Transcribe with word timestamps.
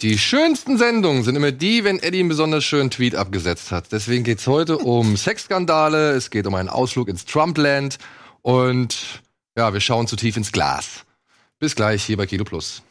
Die 0.00 0.16
schönsten 0.16 0.78
Sendungen 0.78 1.24
sind 1.24 1.34
immer 1.34 1.50
die, 1.50 1.82
wenn 1.82 1.98
Eddie 1.98 2.20
einen 2.20 2.28
besonders 2.28 2.64
schönen 2.64 2.88
Tweet 2.88 3.16
abgesetzt 3.16 3.72
hat. 3.72 3.90
Deswegen 3.90 4.22
geht's 4.22 4.46
heute 4.46 4.78
um 4.78 5.16
Sexskandale, 5.16 6.12
es 6.12 6.30
geht 6.30 6.46
um 6.46 6.54
einen 6.54 6.68
Ausflug 6.68 7.08
ins 7.08 7.24
Trumpland 7.24 7.98
und 8.42 9.22
ja, 9.56 9.72
wir 9.72 9.80
schauen 9.80 10.06
zu 10.06 10.14
tief 10.14 10.36
ins 10.36 10.52
Glas. 10.52 11.04
Bis 11.58 11.74
gleich 11.74 12.04
hier 12.04 12.16
bei 12.16 12.26
Kilo 12.26 12.44
Plus. 12.44 12.82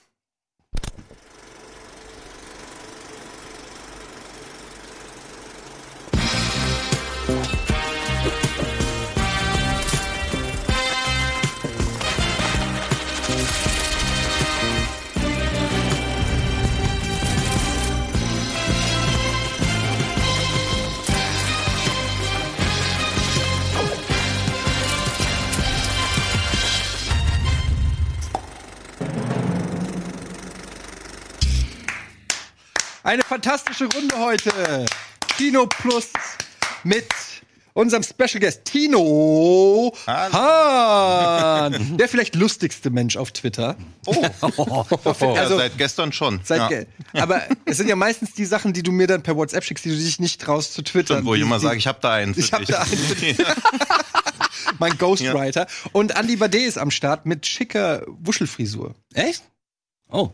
Fantastische 33.77 33.87
Runde 33.95 34.17
heute. 34.17 34.85
Kino 35.37 35.67
Plus 35.67 36.07
mit 36.83 37.05
unserem 37.73 38.01
Special 38.03 38.39
Guest 38.39 38.65
Tino 38.65 39.93
Hahn. 40.07 41.97
Der 41.97 42.09
vielleicht 42.09 42.35
lustigste 42.35 42.89
Mensch 42.89 43.17
auf 43.17 43.31
Twitter. 43.31 43.75
Oh. 44.05 44.25
Also- 45.03 45.35
ja, 45.35 45.47
seit 45.57 45.77
gestern 45.77 46.11
schon. 46.11 46.39
Seit 46.43 46.59
ja. 46.59 46.67
ge- 46.69 46.87
Aber 47.13 47.41
es 47.65 47.77
sind 47.77 47.87
ja 47.87 47.95
meistens 47.95 48.33
die 48.33 48.45
Sachen, 48.45 48.73
die 48.73 48.81
du 48.83 48.91
mir 48.91 49.05
dann 49.07 49.21
per 49.21 49.35
WhatsApp 49.35 49.63
schickst, 49.63 49.85
die 49.85 49.89
du 49.89 49.95
dich 49.95 50.19
nicht 50.19 50.41
traust 50.41 50.73
zu 50.73 50.81
twittern. 50.81 51.25
Wo 51.25 51.35
ich 51.35 51.41
immer 51.41 51.59
sage, 51.59 51.77
ich 51.77 51.87
habe 51.87 51.99
da 52.01 52.13
einen 52.13 52.33
für 52.33 52.39
Ich 52.39 52.51
hab 52.53 52.59
dich. 52.61 52.69
da 52.69 52.81
einen 52.81 53.37
mein 54.79 54.97
Ghostwriter. 54.97 55.67
Und 55.91 56.17
Andy 56.17 56.35
Bade 56.35 56.57
ist 56.59 56.77
am 56.77 56.89
Start 56.91 57.25
mit 57.25 57.45
schicker 57.45 58.03
Wuschelfrisur. 58.07 58.95
Echt? 59.13 59.43
Oh. 60.09 60.31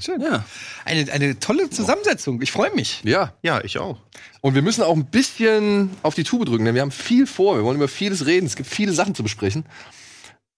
Schön. 0.00 0.20
Ja. 0.20 0.44
Eine, 0.84 1.10
eine 1.12 1.38
tolle 1.38 1.70
Zusammensetzung. 1.70 2.42
Ich 2.42 2.50
freue 2.50 2.74
mich. 2.74 3.00
Ja, 3.04 3.32
ja, 3.42 3.62
ich 3.62 3.78
auch. 3.78 3.98
und 4.40 4.54
wir 4.54 4.62
müssen 4.62 4.82
auch 4.82 4.96
ein 4.96 5.06
bisschen 5.06 5.90
auf 6.02 6.14
die 6.14 6.24
Tube 6.24 6.46
drücken, 6.46 6.64
denn 6.64 6.74
wir 6.74 6.82
haben 6.82 6.90
viel 6.90 7.26
vor. 7.26 7.56
Wir 7.56 7.64
wollen 7.64 7.76
über 7.76 7.88
vieles 7.88 8.26
reden. 8.26 8.46
Es 8.46 8.56
gibt 8.56 8.68
viele 8.68 8.92
Sachen 8.92 9.14
zu 9.14 9.22
besprechen. 9.22 9.64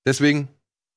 Deswegen 0.06 0.48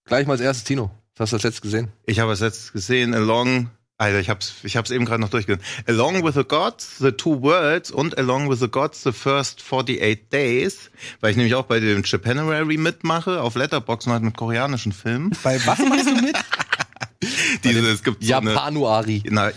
gleich 0.06 0.26
mal 0.26 0.34
als 0.34 0.42
erstes 0.42 0.64
Tino. 0.64 0.90
Was 1.16 1.26
hast 1.26 1.32
du 1.32 1.36
als 1.38 1.44
letztes 1.44 1.62
gesehen? 1.62 1.90
Ich 2.06 2.20
habe 2.20 2.32
es 2.32 2.40
jetzt 2.40 2.74
gesehen, 2.74 3.14
Along, 3.14 3.70
Alter, 3.98 4.20
ich 4.20 4.30
hab's, 4.30 4.54
ich 4.64 4.78
hab's 4.78 4.92
eben 4.92 5.06
gerade 5.06 5.20
noch 5.20 5.30
durchgesehen. 5.30 5.64
Along 5.88 6.24
with 6.24 6.36
the 6.36 6.44
Gods, 6.44 7.00
The 7.00 7.12
Two 7.12 7.42
Worlds 7.42 7.90
und 7.90 8.18
Along 8.18 8.50
with 8.50 8.60
the 8.60 8.68
Gods, 8.68 9.02
The 9.04 9.12
First 9.12 9.64
48 9.68 10.30
Days, 10.30 10.92
weil 11.20 11.32
ich 11.32 11.38
nämlich 11.38 11.56
auch 11.56 11.66
bei 11.66 11.80
dem 11.80 12.04
Japanerary 12.06 12.78
mitmache, 12.78 13.42
auf 13.42 13.56
Letterboxd 13.56 14.08
und 14.08 14.14
halt 14.14 14.24
mit 14.24 14.38
koreanischen 14.38 14.92
Filmen. 14.92 15.32
Bei 15.44 15.60
was 15.66 15.80
machst 15.80 16.06
du 16.06 16.16
mit? 16.16 16.38
Diese, 17.64 17.80
es 17.90 18.04
gibt 18.04 18.24
so 18.24 18.36
eine, 18.36 18.52
Japanuari. 18.52 19.24
na, 19.30 19.52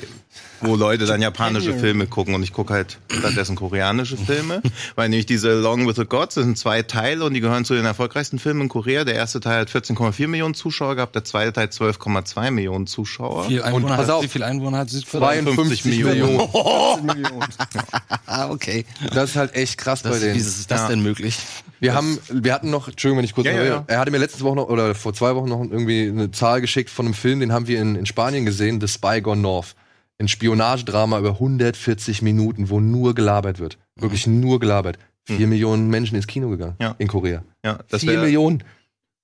wo 0.61 0.77
Leute 0.77 1.07
dann 1.07 1.23
japanische 1.23 1.75
Filme 1.79 2.07
gucken 2.07 2.35
und 2.35 2.43
ich 2.43 2.53
gucke 2.53 2.73
halt 2.75 2.99
stattdessen 3.11 3.57
koreanische 3.57 4.17
Filme, 4.17 4.63
weil 4.95 5.09
nämlich 5.09 5.27
diese 5.27 5.51
Along 5.51 5.87
with 5.89 5.97
the 5.97 6.05
Gods 6.05 6.35
das 6.35 6.45
sind 6.45 6.59
zwei 6.59 6.83
Teile 6.83 7.25
und 7.25 7.35
die 7.35 7.41
gehören 7.41 7.65
zu 7.65 7.75
den 7.75 7.85
erfolgreichsten 7.85 8.39
Filmen 8.39 8.63
in 8.63 8.69
Korea. 8.69 9.05
Der 9.05 9.15
erste 9.15 9.41
Teil 9.41 9.61
hat 9.63 9.71
14,4 9.71 10.29
Millionen 10.29 10.55
Zuschauer 10.55 10.97
gehabt, 10.97 11.15
der 11.15 11.25
zweite 11.25 11.53
Teil 11.53 11.69
12,2 11.69 12.51
Millionen 12.51 12.87
Zuschauer. 12.87 13.45
Viel 13.47 13.63
Einwohner 13.63 13.97
pass 13.97 14.07
hat, 14.07 14.11
auf. 14.11 14.23
wie 14.25 14.29
viel 14.29 14.43
Einwohner 14.43 14.79
hat 14.79 14.91
Südkorea? 14.91 15.33
52 15.43 15.85
Millionen. 15.87 16.17
Millionen. 17.07 17.45
Ah, 18.33 18.49
okay. 18.51 18.85
Das 19.13 19.31
ist 19.31 19.37
halt 19.37 19.57
echt 19.57 19.77
krass 19.77 20.03
bei 20.05 20.11
Das, 20.11 20.21
wie 20.21 20.27
denen. 20.27 20.37
ist 20.41 20.71
das 20.71 20.83
Ja. 20.83 20.89
denn 20.89 21.03
möglich? 21.03 21.37
Wir 21.81 21.95
haben, 21.95 22.17
wir 22.29 22.55
hatten 22.55 22.71
noch, 22.71 22.87
Entschuldigung, 22.87 23.19
wenn 23.19 23.25
ich 23.25 23.35
kurz 23.35 23.47
Ja, 23.49 23.57
noch 23.57 23.65
ja. 23.65 23.85
Er 23.89 23.99
hatte 23.99 24.13
mir 24.13 24.19
letzte 24.19 24.43
Woche 24.45 24.55
noch, 24.55 24.69
oder 24.69 24.95
vor 24.95 25.13
zwei 25.15 25.35
Wochen 25.35 25.49
noch 25.49 25.61
irgendwie 25.63 26.09
eine 26.09 26.31
Zahl 26.31 26.61
geschickt 26.61 26.91
von 26.91 27.07
einem 27.07 27.15
Film, 27.15 27.41
den 27.41 27.53
haben 27.53 27.67
wir 27.67 27.81
in, 27.81 27.97
in 27.97 28.07
Spanien 28.07 28.45
gesehen, 28.47 28.81
The 28.81 28.87
Spy 28.87 29.21
Gone 29.21 29.41
North. 29.41 29.75
Ein 30.21 30.29
Spionagedrama 30.29 31.19
über 31.19 31.31
140 31.31 32.21
Minuten, 32.21 32.69
wo 32.69 32.79
nur 32.79 33.15
gelabert 33.15 33.59
wird. 33.59 33.79
Wirklich 33.97 34.27
nur 34.27 34.61
gelabert. 34.61 34.99
Vier 35.25 35.47
Millionen 35.47 35.89
Menschen 35.89 36.15
ins 36.15 36.27
Kino 36.27 36.51
gegangen. 36.51 36.77
Ja. 36.79 36.95
In 36.99 37.09
Korea. 37.09 37.43
Ja, 37.65 37.79
das 37.89 38.03
Vier 38.03 38.19
Millionen. 38.19 38.63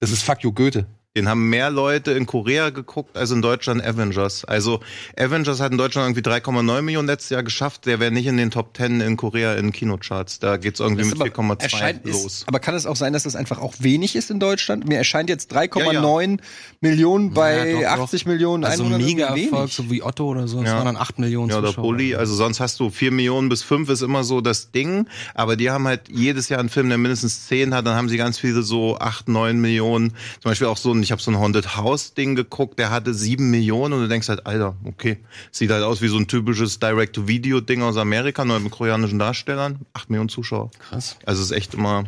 Das 0.00 0.10
ist 0.10 0.22
fuck 0.22 0.42
you 0.42 0.52
Goethe. 0.52 0.86
Den 1.16 1.28
haben 1.28 1.48
mehr 1.48 1.70
Leute 1.70 2.12
in 2.12 2.26
Korea 2.26 2.68
geguckt 2.70 3.16
als 3.16 3.30
in 3.30 3.40
Deutschland 3.42 3.82
Avengers. 3.84 4.44
Also 4.44 4.80
Avengers 5.18 5.60
hat 5.60 5.72
in 5.72 5.78
Deutschland 5.78 6.08
irgendwie 6.16 6.28
3,9 6.30 6.82
Millionen 6.82 7.08
letztes 7.08 7.30
Jahr 7.30 7.42
geschafft. 7.42 7.86
Der 7.86 7.98
wäre 8.00 8.10
nicht 8.12 8.26
in 8.26 8.36
den 8.36 8.50
Top 8.50 8.76
10 8.76 9.00
in 9.00 9.16
Korea 9.16 9.54
in 9.54 9.72
Kinocharts. 9.72 10.38
Da 10.40 10.58
geht's 10.58 10.78
irgendwie 10.78 11.02
Das 11.02 11.06
mit 11.18 11.26
ist 11.26 11.34
aber- 11.38 11.54
4,2 11.54 11.62
erscheint- 11.62 12.04
los. 12.04 12.24
Ist, 12.26 12.44
aber 12.48 12.58
kann 12.60 12.74
es 12.74 12.84
auch 12.86 12.96
sein, 12.96 13.14
dass 13.14 13.22
das 13.22 13.34
einfach 13.34 13.58
auch 13.60 13.74
wenig 13.78 14.14
ist 14.14 14.30
in 14.30 14.38
Deutschland? 14.40 14.86
Mir 14.86 14.98
erscheint 14.98 15.30
jetzt 15.30 15.50
3,9 15.52 16.38
Millionen 16.80 17.32
bei 17.32 17.70
Ja, 17.70 17.96
doch, 17.96 18.02
80 18.04 18.24
doch. 18.24 18.30
Millionen 18.32 18.64
Also 18.64 18.84
Mega-Erfolg, 18.84 19.52
wenig. 19.52 19.72
so 19.74 19.90
wie 19.90 20.02
Otto 20.02 20.26
oder 20.26 20.46
so. 20.48 20.60
Das 20.60 20.68
Ja. 20.70 20.76
waren 20.76 20.84
dann 20.84 20.96
8 20.98 21.18
Millionen 21.18 21.50
Ja, 21.50 21.58
oder. 21.58 21.72
Bulli. 21.72 22.14
Also 22.14 22.34
sonst 22.34 22.60
hast 22.60 22.78
du 22.80 22.90
4 22.90 23.10
Millionen 23.10 23.48
bis 23.48 23.62
5 23.62 23.88
ist 23.88 24.02
immer 24.02 24.22
so 24.22 24.40
das 24.42 24.70
Ding. 24.70 25.06
Aber 25.34 25.56
die 25.56 25.70
haben 25.70 25.86
halt 25.86 26.02
jedes 26.10 26.50
Jahr 26.50 26.60
einen 26.60 26.68
Film, 26.68 26.88
der 26.90 26.98
mindestens 26.98 27.46
10 27.46 27.72
hat. 27.74 27.86
Dann 27.86 27.94
haben 27.94 28.08
sie 28.10 28.18
ganz 28.18 28.38
viele 28.38 28.62
so 28.62 28.98
8, 28.98 29.28
9 29.28 29.58
Millionen. 29.60 30.10
Zum 30.42 30.50
Beispiel 30.50 30.66
auch 30.66 30.76
so 30.76 30.92
ein, 30.92 31.05
ich 31.06 31.12
habe 31.12 31.22
so 31.22 31.30
ein 31.30 31.38
Haunted 31.38 31.76
House 31.76 32.14
Ding 32.14 32.34
geguckt, 32.34 32.80
der 32.80 32.90
hatte 32.90 33.14
7 33.14 33.48
Millionen 33.48 33.94
und 33.94 34.00
du 34.00 34.08
denkst 34.08 34.28
halt, 34.28 34.44
Alter, 34.44 34.76
okay. 34.84 35.18
Sieht 35.52 35.70
halt 35.70 35.84
aus 35.84 36.02
wie 36.02 36.08
so 36.08 36.16
ein 36.16 36.26
typisches 36.26 36.80
Direct-to-Video-Ding 36.80 37.80
aus 37.82 37.96
Amerika, 37.96 38.44
nur 38.44 38.58
mit 38.58 38.72
koreanischen 38.72 39.20
Darstellern. 39.20 39.86
8 39.94 40.10
Millionen 40.10 40.28
Zuschauer. 40.28 40.72
Krass. 40.90 41.16
Also 41.24 41.42
es 41.42 41.50
ist 41.52 41.56
echt 41.56 41.74
immer, 41.74 42.04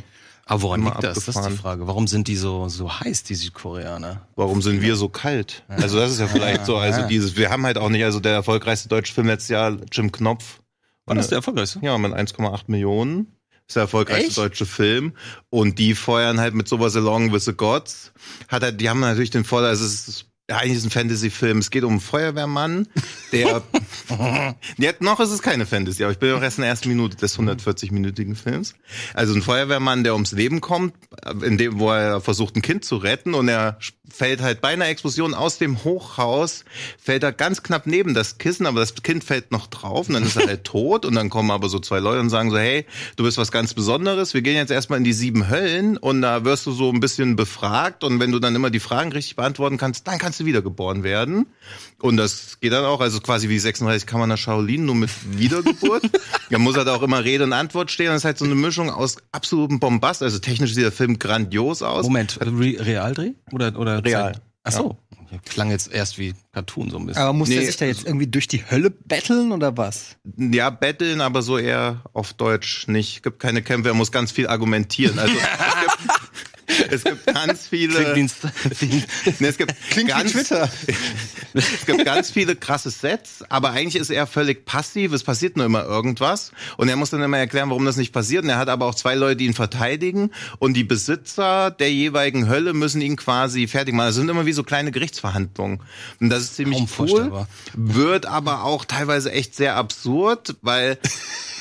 Aber 0.47 0.63
woran 0.63 0.83
liegt 0.83 0.97
das? 0.97 1.15
Das 1.15 1.17
ist 1.17 1.25
die 1.27 1.29
abgefahren. 1.39 1.59
Frage. 1.59 1.87
Warum 1.87 2.09
sind 2.09 2.27
die 2.27 2.35
so, 2.35 2.69
so 2.69 2.93
heiß, 2.93 3.23
die 3.23 3.37
Südkoreaner? 3.37 4.27
warum 4.35 4.63
sind 4.63 4.83
wir 4.83 4.97
so 4.97 5.09
kalt? 5.09 5.63
Also 5.69 5.99
das 5.99 6.11
ist 6.11 6.19
ja 6.19 6.27
vielleicht 6.27 6.67
so, 6.67 6.77
also 6.77 7.07
dieses, 7.07 7.37
wir 7.37 7.51
haben 7.51 7.65
halt 7.65 7.79
auch 7.79 7.91
nicht, 7.91 8.05
also 8.05 8.19
der 8.19 8.33
erfolgreichste 8.33 8.89
deutsche 8.89 9.15
Film 9.15 9.29
letztes 9.29 9.51
Jahr, 9.51 9.77
Jim 9.93 10.11
Knopf. 10.11 10.61
War 11.07 11.15
das 11.15 11.29
der 11.29 11.37
erfolgreichste? 11.37 11.79
Ja, 11.83 11.97
mit 11.97 12.13
1,8 12.13 12.65
Millionen. 12.67 13.38
Ist 13.69 13.77
der 13.77 13.83
erfolgreichste 13.83 14.29
Echt? 14.29 14.39
deutsche 14.39 14.65
Film. 14.67 15.13
Und 15.51 15.79
die 15.79 15.95
feuern 15.95 16.41
halt 16.41 16.55
mit 16.55 16.69
sowas 16.69 16.97
Along 16.97 17.33
with 17.33 17.45
the 17.45 17.53
Gods. 17.53 18.13
Hat 18.49 18.63
halt, 18.63 18.81
die 18.81 18.89
haben 18.89 19.01
natürlich 19.01 19.31
den 19.31 19.45
Vorteil, 19.45 19.69
also 19.69 19.85
es 19.85 20.09
ist 20.09 20.28
ja, 20.49 20.57
eigentlich 20.57 20.73
ist 20.73 20.79
es 20.79 20.85
ein 20.87 20.91
Fantasy-Film. 20.91 21.59
Es 21.59 21.71
geht 21.71 21.85
um 21.85 21.93
einen 21.93 22.01
Feuerwehrmann, 22.01 22.89
der. 23.33 23.63
Jetzt 24.79 25.03
noch 25.03 25.21
ist 25.21 25.31
es 25.31 25.43
keine 25.43 25.67
Fantasy, 25.67 26.03
aber 26.03 26.13
ich 26.13 26.19
bin 26.19 26.33
auch 26.33 26.41
erst 26.41 26.57
in 26.57 26.63
der 26.63 26.71
ersten 26.71 26.89
Minute 26.89 27.17
des 27.19 27.39
140-minütigen 27.39 28.35
Films. 28.35 28.75
Also 29.13 29.35
ein 29.35 29.43
Feuerwehrmann, 29.43 30.05
der 30.05 30.15
ums 30.15 30.33
Leben 30.33 30.63
kommt, 30.63 30.95
in 31.43 31.59
dem, 31.59 31.79
wo 31.79 31.91
er 31.91 32.23
versucht, 32.23 32.57
ein 32.57 32.63
Kind 32.63 32.85
zu 32.85 32.97
retten 32.97 33.35
und 33.35 33.49
er 33.49 33.79
fällt 34.11 34.41
halt 34.41 34.61
bei 34.61 34.69
einer 34.69 34.89
Explosion 34.89 35.35
aus 35.35 35.59
dem 35.59 35.85
Hochhaus, 35.85 36.65
fällt 36.99 37.23
er 37.23 37.33
ganz 37.33 37.63
knapp 37.63 37.87
neben 37.87 38.15
das 38.15 38.39
Kissen, 38.39 38.67
aber 38.67 38.81
das 38.81 38.95
Kind 38.95 39.25
fällt 39.25 39.53
noch 39.53 39.67
drauf 39.67 40.09
und 40.09 40.15
dann 40.15 40.25
ist 40.25 40.37
er 40.37 40.47
halt 40.47 40.65
tot 40.69 41.05
und 41.05 41.15
dann 41.15 41.29
kommen 41.29 41.51
aber 41.51 41.69
so 41.69 41.79
zwei 41.79 41.99
Leute 41.99 42.21
und 42.21 42.31
sagen 42.31 42.51
so, 42.51 42.59
hey, 42.59 42.87
du 43.17 43.25
bist 43.25 43.39
was 43.39 43.53
ganz 43.53 43.75
Besonderes, 43.75 44.35
wir 44.35 44.43
gehen 44.43 44.57
jetzt 44.57 44.71
erstmal 44.71 44.99
in 44.99 45.05
die 45.05 45.13
sieben 45.13 45.51
Höllen 45.51 45.97
und 45.97 46.23
da 46.23 46.45
wirst 46.45 46.67
du 46.67 46.73
so 46.73 46.91
ein 46.91 47.01
bisschen 47.01 47.37
befragt 47.37 48.03
und 48.05 48.19
wenn 48.21 48.33
du 48.33 48.39
dann 48.39 48.55
immer 48.55 48.71
die 48.71 48.81
Fragen 48.81 49.13
richtig 49.13 49.37
beantworten 49.37 49.77
kannst, 49.77 50.07
dann 50.09 50.19
kannst 50.19 50.38
du 50.41 50.45
wiedergeboren 50.45 51.03
werden. 51.03 51.47
Und 52.01 52.17
das 52.17 52.61
geht 52.61 52.73
dann 52.73 52.85
auch, 52.85 53.01
also 53.01 53.21
quasi 53.21 53.49
wie 53.49 53.59
36 53.59 54.07
Kammer 54.07 54.27
nach 54.27 54.39
Shaolin, 54.39 54.85
nur 54.85 54.95
mit 54.95 55.11
Wiedergeburt. 55.39 56.05
da 56.51 56.59
muss 56.59 56.77
halt 56.77 56.89
auch 56.89 57.03
immer 57.03 57.25
Rede 57.25 57.45
und 57.45 57.53
Antwort 57.53 57.91
stehen. 57.91 58.07
Das 58.07 58.19
ist 58.19 58.25
halt 58.25 58.39
so 58.39 58.45
eine 58.45 58.55
Mischung 58.55 58.91
aus 58.91 59.17
absolutem 59.33 59.81
Bombast. 59.81 60.23
Also 60.23 60.39
technisch 60.39 60.75
sieht 60.75 60.85
der 60.85 60.93
Film 60.93 61.19
grandios 61.19 61.83
aus. 61.83 62.05
Moment, 62.05 62.39
Re 62.41 62.77
Realdreh? 62.79 63.33
Oder, 63.53 63.79
oder 63.79 64.05
Real. 64.05 64.41
Ach 64.65 64.73
so. 64.73 64.99
Klang 65.45 65.71
jetzt 65.71 65.93
erst 65.93 66.19
wie 66.19 66.35
Cartoon 66.53 66.91
so 66.91 66.97
ein 66.97 67.07
bisschen. 67.07 67.23
Aber 67.23 67.35
muss 67.35 67.49
der 67.51 67.61
Nee, 67.61 67.67
sich 67.67 67.77
da 67.77 67.85
jetzt 67.85 68.07
irgendwie 68.07 68.27
durch 68.27 68.49
die 68.49 68.65
Hölle 68.71 68.91
betteln 68.91 69.53
oder 69.53 69.77
was? 69.77 70.17
Ja, 70.39 70.71
betteln, 70.71 71.21
aber 71.21 71.43
so 71.43 71.59
eher 71.59 72.03
auf 72.15 72.33
Deutsch 72.33 72.89
nicht. 72.89 73.23
Gibt 73.23 73.39
keine 73.39 73.63
Kämpfe, 73.63 73.91
er 73.91 73.95
muss 73.95 74.11
ganz 74.11 74.33
viel 74.33 74.47
argumentieren. 74.47 75.19
Also 75.19 75.35
es 76.91 77.05
gibt, 77.05 77.27
ganz 77.27 77.67
viele. 77.67 78.15
Nee, 78.15 79.49
es 79.49 79.57
gibt 79.57 79.75
Klingt 79.91 80.11
ganz, 80.11 80.33
Twitter. 80.33 80.71
Es 81.55 81.87
gibt 81.87 82.05
ganz 82.05 82.31
viele 82.31 82.57
krasse 82.57 82.91
Sets, 82.91 83.45
aber 83.49 83.71
eigentlich 83.71 83.97
ist 83.97 84.11
er 84.11 84.27
völlig 84.27 84.65
passiv. 84.65 85.13
Es 85.13 85.23
passiert 85.23 85.57
nur 85.57 85.67
immer 85.67 85.85
irgendwas. 85.85 86.53
Und 86.77 86.89
er 86.89 86.97
muss 86.97 87.11
dann 87.11 87.23
immer 87.23 87.39
erklären, 87.39 87.71
warum 87.71 87.85
das 87.85 87.97
nicht 87.97 88.13
passiert. 88.13 88.45
Und 88.45 88.51
er 88.51 88.59
hat 88.59 88.69
aber 88.69 88.87
auch 88.87 88.95
zwei 88.95 89.15
Leute, 89.15 89.37
die 89.37 89.47
ihn 89.47 89.55
verteidigen. 89.55 90.31
Und 90.59 90.75
die 90.75 90.85
Besitzer 90.85 91.71
der 91.71 91.93
jeweiligen 91.93 92.49
Hölle 92.49 92.75
müssen 92.75 93.01
ihn 93.01 93.17
quasi 93.17 93.67
fertig 93.67 93.95
machen. 93.95 94.09
Das 94.09 94.17
sind 94.17 94.29
immer 94.29 94.47
wie 94.47 94.53
so 94.53 94.63
kleine 94.63 94.93
Gerichtsverhandlungen. 94.93 95.81
Und 96.21 96.31
das 96.31 96.43
ist 96.43 96.57
ziemlich 96.57 96.83
cool. 96.99 97.47
Wird 97.75 98.27
aber 98.27 98.65
auch 98.65 98.85
teilweise 98.85 99.33
echt 99.33 99.55
sehr 99.55 99.77
absurd, 99.77 100.57
weil 100.63 100.99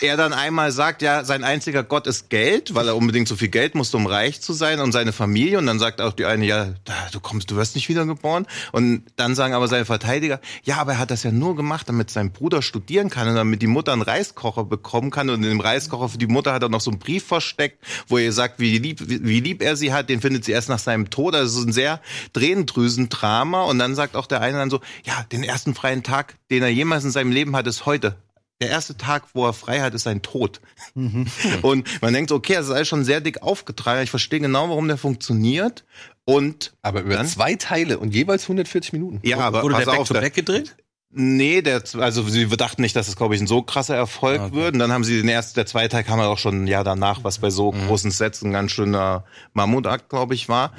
er 0.01 0.17
dann 0.17 0.33
einmal 0.33 0.71
sagt, 0.71 1.01
ja, 1.01 1.23
sein 1.23 1.43
einziger 1.43 1.83
Gott 1.83 2.07
ist 2.07 2.29
Geld, 2.29 2.75
weil 2.75 2.87
er 2.87 2.95
unbedingt 2.95 3.27
so 3.27 3.35
viel 3.35 3.47
Geld 3.47 3.75
musste, 3.75 3.97
um 3.97 4.05
reich 4.05 4.41
zu 4.41 4.53
sein. 4.53 4.79
Und 4.79 4.91
seine 4.97 5.13
Familie 5.13 5.59
und 5.59 5.67
dann 5.67 5.77
sagt 5.77 6.01
auch 6.01 6.11
die 6.11 6.25
eine, 6.25 6.43
ja, 6.43 6.73
du 7.11 7.19
kommst, 7.19 7.51
du 7.51 7.55
wirst 7.55 7.75
nicht 7.75 7.87
wiedergeboren. 7.87 8.47
Und 8.71 9.03
dann 9.15 9.35
sagen 9.35 9.53
aber 9.53 9.67
seine 9.67 9.85
Verteidiger, 9.85 10.41
ja, 10.63 10.77
aber 10.77 10.93
er 10.93 10.97
hat 10.97 11.11
das 11.11 11.21
ja 11.21 11.31
nur 11.31 11.55
gemacht, 11.55 11.87
damit 11.87 12.09
sein 12.09 12.31
Bruder 12.31 12.63
studieren 12.63 13.11
kann 13.11 13.27
und 13.27 13.35
damit 13.35 13.61
die 13.61 13.67
Mutter 13.67 13.93
einen 13.93 14.01
Reiskocher 14.01 14.63
bekommen 14.63 15.11
kann. 15.11 15.29
Und 15.29 15.43
in 15.43 15.49
dem 15.49 15.59
Reiskocher 15.59 16.09
für 16.09 16.17
die 16.17 16.25
Mutter 16.25 16.51
hat 16.51 16.63
er 16.63 16.69
noch 16.69 16.81
so 16.81 16.89
einen 16.89 16.99
Brief 16.99 17.25
versteckt, 17.25 17.83
wo 18.07 18.17
er 18.17 18.31
sagt, 18.31 18.59
wie 18.59 18.79
lieb, 18.79 18.99
wie, 19.05 19.39
lieb 19.39 19.61
er 19.61 19.75
sie 19.75 19.93
hat, 19.93 20.09
den 20.09 20.19
findet 20.19 20.45
sie 20.45 20.51
erst 20.51 20.69
nach 20.69 20.79
seinem 20.79 21.11
Tod. 21.11 21.35
Also 21.35 21.61
so 21.61 21.67
ein 21.67 21.73
sehr 21.73 22.01
Tränendrüsendrama. 22.33 23.61
Und 23.65 23.77
dann 23.77 23.93
sagt 23.93 24.15
auch 24.15 24.25
der 24.25 24.41
eine 24.41 24.57
dann 24.57 24.71
so, 24.71 24.79
ja, 25.05 25.23
den 25.31 25.43
ersten 25.43 25.75
freien 25.75 26.01
Tag, 26.01 26.33
den 26.49 26.63
er 26.63 26.69
jemals 26.69 27.03
in 27.03 27.11
seinem 27.11 27.31
Leben 27.31 27.55
hat, 27.55 27.67
ist 27.67 27.85
heute 27.85 28.15
der 28.61 28.69
erste 28.69 28.97
Tag, 28.97 29.23
wo 29.33 29.45
er 29.45 29.53
frei 29.53 29.81
hat, 29.81 29.93
ist 29.93 30.03
sein 30.03 30.21
Tod. 30.21 30.61
Mhm. 30.95 31.27
Und 31.61 32.01
man 32.01 32.13
denkt, 32.13 32.31
okay, 32.31 32.53
das 32.55 32.67
ist 32.67 32.71
alles 32.71 32.87
schon 32.87 33.03
sehr 33.05 33.21
dick 33.21 33.41
aufgetragen. 33.41 34.01
Ich 34.03 34.09
verstehe 34.09 34.39
genau, 34.39 34.69
warum 34.69 34.87
der 34.87 34.97
funktioniert. 34.97 35.85
Und 36.25 36.73
Aber 36.81 37.01
über 37.01 37.15
Dann? 37.15 37.27
zwei 37.27 37.55
Teile 37.55 37.99
und 37.99 38.13
jeweils 38.13 38.43
140 38.43 38.91
Minuten. 38.93 39.19
ja, 39.23 39.37
aber 39.39 39.63
Wurde 39.63 39.75
der 39.75 39.83
pass 39.85 39.91
Back 39.93 39.99
auf, 40.01 40.07
to 40.07 40.13
der- 40.13 40.21
Back 40.21 40.33
gedreht? 40.33 40.75
Nee, 41.09 41.61
der, 41.61 41.81
also 41.99 42.21
sie 42.27 42.47
dachten 42.47 42.81
nicht, 42.81 42.93
dass 42.95 43.07
es, 43.07 43.15
glaube 43.15 43.33
ich, 43.33 43.39
ein 43.39 43.47
so 43.47 43.61
krasser 43.61 43.95
Erfolg 43.95 44.41
okay. 44.41 44.53
wird. 44.55 44.73
Und 44.73 44.79
dann 44.79 44.91
haben 44.91 45.05
sie 45.05 45.15
den 45.21 45.29
ersten, 45.29 45.55
der 45.55 45.65
zweite 45.65 45.87
Teil 45.89 46.03
kam 46.03 46.19
ja 46.19 46.27
auch 46.27 46.37
schon 46.37 46.63
ein 46.63 46.67
Jahr 46.67 46.83
danach, 46.83 47.23
was 47.23 47.39
bei 47.39 47.49
so 47.49 47.71
Mhm. 47.71 47.87
großen 47.87 48.11
Sets 48.11 48.41
ein 48.41 48.51
ganz 48.51 48.71
schöner 48.73 49.23
Mammutakt, 49.53 50.09
glaube 50.09 50.35
ich, 50.35 50.49
war. 50.49 50.73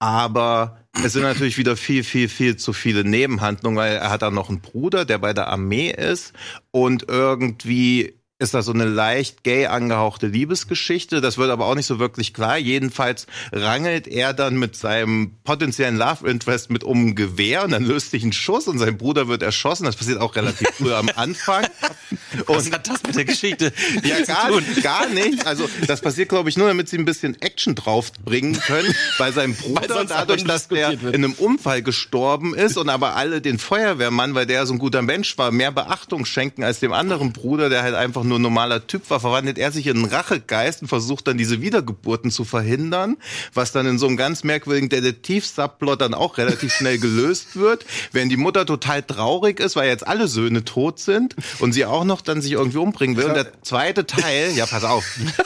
Aber 0.00 0.78
es 1.04 1.12
sind 1.12 1.22
natürlich 1.22 1.58
wieder 1.58 1.76
viel, 1.76 2.04
viel, 2.04 2.28
viel 2.28 2.56
zu 2.56 2.72
viele 2.72 3.04
Nebenhandlungen, 3.04 3.76
weil 3.76 3.96
er 3.96 4.10
hat 4.10 4.22
dann 4.22 4.34
noch 4.34 4.48
einen 4.48 4.60
Bruder, 4.60 5.04
der 5.04 5.18
bei 5.18 5.32
der 5.32 5.48
Armee 5.48 5.90
ist 5.90 6.32
und 6.70 7.06
irgendwie 7.08 8.17
ist 8.40 8.54
das 8.54 8.66
so 8.66 8.72
eine 8.72 8.84
leicht 8.84 9.42
gay 9.42 9.66
angehauchte 9.66 10.28
Liebesgeschichte. 10.28 11.20
Das 11.20 11.38
wird 11.38 11.50
aber 11.50 11.66
auch 11.66 11.74
nicht 11.74 11.86
so 11.86 11.98
wirklich 11.98 12.32
klar. 12.32 12.56
Jedenfalls 12.56 13.26
rangelt 13.50 14.06
er 14.06 14.32
dann 14.32 14.56
mit 14.56 14.76
seinem 14.76 15.32
potenziellen 15.42 15.96
Love 15.96 16.28
Interest 16.28 16.70
mit 16.70 16.84
um 16.84 17.08
ein 17.08 17.14
Gewehr 17.16 17.64
und 17.64 17.72
dann 17.72 17.84
löst 17.84 18.12
sich 18.12 18.22
ein 18.22 18.32
Schuss 18.32 18.68
und 18.68 18.78
sein 18.78 18.96
Bruder 18.96 19.26
wird 19.26 19.42
erschossen. 19.42 19.84
Das 19.84 19.96
passiert 19.96 20.20
auch 20.20 20.36
relativ 20.36 20.68
früh 20.68 20.92
am 20.92 21.08
Anfang. 21.16 21.66
Was 22.46 22.66
Und 22.66 22.74
hat 22.74 22.88
das 22.88 23.02
mit 23.02 23.16
der 23.16 23.24
Geschichte 23.24 23.72
ja, 24.04 24.22
gar, 24.24 24.50
gar 24.82 25.08
nicht. 25.08 25.46
Also 25.46 25.68
das 25.86 26.00
passiert, 26.00 26.28
glaube 26.28 26.48
ich, 26.48 26.56
nur, 26.56 26.68
damit 26.68 26.88
sie 26.88 26.98
ein 26.98 27.04
bisschen 27.04 27.40
Action 27.40 27.74
draufbringen 27.74 28.58
können, 28.60 28.94
bei 29.18 29.32
seinem 29.32 29.54
Bruder, 29.56 29.88
sonst 29.88 30.10
dadurch, 30.10 30.44
dass 30.44 30.68
der 30.68 31.00
wird. 31.00 31.14
in 31.14 31.24
einem 31.24 31.32
Unfall 31.32 31.82
gestorben 31.82 32.54
ist 32.54 32.76
und 32.76 32.88
aber 32.88 33.16
alle 33.16 33.40
den 33.40 33.58
Feuerwehrmann, 33.58 34.34
weil 34.34 34.46
der 34.46 34.66
so 34.66 34.74
ein 34.74 34.78
guter 34.78 35.02
Mensch 35.02 35.36
war, 35.38 35.50
mehr 35.50 35.72
Beachtung 35.72 36.24
schenken 36.24 36.62
als 36.62 36.80
dem 36.80 36.92
anderen 36.92 37.32
Bruder, 37.32 37.68
der 37.68 37.82
halt 37.82 37.94
einfach 37.94 38.24
nur 38.28 38.38
ein 38.38 38.42
normaler 38.42 38.86
Typ 38.86 39.10
war, 39.10 39.20
verwandelt 39.20 39.58
er 39.58 39.72
sich 39.72 39.86
in 39.86 39.96
einen 39.96 40.06
Rachegeist 40.06 40.82
und 40.82 40.88
versucht 40.88 41.26
dann 41.26 41.38
diese 41.38 41.60
Wiedergeburten 41.60 42.30
zu 42.30 42.44
verhindern, 42.44 43.16
was 43.54 43.72
dann 43.72 43.86
in 43.86 43.98
so 43.98 44.06
einem 44.06 44.16
ganz 44.16 44.44
merkwürdigen 44.44 44.88
Detektiv-Subplot 44.88 46.00
dann 46.00 46.14
auch 46.14 46.38
relativ 46.38 46.72
schnell 46.72 46.98
gelöst 46.98 47.56
wird, 47.56 47.84
wenn 48.12 48.28
die 48.28 48.36
Mutter 48.36 48.66
total 48.66 49.02
traurig 49.02 49.60
ist, 49.60 49.76
weil 49.76 49.88
jetzt 49.88 50.06
alle 50.06 50.28
Söhne 50.28 50.64
tot 50.64 50.98
sind 50.98 51.36
und 51.58 51.72
sie 51.72 51.84
auch 51.84 52.04
noch 52.04 52.20
dann 52.20 52.40
sich 52.42 52.52
irgendwie 52.52 52.78
umbringen 52.78 53.16
will. 53.16 53.24
Und 53.24 53.34
der 53.34 53.62
zweite 53.62 54.06
Teil, 54.06 54.52
ja, 54.54 54.66
pass 54.66 54.84
auf, 54.84 55.04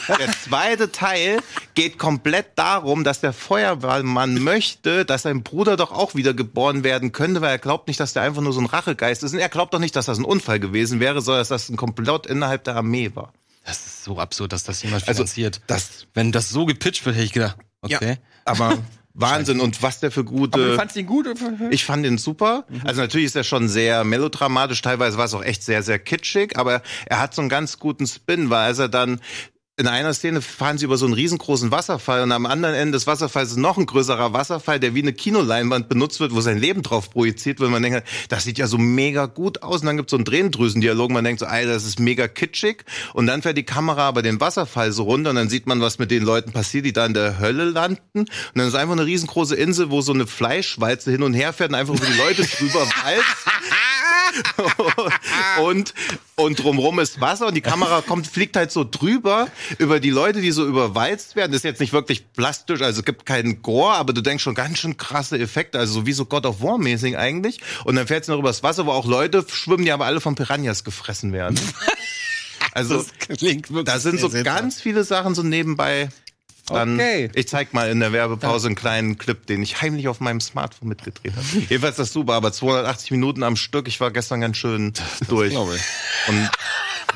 der 0.09 0.33
zweite 0.45 0.93
Teil 0.93 1.39
geht 1.75 1.99
komplett 1.99 2.47
darum, 2.57 3.05
dass 3.05 3.21
der 3.21 3.33
Feuerwehrmann 3.33 4.43
möchte, 4.43 5.05
dass 5.05 5.23
sein 5.23 5.43
Bruder 5.43 5.77
doch 5.77 5.93
auch 5.93 6.15
wieder 6.15 6.35
geboren 6.35 6.85
werden 6.85 7.13
könnte, 7.13 7.41
weil 7.41 7.51
er 7.51 7.59
glaubt 7.59 7.89
nicht, 7.89 8.01
dass 8.01 8.13
der 8.13 8.23
einfach 8.23 8.43
nur 8.43 8.53
so 8.53 8.61
ein 8.61 8.67
Rachegeist 8.67 9.23
ist. 9.23 9.33
Und 9.33 9.39
er 9.39 9.49
glaubt 9.49 9.73
doch 9.73 9.79
nicht, 9.79 9.97
dass 9.97 10.07
das 10.07 10.19
ein 10.19 10.25
Unfall 10.25 10.61
gewesen 10.61 11.01
wäre, 11.01 11.21
sondern 11.21 11.41
dass 11.41 11.49
das 11.49 11.69
ein 11.69 11.77
Komplott 11.77 12.27
innerhalb 12.27 12.65
der 12.65 12.72
Armee 12.75 13.11
war. 13.15 13.33
Das 13.65 13.87
ist 13.87 14.05
so 14.05 14.19
absurd, 14.19 14.53
dass 14.53 14.65
das 14.65 14.83
jemand 14.83 15.07
Also, 15.09 15.19
finanziert. 15.25 15.61
das- 15.67 16.07
Wenn 16.15 16.33
das 16.33 16.51
so 16.51 16.67
gepitcht 16.67 17.05
wird, 17.07 17.15
hätte 17.17 17.25
ich 17.27 17.33
gedacht, 17.33 17.57
okay. 17.81 18.17
Aber 18.45 18.79
Wahnsinn. 19.15 19.61
Und 19.61 19.83
was 19.83 20.01
der 20.01 20.11
für 20.11 20.21
Aber 20.21 20.31
du 20.31 20.37
gute... 20.37 20.75
fandst 20.75 20.97
ihn 20.97 21.05
gut? 21.07 21.27
Ich 21.71 21.85
fand 21.85 22.07
ihn 22.07 22.17
super. 22.17 22.65
Also 22.85 23.03
natürlich 23.03 23.27
ist 23.27 23.37
er 23.37 23.45
schon 23.45 23.69
sehr 23.69 24.05
melodramatisch, 24.05 24.81
teilweise 24.81 25.19
war 25.19 25.27
es 25.27 25.35
auch 25.35 25.45
echt 25.45 25.63
sehr, 25.63 25.83
sehr 25.83 25.99
kitschig, 25.99 26.57
aber 26.57 26.81
er 27.05 27.21
hat 27.21 27.35
so 27.35 27.43
einen 27.43 27.51
ganz 27.51 27.79
guten 27.79 28.07
Spin, 28.07 28.49
weil 28.49 28.61
als 28.69 28.79
er 28.79 28.89
dann 28.89 29.21
in 29.79 29.87
einer 29.87 30.13
Szene 30.13 30.43
fahren 30.43 30.77
sie 30.77 30.85
über 30.85 30.99
so 30.99 31.07
einen 31.07 31.15
riesengroßen 31.15 31.71
Wasserfall 31.71 32.23
und 32.23 32.33
am 32.33 32.45
anderen 32.45 32.75
Ende 32.75 32.93
des 32.93 33.07
Wasserfalls 33.07 33.53
ist 33.53 33.57
noch 33.57 33.79
ein 33.79 33.87
größerer 33.87 34.35
Wasserfall, 34.35 34.79
der 34.79 34.95
wie 34.95 35.01
eine 35.01 35.15
Kinoleinwand 35.15 35.89
benutzt 35.89 36.21
wird, 36.21 36.35
wo 36.35 36.43
sein 36.43 36.59
Leben 36.59 36.83
drauf 36.83 37.11
projiziert 37.11 37.59
wird. 37.59 37.71
Man 37.71 37.83
denkt, 37.83 38.07
das 38.29 38.45
sieht 38.45 38.59
ja 38.59 38.67
so 38.67 38.77
mega 38.77 39.25
gut 39.25 39.63
aus. 39.63 39.81
Und 39.81 39.87
dann 39.87 39.97
gibt 39.97 40.09
es 40.09 40.11
so 40.11 40.19
einen 40.19 40.27
Tränendrüsendialog. 40.27 41.11
Man 41.11 41.25
denkt 41.25 41.41
so, 41.41 41.47
Alter, 41.47 41.73
das 41.73 41.87
ist 41.87 41.99
mega 41.99 42.29
kitschig. 42.29 42.85
Und 43.15 43.27
dann 43.27 43.41
fährt 43.41 43.57
die 43.57 43.63
Kamera 43.63 44.09
aber 44.09 44.21
den 44.21 44.41
Wasserfall 44.41 44.93
so 44.93 45.05
runter 45.05 45.31
und 45.31 45.37
dann 45.37 45.49
sieht 45.49 45.67
man, 45.67 45.81
was 45.81 45.99
mit 45.99 46.11
den 46.11 46.23
Leuten 46.23 46.53
passiert, 46.53 46.85
die 46.85 46.93
da 46.93 47.07
in 47.07 47.15
der 47.15 47.39
Hölle 47.39 47.65
landen. 47.65 48.21
Und 48.21 48.29
dann 48.55 48.69
ist 48.69 48.75
einfach 48.75 48.93
eine 48.93 49.07
riesengroße 49.07 49.57
Insel, 49.57 49.91
wo 49.91 50.03
so 50.03 50.13
eine 50.13 50.27
Fleischwalze 50.27 51.11
hin 51.11 51.23
und 51.23 51.33
her 51.33 51.55
fährt 51.55 51.71
und 51.71 51.77
einfach 51.77 51.95
über 51.95 52.07
die 52.07 52.19
Leute 52.19 52.43
drüber 52.59 52.81
walzt. 52.81 53.47
und, 55.63 55.95
und 56.37 56.63
drumrum 56.63 56.99
ist 56.99 57.21
Wasser 57.21 57.49
und 57.49 57.55
die 57.55 57.61
Kamera 57.61 58.03
kommt, 58.03 58.27
fliegt 58.27 58.57
halt 58.57 58.71
so 58.71 58.87
drüber 58.89 59.49
über 59.79 60.01
die 60.01 60.11
Leute, 60.11 60.41
die 60.41 60.53
so 60.53 60.67
überwalzt 60.67 61.37
werden. 61.37 61.53
Das 61.53 61.61
ist 61.61 61.65
jetzt 61.65 61.81
nicht 61.81 61.93
wirklich 61.93 62.33
plastisch, 62.33 62.81
also 62.81 63.01
es 63.01 63.05
gibt 63.05 63.27
keinen 63.27 63.63
Gore, 63.63 63.95
aber 63.95 64.13
du 64.13 64.21
denkst 64.21 64.43
schon 64.43 64.55
ganz 64.55 64.79
schön 64.79 64.97
krasse 64.97 65.39
Effekte, 65.39 65.79
also 65.79 65.93
so 65.93 66.07
wie 66.07 66.13
so 66.13 66.25
God 66.25 66.47
of 66.47 66.63
War 66.63 66.79
mäßig 66.79 67.17
eigentlich. 67.19 67.61
Und 67.85 67.97
dann 67.97 68.07
fährt 68.07 68.23
es 68.23 68.29
noch 68.29 68.39
übers 68.39 68.63
Wasser, 68.63 68.87
wo 68.87 68.93
auch 68.93 69.07
Leute 69.07 69.45
schwimmen, 69.51 69.85
die 69.85 69.93
aber 69.93 70.07
alle 70.07 70.21
von 70.21 70.35
Piranhas 70.35 70.85
gefressen 70.85 71.33
werden. 71.33 71.59
Also, 72.75 73.05
klingt 73.29 73.71
wirklich 73.71 73.85
da 73.85 73.99
sind 73.99 74.19
so 74.19 74.31
ganz 74.31 74.81
viele 74.81 75.05
Sachen 75.05 75.35
so 75.35 75.43
nebenbei. 75.43 76.09
Dann, 76.69 76.95
Okay. 76.95 77.31
Ich 77.35 77.49
zeig 77.49 77.73
mal 77.75 77.91
in 77.91 77.99
der 78.01 78.13
Werbepause 78.13 78.69
einen 78.69 78.77
kleinen 78.77 79.19
Clip, 79.19 79.45
den 79.47 79.63
ich 79.63 79.83
heimlich 79.83 80.07
auf 80.09 80.21
meinem 80.21 80.41
Smartphone 80.41 80.89
mitgedreht 80.89 81.33
habe. 81.35 81.45
Jedenfalls 81.69 81.97
das 81.97 82.13
super, 82.13 82.35
aber 82.35 82.53
280 82.53 83.11
Minuten 83.11 83.43
am 83.43 83.57
Stück. 83.57 83.89
Ich 83.89 84.01
war 84.01 84.11
gestern 84.11 84.41
ganz 84.41 84.57
schön 84.57 84.93
durch. 85.29 85.51
glaube 85.51 85.75
ich. 85.77 85.83
Und 86.29 86.51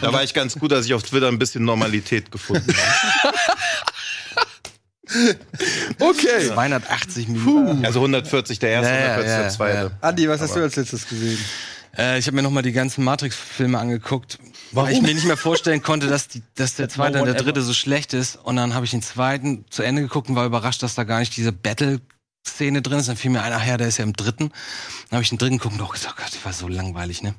da 0.00 0.12
war 0.12 0.22
ich 0.24 0.34
ganz 0.34 0.58
gut, 0.58 0.72
dass 0.72 0.84
ich 0.86 0.94
auf 0.94 1.02
Twitter 1.04 1.28
ein 1.28 1.38
bisschen 1.38 1.64
Normalität 1.64 2.30
gefunden 2.30 2.74
habe. 3.22 3.36
Okay. 6.00 6.48
280 6.48 7.28
Minuten. 7.28 7.84
Also 7.84 8.00
140 8.00 8.58
der 8.58 8.70
erste, 8.70 8.90
Ja, 8.92 8.96
ja, 8.98 9.06
140 9.12 9.36
der 9.36 9.42
ja, 9.44 9.48
zweite. 9.50 9.90
Andi, 10.00 10.28
was 10.28 10.40
hast 10.40 10.56
du 10.56 10.60
als 10.60 10.76
letztes 10.76 11.08
gesehen? 11.08 11.38
Äh, 11.96 12.18
ich 12.18 12.26
habe 12.26 12.34
mir 12.36 12.42
noch 12.42 12.50
mal 12.50 12.62
die 12.62 12.72
ganzen 12.72 13.04
Matrix-Filme 13.04 13.78
angeguckt, 13.78 14.38
weil 14.76 14.92
ich 14.92 15.02
mir 15.02 15.14
nicht 15.14 15.26
mehr 15.26 15.36
vorstellen 15.36 15.82
konnte, 15.82 16.06
dass, 16.06 16.28
die, 16.28 16.42
dass 16.54 16.74
der 16.74 16.88
zweite 16.88 17.18
und 17.18 17.26
der 17.26 17.34
dritte 17.34 17.62
so 17.62 17.72
schlecht 17.72 18.14
ist. 18.14 18.36
Und 18.36 18.56
dann 18.56 18.74
habe 18.74 18.84
ich 18.84 18.90
den 18.90 19.02
zweiten 19.02 19.64
zu 19.70 19.82
Ende 19.82 20.02
geguckt 20.02 20.28
und 20.28 20.36
war 20.36 20.46
überrascht, 20.46 20.82
dass 20.82 20.94
da 20.94 21.04
gar 21.04 21.20
nicht 21.20 21.36
diese 21.36 21.52
Battle-Szene 21.52 22.82
drin 22.82 22.98
ist. 22.98 23.08
Dann 23.08 23.16
fiel 23.16 23.30
mir 23.30 23.42
ein, 23.42 23.52
ach 23.52 23.66
ja, 23.66 23.76
der 23.76 23.88
ist 23.88 23.98
ja 23.98 24.04
im 24.04 24.12
dritten. 24.12 24.50
Dann 25.08 25.16
habe 25.16 25.22
ich 25.22 25.30
den 25.30 25.38
dritten 25.38 25.58
geguckt 25.58 25.74
und 25.74 25.82
auch 25.82 25.92
gesagt, 25.92 26.14
oh 26.16 26.22
Gott, 26.22 26.34
das 26.34 26.44
war 26.44 26.52
so 26.52 26.68
langweilig, 26.68 27.22
ne? 27.22 27.34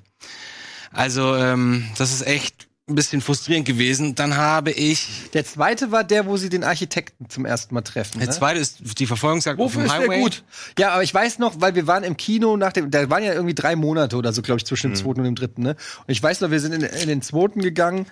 Also, 0.91 1.35
ähm, 1.35 1.89
das 1.97 2.13
ist 2.13 2.25
echt 2.25 2.66
ein 2.89 2.95
bisschen 2.95 3.19
frustrierend 3.19 3.67
gewesen. 3.67 4.15
Dann 4.15 4.37
habe 4.37 4.71
ich, 4.71 5.29
Der 5.33 5.43
zweite 5.45 5.91
war 5.91 6.05
der, 6.05 6.25
wo 6.25 6.37
sie 6.37 6.47
den 6.47 6.63
Architekten 6.63 7.29
zum 7.29 7.45
ersten 7.45 7.75
Mal 7.75 7.81
treffen. 7.81 8.19
der 8.19 8.29
ne? 8.29 8.33
zweite 8.33 8.59
ist 8.59 8.99
die 8.99 9.05
Verfolgungsjagd 9.05 9.59
auf 9.59 9.73
dem 9.73 9.91
Highway. 9.91 10.21
gut? 10.21 10.43
Ja, 10.79 10.91
aber 10.91 11.03
ich 11.03 11.13
weiß 11.13 11.39
noch, 11.39 11.59
weil 11.59 11.75
wir 11.75 11.85
waren 11.85 12.03
im 12.03 12.15
Kino 12.15 12.55
nach 12.55 12.71
dem, 12.71 12.89
da 12.89 13.09
waren 13.09 13.23
ja 13.23 13.33
irgendwie 13.33 13.55
drei 13.55 13.75
Monate 13.75 14.15
oder 14.15 14.31
so, 14.31 14.41
glaube 14.41 14.59
ich, 14.59 14.65
zwischen 14.65 14.91
dem 14.91 14.95
zweiten 14.95 15.19
und 15.19 15.25
dem 15.25 15.35
dritten, 15.35 15.63
ne? 15.63 15.71
Und 15.71 16.11
ich 16.11 16.23
weiß 16.23 16.39
noch, 16.41 16.49
wir 16.49 16.61
sind 16.61 16.73
in, 16.73 16.81
in 16.81 17.07
den 17.09 17.21
zweiten 17.21 17.61
gegangen 17.61 18.05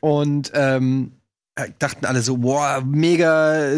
und 0.00 0.52
ähm, 0.54 1.12
dachten 1.78 2.04
alle 2.06 2.22
so, 2.22 2.36
boah, 2.38 2.82
mega 2.86 3.70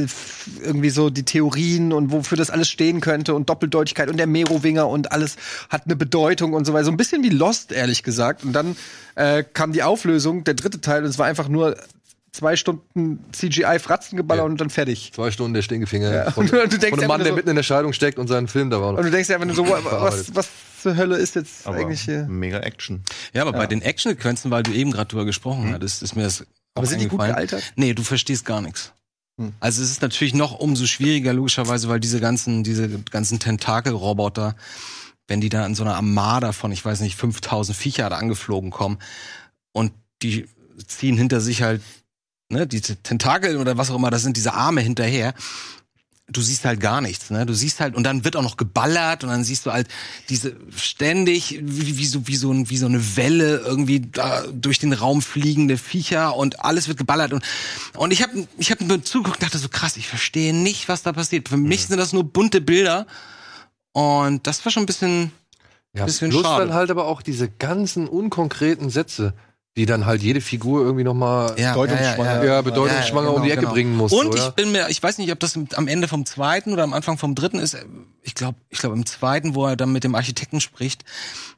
irgendwie 0.62 0.90
so 0.90 1.10
die 1.10 1.24
Theorien 1.24 1.92
und 1.92 2.10
wofür 2.12 2.36
das 2.38 2.50
alles 2.50 2.68
stehen 2.68 3.00
könnte 3.00 3.34
und 3.34 3.48
Doppeldeutigkeit 3.48 4.08
und 4.10 4.16
der 4.16 4.26
Merowinger 4.26 4.88
und 4.88 5.12
alles 5.12 5.36
hat 5.68 5.86
eine 5.86 5.96
Bedeutung 5.96 6.52
und 6.54 6.64
so 6.64 6.72
weiter. 6.72 6.84
So 6.86 6.90
ein 6.90 6.96
bisschen 6.96 7.22
wie 7.22 7.28
Lost, 7.30 7.72
ehrlich 7.72 8.02
gesagt. 8.02 8.44
Und 8.44 8.52
dann 8.52 8.76
äh, 9.14 9.42
kam 9.44 9.72
die 9.72 9.82
Auflösung, 9.82 10.44
der 10.44 10.54
dritte 10.54 10.80
Teil, 10.80 11.02
und 11.04 11.10
es 11.10 11.18
war 11.18 11.26
einfach 11.26 11.48
nur 11.48 11.76
zwei 12.32 12.56
Stunden 12.56 13.22
CGI-Fratzengeballer 13.32 14.40
Ja. 14.40 14.46
und 14.46 14.60
dann 14.60 14.70
fertig. 14.70 15.12
Zwei 15.14 15.30
Stunden 15.30 15.52
der 15.54 15.62
Stinkefinger 15.62 16.12
Ja. 16.12 16.30
von, 16.30 16.44
Und 16.48 16.52
du 16.72 16.78
denkst 16.78 16.88
von 16.90 16.98
einem 17.00 17.08
Mann, 17.08 17.20
einfach 17.20 17.24
der 17.24 17.32
so- 17.32 17.36
mitten 17.36 17.48
in 17.50 17.56
der 17.56 17.62
Scheidung 17.62 17.92
steckt 17.92 18.18
und 18.18 18.28
seinen 18.28 18.48
Film 18.48 18.70
da 18.70 18.80
war. 18.80 18.88
Und 18.94 19.04
du 19.04 19.10
denkst 19.10 19.28
dir 19.28 19.34
einfach 19.34 19.46
nur 19.46 19.56
so, 19.56 19.68
wa- 19.68 19.80
was, 19.84 20.34
was 20.34 20.48
zur 20.82 20.96
Hölle 20.96 21.16
ist 21.16 21.34
jetzt 21.36 21.66
Aber 21.66 21.76
eigentlich 21.76 22.00
hier? 22.00 22.24
mega 22.28 22.58
Action. 22.60 23.02
Ja, 23.34 23.42
aber 23.42 23.52
bei 23.52 23.66
den 23.66 23.82
Action-Sequenzen, 23.82 24.50
weil 24.50 24.62
du 24.62 24.72
eben 24.72 24.90
gerade 24.92 25.08
drüber 25.08 25.24
gesprochen 25.26 25.72
hattest, 25.72 26.02
ist 26.02 26.16
mir 26.16 26.22
das 26.24 26.44
Aber 26.74 26.86
sind 26.86 27.00
die 27.00 27.08
gut 27.08 27.20
gealtert? 27.20 27.72
Nee, 27.76 27.94
du 27.94 28.02
verstehst 28.02 28.44
gar 28.44 28.60
nichts. 28.60 28.92
Hm. 29.38 29.52
Also 29.60 29.82
es 29.82 29.90
ist 29.90 30.02
natürlich 30.02 30.34
noch 30.34 30.58
umso 30.58 30.86
schwieriger, 30.86 31.32
logischerweise, 31.32 31.88
weil 31.88 32.00
diese 32.00 32.20
ganzen, 32.20 32.64
diese 32.64 32.88
ganzen 32.88 33.38
Tentakelroboter, 33.38 34.56
wenn 35.28 35.40
die 35.40 35.48
da 35.48 35.64
in 35.66 35.74
so 35.74 35.82
einer 35.82 35.96
Armada 35.96 36.52
von, 36.52 36.72
ich 36.72 36.84
weiß 36.84 37.00
nicht, 37.00 37.16
5000 37.16 37.76
Viecher 37.76 38.08
da 38.10 38.16
angeflogen 38.16 38.70
kommen 38.70 38.98
und 39.72 39.92
die 40.22 40.48
ziehen 40.86 41.16
hinter 41.16 41.40
sich 41.40 41.62
halt, 41.62 41.82
ne, 42.48 42.66
diese 42.66 42.96
Tentakel 42.96 43.56
oder 43.56 43.76
was 43.76 43.90
auch 43.90 43.96
immer, 43.96 44.10
das 44.10 44.22
sind 44.22 44.36
diese 44.36 44.54
Arme 44.54 44.80
hinterher. 44.80 45.34
Du 46.32 46.40
siehst 46.40 46.64
halt 46.64 46.80
gar 46.80 47.00
nichts, 47.00 47.30
ne? 47.30 47.46
Du 47.46 47.54
siehst 47.54 47.80
halt 47.80 47.94
und 47.94 48.04
dann 48.04 48.24
wird 48.24 48.36
auch 48.36 48.42
noch 48.42 48.56
geballert 48.56 49.24
und 49.24 49.30
dann 49.30 49.44
siehst 49.44 49.66
du 49.66 49.72
halt 49.72 49.88
diese 50.28 50.56
ständig 50.74 51.60
wie, 51.62 51.98
wie 51.98 52.06
so 52.06 52.26
wie 52.26 52.36
so 52.36 52.70
wie 52.70 52.76
so 52.76 52.86
eine 52.86 53.16
Welle 53.16 53.58
irgendwie 53.58 54.00
da 54.00 54.44
durch 54.52 54.78
den 54.78 54.92
Raum 54.92 55.22
fliegende 55.22 55.76
Viecher 55.76 56.36
und 56.36 56.64
alles 56.64 56.88
wird 56.88 56.98
geballert 56.98 57.32
und 57.32 57.44
und 57.96 58.12
ich 58.12 58.22
habe 58.22 58.48
ich 58.58 58.70
habe 58.70 58.84
nur 58.84 59.02
zugeguckt 59.02 59.38
und 59.38 59.42
dachte 59.44 59.58
so 59.58 59.68
krass, 59.68 59.96
ich 59.96 60.08
verstehe 60.08 60.54
nicht, 60.54 60.88
was 60.88 61.02
da 61.02 61.12
passiert. 61.12 61.48
Für 61.48 61.56
mich 61.56 61.84
mhm. 61.84 61.88
sind 61.88 61.98
das 61.98 62.12
nur 62.12 62.24
bunte 62.24 62.60
Bilder 62.60 63.06
und 63.92 64.46
das 64.46 64.64
war 64.64 64.72
schon 64.72 64.84
ein 64.84 64.86
bisschen 64.86 65.32
ja, 65.94 66.04
bisschen 66.04 66.30
plus 66.30 66.42
schade. 66.42 66.66
dann 66.66 66.74
halt 66.74 66.90
aber 66.90 67.06
auch 67.06 67.22
diese 67.22 67.48
ganzen 67.48 68.08
unkonkreten 68.08 68.90
Sätze 68.90 69.34
die 69.76 69.86
dann 69.86 70.04
halt 70.04 70.22
jede 70.22 70.42
Figur 70.42 70.82
irgendwie 70.82 71.04
nochmal 71.04 71.54
ja, 71.58 71.72
bedeutungsschwanger, 71.72 72.34
ja, 72.36 72.44
ja, 72.44 72.54
ja, 72.54 72.62
bedeutungsschwanger 72.62 73.28
genau, 73.28 73.38
um 73.38 73.42
die 73.42 73.50
Ecke 73.50 73.62
genau. 73.62 73.72
bringen 73.72 73.96
muss. 73.96 74.12
Und 74.12 74.28
oder? 74.28 74.36
ich 74.36 74.50
bin 74.50 74.70
mir, 74.70 74.88
ich 74.90 75.02
weiß 75.02 75.16
nicht, 75.16 75.32
ob 75.32 75.40
das 75.40 75.58
am 75.74 75.88
Ende 75.88 76.08
vom 76.08 76.26
zweiten 76.26 76.72
oder 76.74 76.82
am 76.82 76.92
Anfang 76.92 77.16
vom 77.16 77.34
dritten 77.34 77.58
ist. 77.58 77.76
Ich 78.20 78.34
glaube, 78.34 78.58
ich 78.68 78.78
glaube 78.78 78.96
im 78.96 79.06
zweiten, 79.06 79.54
wo 79.54 79.66
er 79.66 79.76
dann 79.76 79.92
mit 79.92 80.04
dem 80.04 80.14
Architekten 80.14 80.60
spricht. 80.60 81.04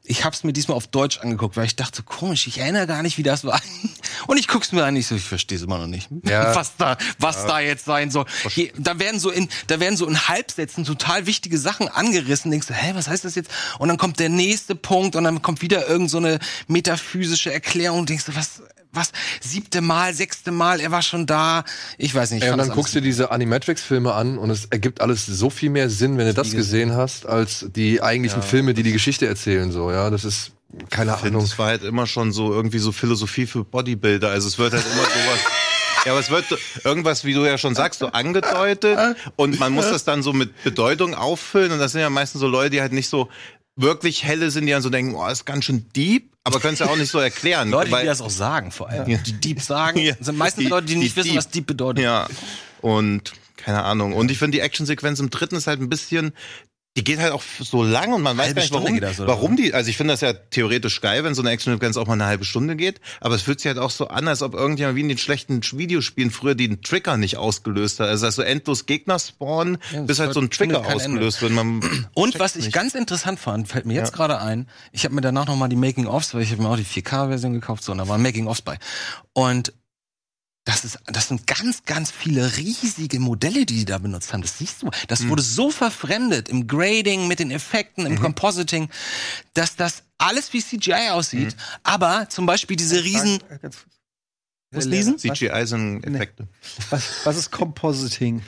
Ich 0.07 0.23
habe 0.23 0.35
es 0.35 0.43
mir 0.43 0.53
diesmal 0.53 0.77
auf 0.77 0.87
Deutsch 0.87 1.19
angeguckt, 1.19 1.57
weil 1.57 1.65
ich 1.65 1.75
dachte, 1.75 2.03
komisch, 2.03 2.47
ich 2.47 2.59
erinnere 2.59 2.87
gar 2.87 3.01
nicht, 3.03 3.17
wie 3.17 3.23
das 3.23 3.43
war. 3.43 3.61
Und 4.27 4.37
ich 4.37 4.47
guck's 4.47 4.71
mir 4.71 4.83
an, 4.83 4.95
ich 4.95 5.07
so, 5.07 5.15
ich 5.15 5.23
verstehe 5.23 5.57
es 5.57 5.63
immer 5.63 5.77
noch 5.77 5.87
nicht, 5.87 6.09
ja. 6.23 6.55
was 6.55 6.77
da, 6.77 6.97
was 7.19 7.37
ja. 7.37 7.47
da 7.47 7.59
jetzt 7.59 7.85
sein 7.85 8.11
soll. 8.11 8.25
Hier, 8.49 8.71
da 8.77 8.99
werden 8.99 9.19
so 9.19 9.29
in, 9.29 9.49
da 9.67 9.79
werden 9.79 9.97
so 9.97 10.07
in 10.07 10.27
Halbsätzen 10.27 10.85
total 10.85 11.25
wichtige 11.25 11.57
Sachen 11.57 11.87
angerissen. 11.87 12.51
Denkst 12.51 12.67
du, 12.67 12.73
hä, 12.73 12.91
was 12.93 13.07
heißt 13.07 13.25
das 13.25 13.35
jetzt? 13.35 13.51
Und 13.79 13.89
dann 13.89 13.97
kommt 13.97 14.19
der 14.19 14.29
nächste 14.29 14.75
Punkt 14.75 15.15
und 15.15 15.23
dann 15.23 15.41
kommt 15.41 15.61
wieder 15.61 15.87
irgend 15.87 16.09
so 16.09 16.17
eine 16.17 16.39
metaphysische 16.67 17.51
Erklärung 17.51 18.05
denkst 18.05 18.25
du, 18.25 18.35
was, 18.35 18.61
was, 18.95 19.11
siebte 19.41 19.81
Mal, 19.81 20.13
sechste 20.13 20.51
Mal, 20.51 20.79
er 20.79 20.91
war 20.91 21.01
schon 21.01 21.25
da. 21.25 21.63
Ich 21.97 22.13
weiß 22.13 22.31
nicht. 22.31 22.43
Ich 22.43 22.47
ja, 22.47 22.53
und 22.53 22.59
dann 22.59 22.69
guckst 22.69 22.95
du 22.95 23.01
diese 23.01 23.31
Animatrix-Filme 23.31 24.13
an 24.13 24.37
und 24.37 24.49
es 24.49 24.65
ergibt 24.65 25.01
alles 25.01 25.25
so 25.25 25.49
viel 25.49 25.69
mehr 25.69 25.89
Sinn, 25.89 26.17
wenn 26.17 26.27
du 26.27 26.33
das 26.33 26.51
gesehen 26.51 26.93
hast, 26.93 27.25
als 27.25 27.65
die 27.75 28.01
eigentlichen 28.01 28.41
ja. 28.41 28.47
Filme, 28.47 28.73
die 28.73 28.83
die 28.83 28.93
Geschichte 28.93 29.27
erzählen, 29.27 29.71
so, 29.71 29.91
ja. 29.91 30.09
Das 30.09 30.25
ist, 30.25 30.51
keine 30.89 31.15
ich 31.17 31.25
Ahnung. 31.25 31.43
Es 31.43 31.57
war 31.57 31.67
halt 31.67 31.83
immer 31.83 32.07
schon 32.07 32.31
so 32.31 32.53
irgendwie 32.53 32.79
so 32.79 32.91
Philosophie 32.91 33.45
für 33.45 33.63
Bodybuilder. 33.63 34.29
Also 34.29 34.47
es 34.47 34.57
wird 34.57 34.73
halt 34.73 34.85
immer 34.85 35.03
sowas. 35.03 35.39
Ja, 36.05 36.11
aber 36.11 36.19
es 36.19 36.29
wird 36.29 36.45
irgendwas, 36.83 37.25
wie 37.25 37.33
du 37.33 37.45
ja 37.45 37.57
schon 37.57 37.73
sagst, 37.73 37.99
so 37.99 38.07
angedeutet 38.07 38.99
und 39.37 39.59
man 39.59 39.73
muss 39.73 39.89
das 39.89 40.03
dann 40.03 40.21
so 40.21 40.33
mit 40.33 40.63
Bedeutung 40.63 41.15
auffüllen 41.15 41.71
und 41.71 41.79
das 41.79 41.93
sind 41.93 42.01
ja 42.01 42.11
meistens 42.11 42.41
so 42.41 42.47
Leute, 42.47 42.69
die 42.69 42.81
halt 42.81 42.93
nicht 42.93 43.09
so 43.09 43.27
wirklich 43.75 44.23
helle 44.23 44.51
sind, 44.51 44.65
die 44.65 44.71
dann 44.71 44.81
so 44.81 44.89
denken, 44.89 45.15
oh, 45.15 45.27
ist 45.27 45.45
ganz 45.45 45.65
schön 45.65 45.85
deep, 45.95 46.31
aber 46.43 46.59
können 46.59 46.73
es 46.73 46.79
ja 46.79 46.87
auch 46.87 46.95
nicht 46.95 47.11
so 47.11 47.19
erklären. 47.19 47.69
Leute, 47.69 47.91
weil, 47.91 48.01
die 48.01 48.07
das 48.07 48.21
auch 48.21 48.29
sagen, 48.29 48.71
vor 48.71 48.89
allem. 48.89 49.09
Ja. 49.09 49.17
Die 49.17 49.33
deep 49.33 49.61
sagen, 49.61 49.99
ja. 49.99 50.13
sind 50.19 50.37
meistens 50.37 50.63
die, 50.63 50.69
Leute, 50.69 50.87
die 50.87 50.95
nicht 50.95 51.13
die 51.13 51.17
wissen, 51.17 51.29
deep. 51.29 51.37
was 51.37 51.49
deep 51.49 51.67
bedeutet. 51.67 52.03
Ja. 52.03 52.27
Und 52.81 53.33
keine 53.57 53.83
Ahnung. 53.83 54.13
Und 54.13 54.31
ich 54.31 54.37
finde 54.37 54.57
die 54.57 54.61
Actionsequenz 54.61 55.19
im 55.19 55.29
dritten 55.29 55.55
ist 55.55 55.67
halt 55.67 55.81
ein 55.81 55.89
bisschen, 55.89 56.33
die 56.97 57.03
geht 57.03 57.19
halt 57.19 57.33
auch 57.33 57.43
so 57.59 57.83
lang 57.83 58.13
und 58.13 58.21
man 58.21 58.37
weiß 58.37 58.47
halbe 58.47 58.61
gar 58.61 58.63
nicht, 58.63 58.73
warum, 58.73 58.99
das, 59.01 59.19
warum 59.19 59.55
die, 59.57 59.73
also 59.73 59.89
ich 59.89 59.97
finde 59.97 60.13
das 60.13 60.21
ja 60.21 60.31
theoretisch 60.31 61.01
geil, 61.01 61.25
wenn 61.25 61.35
so 61.35 61.41
eine 61.41 61.51
Action-Sequenz 61.51 61.97
auch 61.97 62.07
mal 62.07 62.13
eine 62.13 62.25
halbe 62.25 62.45
Stunde 62.45 62.77
geht, 62.77 63.01
aber 63.19 63.35
es 63.35 63.41
fühlt 63.41 63.59
sich 63.59 63.67
halt 63.67 63.79
auch 63.79 63.89
so 63.89 64.07
an, 64.07 64.29
als 64.29 64.41
ob 64.41 64.53
irgendjemand 64.53 64.95
wie 64.95 65.01
in 65.01 65.09
den 65.09 65.17
schlechten 65.17 65.61
Videospielen 65.61 66.31
früher 66.31 66.55
den 66.55 66.81
Trigger 66.81 67.17
nicht 67.17 67.35
ausgelöst 67.35 67.99
hat. 67.99 68.07
Also 68.07 68.25
dass 68.25 68.35
so 68.35 68.43
endlos 68.43 68.85
Gegner 68.85 69.19
spawnen, 69.19 69.77
ja, 69.91 70.03
bis 70.03 70.19
halt 70.19 70.33
so 70.33 70.39
ein 70.39 70.49
Trigger 70.49 70.85
ausgelöst 70.85 71.41
wird. 71.41 71.51
und 71.51 71.83
was 72.39 72.55
ich 72.55 72.65
nicht. 72.65 72.73
ganz 72.73 72.95
interessant 72.95 73.39
fand, 73.39 73.67
fällt 73.67 73.85
mir 73.85 73.95
jetzt 73.95 74.11
ja. 74.11 74.15
gerade 74.15 74.39
ein, 74.39 74.67
ich 74.93 75.03
habe 75.03 75.15
mir 75.15 75.21
danach 75.21 75.47
nochmal 75.47 75.67
die 75.67 75.75
Making-ofs, 75.75 76.33
weil 76.33 76.43
ich 76.43 76.51
habe 76.51 76.61
mir 76.61 76.69
auch 76.69 76.77
die 76.77 76.85
4K-Version 76.85 77.51
gekauft, 77.53 77.83
so, 77.83 77.91
und 77.91 77.97
da 77.97 78.07
waren 78.07 78.21
Making-ofs 78.21 78.61
bei. 78.61 78.79
Und 79.33 79.73
das 80.65 80.83
ist, 80.83 80.99
das 81.05 81.27
sind 81.27 81.45
ganz, 81.45 81.83
ganz 81.85 82.09
viele 82.11 82.57
riesige 82.57 83.19
Modelle, 83.19 83.67
die 83.67 83.77
die 83.77 83.85
da 83.85 83.99
benutzt 83.99 84.33
haben. 84.33 84.41
Das 84.41 84.57
siehst 84.57 84.81
du. 84.81 84.89
Das 85.07 85.21
mhm. 85.21 85.29
wurde 85.29 85.43
so 85.43 85.69
verfremdet 85.69 86.49
im 86.49 86.67
Grading, 86.67 87.27
mit 87.27 87.37
den 87.37 87.51
Effekten, 87.51 88.05
im 88.07 88.13
mhm. 88.13 88.21
Compositing, 88.21 88.89
dass 89.53 89.75
das 89.75 90.03
alles 90.17 90.51
wie 90.53 90.63
CGI 90.63 91.11
aussieht. 91.11 91.55
Mhm. 91.55 91.79
Aber 91.83 92.29
zum 92.29 92.47
Beispiel 92.47 92.75
diese 92.75 93.03
riesen, 93.03 93.39
was 94.71 94.85
lesen? 94.85 95.19
CGI 95.19 95.65
sind 95.65 96.03
Effekte. 96.03 96.47
Was, 96.89 97.25
was 97.25 97.37
ist 97.37 97.51
Compositing? 97.51 98.41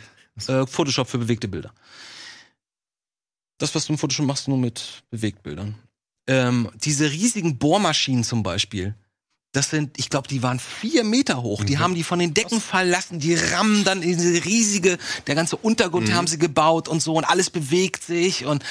Äh, 0.47 0.65
Photoshop 0.65 1.07
für 1.07 1.19
bewegte 1.19 1.47
Bilder. 1.47 1.71
Das, 3.59 3.73
was 3.75 3.85
du 3.85 3.93
im 3.93 3.99
Photoshop 3.99 4.25
machst, 4.25 4.47
nur 4.47 4.57
mit 4.57 5.03
Bewegtbildern. 5.11 5.75
Ähm, 6.27 6.71
diese 6.75 7.11
riesigen 7.11 7.57
Bohrmaschinen 7.57 8.23
zum 8.23 8.41
Beispiel, 8.43 8.95
das 9.57 9.71
sind, 9.71 9.97
ich 9.97 10.11
glaube, 10.11 10.27
die 10.27 10.43
waren 10.43 10.59
vier 10.59 11.03
Meter 11.03 11.41
hoch. 11.41 11.63
Die 11.63 11.77
mhm. 11.77 11.79
haben 11.79 11.95
die 11.95 12.03
von 12.03 12.19
den 12.19 12.35
Decken 12.35 12.61
fallen 12.61 12.91
lassen, 12.91 13.19
die 13.19 13.33
rammen 13.33 13.83
dann 13.83 14.03
in 14.03 14.17
diese 14.17 14.45
riesige, 14.45 14.99
der 15.25 15.33
ganze 15.33 15.57
Untergrund 15.57 16.09
mhm. 16.09 16.13
haben 16.13 16.27
sie 16.27 16.37
gebaut 16.37 16.87
und 16.87 17.01
so 17.01 17.15
und 17.15 17.23
alles 17.23 17.49
bewegt 17.49 18.03
sich 18.03 18.45
und 18.45 18.63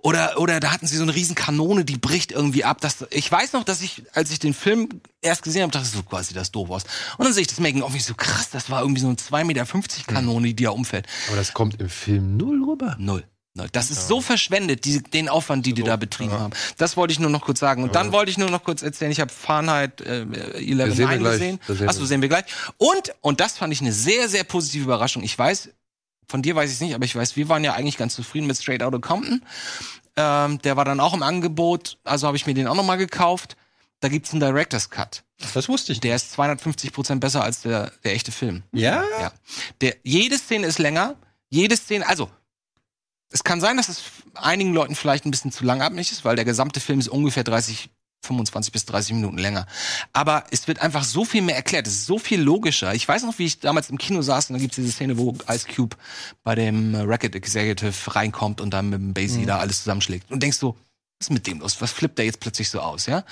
oder 0.00 0.38
oder 0.38 0.60
da 0.60 0.70
hatten 0.70 0.86
sie 0.86 0.96
so 0.96 1.02
eine 1.02 1.14
riesen 1.14 1.34
Kanone, 1.34 1.84
die 1.86 1.96
bricht 1.96 2.30
irgendwie 2.30 2.62
ab. 2.62 2.80
Das, 2.82 3.06
ich 3.10 3.32
weiß 3.32 3.54
noch, 3.54 3.64
dass 3.64 3.80
ich, 3.80 4.02
als 4.12 4.30
ich 4.30 4.38
den 4.38 4.52
Film 4.52 5.00
erst 5.22 5.42
gesehen 5.42 5.62
habe, 5.62 5.72
dachte 5.72 5.86
ich 5.86 5.92
so 5.92 6.02
quasi 6.02 6.34
das 6.34 6.52
doof 6.52 6.70
aus. 6.70 6.84
Und 7.16 7.24
dann 7.24 7.32
sehe 7.32 7.40
ich 7.40 7.48
das 7.48 7.58
Making 7.58 7.82
of, 7.82 7.94
ich 7.94 8.04
so 8.04 8.14
krass, 8.14 8.50
das 8.50 8.68
war 8.68 8.82
irgendwie 8.82 9.00
so 9.00 9.08
eine 9.08 9.16
2,50 9.16 9.44
Meter 9.44 9.66
Kanone, 10.06 10.52
die 10.52 10.62
da 10.62 10.70
umfällt. 10.70 11.06
Aber 11.28 11.36
das 11.36 11.54
kommt 11.54 11.80
im 11.80 11.88
Film 11.88 12.36
null 12.36 12.62
rüber. 12.62 12.96
Null. 12.98 13.24
Das 13.72 13.90
ist 13.90 14.08
so 14.08 14.20
verschwendet, 14.20 14.84
die, 14.84 15.02
den 15.02 15.28
Aufwand, 15.28 15.66
die 15.66 15.72
die 15.72 15.82
da 15.82 15.96
betrieben 15.96 16.32
ja. 16.32 16.40
haben. 16.40 16.52
Das 16.76 16.96
wollte 16.96 17.12
ich 17.12 17.18
nur 17.18 17.30
noch 17.30 17.42
kurz 17.42 17.60
sagen. 17.60 17.82
Und 17.82 17.94
dann 17.94 18.12
wollte 18.12 18.30
ich 18.30 18.38
nur 18.38 18.50
noch 18.50 18.62
kurz 18.64 18.82
erzählen, 18.82 19.10
ich 19.10 19.20
habe 19.20 19.32
Fahrenheit 19.32 20.00
äh, 20.00 20.22
11 20.54 20.94
sehen 20.94 21.22
gesehen. 21.22 21.60
Achso, 21.86 22.04
sehen 22.04 22.22
wir 22.22 22.28
gleich. 22.28 22.44
Und, 22.76 23.12
und 23.20 23.40
das 23.40 23.58
fand 23.58 23.72
ich 23.72 23.80
eine 23.80 23.92
sehr, 23.92 24.28
sehr 24.28 24.44
positive 24.44 24.84
Überraschung. 24.84 25.22
Ich 25.22 25.38
weiß, 25.38 25.70
von 26.28 26.42
dir 26.42 26.54
weiß 26.54 26.72
ich 26.72 26.80
nicht, 26.80 26.94
aber 26.94 27.04
ich 27.04 27.16
weiß, 27.16 27.36
wir 27.36 27.48
waren 27.48 27.64
ja 27.64 27.74
eigentlich 27.74 27.96
ganz 27.96 28.14
zufrieden 28.14 28.46
mit 28.46 28.56
Straight 28.56 28.82
Outta 28.82 28.98
Compton. 28.98 29.42
Ähm, 30.16 30.60
der 30.62 30.76
war 30.76 30.84
dann 30.84 31.00
auch 31.00 31.14
im 31.14 31.22
Angebot, 31.22 31.98
also 32.04 32.26
habe 32.26 32.36
ich 32.36 32.46
mir 32.46 32.54
den 32.54 32.66
auch 32.66 32.74
nochmal 32.74 32.98
gekauft. 32.98 33.56
Da 34.00 34.08
gibt's 34.08 34.32
einen 34.32 34.40
Director's 34.40 34.90
Cut. 34.90 35.24
Das 35.54 35.68
wusste 35.68 35.92
ich. 35.92 36.00
Der 36.00 36.16
ist 36.16 36.32
250 36.32 36.92
Prozent 36.92 37.20
besser 37.20 37.42
als 37.42 37.62
der, 37.62 37.92
der 38.04 38.12
echte 38.12 38.32
Film. 38.32 38.62
Ja? 38.72 39.04
Ja. 39.20 39.32
Der, 39.80 39.96
jede 40.02 40.38
Szene 40.38 40.66
ist 40.66 40.78
länger. 40.78 41.16
Jede 41.48 41.76
Szene, 41.76 42.06
also 42.06 42.30
es 43.30 43.44
kann 43.44 43.60
sein, 43.60 43.76
dass 43.76 43.88
es 43.88 44.04
einigen 44.34 44.72
Leuten 44.72 44.94
vielleicht 44.94 45.26
ein 45.26 45.30
bisschen 45.30 45.52
zu 45.52 45.64
langatmig 45.64 46.10
ist, 46.10 46.24
weil 46.24 46.36
der 46.36 46.44
gesamte 46.44 46.80
Film 46.80 46.98
ist 46.98 47.08
ungefähr 47.08 47.44
30, 47.44 47.90
25 48.24 48.72
bis 48.72 48.86
30 48.86 49.14
Minuten 49.14 49.38
länger. 49.38 49.66
Aber 50.12 50.44
es 50.50 50.66
wird 50.66 50.80
einfach 50.80 51.04
so 51.04 51.24
viel 51.24 51.42
mehr 51.42 51.56
erklärt. 51.56 51.86
Es 51.86 51.94
ist 51.94 52.06
so 52.06 52.18
viel 52.18 52.40
logischer. 52.40 52.94
Ich 52.94 53.06
weiß 53.06 53.24
noch, 53.24 53.38
wie 53.38 53.44
ich 53.44 53.60
damals 53.60 53.90
im 53.90 53.98
Kino 53.98 54.22
saß 54.22 54.50
und 54.50 54.54
da 54.54 54.60
gibt 54.60 54.72
es 54.72 54.76
diese 54.76 54.92
Szene, 54.92 55.18
wo 55.18 55.36
Ice 55.48 55.66
Cube 55.74 55.96
bei 56.42 56.54
dem 56.54 56.94
Racket 56.94 57.34
Executive 57.34 58.14
reinkommt 58.14 58.60
und 58.60 58.70
dann 58.70 58.90
mit 58.90 59.00
dem 59.00 59.14
Basie 59.14 59.40
mhm. 59.40 59.46
da 59.46 59.58
alles 59.58 59.78
zusammenschlägt. 59.78 60.30
Und 60.30 60.42
denkst 60.42 60.60
du, 60.60 60.74
was 61.18 61.26
ist 61.26 61.30
mit 61.30 61.46
dem 61.46 61.60
los? 61.60 61.80
Was 61.80 61.92
flippt 61.92 62.18
der 62.18 62.24
jetzt 62.24 62.40
plötzlich 62.40 62.70
so 62.70 62.80
aus, 62.80 63.06
ja? 63.06 63.24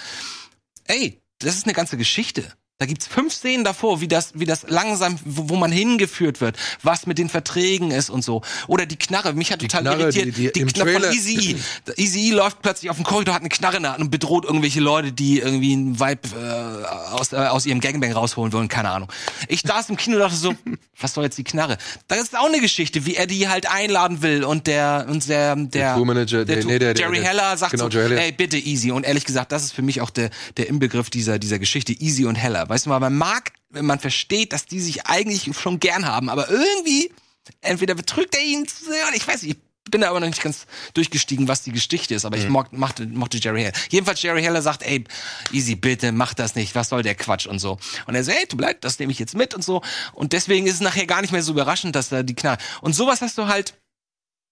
Ey, 0.85 1.21
das 1.39 1.57
ist 1.57 1.65
eine 1.65 1.75
ganze 1.75 1.97
Geschichte. 1.97 2.53
Da 2.79 2.85
gibt's 2.85 3.07
fünf 3.07 3.33
Szenen 3.33 3.65
davor, 3.65 4.03
wie 4.03 4.09
das, 4.09 4.33
wie 4.35 4.45
das 4.45 4.67
langsam, 4.69 5.19
wo, 5.25 5.49
wo 5.49 5.57
man 5.57 5.73
hingeführt 5.73 6.43
wird, 6.43 6.59
was 6.83 7.07
mit 7.07 7.17
den 7.17 7.31
Verträgen 7.31 7.91
ist 7.91 8.11
und 8.11 8.23
so. 8.23 8.43
Oder 8.67 8.85
die 8.85 8.97
Knarre. 8.97 9.33
Mich 9.33 9.51
hat 9.51 9.63
die 9.63 9.69
total 9.69 9.83
Knarre, 9.83 10.03
irritiert. 10.03 10.27
Die, 10.27 10.53
die, 10.53 10.53
die 10.53 10.65
Knarre 10.67 10.93
von 10.93 11.03
Easy 11.05 11.57
E. 11.57 11.93
Easy 11.97 12.29
E 12.29 12.31
läuft 12.33 12.61
plötzlich 12.61 12.91
auf 12.91 12.97
dem 12.97 13.07
Korridor, 13.07 13.35
hat 13.35 13.41
eine 13.41 13.49
Knarre 13.49 13.79
in 13.79 13.85
der 13.85 13.93
Hand 13.93 14.03
und 14.03 14.11
bedroht 14.11 14.45
irgendwelche 14.45 14.81
Leute, 14.81 15.11
die 15.11 15.39
irgendwie 15.39 15.73
einen 15.73 15.99
Vibe 15.99 16.21
äh, 16.39 17.15
aus, 17.15 17.33
äh, 17.33 17.37
aus 17.37 17.65
ihrem 17.65 17.81
Gangbang 17.81 18.13
rausholen 18.13 18.53
wollen. 18.53 18.69
Keine 18.69 18.91
Ahnung. 18.91 19.11
Ich 19.49 19.63
saß 19.63 19.89
im 19.89 19.97
Kino 19.97 20.17
und 20.17 20.21
dachte 20.21 20.37
so, 20.37 20.55
was 21.01 21.15
soll 21.15 21.25
jetzt 21.25 21.39
die 21.39 21.45
Knarre? 21.45 21.79
Da 22.09 22.17
ist 22.17 22.37
auch 22.37 22.45
eine 22.45 22.61
Geschichte, 22.61 23.07
wie 23.07 23.17
er 23.17 23.27
die 23.27 23.49
halt 23.49 23.71
einladen 23.71 24.21
will 24.21 24.45
und 24.45 24.67
der, 24.67 25.07
und 25.09 25.27
der, 25.31 25.57
der, 25.57 25.65
der 25.65 25.95
Tourmanager, 25.95 26.45
der, 26.45 26.57
der, 26.57 26.65
nee, 26.67 26.79
der, 26.79 26.95
Jerry 26.95 27.23
Heller 27.23 27.57
sagt 27.57 27.73
genau, 27.73 27.89
so, 27.89 27.99
ey, 27.99 28.33
bitte 28.33 28.59
Easy. 28.59 28.91
Und 28.91 29.07
ehrlich 29.07 29.25
gesagt, 29.25 29.51
das 29.51 29.65
ist 29.65 29.73
für 29.73 29.83
mich 29.83 30.03
auch 30.03 30.11
der, 30.11 30.29
der 30.59 30.69
Inbegriff 30.69 31.09
dieser, 31.09 31.39
dieser 31.39 31.59
Geschichte, 31.59 31.95
Easy 31.95 32.27
und 32.27 32.35
Heller. 32.35 32.66
Weißt 32.69 32.87
du 32.87 32.91
mal, 32.91 33.01
man 33.01 33.17
mag 33.17 33.53
wenn 33.71 33.87
man 33.87 33.99
versteht, 33.99 34.53
dass 34.53 34.67
die 34.67 34.81
sich 34.81 35.07
eigentlich 35.07 35.51
schon 35.57 35.81
gern 35.81 36.07
haben, 36.07 36.29
aber 36.29 36.49
irgendwie, 36.51 37.13
entweder 37.61 37.95
betrügt 37.95 38.35
er 38.35 38.43
ihn 38.43 38.67
zu 38.67 38.87
sehr, 38.87 39.05
ich 39.15 39.27
weiß 39.27 39.43
nicht, 39.43 39.59
ich 39.59 39.91
bin 39.91 40.01
da 40.01 40.11
aber 40.11 40.19
noch 40.19 40.27
nicht 40.27 40.43
ganz 40.43 40.67
durchgestiegen, 40.95 41.47
was 41.47 41.63
die 41.63 41.71
Geschichte 41.71 42.15
ist, 42.15 42.25
aber 42.25 42.37
mhm. 42.37 42.43
ich 42.43 42.49
mochte, 42.73 43.07
mochte 43.07 43.39
Jerry 43.39 43.63
Heller. 43.63 43.77
Jedenfalls 43.89 44.21
Jerry 44.21 44.43
Heller 44.43 44.61
sagt, 44.61 44.83
ey, 44.83 45.05
easy, 45.53 45.77
bitte, 45.77 46.11
mach 46.11 46.35
das 46.35 46.57
nicht, 46.57 46.75
was 46.75 46.89
soll 46.89 47.03
der 47.03 47.15
Quatsch 47.15 47.47
und 47.47 47.61
so. 47.61 47.79
Und 48.07 48.17
er 48.17 48.25
sagt, 48.25 48.39
ey, 48.39 48.47
du 48.49 48.57
bleib, 48.57 48.81
das 48.81 48.99
nehme 48.99 49.13
ich 49.13 49.21
jetzt 49.21 49.37
mit 49.37 49.55
und 49.55 49.63
so. 49.63 49.83
Und 50.13 50.33
deswegen 50.33 50.67
ist 50.67 50.75
es 50.75 50.81
nachher 50.81 51.07
gar 51.07 51.21
nicht 51.21 51.33
mehr 51.33 51.43
so 51.43 51.53
überraschend, 51.53 51.95
dass 51.95 52.09
da 52.09 52.25
die 52.25 52.35
Knall. 52.35 52.59
Und 52.81 52.95
sowas 52.95 53.21
hast 53.21 53.39
du 53.39 53.47
halt, 53.47 53.75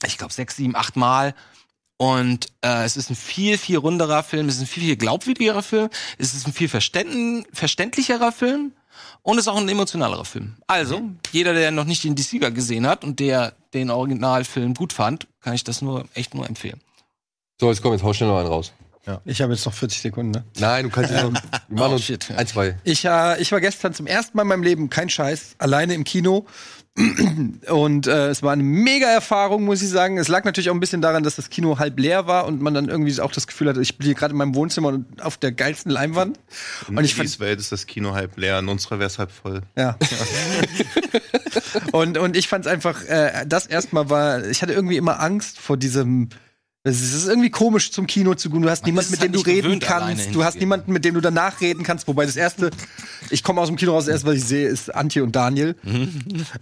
ich 0.06 0.18
glaube, 0.18 0.32
sechs, 0.32 0.54
sieben, 0.54 0.76
acht 0.76 0.94
Mal. 0.94 1.34
Und 1.96 2.46
äh, 2.62 2.84
es 2.84 2.96
ist 2.96 3.10
ein 3.10 3.16
viel, 3.16 3.56
viel 3.56 3.78
runderer 3.78 4.22
Film, 4.22 4.48
es 4.48 4.56
ist 4.56 4.62
ein 4.62 4.66
viel, 4.66 4.82
viel 4.82 4.96
glaubwürdigerer 4.96 5.62
Film, 5.62 5.88
es 6.18 6.34
ist 6.34 6.46
ein 6.46 6.52
viel 6.52 6.68
verständlicherer 6.68 8.32
Film. 8.32 8.72
Und 9.22 9.38
ist 9.38 9.48
auch 9.48 9.56
ein 9.56 9.68
emotionalerer 9.68 10.24
Film. 10.24 10.56
Also, 10.66 11.00
mhm. 11.00 11.18
jeder, 11.32 11.54
der 11.54 11.70
noch 11.70 11.84
nicht 11.84 12.04
den 12.04 12.14
DC 12.14 12.54
gesehen 12.54 12.86
hat 12.86 13.04
und 13.04 13.20
der 13.20 13.54
den 13.72 13.90
Originalfilm 13.90 14.74
gut 14.74 14.92
fand, 14.92 15.26
kann 15.40 15.54
ich 15.54 15.64
das 15.64 15.82
nur 15.82 16.04
echt 16.14 16.34
nur 16.34 16.46
empfehlen. 16.46 16.80
So, 17.58 17.70
jetzt 17.70 17.82
komm, 17.82 17.92
jetzt 17.92 18.02
hau 18.02 18.12
schnell 18.12 18.28
noch 18.28 18.38
einen 18.38 18.48
raus. 18.48 18.72
Ich 19.24 19.42
habe 19.42 19.52
jetzt 19.52 19.66
noch 19.66 19.74
40 19.74 20.00
Sekunden, 20.00 20.30
ne? 20.32 20.44
Nein, 20.58 20.84
du 20.84 20.90
kannst 20.90 21.10
jetzt 21.10 21.22
noch. 21.22 21.32
Wir 21.68 21.78
machen 21.78 21.90
Oh, 21.92 21.94
uns 21.94 22.04
shit, 22.04 22.28
ja. 22.28 22.36
ein, 22.36 22.46
zwei. 22.46 22.76
Ich, 22.84 23.04
äh, 23.04 23.40
ich 23.40 23.52
war 23.52 23.60
gestern 23.60 23.92
zum 23.94 24.06
ersten 24.06 24.36
Mal 24.36 24.42
in 24.44 24.48
meinem 24.48 24.62
Leben, 24.62 24.88
kein 24.90 25.08
Scheiß, 25.10 25.56
alleine 25.58 25.94
im 25.94 26.04
Kino. 26.04 26.46
Und 27.68 28.06
äh, 28.06 28.28
es 28.28 28.44
war 28.44 28.52
eine 28.52 28.62
mega 28.62 29.08
Erfahrung, 29.08 29.64
muss 29.64 29.82
ich 29.82 29.88
sagen. 29.88 30.16
Es 30.16 30.28
lag 30.28 30.44
natürlich 30.44 30.70
auch 30.70 30.74
ein 30.74 30.80
bisschen 30.80 31.02
daran, 31.02 31.24
dass 31.24 31.34
das 31.34 31.50
Kino 31.50 31.80
halb 31.80 31.98
leer 31.98 32.28
war 32.28 32.46
und 32.46 32.62
man 32.62 32.72
dann 32.72 32.88
irgendwie 32.88 33.20
auch 33.20 33.32
das 33.32 33.48
Gefühl 33.48 33.68
hatte, 33.68 33.80
ich 33.82 33.98
bin 33.98 34.04
hier 34.06 34.14
gerade 34.14 34.30
in 34.30 34.38
meinem 34.38 34.54
Wohnzimmer 34.54 34.88
und 34.90 35.20
auf 35.20 35.36
der 35.36 35.50
geilsten 35.50 35.90
Leinwand. 35.90 36.38
In 36.88 36.96
Und 36.96 37.02
ich 37.04 37.18
Eddies 37.18 37.40
Welt 37.40 37.58
ist 37.58 37.72
das 37.72 37.86
Kino 37.86 38.14
halb 38.14 38.36
leer, 38.38 38.60
in 38.60 38.68
unserer 38.68 39.00
wäre 39.00 39.08
es 39.08 39.18
halb 39.18 39.32
voll. 39.32 39.62
Ja. 39.76 39.98
und, 41.92 42.16
und 42.16 42.36
ich 42.36 42.46
fand 42.46 42.66
es 42.66 42.70
einfach, 42.72 43.04
äh, 43.04 43.44
das 43.46 43.66
erstmal 43.66 44.08
war, 44.08 44.44
ich 44.46 44.62
hatte 44.62 44.72
irgendwie 44.72 44.96
immer 44.96 45.20
Angst 45.20 45.58
vor 45.58 45.76
diesem. 45.76 46.28
Es 46.86 47.00
ist 47.00 47.26
irgendwie 47.26 47.48
komisch 47.48 47.92
zum 47.92 48.06
Kino 48.06 48.34
zu 48.34 48.50
gehen. 48.50 48.60
Du 48.60 48.68
hast 48.68 48.82
Man 48.82 48.88
niemanden, 48.90 49.10
mit 49.12 49.20
halt 49.20 49.28
dem 49.28 49.32
du 49.32 49.38
nicht 49.38 49.64
reden 49.64 49.80
kannst. 49.80 50.34
Du 50.34 50.44
hast 50.44 50.56
niemanden, 50.60 50.92
mit 50.92 51.02
dem 51.06 51.14
du 51.14 51.22
danach 51.22 51.62
reden 51.62 51.82
kannst. 51.82 52.06
Wobei 52.06 52.26
das 52.26 52.36
erste, 52.36 52.70
ich 53.30 53.42
komme 53.42 53.62
aus 53.62 53.68
dem 53.68 53.76
Kino 53.76 53.92
raus, 53.92 54.04
das 54.04 54.12
erste, 54.16 54.26
was 54.28 54.34
ich 54.36 54.44
sehe, 54.44 54.68
ist 54.68 54.94
Antje 54.94 55.22
und 55.22 55.34
Daniel, 55.34 55.76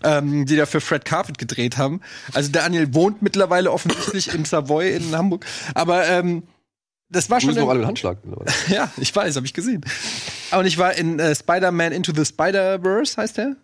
ähm, 0.04 0.46
die 0.46 0.54
da 0.54 0.64
für 0.66 0.80
Fred 0.80 1.04
Carpet 1.04 1.38
gedreht 1.38 1.76
haben. 1.76 2.00
Also 2.34 2.52
Daniel 2.52 2.94
wohnt 2.94 3.20
mittlerweile 3.20 3.72
offensichtlich 3.72 4.32
im 4.32 4.44
Savoy 4.44 4.94
in 4.94 5.16
Hamburg. 5.16 5.44
Aber 5.74 6.06
ähm, 6.08 6.44
das 7.08 7.28
war 7.28 7.40
Du 7.40 7.46
schon. 7.46 7.56
noch 7.56 7.68
alle 7.68 7.80
mit 7.80 7.88
Handschlag. 7.88 8.18
mittlerweile. 8.24 8.52
Ja, 8.68 8.92
ich 8.98 9.14
weiß, 9.14 9.34
habe 9.34 9.46
ich 9.46 9.54
gesehen. 9.54 9.84
Und 10.56 10.66
ich 10.66 10.78
war 10.78 10.94
in 10.94 11.18
äh, 11.18 11.34
Spider-Man 11.34 11.90
Into 11.90 12.12
the 12.14 12.24
Spider-Verse, 12.24 13.16
heißt 13.16 13.38
der? 13.38 13.56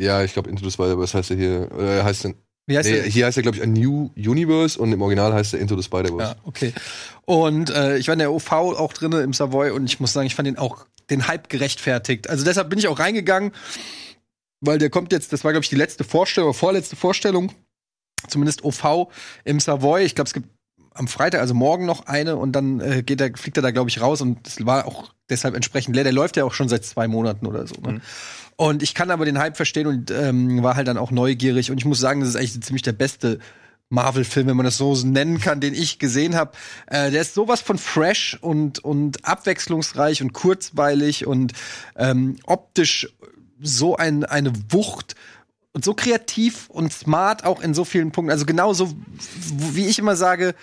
Ja, 0.00 0.24
ich 0.24 0.32
glaube, 0.32 0.48
Into 0.48 0.64
the 0.64 0.70
Spider-Verse 0.70 1.18
heißt 1.18 1.30
er 1.32 1.36
hier. 1.36 1.70
Äh, 1.78 2.02
heißt 2.02 2.24
denn, 2.24 2.34
Wie 2.66 2.78
heißt 2.78 2.88
nee, 2.88 2.96
der? 2.96 3.04
hier 3.04 3.26
heißt 3.26 3.36
er, 3.36 3.42
glaube 3.42 3.58
ich, 3.58 3.62
A 3.62 3.66
New 3.66 4.10
Universe 4.16 4.78
und 4.78 4.92
im 4.92 5.02
Original 5.02 5.34
heißt 5.34 5.54
er 5.54 5.60
Into 5.60 5.76
the 5.76 5.82
Spider-Verse. 5.82 6.32
Ja, 6.32 6.36
okay. 6.44 6.72
Und 7.26 7.70
äh, 7.70 7.98
ich 7.98 8.08
war 8.08 8.14
in 8.14 8.20
der 8.20 8.32
OV 8.32 8.52
auch 8.52 8.92
drinne 8.92 9.20
im 9.20 9.32
Savoy 9.32 9.70
und 9.70 9.84
ich 9.84 10.00
muss 10.00 10.12
sagen, 10.12 10.26
ich 10.26 10.34
fand 10.34 10.46
den 10.46 10.58
auch 10.58 10.86
den 11.10 11.28
Hype 11.28 11.50
gerechtfertigt. 11.50 12.30
Also 12.30 12.44
deshalb 12.44 12.70
bin 12.70 12.78
ich 12.78 12.88
auch 12.88 12.98
reingegangen, 12.98 13.52
weil 14.60 14.78
der 14.78 14.88
kommt 14.88 15.12
jetzt, 15.12 15.32
das 15.32 15.44
war, 15.44 15.52
glaube 15.52 15.64
ich, 15.64 15.70
die 15.70 15.76
letzte 15.76 16.04
Vorstellung, 16.04 16.50
oder 16.50 16.58
vorletzte 16.58 16.96
Vorstellung, 16.96 17.52
zumindest 18.28 18.64
OV 18.64 19.08
im 19.44 19.60
Savoy. 19.60 20.02
Ich 20.04 20.14
glaube, 20.14 20.28
es 20.28 20.34
gibt 20.34 20.48
am 20.94 21.08
Freitag, 21.08 21.40
also 21.40 21.54
morgen 21.54 21.86
noch 21.86 22.06
eine 22.06 22.36
und 22.36 22.52
dann 22.52 22.80
äh, 22.80 23.02
geht 23.02 23.20
er, 23.20 23.36
fliegt 23.36 23.58
er 23.58 23.62
da, 23.62 23.72
glaube 23.72 23.90
ich, 23.90 24.00
raus 24.00 24.20
und 24.20 24.46
es 24.46 24.64
war 24.64 24.86
auch 24.86 25.12
deshalb 25.28 25.54
entsprechend 25.54 25.96
leer. 25.96 26.04
Der 26.04 26.12
läuft 26.12 26.36
ja 26.36 26.44
auch 26.44 26.54
schon 26.54 26.68
seit 26.68 26.84
zwei 26.84 27.08
Monaten 27.08 27.46
oder 27.46 27.66
so. 27.66 27.74
Ne? 27.80 28.00
Und 28.56 28.82
ich 28.82 28.94
kann 28.94 29.10
aber 29.10 29.24
den 29.24 29.38
Hype 29.38 29.56
verstehen 29.56 29.86
und 29.86 30.10
ähm, 30.10 30.62
war 30.62 30.76
halt 30.76 30.88
dann 30.88 30.98
auch 30.98 31.10
neugierig 31.10 31.70
und 31.70 31.78
ich 31.78 31.84
muss 31.84 31.98
sagen, 31.98 32.20
das 32.20 32.30
ist 32.30 32.36
eigentlich 32.36 32.60
ziemlich 32.62 32.82
der 32.82 32.92
beste 32.92 33.40
Marvel-Film, 33.90 34.46
wenn 34.46 34.56
man 34.56 34.64
das 34.64 34.76
so 34.76 34.94
nennen 34.94 35.40
kann, 35.40 35.60
den 35.60 35.74
ich 35.74 35.98
gesehen 35.98 36.34
habe. 36.34 36.52
Äh, 36.86 37.10
der 37.10 37.22
ist 37.22 37.34
sowas 37.34 37.60
von 37.60 37.78
fresh 37.78 38.38
und, 38.40 38.78
und 38.78 39.24
abwechslungsreich 39.24 40.22
und 40.22 40.32
kurzweilig 40.32 41.26
und 41.26 41.52
ähm, 41.96 42.36
optisch 42.44 43.08
so 43.60 43.96
ein, 43.96 44.24
eine 44.24 44.52
Wucht 44.70 45.14
und 45.72 45.84
so 45.84 45.94
kreativ 45.94 46.68
und 46.70 46.92
smart 46.92 47.44
auch 47.44 47.60
in 47.60 47.74
so 47.74 47.84
vielen 47.84 48.12
Punkten. 48.12 48.30
Also 48.30 48.46
genauso, 48.46 48.94
wie 49.72 49.86
ich 49.86 49.98
immer 49.98 50.16
sage, 50.16 50.54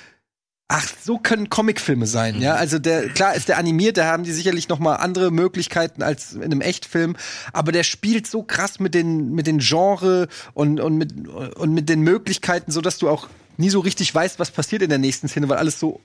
Ach, 0.73 0.87
so 1.03 1.17
können 1.17 1.49
Comicfilme 1.49 2.07
sein, 2.07 2.39
ja. 2.39 2.55
Also 2.55 2.79
der 2.79 3.09
klar 3.09 3.35
ist 3.35 3.49
der 3.49 3.57
animiert, 3.57 3.97
da 3.97 4.05
haben 4.05 4.23
die 4.23 4.31
sicherlich 4.31 4.69
noch 4.69 4.79
mal 4.79 4.95
andere 4.95 5.29
Möglichkeiten 5.29 6.01
als 6.01 6.31
in 6.31 6.43
einem 6.43 6.61
Echtfilm, 6.61 7.17
aber 7.51 7.73
der 7.73 7.83
spielt 7.83 8.25
so 8.25 8.41
krass 8.41 8.79
mit 8.79 8.93
den 8.93 9.33
mit 9.33 9.47
den 9.47 9.59
Genre 9.59 10.29
und 10.53 10.79
und 10.79 10.95
mit 10.95 11.27
und 11.27 11.73
mit 11.73 11.89
den 11.89 12.03
Möglichkeiten, 12.03 12.71
so 12.71 12.79
dass 12.79 12.97
du 12.99 13.09
auch 13.09 13.27
nie 13.57 13.69
so 13.69 13.81
richtig 13.81 14.15
weißt, 14.15 14.39
was 14.39 14.49
passiert 14.49 14.81
in 14.81 14.87
der 14.87 14.97
nächsten 14.97 15.27
Szene, 15.27 15.49
weil 15.49 15.57
alles 15.57 15.77
so 15.77 15.99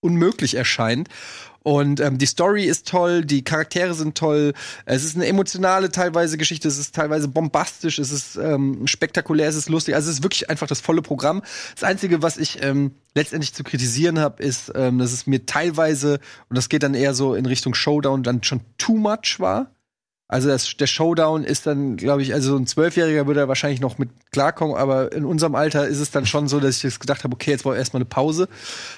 unmöglich 0.00 0.54
erscheint. 0.54 1.08
Und 1.62 2.00
ähm, 2.00 2.18
die 2.18 2.26
Story 2.26 2.64
ist 2.64 2.88
toll, 2.88 3.24
die 3.24 3.42
Charaktere 3.42 3.92
sind 3.94 4.16
toll. 4.16 4.54
Es 4.86 5.04
ist 5.04 5.16
eine 5.16 5.26
emotionale 5.26 5.90
teilweise 5.90 6.38
Geschichte, 6.38 6.68
es 6.68 6.78
ist 6.78 6.94
teilweise 6.94 7.28
bombastisch, 7.28 7.98
es 7.98 8.10
ist 8.10 8.36
ähm, 8.36 8.86
spektakulär, 8.86 9.48
es 9.48 9.56
ist 9.56 9.68
lustig. 9.68 9.94
Also 9.94 10.08
es 10.10 10.18
ist 10.18 10.22
wirklich 10.22 10.48
einfach 10.48 10.66
das 10.66 10.80
volle 10.80 11.02
Programm. 11.02 11.42
Das 11.74 11.84
Einzige, 11.84 12.22
was 12.22 12.36
ich 12.38 12.62
ähm, 12.62 12.92
letztendlich 13.14 13.54
zu 13.54 13.64
kritisieren 13.64 14.18
habe, 14.18 14.42
ist, 14.42 14.72
ähm, 14.74 14.98
dass 14.98 15.12
es 15.12 15.26
mir 15.26 15.46
teilweise, 15.46 16.20
und 16.48 16.56
das 16.56 16.68
geht 16.68 16.82
dann 16.82 16.94
eher 16.94 17.14
so 17.14 17.34
in 17.34 17.46
Richtung 17.46 17.74
Showdown, 17.74 18.22
dann 18.22 18.42
schon 18.42 18.60
too 18.78 18.96
much 18.96 19.38
war. 19.38 19.70
Also 20.30 20.48
das, 20.48 20.76
der 20.76 20.86
Showdown 20.86 21.42
ist 21.42 21.66
dann, 21.66 21.96
glaube 21.96 22.20
ich, 22.20 22.34
also 22.34 22.50
so 22.50 22.56
ein 22.58 22.66
Zwölfjähriger 22.66 23.26
würde 23.26 23.40
da 23.40 23.48
wahrscheinlich 23.48 23.80
noch 23.80 23.96
mit 23.96 24.10
klarkommen, 24.30 24.76
aber 24.76 25.10
in 25.12 25.24
unserem 25.24 25.54
Alter 25.54 25.88
ist 25.88 26.00
es 26.00 26.10
dann 26.10 26.26
schon 26.26 26.48
so, 26.48 26.60
dass 26.60 26.76
ich 26.76 26.82
jetzt 26.82 27.00
gedacht 27.00 27.24
habe, 27.24 27.32
okay, 27.34 27.50
jetzt 27.52 27.62
brauche 27.62 27.74
ich 27.74 27.78
erstmal 27.78 28.02
eine 28.02 28.10
Pause. 28.10 28.46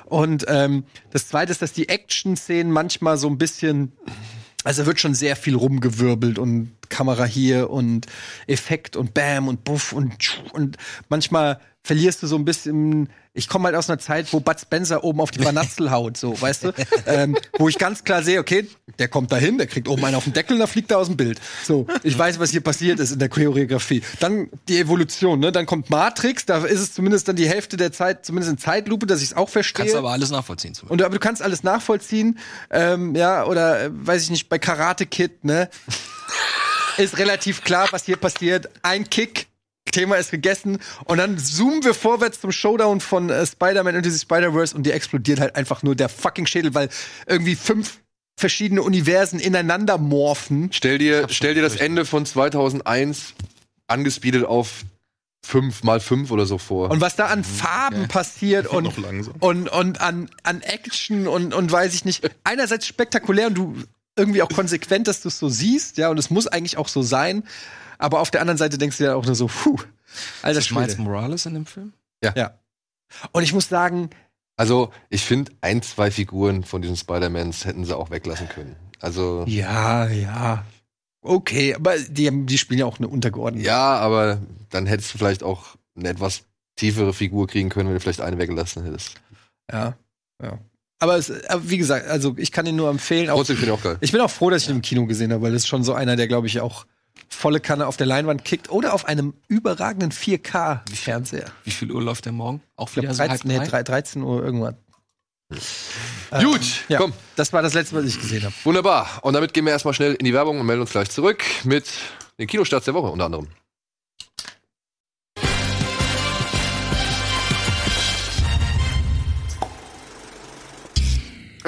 Und 0.07 0.45
ähm, 0.49 0.83
das 1.13 1.29
Zweite 1.29 1.53
ist, 1.53 1.63
dass 1.63 1.73
die 1.73 1.89
Action-Szenen 1.89 2.73
manchmal 2.73 3.17
so 3.17 3.29
ein 3.29 3.39
bisschen, 3.39 3.93
also 4.65 4.87
wird 4.87 4.99
schon 4.99 5.15
sehr 5.15 5.37
viel 5.37 5.55
rumgewirbelt 5.55 6.41
und 6.41 6.73
Kamera 6.90 7.24
hier 7.24 7.70
und 7.70 8.07
Effekt 8.46 8.96
und 8.96 9.14
Bam 9.14 9.48
und 9.48 9.64
Buff 9.64 9.92
und 9.92 10.42
und 10.53 10.76
manchmal 11.09 11.61
verlierst 11.83 12.22
du 12.22 12.26
so 12.26 12.37
ein 12.37 12.44
bisschen. 12.44 13.09
Ich 13.33 13.48
komme 13.48 13.66
halt 13.66 13.76
aus 13.76 13.88
einer 13.88 13.98
Zeit, 14.00 14.33
wo 14.33 14.40
Bud 14.40 14.59
Spencer 14.61 15.05
oben 15.05 15.20
auf 15.20 15.31
die 15.31 15.38
Banatzel 15.38 15.90
haut, 15.92 16.16
so, 16.16 16.38
weißt 16.40 16.64
du? 16.64 16.72
Ähm, 17.07 17.37
wo 17.59 17.68
ich 17.68 17.79
ganz 17.79 18.03
klar 18.03 18.24
sehe, 18.24 18.40
okay, 18.40 18.68
der 18.98 19.07
kommt 19.07 19.31
da 19.31 19.37
hin, 19.37 19.57
der 19.57 19.68
kriegt 19.68 19.87
oben 19.88 20.05
einen 20.05 20.16
auf 20.16 20.24
den 20.24 20.33
Deckel 20.33 20.55
und 20.55 20.59
dann 20.59 20.68
fliegt 20.68 20.90
er 20.90 20.98
aus 20.98 21.07
dem 21.07 21.16
Bild. 21.16 21.40
So, 21.64 21.87
ich 22.03 22.18
weiß, 22.18 22.40
was 22.40 22.50
hier 22.50 22.61
passiert 22.61 22.98
ist 22.98 23.12
in 23.12 23.20
der 23.20 23.29
Choreografie. 23.29 24.03
Dann 24.18 24.50
die 24.68 24.79
Evolution, 24.79 25.38
ne? 25.38 25.53
Dann 25.53 25.64
kommt 25.64 25.90
Matrix, 25.90 26.44
da 26.44 26.64
ist 26.64 26.81
es 26.81 26.92
zumindest 26.92 27.29
dann 27.29 27.37
die 27.37 27.48
Hälfte 27.48 27.76
der 27.76 27.92
Zeit, 27.92 28.26
zumindest 28.26 28.50
in 28.50 28.59
Zeitlupe, 28.59 29.07
dass 29.07 29.20
ich 29.22 29.29
es 29.31 29.37
auch 29.37 29.48
verstehe. 29.48 29.85
Kannst 29.85 29.96
aber 29.96 30.11
alles 30.11 30.31
nachvollziehen. 30.31 30.74
Zum 30.74 30.90
Und 30.90 31.00
aber 31.00 31.14
du 31.14 31.20
kannst 31.20 31.40
alles 31.40 31.62
nachvollziehen, 31.62 32.38
ähm, 32.70 33.14
ja, 33.14 33.46
oder 33.46 33.85
äh, 33.85 33.90
weiß 33.92 34.24
ich 34.24 34.31
nicht, 34.31 34.48
bei 34.48 34.59
Karate 34.59 35.07
Kid, 35.07 35.44
ne? 35.44 35.70
Ist 37.01 37.19
relativ 37.19 37.63
klar, 37.63 37.89
was 37.91 38.05
hier 38.05 38.17
passiert. 38.17 38.69
Ein 38.83 39.09
Kick, 39.09 39.47
Thema 39.91 40.17
ist 40.17 40.31
gegessen 40.31 40.79
und 41.05 41.19
dann 41.19 41.39
zoomen 41.39 41.83
wir 41.83 41.95
vorwärts 41.95 42.41
zum 42.41 42.53
Showdown 42.53 43.01
von 43.01 43.31
äh, 43.31 43.45
Spider-Man 43.45 43.97
Into 43.97 44.11
the 44.11 44.19
Spider-Verse 44.19 44.75
und 44.75 44.85
dir 44.85 44.95
explodiert 44.95 45.41
halt 45.41 45.57
einfach 45.57 45.83
nur 45.83 45.95
der 45.95 46.09
fucking 46.09 46.47
Schädel, 46.47 46.75
weil 46.75 46.89
irgendwie 47.27 47.57
fünf 47.57 47.99
verschiedene 48.37 48.83
Universen 48.83 49.39
ineinander 49.39 49.99
morphen. 49.99 50.71
Stell 50.73 50.99
dir, 50.99 51.27
stell 51.29 51.55
dir 51.55 51.63
das 51.63 51.77
Ende 51.77 52.05
von 52.05 52.25
2001 52.25 53.35
angespeedet 53.87 54.45
auf 54.45 54.85
5 55.45 55.83
mal 55.83 56.01
5 56.01 56.31
oder 56.31 56.47
so 56.47 56.59
vor. 56.59 56.91
Und 56.91 57.01
was 57.01 57.17
da 57.17 57.27
an 57.27 57.45
Farben 57.45 58.09
passiert 58.09 58.67
und, 58.67 58.87
und, 59.41 59.69
und 59.69 60.01
an, 60.01 60.31
an 60.43 60.61
Action 60.63 61.27
und, 61.27 61.55
und 61.55 61.73
weiß 61.73 61.95
ich 61.95 62.05
nicht. 62.05 62.31
Einerseits 62.45 62.87
spektakulär 62.87 63.49
und 63.49 63.55
du 63.55 63.77
irgendwie 64.16 64.42
auch 64.42 64.49
konsequent, 64.49 65.09
dass 65.09 65.23
du 65.23 65.29
es 65.29 65.38
so 65.38 65.49
siehst, 65.49 65.96
ja, 65.96 66.11
und 66.11 66.18
es 66.18 66.31
muss 66.31 66.46
eigentlich 66.46 66.77
auch 66.77 66.88
so 66.88 67.03
sein. 67.03 67.44
Aber 67.99 68.20
auf 68.20 68.31
der 68.31 68.40
anderen 68.40 68.59
Seite 68.59 68.79
denkst 68.79 68.99
du 68.99 69.05
ja 69.05 69.14
auch 69.14 69.27
nur 69.27 69.35
so, 69.35 69.46
puh, 69.46 69.79
alter 70.42 70.59
Ist 70.59 70.73
Miles. 70.73 70.99
Morales 70.99 71.46
in 71.46 71.55
dem 71.55 71.66
Film? 71.66 71.92
Ja. 72.23 72.59
Und 73.33 73.42
ich 73.42 73.53
muss 73.53 73.68
sagen, 73.68 74.11
Also, 74.57 74.92
ich 75.09 75.25
finde, 75.25 75.53
ein, 75.62 75.83
zwei 75.83 76.11
Figuren 76.11 76.64
von 76.64 76.83
diesen 76.83 76.96
Spider-Mans 76.96 77.64
hätten 77.64 77.85
sie 77.85 77.96
auch 77.96 78.11
weglassen 78.11 78.49
können. 78.49 78.77
Also, 79.01 79.44
ja, 79.46 80.07
ja. 80.09 80.64
Okay, 81.23 81.75
aber 81.75 81.99
die, 81.99 82.46
die 82.46 82.59
spielen 82.59 82.81
ja 82.81 82.87
auch 82.87 82.99
eine 82.99 83.09
untergeordnete. 83.09 83.66
ja, 83.66 83.96
aber 83.96 84.40
dann 84.70 84.87
hättest 84.87 85.12
du 85.14 85.18
vielleicht 85.18 85.42
auch 85.42 85.77
eine 85.96 86.09
etwas 86.09 86.44
tiefere 86.77 87.12
Figur 87.12 87.46
kriegen 87.46 87.68
können, 87.68 87.88
wenn 87.88 87.94
du 87.94 88.01
vielleicht 88.01 88.20
eine 88.23 88.38
weggelassen 88.38 88.85
hättest. 88.85 89.14
Ja. 89.70 89.96
ja. 90.42 90.59
Aber, 91.01 91.17
es, 91.17 91.31
aber 91.49 91.69
wie 91.69 91.79
gesagt, 91.79 92.07
also 92.09 92.35
ich 92.37 92.53
kann 92.53 92.67
ihn 92.67 92.77
nur 92.77 92.91
empfehlen. 92.91 93.31
Auch, 93.31 93.37
Trotzdem 93.37 93.57
finde 93.57 93.73
ich 93.73 93.79
auch 93.79 93.83
geil. 93.83 93.97
ich 94.01 94.13
bin 94.13 94.21
auch 94.21 94.31
froh, 94.31 94.51
dass 94.51 94.63
ich 94.63 94.69
ihn 94.69 94.77
im 94.77 94.83
Kino 94.83 95.07
gesehen 95.07 95.33
habe, 95.33 95.43
weil 95.43 95.53
das 95.53 95.63
ist 95.63 95.69
schon 95.69 95.83
so 95.83 95.95
einer, 95.95 96.15
der, 96.17 96.29
glaube 96.29 96.47
ich, 96.47 96.61
auch 96.61 96.85
volle 97.29 97.61
Kanne 97.61 97.87
auf 97.87 97.97
der 97.97 98.07
Leinwand 98.07 98.45
kickt 98.45 98.71
oder 98.71 98.93
auf 98.93 99.07
einem 99.07 99.35
überragenden 99.49 100.13
4K-Fernseher. 100.13 101.51
Wie 101.65 101.71
viel 101.71 101.91
Uhr 101.91 102.03
läuft 102.03 102.27
der 102.27 102.33
morgen? 102.33 102.61
Auch 102.77 102.91
Ich 102.91 102.97
wieder 102.97 103.15
so 103.15 103.25
13, 103.25 103.31
halb 103.31 103.45
nee, 103.63 103.69
drei? 103.69 103.83
13 103.83 104.23
Uhr 104.23 104.45
irgendwann. 104.45 104.77
Gut, 106.41 106.85
Ja, 106.89 106.99
komm. 106.99 107.13
Das 107.35 107.53
war 107.53 107.63
das 107.63 107.75
letzte, 107.75 107.97
was 107.97 108.05
ich 108.05 108.21
gesehen 108.21 108.45
habe. 108.45 108.55
Wunderbar. 108.65 109.09
Und 109.23 109.33
damit 109.35 109.53
gehen 109.53 109.65
wir 109.65 109.73
erstmal 109.73 109.95
schnell 109.95 110.15
in 110.15 110.25
die 110.25 110.33
Werbung 110.33 110.61
und 110.61 110.67
melden 110.67 110.83
uns 110.83 110.91
gleich 110.91 111.11
zurück 111.11 111.43
mit 111.65 111.89
den 112.39 112.47
Kinostarts 112.47 112.85
der 112.85 112.95
Woche 112.95 113.09
unter 113.09 113.25
anderem. 113.25 113.49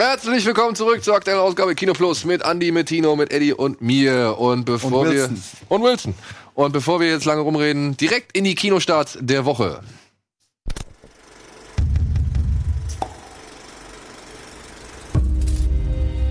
Herzlich 0.05 0.45
willkommen 0.45 0.75
zurück 0.75 1.05
zur 1.05 1.15
aktuellen 1.15 1.39
Ausgabe 1.39 1.77
Kino 1.77 1.93
Plus 1.93 2.25
mit 2.25 2.43
Andy, 2.43 2.73
mit 2.73 2.89
Tino, 2.89 3.15
mit 3.15 3.33
Eddie 3.33 3.53
und 3.53 3.81
mir. 3.81 4.37
Und 4.37 4.65
bevor 4.65 4.93
Und 4.93 5.11
Wilson. 5.11 5.37
wir 5.37 5.77
und 5.77 5.83
Wilson. 5.85 6.15
Und 6.55 6.73
bevor 6.73 6.99
wir 6.99 7.09
jetzt 7.09 7.25
lange 7.25 7.43
rumreden, 7.43 7.97
direkt 7.97 8.37
in 8.37 8.43
die 8.43 8.57
Kinostarts 8.57 9.17
der 9.21 9.45
Woche. 9.45 9.81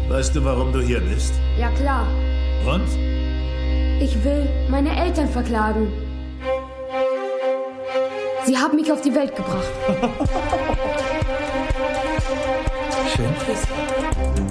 Weißt 0.09 0.35
du, 0.35 0.43
warum 0.43 0.73
du 0.73 0.81
hier 0.81 0.99
bist? 0.99 1.33
Ja 1.57 1.71
klar, 1.71 2.05
Und? 2.67 2.89
ich 4.01 4.21
will 4.21 4.49
meine 4.69 5.01
Eltern 5.01 5.29
verklagen. 5.29 5.87
Sie 8.45 8.57
haben 8.57 8.75
mich 8.75 8.91
auf 8.91 8.99
die 9.01 9.15
Welt 9.15 9.33
gebracht. 9.33 9.69
Schön. 13.43 14.50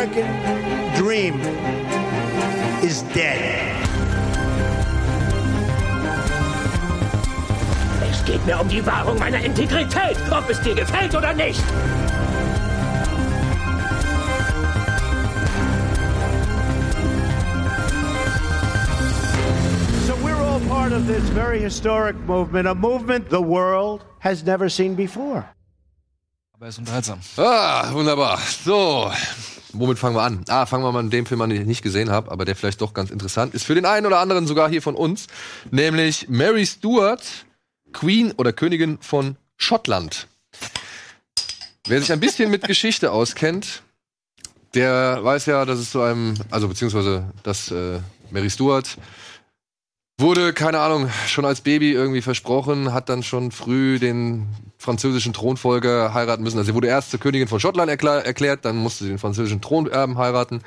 American 0.00 0.94
dream 0.96 1.40
is 2.82 3.02
dead. 3.12 3.76
Es 8.10 8.24
geht 8.24 8.44
mir 8.46 8.58
um 8.58 8.68
die 8.68 8.84
Wahrung 8.86 9.18
meiner 9.18 9.44
Integrität, 9.44 10.16
ob 10.30 10.48
es 10.48 10.58
dir 10.62 10.74
gefällt 10.74 11.14
oder 11.14 11.34
nicht. 11.34 11.62
So 20.06 20.16
we're 20.22 20.34
all 20.34 20.60
part 20.60 20.92
of 20.92 21.06
this 21.06 21.28
very 21.34 21.60
historic 21.60 22.16
movement, 22.26 22.66
a 22.66 22.74
movement 22.74 23.28
the 23.28 23.42
world 23.42 24.02
has 24.20 24.42
never 24.44 24.70
seen 24.70 24.94
before. 24.94 25.44
Aber 26.54 26.66
er 26.66 26.68
ist 26.70 26.78
unterhaltsam. 26.78 27.20
Ah, 27.36 27.92
wunderbar. 27.92 28.38
So, 28.38 29.10
womit 29.72 29.98
fangen 29.98 30.16
wir 30.16 30.22
an? 30.22 30.44
Ah, 30.48 30.66
fangen 30.66 30.84
wir 30.84 30.92
mal 30.92 31.02
mit 31.02 31.12
dem 31.12 31.26
Film 31.26 31.40
an, 31.40 31.50
den 31.50 31.60
ich 31.60 31.66
nicht 31.66 31.82
gesehen 31.82 32.10
habe, 32.10 32.30
aber 32.30 32.44
der 32.44 32.56
vielleicht 32.56 32.80
doch 32.80 32.94
ganz 32.94 33.10
interessant 33.10 33.54
ist. 33.54 33.64
Für 33.64 33.74
den 33.74 33.86
einen 33.86 34.06
oder 34.06 34.18
anderen 34.18 34.46
sogar 34.46 34.68
hier 34.68 34.82
von 34.82 34.94
uns. 34.94 35.26
Nämlich 35.70 36.28
Mary 36.28 36.66
Stuart, 36.66 37.24
Queen 37.92 38.32
oder 38.32 38.52
Königin 38.52 38.98
von 39.00 39.36
Schottland. 39.56 40.26
Wer 41.86 42.00
sich 42.00 42.12
ein 42.12 42.20
bisschen 42.20 42.50
mit 42.50 42.66
Geschichte 42.66 43.12
auskennt, 43.12 43.82
der 44.74 45.18
weiß 45.22 45.46
ja, 45.46 45.64
dass 45.64 45.78
es 45.78 45.90
zu 45.90 46.02
einem, 46.02 46.34
also 46.50 46.68
beziehungsweise, 46.68 47.24
dass 47.42 47.70
äh, 47.70 48.00
Mary 48.30 48.50
Stuart 48.50 48.96
wurde, 50.20 50.52
keine 50.52 50.80
Ahnung, 50.80 51.10
schon 51.26 51.44
als 51.44 51.60
Baby 51.60 51.92
irgendwie 51.92 52.22
versprochen, 52.22 52.92
hat 52.92 53.08
dann 53.08 53.22
schon 53.22 53.50
früh 53.50 53.98
den 53.98 54.46
französischen 54.78 55.32
Thronfolger 55.32 56.14
heiraten 56.14 56.42
müssen. 56.42 56.58
Also 56.58 56.70
sie 56.70 56.74
wurde 56.74 56.88
erst 56.88 57.10
zur 57.10 57.20
Königin 57.20 57.48
von 57.48 57.60
Schottland 57.60 57.90
erkla- 57.90 58.20
erklärt, 58.20 58.64
dann 58.64 58.76
musste 58.76 59.04
sie 59.04 59.10
den 59.10 59.18
französischen 59.18 59.60
Thronerben 59.60 60.16
heiraten, 60.16 60.62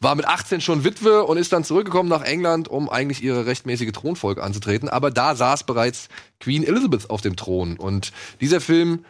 war 0.00 0.14
mit 0.14 0.26
18 0.26 0.60
schon 0.60 0.84
Witwe 0.84 1.24
und 1.24 1.38
ist 1.38 1.52
dann 1.52 1.64
zurückgekommen 1.64 2.08
nach 2.08 2.22
England, 2.22 2.68
um 2.68 2.90
eigentlich 2.90 3.22
ihre 3.22 3.46
rechtmäßige 3.46 3.92
Thronfolge 3.92 4.42
anzutreten. 4.42 4.88
Aber 4.88 5.10
da 5.10 5.34
saß 5.34 5.64
bereits 5.64 6.08
Queen 6.40 6.62
Elizabeth 6.62 7.08
auf 7.08 7.20
dem 7.20 7.36
Thron. 7.36 7.76
Und 7.76 8.12
dieser 8.40 8.60
Film 8.60 9.04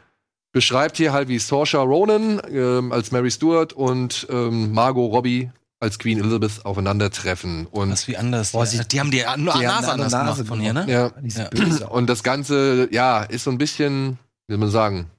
beschreibt 0.53 0.97
hier 0.97 1.13
halt, 1.13 1.29
wie 1.29 1.39
Saoirse 1.39 1.79
Ronan 1.79 2.41
ähm, 2.49 2.93
als 2.93 3.11
Mary 3.11 3.31
Stuart 3.31 3.73
und 3.73 4.27
ähm, 4.31 4.73
Margot 4.73 5.13
Robbie 5.13 5.51
als 5.81 5.99
Queen 5.99 6.19
Elizabeth 6.19 6.65
aufeinandertreffen. 6.65 7.67
Und 7.67 7.91
Das 7.91 8.01
ist 8.03 8.09
wie 8.09 8.17
anders. 8.17 8.53
Boah, 8.53 8.65
die, 8.65 8.77
sie- 8.77 8.85
die 8.89 9.01
haben 9.01 9.11
die, 9.11 9.19
die 9.19 9.25
haben 9.27 9.45
Nase 9.45 9.59
eine 9.63 9.73
anders 9.73 9.91
andere 9.91 10.09
gemacht 10.09 10.27
Nase 10.27 10.45
von 10.47 10.61
hier, 10.61 10.73
ne? 10.73 10.87
ja, 10.89 11.13
Ja. 11.23 11.87
und 11.89 12.07
das 12.09 12.23
Ganze, 12.23 12.89
ja, 12.93 13.23
ist 13.23 13.45
so 13.45 13.51
ein 13.51 13.59
bisschen, 13.59 14.19
wie 14.47 14.53
soll 14.55 14.59
man 14.59 14.71
sagen, 14.71 15.11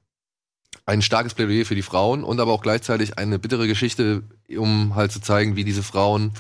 ein 0.88 1.02
starkes 1.02 1.34
Plädoyer 1.34 1.66
für 1.66 1.76
die 1.76 1.82
Frauen 1.82 2.24
und 2.24 2.40
aber 2.40 2.52
auch 2.52 2.62
gleichzeitig 2.62 3.18
eine 3.18 3.40
bittere 3.40 3.68
Geschichte, 3.68 4.24
um 4.58 4.96
halt 4.96 5.12
zu 5.12 5.20
zeigen, 5.20 5.56
wie 5.56 5.64
diese 5.64 5.82
Frauen, 5.84 6.32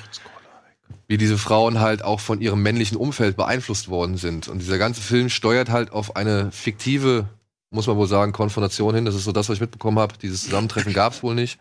wie 1.08 1.18
diese 1.18 1.38
Frauen 1.38 1.80
halt 1.80 2.04
auch 2.04 2.20
von 2.20 2.42
ihrem 2.42 2.62
männlichen 2.62 2.98
Umfeld 2.98 3.38
beeinflusst 3.38 3.90
worden 3.90 4.18
sind. 4.18 4.48
Und 4.48 4.60
dieser 4.60 4.78
ganze 4.78 5.02
Film 5.02 5.30
steuert 5.30 5.70
halt 5.70 5.92
auf 5.92 6.16
eine 6.16 6.52
fiktive, 6.52 7.26
muss 7.72 7.88
man 7.88 7.98
wohl 7.98 8.08
sagen, 8.08 8.32
Konfrontation 8.34 8.94
hin. 8.96 9.06
Das 9.06 9.16
ist 9.16 9.24
so 9.24 9.32
das, 9.32 9.50
was 9.50 9.56
ich 9.56 9.62
mitbekommen 9.62 10.00
habe. 10.00 10.14
Dieses 10.22 10.44
Zusammentreffen 10.44 10.94
gab 10.94 11.14
es 11.14 11.24
wohl 11.24 11.36
nicht. 11.36 11.60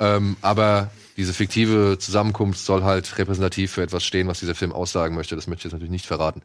Ähm, 0.00 0.36
aber 0.42 0.90
diese 1.16 1.32
fiktive 1.32 1.96
Zusammenkunft 1.98 2.58
soll 2.58 2.84
halt 2.84 3.16
repräsentativ 3.18 3.72
für 3.72 3.82
etwas 3.82 4.04
stehen, 4.04 4.28
was 4.28 4.40
dieser 4.40 4.54
Film 4.54 4.72
aussagen 4.72 5.14
möchte. 5.14 5.34
Das 5.34 5.46
möchte 5.46 5.60
ich 5.60 5.64
jetzt 5.64 5.72
natürlich 5.72 5.90
nicht 5.90 6.06
verraten. 6.06 6.42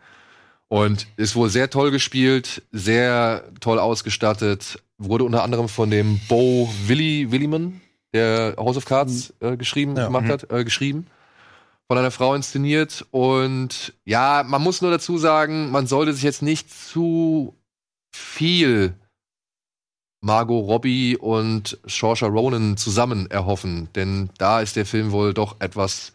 Und 0.69 1.07
ist 1.17 1.35
wohl 1.35 1.49
sehr 1.49 1.69
toll 1.69 1.91
gespielt, 1.91 2.63
sehr 2.71 3.43
toll 3.59 3.77
ausgestattet. 3.79 4.81
Wurde 4.97 5.25
unter 5.25 5.43
anderem 5.43 5.67
von 5.67 5.89
dem 5.89 6.21
Bo 6.29 6.73
Willi 6.87 7.29
Williman, 7.31 7.81
der 8.13 8.55
House 8.57 8.77
of 8.77 8.85
Cards 8.85 9.33
äh, 9.41 9.57
geschrieben, 9.57 9.97
Ja. 9.97 10.05
gemacht 10.05 10.29
hat, 10.29 10.49
äh, 10.49 10.63
geschrieben. 10.63 11.07
Von 11.87 11.97
einer 11.97 12.11
Frau 12.11 12.33
inszeniert. 12.35 13.05
Und 13.11 13.93
ja, 14.05 14.43
man 14.47 14.61
muss 14.61 14.81
nur 14.81 14.91
dazu 14.91 15.17
sagen, 15.17 15.71
man 15.71 15.87
sollte 15.87 16.13
sich 16.13 16.23
jetzt 16.23 16.41
nicht 16.41 16.71
zu 16.71 17.53
viel 18.13 18.93
Margot 20.21 20.67
Robbie 20.67 21.17
und 21.17 21.77
Saoirse 21.85 22.25
Ronan 22.27 22.77
zusammen 22.77 23.29
erhoffen, 23.31 23.89
denn 23.95 24.29
da 24.37 24.61
ist 24.61 24.75
der 24.75 24.85
Film 24.85 25.11
wohl 25.11 25.33
doch 25.33 25.55
etwas, 25.59 26.13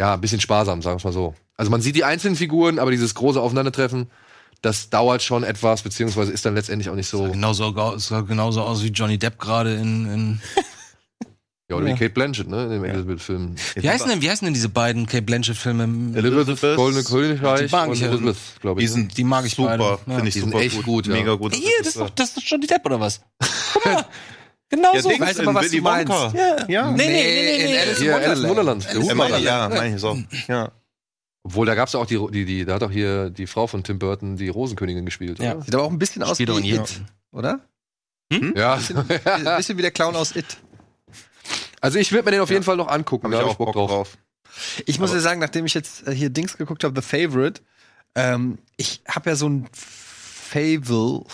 ja, 0.00 0.14
ein 0.14 0.20
bisschen 0.20 0.40
sparsam, 0.40 0.80
sagen 0.82 1.00
wir 1.00 1.08
mal 1.08 1.12
so. 1.12 1.34
Also 1.56 1.70
man 1.70 1.80
sieht 1.80 1.96
die 1.96 2.04
einzelnen 2.04 2.36
Figuren, 2.36 2.78
aber 2.78 2.90
dieses 2.92 3.14
große 3.14 3.40
Aufeinandertreffen, 3.40 4.08
das 4.62 4.90
dauert 4.90 5.22
schon 5.22 5.42
etwas, 5.42 5.82
beziehungsweise 5.82 6.32
ist 6.32 6.44
dann 6.46 6.54
letztendlich 6.54 6.88
auch 6.88 6.94
nicht 6.94 7.08
so. 7.08 7.24
Genauso, 7.30 7.64
au- 7.76 7.98
sah 7.98 8.20
genauso 8.20 8.62
aus 8.62 8.82
wie 8.82 8.88
Johnny 8.88 9.18
Depp 9.18 9.38
gerade 9.38 9.74
in, 9.74 10.06
in 10.12 10.40
Ja, 11.68 11.76
oder 11.76 11.86
wie 11.86 11.94
Kate 11.94 12.10
Blanchett, 12.10 12.46
ne, 12.48 12.64
in 12.66 12.70
dem 12.70 12.84
Elizabeth-Film. 12.84 13.56
wie, 13.74 13.88
heißen 13.90 14.08
denn, 14.08 14.22
wie 14.22 14.30
heißen 14.30 14.44
denn 14.44 14.54
diese 14.54 14.68
beiden 14.68 15.06
Kate 15.06 15.22
Blanchett-Filme? 15.22 16.16
Elizabeth, 16.16 16.76
Goldene 16.76 17.02
Königreich 17.02 17.66
Die 17.66 17.74
mag 17.74 17.88
und 17.88 17.94
ich 17.94 18.00
ja. 18.02 18.06
Elizabeth, 18.08 18.36
glaube 18.60 18.78
Die 18.78 18.84
ich. 18.84 18.92
sind 18.92 19.16
Die 19.18 19.24
mag 19.24 19.44
ich 19.44 19.54
super, 19.56 19.76
beide. 19.76 19.82
Ja. 20.06 20.14
finde 20.14 20.28
ich 20.28 20.34
Die 20.34 20.40
sind 20.40 20.52
super 20.52 20.62
echt 20.62 20.76
gut. 20.76 20.84
gut, 20.84 21.06
ja. 21.08 21.12
Mega 21.14 21.34
gut. 21.34 21.54
Hier, 21.56 21.68
das 21.80 21.88
ist 21.88 21.96
doch, 21.96 22.10
das 22.10 22.28
ist 22.28 22.36
doch 22.36 22.42
Johnny 22.44 22.66
Depp, 22.68 22.86
oder 22.86 23.00
was? 23.00 23.20
Guck 23.72 23.84
mal. 23.84 24.06
Genau 24.68 24.90
ja, 24.94 25.02
so. 25.02 25.08
Dings 25.08 25.20
weiß 25.20 25.40
aber, 25.40 25.48
in 25.50 25.54
was 25.56 25.64
Willy 25.64 25.76
du 25.78 25.82
meinst. 25.82 26.12
Wonka. 26.12 26.32
Ja. 26.38 26.56
Ja. 26.68 26.90
Nee, 26.92 26.96
nee, 26.96 27.12
nee, 27.12 27.22
nee, 27.24 27.56
in 27.64 27.70
nee. 27.70 27.78
Alice 27.80 27.98
Hier, 27.98 28.14
Alice 28.16 28.40
im 28.40 28.48
Wunderland. 28.48 28.88
Ja, 29.42 29.68
meine 29.68 29.94
ich 29.96 30.00
so. 30.00 30.16
Ja. 30.46 30.70
Obwohl, 31.42 31.66
da 31.66 31.74
gab's 31.74 31.94
auch 31.96 32.06
die, 32.06 32.18
die, 32.30 32.44
die, 32.44 32.64
da 32.64 32.74
hat 32.74 32.82
auch 32.84 32.90
hier 32.92 33.30
die 33.30 33.46
Frau 33.48 33.66
von 33.66 33.82
Tim 33.82 33.98
Burton 33.98 34.36
die 34.36 34.48
Rosenkönigin 34.48 35.04
gespielt, 35.04 35.40
Ja. 35.40 35.54
oder? 35.54 35.62
Sieht 35.62 35.74
aber 35.74 35.84
auch 35.84 35.90
ein 35.90 35.98
bisschen 35.98 36.22
aus 36.22 36.38
in 36.38 36.46
wie. 36.48 36.74
It, 36.74 37.00
oder? 37.32 37.60
Ja. 38.56 38.74
Ein 38.74 39.56
bisschen 39.56 39.78
wie 39.78 39.82
der 39.82 39.92
Clown 39.92 40.16
aus 40.16 40.34
It. 40.34 40.56
Also 41.86 41.98
ich 41.98 42.12
würde 42.12 42.24
mir 42.24 42.30
den 42.32 42.40
auf 42.40 42.50
jeden 42.50 42.64
Fall 42.64 42.76
noch 42.76 42.88
angucken, 42.88 43.26
Hab 43.26 43.32
da 43.32 43.38
ich 43.38 43.42
hab 43.42 43.48
auch 43.48 43.52
ich 43.52 43.58
Bock 43.58 43.66
Bock 43.66 43.74
drauf. 43.74 43.90
drauf. 43.90 44.18
Ich 44.86 44.98
muss 44.98 45.12
ja 45.12 45.20
sagen, 45.20 45.40
nachdem 45.40 45.66
ich 45.66 45.74
jetzt 45.74 46.06
äh, 46.06 46.12
hier 46.14 46.30
Dings 46.30 46.56
geguckt 46.56 46.84
habe, 46.84 47.00
The 47.00 47.06
Favorite, 47.06 47.60
ähm, 48.14 48.58
ich 48.76 49.02
habe 49.08 49.30
ja 49.30 49.36
so 49.36 49.48
ein 49.48 49.66
Fable, 49.72 51.24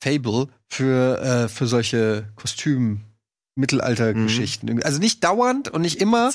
Fable 0.00 0.48
für, 0.68 1.20
äh, 1.20 1.48
für 1.48 1.66
solche 1.66 2.28
Kostüm 2.36 3.00
Mittelalter-Geschichten. 3.58 4.82
Also 4.82 4.98
nicht 4.98 5.24
dauernd 5.24 5.68
und 5.70 5.80
nicht 5.80 6.00
immer, 6.02 6.30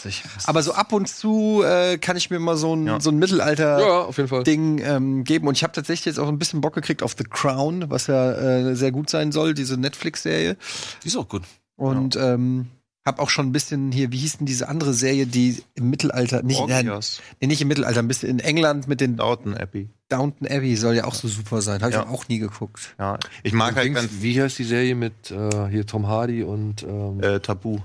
aber 0.46 0.64
so 0.64 0.74
ab 0.74 0.92
und 0.92 1.08
zu 1.08 1.62
äh, 1.64 2.00
kann 2.00 2.18
ich 2.18 2.32
mir 2.32 2.40
mal 2.40 2.58
so 2.58 2.76
ein, 2.76 2.88
Ja. 2.88 3.00
so 3.00 3.12
ein 3.12 3.18
Mittelalter 3.18 3.80
Ja, 3.80 4.00
auf 4.02 4.18
jeden 4.18 4.30
Fall. 4.30 4.44
Ding 4.44 4.80
ähm, 4.80 5.24
geben. 5.24 5.48
Und 5.48 5.56
ich 5.56 5.62
habe 5.64 5.72
tatsächlich 5.74 6.06
jetzt 6.06 6.20
auch 6.20 6.28
ein 6.28 6.40
bisschen 6.40 6.62
Bock 6.62 6.74
gekriegt 6.74 7.04
auf 7.04 7.14
The 7.18 7.24
Crown, 7.24 7.92
was 7.92 8.08
ja 8.08 8.32
äh, 8.32 8.76
sehr 8.76 8.92
gut 8.92 9.12
sein 9.12 9.32
soll, 9.32 9.54
diese 9.54 9.78
Netflix-Serie. 9.78 10.58
Die 11.04 11.08
ist 11.08 11.16
auch 11.16 11.30
gut. 11.30 11.44
Und 11.76 12.16
ähm, 12.16 12.68
habe 13.06 13.22
auch 13.22 13.30
schon 13.30 13.48
ein 13.48 13.52
bisschen 13.52 13.92
hier, 13.92 14.12
wie 14.12 14.18
hieß 14.18 14.38
denn 14.38 14.46
diese 14.46 14.70
andere 14.70 14.94
Serie, 14.94 15.26
die 15.26 15.64
im 15.76 15.90
Mittelalter, 15.90 16.44
nicht, 16.44 16.66
nein, 16.68 16.86
nee, 17.40 17.48
nicht 17.48 17.62
im 17.62 17.68
Mittelalter, 17.68 18.00
ein 18.00 18.08
bisschen 18.08 18.30
in 18.30 18.40
England 18.40 18.88
mit 18.88 19.02
den 19.02 19.18
Downton 19.18 19.56
Abbey. 19.58 19.90
Downton 20.10 20.48
Abbey 20.48 20.76
soll 20.76 20.96
ja 20.96 21.06
auch 21.06 21.16
so 21.16 21.28
super 21.28 21.62
sein. 21.62 21.82
Habe 21.82 21.94
Ja. 21.94 22.02
ich 22.04 22.08
auch 22.10 22.28
nie 22.28 22.38
geguckt. 22.40 22.96
Ja. 23.00 23.18
Ich 23.44 23.54
mag 23.54 23.76
halt 23.76 23.94
ganz 23.94 24.10
wie 24.20 24.40
heißt 24.40 24.60
die 24.60 24.64
Serie 24.66 24.94
mit 24.96 25.32
äh, 25.32 25.68
hier 25.70 25.86
Tom 25.86 26.08
Hardy 26.08 26.44
und 26.44 26.84
ähm, 26.84 27.22
äh, 27.24 27.40
Tabu. 27.40 27.80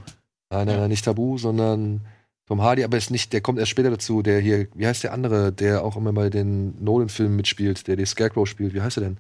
nein, 0.51 0.67
nein, 0.67 0.79
nein, 0.81 0.89
nicht 0.91 1.05
Tabu, 1.05 1.39
sondern 1.39 2.03
Tom 2.47 2.63
Hardy, 2.63 2.85
aber 2.85 2.97
ist 2.97 3.11
nicht, 3.11 3.33
der 3.33 3.41
kommt 3.41 3.59
erst 3.59 3.71
später 3.71 3.91
dazu, 3.91 4.23
der 4.23 4.39
hier, 4.41 4.69
wie 4.75 4.87
heißt 4.87 5.03
der 5.03 5.13
andere, 5.13 5.51
der 5.51 5.83
auch 5.83 5.97
immer 5.97 6.13
bei 6.13 6.31
den 6.31 6.75
Nolan-Filmen 6.85 7.35
mitspielt, 7.37 7.87
der 7.89 7.97
die 7.97 8.05
Scarecrow 8.07 8.47
spielt, 8.47 8.73
wie 8.75 8.83
heißt 8.83 8.99
er 8.99 9.03
denn? 9.05 9.17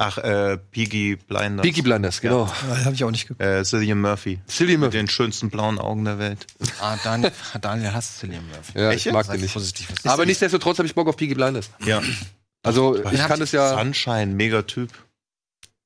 Ach, 0.00 0.16
äh, 0.18 0.56
Peaky 0.58 1.16
Blinders. 1.16 1.64
Peaky 1.64 1.82
Blinders, 1.82 2.20
genau. 2.20 2.46
Ja, 2.46 2.84
Habe 2.84 2.94
ich 2.94 3.02
auch 3.02 3.10
nicht 3.10 3.26
geguckt. 3.26 3.40
Äh, 3.44 3.64
Cillian 3.64 4.00
Murphy. 4.00 4.38
Cillian 4.48 4.78
Mit 4.78 4.86
Murphy. 4.92 4.96
den 4.98 5.08
schönsten 5.08 5.50
blauen 5.50 5.80
Augen 5.80 6.04
der 6.04 6.20
Welt. 6.20 6.46
Ah, 6.80 6.96
Daniel, 7.02 7.32
Daniel 7.60 7.92
hasst 7.92 8.20
Cillian 8.20 8.46
Murphy. 8.48 8.78
Ja, 8.78 8.90
Echt 8.92 9.06
ich 9.06 9.12
mag 9.12 9.28
den 9.28 9.40
nicht. 9.40 9.56
was 9.56 9.72
Aber 10.06 10.24
nichtsdestotrotz 10.24 10.78
habe 10.78 10.86
ich 10.86 10.94
Bock 10.94 11.08
auf 11.08 11.16
Peaky 11.16 11.34
Blinders. 11.34 11.70
Ja. 11.84 12.00
Also, 12.62 12.96
ich 13.10 13.26
kann 13.26 13.40
das 13.40 13.50
ja. 13.50 13.76
Sunshine, 13.76 14.26
mega 14.34 14.62
Typ. 14.62 14.90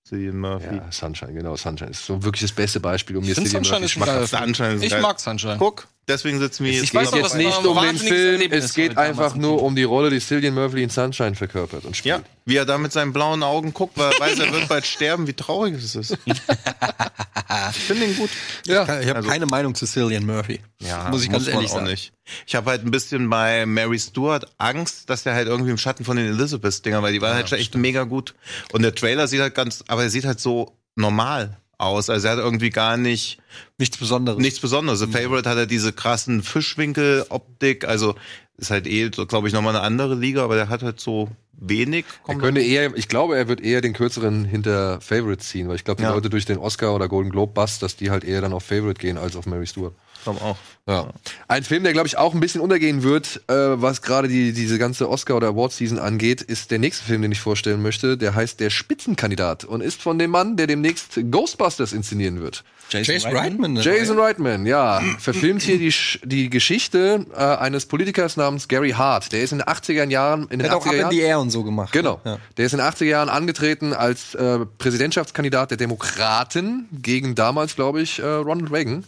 Cillian 0.07 0.37
Murphy. 0.39 0.77
Ja, 0.77 0.93
Sunshine, 0.93 1.33
genau, 1.33 1.57
Sunshine 1.57 1.91
ist 1.91 2.05
so 2.05 2.23
wirklich 2.23 2.43
das 2.43 2.53
beste 2.53 2.81
Beispiel, 2.81 3.17
um 3.17 3.25
mir 3.25 3.31
Ich 3.31 3.37
Cillian 3.37 3.65
Sunshine 3.65 3.81
Murphy 3.99 4.27
Film. 4.27 4.45
Sunshine 4.55 4.75
ist 4.75 4.83
Ich 4.83 5.01
mag 5.01 5.19
Sunshine. 5.21 5.57
Guck, 5.59 5.89
deswegen 6.09 6.39
sitzen 6.39 6.65
wir 6.65 6.73
Ich 6.73 6.81
jetzt 6.81 6.95
weiß 6.95 7.11
geht 7.11 7.23
was 7.23 7.33
jetzt 7.35 7.45
nicht 7.47 7.65
um 7.67 7.81
den 7.81 7.97
Film, 7.97 8.35
Erlebnis 8.35 8.65
es 8.65 8.75
geht 8.75 8.97
einfach 8.99 9.35
nur 9.35 9.63
um 9.63 9.77
die 9.77 9.83
Rolle, 9.85 10.11
die 10.11 10.21
Cillian 10.21 10.55
Murphy 10.55 10.83
in 10.83 10.91
Sunshine 10.91 11.35
verkörpert 11.35 11.85
und 11.85 11.97
spielt. 11.97 12.17
Ja, 12.19 12.23
wie 12.45 12.57
er 12.57 12.65
da 12.65 12.79
mit 12.79 12.93
seinen 12.93 13.13
blauen 13.13 13.43
Augen 13.43 13.73
guckt, 13.73 13.97
weil 13.99 14.13
er 14.13 14.21
weiß, 14.21 14.39
er 14.39 14.53
wird 14.53 14.69
bald 14.69 14.87
sterben, 14.87 15.27
wie 15.27 15.33
traurig 15.33 15.75
es 15.75 15.95
ist. 15.95 16.17
ich 16.27 17.79
finde 17.79 18.07
ihn 18.07 18.17
gut. 18.17 18.31
Ja. 18.67 18.83
Ich 19.01 19.09
habe 19.09 19.17
Also- 19.17 19.29
keine 19.29 19.47
Meinung 19.47 19.75
zu 19.75 19.87
Cillian 19.87 20.25
Murphy. 20.27 20.61
Ja, 20.81 21.09
muss 21.11 21.23
ich 21.23 21.31
ganz 21.31 21.47
man 21.47 21.55
ehrlich 21.55 21.71
auch 21.71 21.75
sagen. 21.77 21.87
nicht. 21.87 22.13
Ich 22.47 22.55
habe 22.55 22.71
halt 22.71 22.85
ein 22.85 22.91
bisschen 22.91 23.29
bei 23.29 23.67
Mary 23.67 23.99
Stuart 23.99 24.47
Angst, 24.59 25.11
dass 25.11 25.23
der 25.23 25.35
halt 25.35 25.49
irgendwie 25.49 25.71
im 25.71 25.79
Schatten 25.79 26.05
von 26.05 26.17
den 26.17 26.27
Elizabeth-Dinger, 26.29 27.03
weil 27.03 27.13
die 27.13 27.21
war 27.21 27.35
halt 27.35 27.49
schon 27.49 27.59
echt 27.59 27.75
mega 27.75 28.05
gut. 28.05 28.35
Und 28.73 28.83
der 28.83 28.95
Trailer 28.95 29.29
sieht 29.29 29.41
halt 29.41 29.55
ganz, 29.55 29.85
aber 29.89 30.03
er 30.05 30.11
sieht 30.11 30.25
halt 30.25 30.41
so 30.41 30.77
normal 30.97 31.57
aus. 31.83 32.09
Also 32.11 32.27
er 32.29 32.33
hat 32.35 32.39
irgendwie 32.39 32.71
gar 32.71 32.97
nicht 32.97 33.39
Nichts 33.79 33.97
Besonderes. 33.99 34.39
nichts 34.39 34.61
Besonderes. 34.61 35.01
The 35.01 35.07
Favorite 35.09 35.49
hat 35.49 35.59
er 35.59 35.67
diese 35.67 35.93
krassen 35.93 36.43
Fischwinkel-Optik, 36.43 37.87
also 37.87 38.15
ist 38.59 38.71
halt 38.71 38.87
eh, 38.87 39.11
so, 39.15 39.27
glaube 39.27 39.49
ich, 39.49 39.55
nochmal 39.55 39.75
eine 39.75 39.85
andere 39.85 40.15
Liga, 40.15 40.45
aber 40.45 40.55
der 40.55 40.69
hat 40.69 40.83
halt 40.83 41.01
so 41.01 41.29
wenig. 41.53 42.05
Er 42.29 42.37
könnte 42.37 42.61
eher, 42.61 42.95
ich 42.97 43.09
glaube, 43.09 43.37
er 43.37 43.49
wird 43.49 43.61
eher 43.61 43.81
den 43.81 43.93
kürzeren 43.93 44.45
hinter 44.45 45.01
Favorite 45.01 45.43
ziehen, 45.43 45.69
weil 45.69 45.77
ich 45.77 45.85
glaube, 45.85 45.99
die 45.99 46.05
Ja. 46.05 46.15
Leute 46.15 46.31
durch 46.31 46.45
den 46.45 46.59
Oscar 46.59 46.95
oder 46.95 47.09
Golden 47.09 47.31
Globe 47.31 47.53
Bust, 47.55 47.83
dass 47.83 47.97
die 47.97 48.11
halt 48.11 48.25
eher 48.25 48.41
dann 48.41 48.53
auf 48.53 48.65
Favorite 48.65 49.01
gehen 49.01 49.19
als 49.19 49.37
auf 49.37 49.47
Mary 49.47 49.67
Stuart. 49.67 49.95
Komm 50.25 50.39
auch. 50.39 50.57
Ja. 50.87 51.11
Ein 51.47 51.63
Film, 51.63 51.85
der 51.85 51.93
glaube 51.93 52.09
ich 52.09 52.19
auch 52.19 52.35
ein 52.35 52.41
bisschen 52.41 52.61
untergehen 52.61 53.05
wird, 53.05 53.43
äh, 53.49 53.55
was 53.55 54.03
gerade 54.03 54.27
die, 54.27 54.53
diese 54.53 54.79
ganze 54.79 55.09
Oscar- 55.09 55.37
oder 55.37 55.49
Award-Season 55.49 55.99
angeht, 55.99 56.43
ist 56.43 56.73
der 56.73 56.81
nächste 56.81 57.05
Film, 57.05 57.23
den 57.23 57.31
ich 57.31 57.41
vorstellen 57.41 57.83
möchte. 57.83 58.17
Der 58.19 58.35
heißt 58.35 58.59
Der 58.59 58.71
Spitzenkandidat 58.71 59.65
und 59.65 59.81
ist 59.81 60.03
von 60.03 60.19
dem 60.19 60.31
Mann, 60.31 60.57
der 60.57 60.67
demnächst 60.67 61.21
Ghostbusters 61.31 61.93
inszenieren 61.93 62.41
wird. 62.41 62.65
Jason 62.91 63.35
Reitman. 63.35 63.73
ne? 63.75 63.81
Jason 63.81 64.19
Reitman, 64.19 64.67
ja, 64.67 65.01
verfilmt 65.19 65.63
hier 65.63 65.79
die, 65.79 65.95
die 66.25 66.51
Geschichte 66.51 67.25
äh, 67.33 67.39
eines 67.39 67.87
Politikers 67.87 68.37
namens 68.37 68.69
Gary 68.69 68.91
Hart. 68.91 69.33
Der 69.33 69.43
ist 69.43 69.53
in 69.53 69.59
den 69.59 69.67
80er 69.67 70.09
Jahren, 70.11 70.43
in 70.45 70.59
den 70.59 70.59
Der 70.61 70.71
hat 70.73 70.77
auch 70.79 70.87
80er 70.87 71.05
Up 71.05 71.13
in 71.13 71.19
the 71.19 71.23
Air 71.23 71.41
und 71.41 71.51
so 71.51 71.63
gemacht. 71.63 71.93
Genau. 71.93 72.21
Ja. 72.25 72.39
Der 72.57 72.67
ist 72.67 72.73
in 72.73 72.79
den 72.81 72.87
80er 72.87 73.05
Jahren 73.05 73.29
angetreten 73.29 73.95
als 73.95 74.35
äh, 74.35 74.67
Präsidentschaftskandidat 74.79 75.71
der 75.71 75.79
Demokraten 75.79 76.89
gegen 76.93 77.35
damals, 77.35 77.77
glaube 77.77 78.03
ich, 78.03 78.19
äh, 78.19 78.27
Ronald 78.27 78.71
Reagan. 78.73 79.05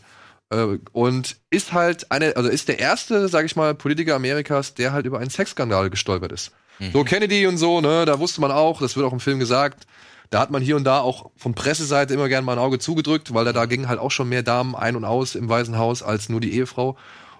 Äh, 0.50 0.78
und 0.92 1.36
ist 1.50 1.72
halt 1.72 2.10
eine, 2.10 2.36
also 2.36 2.48
ist 2.48 2.68
der 2.68 2.78
erste, 2.78 3.28
sage 3.28 3.46
ich 3.46 3.56
mal, 3.56 3.74
Politiker 3.74 4.14
Amerikas, 4.14 4.74
der 4.74 4.92
halt 4.92 5.06
über 5.06 5.18
einen 5.18 5.30
Sexskandal 5.30 5.90
gestolpert 5.90 6.32
ist. 6.32 6.52
So 6.92 7.04
Kennedy 7.04 7.46
und 7.46 7.56
so, 7.56 7.80
ne, 7.80 8.04
da 8.04 8.18
wusste 8.18 8.40
man 8.40 8.50
auch, 8.50 8.80
das 8.80 8.96
wird 8.96 9.06
auch 9.06 9.12
im 9.12 9.20
Film 9.20 9.38
gesagt, 9.38 9.86
da 10.30 10.40
hat 10.40 10.50
man 10.50 10.62
hier 10.62 10.74
und 10.74 10.84
da 10.84 11.00
auch 11.00 11.30
von 11.36 11.54
Presseseite 11.54 12.14
immer 12.14 12.28
gerne 12.28 12.44
mal 12.44 12.54
ein 12.54 12.58
Auge 12.58 12.78
zugedrückt, 12.78 13.32
weil 13.32 13.44
da, 13.44 13.52
da 13.52 13.66
gingen 13.66 13.88
halt 13.88 14.00
auch 14.00 14.10
schon 14.10 14.28
mehr 14.28 14.42
Damen 14.42 14.74
ein 14.74 14.96
und 14.96 15.04
aus 15.04 15.36
im 15.36 15.48
Weißen 15.48 15.78
Haus 15.78 16.02
als 16.02 16.28
nur 16.28 16.40
die 16.40 16.54
Ehefrau. 16.54 16.96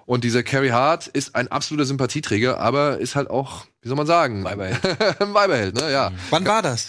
Und 0.07 0.23
dieser 0.23 0.43
Carrie 0.43 0.71
Hart 0.71 1.07
ist 1.09 1.35
ein 1.35 1.49
absoluter 1.49 1.87
Sympathieträger, 1.87 2.61
aber 2.61 2.99
ist 2.99 3.17
halt 3.17 3.31
auch, 3.31 3.65
wie 3.81 3.89
soll 3.89 3.97
man 3.97 4.07
sagen, 4.07 4.45
Weiberheld. 4.45 4.83
Weiberheld, 5.19 5.75
ne, 5.77 5.91
ja. 5.91 6.13
Wann 6.31 6.47
war 6.47 6.63
das? 6.63 6.89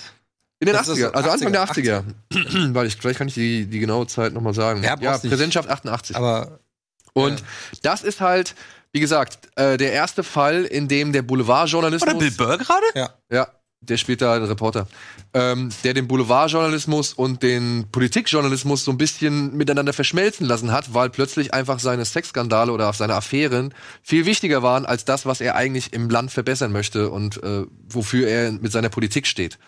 In 0.59 0.67
den 0.67 0.73
Das 0.75 0.87
ist 0.87 0.97
80er, 0.99 1.11
also 1.11 1.29
Anfang 1.29 1.51
der 1.51 1.65
80er. 1.65 2.03
80er. 2.31 2.73
Weil 2.73 2.87
ich, 2.87 2.95
vielleicht 2.95 3.17
kann 3.19 3.27
ich 3.27 3.33
die, 3.33 3.65
die 3.65 3.79
genaue 3.79 4.07
Zeit 4.07 4.33
nochmal 4.33 4.53
sagen. 4.53 4.83
Ja, 4.83 4.95
Ja. 4.99 5.17
Präsidentschaft 5.17 5.69
88. 5.69 6.15
Aber 6.15 6.59
Und 7.13 7.43
das 7.81 8.03
ist 8.03 8.21
halt, 8.21 8.55
wie 8.93 9.01
gesagt, 9.01 9.49
äh, 9.57 9.75
der 9.77 9.91
erste 9.91 10.23
Fall, 10.23 10.63
in 10.63 10.87
dem 10.87 11.11
der 11.11 11.23
Boulevardjournalismus. 11.23 12.09
Oder 12.09 12.19
Bill 12.19 12.31
Burr 12.31 12.57
gerade? 12.57 12.85
ja. 12.95 13.09
Ja, 13.29 13.47
der 13.81 13.97
spielt 13.97 14.21
da 14.21 14.33
einen 14.33 14.45
Reporter. 14.45 14.87
Ähm, 15.33 15.69
der 15.83 15.93
den 15.93 16.07
Boulevardjournalismus 16.07 17.13
und 17.13 17.43
den 17.43 17.87
Politikjournalismus 17.91 18.85
so 18.85 18.91
ein 18.91 18.97
bisschen 18.97 19.55
miteinander 19.57 19.91
verschmelzen 19.91 20.47
lassen 20.47 20.71
hat, 20.71 20.93
weil 20.93 21.09
plötzlich 21.09 21.53
einfach 21.53 21.79
seine 21.79 22.05
Sexskandale 22.05 22.71
oder 22.71 22.91
seine 22.93 23.15
Affären 23.15 23.73
viel 24.01 24.25
wichtiger 24.25 24.63
waren 24.63 24.85
als 24.85 25.03
das, 25.03 25.25
was 25.25 25.41
er 25.41 25.55
eigentlich 25.55 25.91
im 25.91 26.09
Land 26.09 26.31
verbessern 26.31 26.71
möchte 26.71 27.09
und 27.09 27.43
äh, 27.43 27.65
wofür 27.89 28.29
er 28.29 28.53
mit 28.53 28.71
seiner 28.71 28.89
Politik 28.89 29.27
steht. 29.27 29.59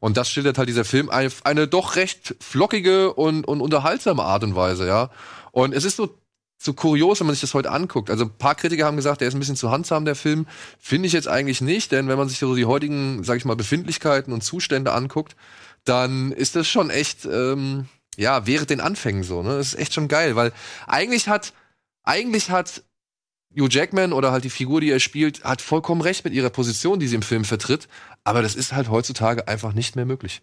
Und 0.00 0.16
das 0.16 0.30
schildert 0.30 0.58
halt 0.58 0.68
dieser 0.68 0.84
Film 0.84 1.10
auf 1.10 1.44
eine 1.44 1.66
doch 1.66 1.96
recht 1.96 2.36
flockige 2.40 3.12
und, 3.14 3.46
und 3.46 3.60
unterhaltsame 3.60 4.22
Art 4.22 4.44
und 4.44 4.54
Weise, 4.54 4.86
ja. 4.86 5.10
Und 5.52 5.74
es 5.74 5.84
ist 5.84 5.96
so, 5.96 6.18
so 6.60 6.72
kurios, 6.74 7.20
wenn 7.20 7.26
man 7.26 7.34
sich 7.34 7.40
das 7.40 7.54
heute 7.54 7.70
anguckt. 7.70 8.10
Also 8.10 8.24
ein 8.24 8.36
paar 8.36 8.54
Kritiker 8.54 8.84
haben 8.84 8.96
gesagt, 8.96 9.20
der 9.20 9.28
ist 9.28 9.34
ein 9.34 9.40
bisschen 9.40 9.56
zu 9.56 9.70
handsam, 9.70 10.04
der 10.04 10.16
Film. 10.16 10.46
Finde 10.78 11.06
ich 11.06 11.12
jetzt 11.12 11.28
eigentlich 11.28 11.60
nicht, 11.60 11.92
denn 11.92 12.08
wenn 12.08 12.18
man 12.18 12.28
sich 12.28 12.38
so 12.38 12.54
die 12.54 12.64
heutigen, 12.64 13.22
sag 13.24 13.36
ich 13.36 13.44
mal, 13.44 13.56
Befindlichkeiten 13.56 14.32
und 14.32 14.42
Zustände 14.42 14.92
anguckt, 14.92 15.36
dann 15.84 16.32
ist 16.32 16.56
das 16.56 16.68
schon 16.68 16.90
echt, 16.90 17.24
ähm, 17.24 17.86
ja, 18.16 18.46
während 18.46 18.70
den 18.70 18.80
Anfängen 18.80 19.22
so, 19.22 19.42
ne? 19.42 19.56
Das 19.56 19.68
ist 19.68 19.78
echt 19.78 19.94
schon 19.94 20.08
geil, 20.08 20.34
weil 20.34 20.52
eigentlich 20.86 21.28
hat, 21.28 21.52
eigentlich 22.02 22.50
hat 22.50 22.82
Hugh 23.60 23.68
Jackman 23.70 24.12
oder 24.12 24.32
halt 24.32 24.44
die 24.44 24.50
Figur, 24.50 24.80
die 24.80 24.90
er 24.90 25.00
spielt, 25.00 25.44
hat 25.44 25.62
vollkommen 25.62 26.00
recht 26.00 26.24
mit 26.24 26.34
ihrer 26.34 26.50
Position, 26.50 27.00
die 27.00 27.08
sie 27.08 27.16
im 27.16 27.22
Film 27.22 27.44
vertritt. 27.44 27.88
Aber 28.24 28.42
das 28.42 28.54
ist 28.54 28.72
halt 28.72 28.88
heutzutage 28.88 29.48
einfach 29.48 29.72
nicht 29.72 29.96
mehr 29.96 30.06
möglich. 30.06 30.42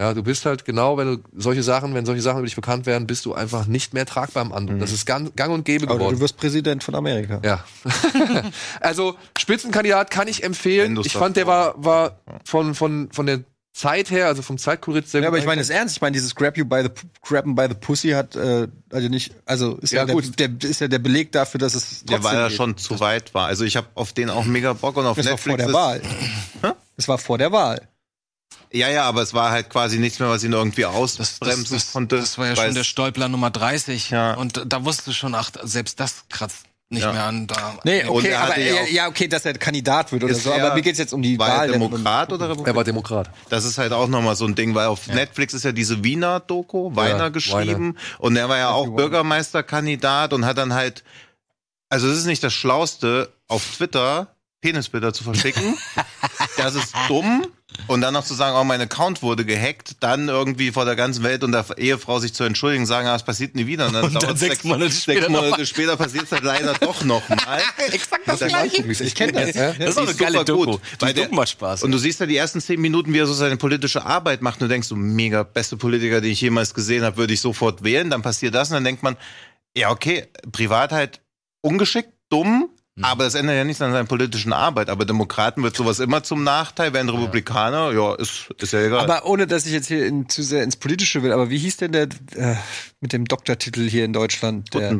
Ja, 0.00 0.14
du 0.14 0.22
bist 0.22 0.46
halt 0.46 0.64
genau, 0.64 0.96
wenn 0.96 1.06
du 1.06 1.22
solche 1.36 1.62
Sachen, 1.62 1.94
wenn 1.94 2.06
solche 2.06 2.22
Sachen 2.22 2.38
über 2.38 2.46
dich 2.46 2.56
bekannt 2.56 2.86
werden, 2.86 3.06
bist 3.06 3.24
du 3.24 3.34
einfach 3.34 3.66
nicht 3.66 3.94
mehr 3.94 4.06
tragbar 4.06 4.44
im 4.44 4.52
Andruck. 4.52 4.80
Das 4.80 4.90
ist 4.90 5.06
gang, 5.06 5.36
gang 5.36 5.52
und 5.52 5.64
gäbe 5.64 5.86
geworden. 5.86 6.16
du 6.16 6.20
wirst 6.20 6.38
Präsident 6.38 6.82
von 6.82 6.94
Amerika. 6.94 7.40
Ja. 7.44 7.64
also 8.80 9.14
Spitzenkandidat 9.38 10.10
kann 10.10 10.28
ich 10.28 10.42
empfehlen. 10.42 10.98
Ich 11.04 11.12
fand, 11.12 11.36
der 11.36 11.46
war, 11.46 11.74
war 11.76 12.18
von, 12.44 12.74
von, 12.74 13.10
von 13.12 13.26
der 13.26 13.44
Zeit 13.74 14.10
her, 14.10 14.26
also 14.26 14.42
vom 14.42 14.58
Zeitkurit 14.58 15.08
sehr 15.08 15.22
Ja, 15.22 15.28
aber 15.28 15.38
ich 15.38 15.46
meine 15.46 15.62
es 15.62 15.70
ernst. 15.70 15.96
Ich 15.96 16.02
meine, 16.02 16.12
dieses 16.12 16.34
Grab 16.34 16.58
you 16.58 16.64
by 16.66 16.82
the 16.82 16.90
Grabben 17.22 17.54
by 17.54 17.66
the 17.68 17.74
Pussy 17.74 18.10
hat 18.10 18.36
äh, 18.36 18.68
also 18.90 19.08
nicht, 19.08 19.32
also 19.46 19.76
ist 19.78 19.92
ja, 19.92 20.00
Ja, 20.00 20.04
der, 20.06 20.14
gut. 20.14 20.38
der 20.38 20.50
ist 20.62 20.80
ja 20.80 20.88
der 20.88 20.98
Beleg 20.98 21.32
dafür, 21.32 21.58
dass 21.58 21.74
es 21.74 22.04
Der, 22.04 22.22
weil 22.22 22.36
er 22.36 22.48
geht. 22.48 22.56
schon 22.58 22.76
zu 22.76 23.00
weit 23.00 23.32
war. 23.34 23.46
Also 23.46 23.64
ich 23.64 23.76
habe 23.76 23.86
auf 23.94 24.12
den 24.12 24.28
auch 24.28 24.44
mega 24.44 24.74
Bock 24.74 24.96
und 24.98 25.06
auf 25.06 25.16
Das 25.16 25.24
war 25.26 25.32
Netflix. 25.32 25.62
vor 25.62 25.66
der 25.66 25.72
Wahl. 25.72 26.02
Das 26.96 27.08
war 27.08 27.16
vor 27.18 27.38
der 27.38 27.50
Wahl. 27.52 27.88
Ja, 28.74 28.88
ja, 28.88 29.04
aber 29.04 29.22
es 29.22 29.34
war 29.34 29.50
halt 29.50 29.68
quasi 29.70 29.98
nichts 29.98 30.18
mehr, 30.18 30.28
was 30.28 30.44
ihn 30.44 30.52
irgendwie 30.52 30.84
ausbremsen 30.86 31.38
das, 31.40 31.68
das, 31.68 31.92
konnte. 31.92 32.16
das 32.16 32.38
war 32.38 32.46
ja 32.48 32.56
schon 32.56 32.72
der 32.74 32.80
es- 32.82 32.86
Stolpler 32.86 33.28
Nummer 33.28 33.50
30. 33.50 34.10
Ja. 34.10 34.34
Und 34.34 34.62
da 34.66 34.84
wusste 34.84 35.04
du 35.06 35.12
schon, 35.12 35.34
ach, 35.34 35.50
selbst 35.62 35.98
das 36.00 36.24
kratzt 36.30 36.64
nicht 36.92 37.02
Ja. 37.02 37.12
mehr 37.12 37.24
an. 37.24 37.46
Da, 37.46 37.78
Nee, 37.84 38.04
okay, 38.06 38.28
er 38.28 38.40
aber 38.42 38.58
ja 38.58 38.74
ja, 38.74 38.82
ja, 38.90 39.08
okay, 39.08 39.26
dass 39.28 39.44
er 39.44 39.54
Kandidat 39.54 40.12
wird 40.12 40.22
oder 40.24 40.34
so. 40.34 40.50
er- 40.50 40.64
Aber 40.64 40.74
mir 40.74 40.82
geht's 40.82 40.98
jetzt 40.98 41.12
um 41.12 41.22
die 41.22 41.38
war 41.38 41.48
Wahl. 41.48 41.66
er 41.66 41.72
Demokrat 41.72 42.32
oder 42.32 42.44
Republikaner? 42.50 42.68
Er 42.68 42.76
war 42.76 42.84
Demokrat. 42.84 43.30
Das 43.48 43.64
ist 43.64 43.78
halt 43.78 43.92
auch 43.92 44.08
nochmal 44.08 44.36
so 44.36 44.44
ein 44.46 44.54
Ding, 44.54 44.74
weil 44.74 44.86
auf 44.86 45.08
Netflix 45.08 45.54
ist 45.54 45.64
ja 45.64 45.72
diese 45.72 46.04
Wiener 46.04 46.40
Doku, 46.40 46.94
Weiner 46.94 47.30
geschrieben. 47.30 47.96
Und 48.18 48.36
er 48.36 48.48
war 48.48 48.58
ja 48.58 48.70
auch 48.70 48.86
Bürgermeisterkandidat 48.88 50.32
und 50.32 50.44
hat 50.46 50.58
dann 50.58 50.74
halt, 50.74 51.02
also 51.88 52.08
es 52.08 52.18
ist 52.18 52.26
nicht 52.26 52.42
das 52.44 52.52
Schlauste, 52.52 53.32
auf 53.48 53.64
Twitter 53.76 54.28
Penisbilder 54.60 55.12
zu 55.12 55.24
verschicken. 55.24 55.76
das 56.56 56.74
ist 56.76 56.94
dumm. 57.08 57.46
Und 57.88 58.00
dann 58.00 58.14
noch 58.14 58.24
zu 58.24 58.34
sagen, 58.34 58.56
oh, 58.56 58.64
mein 58.64 58.80
Account 58.80 59.22
wurde 59.22 59.44
gehackt, 59.44 59.96
dann 60.00 60.28
irgendwie 60.28 60.70
vor 60.72 60.84
der 60.84 60.96
ganzen 60.96 61.22
Welt 61.24 61.42
und 61.44 61.52
der 61.52 61.64
Ehefrau 61.76 62.18
sich 62.20 62.32
zu 62.32 62.44
entschuldigen, 62.44 62.86
sagen, 62.86 63.08
ah, 63.08 63.16
es 63.16 63.22
passiert 63.22 63.54
nie 63.54 63.66
wieder. 63.66 63.86
Und 63.86 63.94
dann, 63.94 64.04
Und 64.04 64.14
dann 64.14 64.22
dauert 64.22 64.38
sechs 64.38 64.64
Monate 64.64 64.90
sechs 64.92 65.02
später 65.02 65.28
Monate 65.30 65.66
später 65.66 65.96
passiert 65.96 66.24
es 66.24 66.32
halt 66.32 66.44
leider 66.44 66.74
doch 66.74 67.04
nochmal. 67.04 67.60
Exakt 67.92 68.26
das 68.26 68.40
Ich 69.00 69.14
kenne 69.14 69.32
das. 69.32 69.54
Ja? 69.54 69.72
Das 69.72 69.90
ist 69.90 69.98
auch 69.98 70.02
eine 70.06 70.14
geile 70.14 70.38
super 70.38 70.52
gut, 70.54 70.68
Doku. 70.68 70.78
weil 71.00 71.14
der- 71.14 71.24
Doku 71.24 71.34
macht 71.36 71.48
Spaß. 71.50 71.82
Und 71.82 71.92
du 71.92 71.98
siehst 71.98 72.20
ja 72.20 72.26
die 72.26 72.36
ersten 72.36 72.60
zehn 72.60 72.80
Minuten, 72.80 73.12
wie 73.12 73.18
er 73.18 73.26
so 73.26 73.34
seine 73.34 73.56
politische 73.56 74.04
Arbeit 74.04 74.42
macht. 74.42 74.60
Und 74.60 74.68
du 74.68 74.72
denkst, 74.72 74.88
so 74.88 74.96
mega 74.96 75.42
beste 75.42 75.76
Politiker, 75.76 76.20
den 76.20 76.30
ich 76.32 76.40
jemals 76.40 76.74
gesehen 76.74 77.04
habe, 77.04 77.16
würde 77.16 77.34
ich 77.34 77.40
sofort 77.40 77.82
wählen. 77.84 78.10
Dann 78.10 78.22
passiert 78.22 78.54
das 78.54 78.68
und 78.70 78.74
dann 78.74 78.84
denkt 78.84 79.02
man, 79.02 79.16
ja 79.76 79.90
okay, 79.90 80.28
privat 80.52 80.92
halt 80.92 81.20
ungeschickt, 81.62 82.10
dumm. 82.28 82.70
Hm. 82.96 83.04
Aber 83.04 83.24
das 83.24 83.34
ändert 83.34 83.56
ja 83.56 83.64
nichts 83.64 83.80
an 83.80 83.92
seiner 83.92 84.06
politischen 84.06 84.52
Arbeit. 84.52 84.90
Aber 84.90 85.04
Demokraten 85.04 85.62
wird 85.62 85.74
sowas 85.76 85.98
immer 85.98 86.22
zum 86.22 86.44
Nachteil, 86.44 86.92
während 86.92 87.12
Republikaner, 87.12 87.92
ja, 87.92 88.14
ist, 88.14 88.50
ist 88.58 88.72
ja 88.72 88.80
egal. 88.80 89.00
Aber 89.00 89.26
ohne, 89.26 89.46
dass 89.46 89.64
ich 89.66 89.72
jetzt 89.72 89.88
hier 89.88 90.04
in, 90.06 90.28
zu 90.28 90.42
sehr 90.42 90.62
ins 90.62 90.76
Politische 90.76 91.22
will, 91.22 91.32
aber 91.32 91.48
wie 91.48 91.58
hieß 91.58 91.78
denn 91.78 91.92
der 91.92 92.08
äh, 92.34 92.56
mit 93.00 93.12
dem 93.12 93.24
Doktortitel 93.24 93.88
hier 93.88 94.04
in 94.04 94.12
Deutschland? 94.12 94.74
Der, 94.74 94.92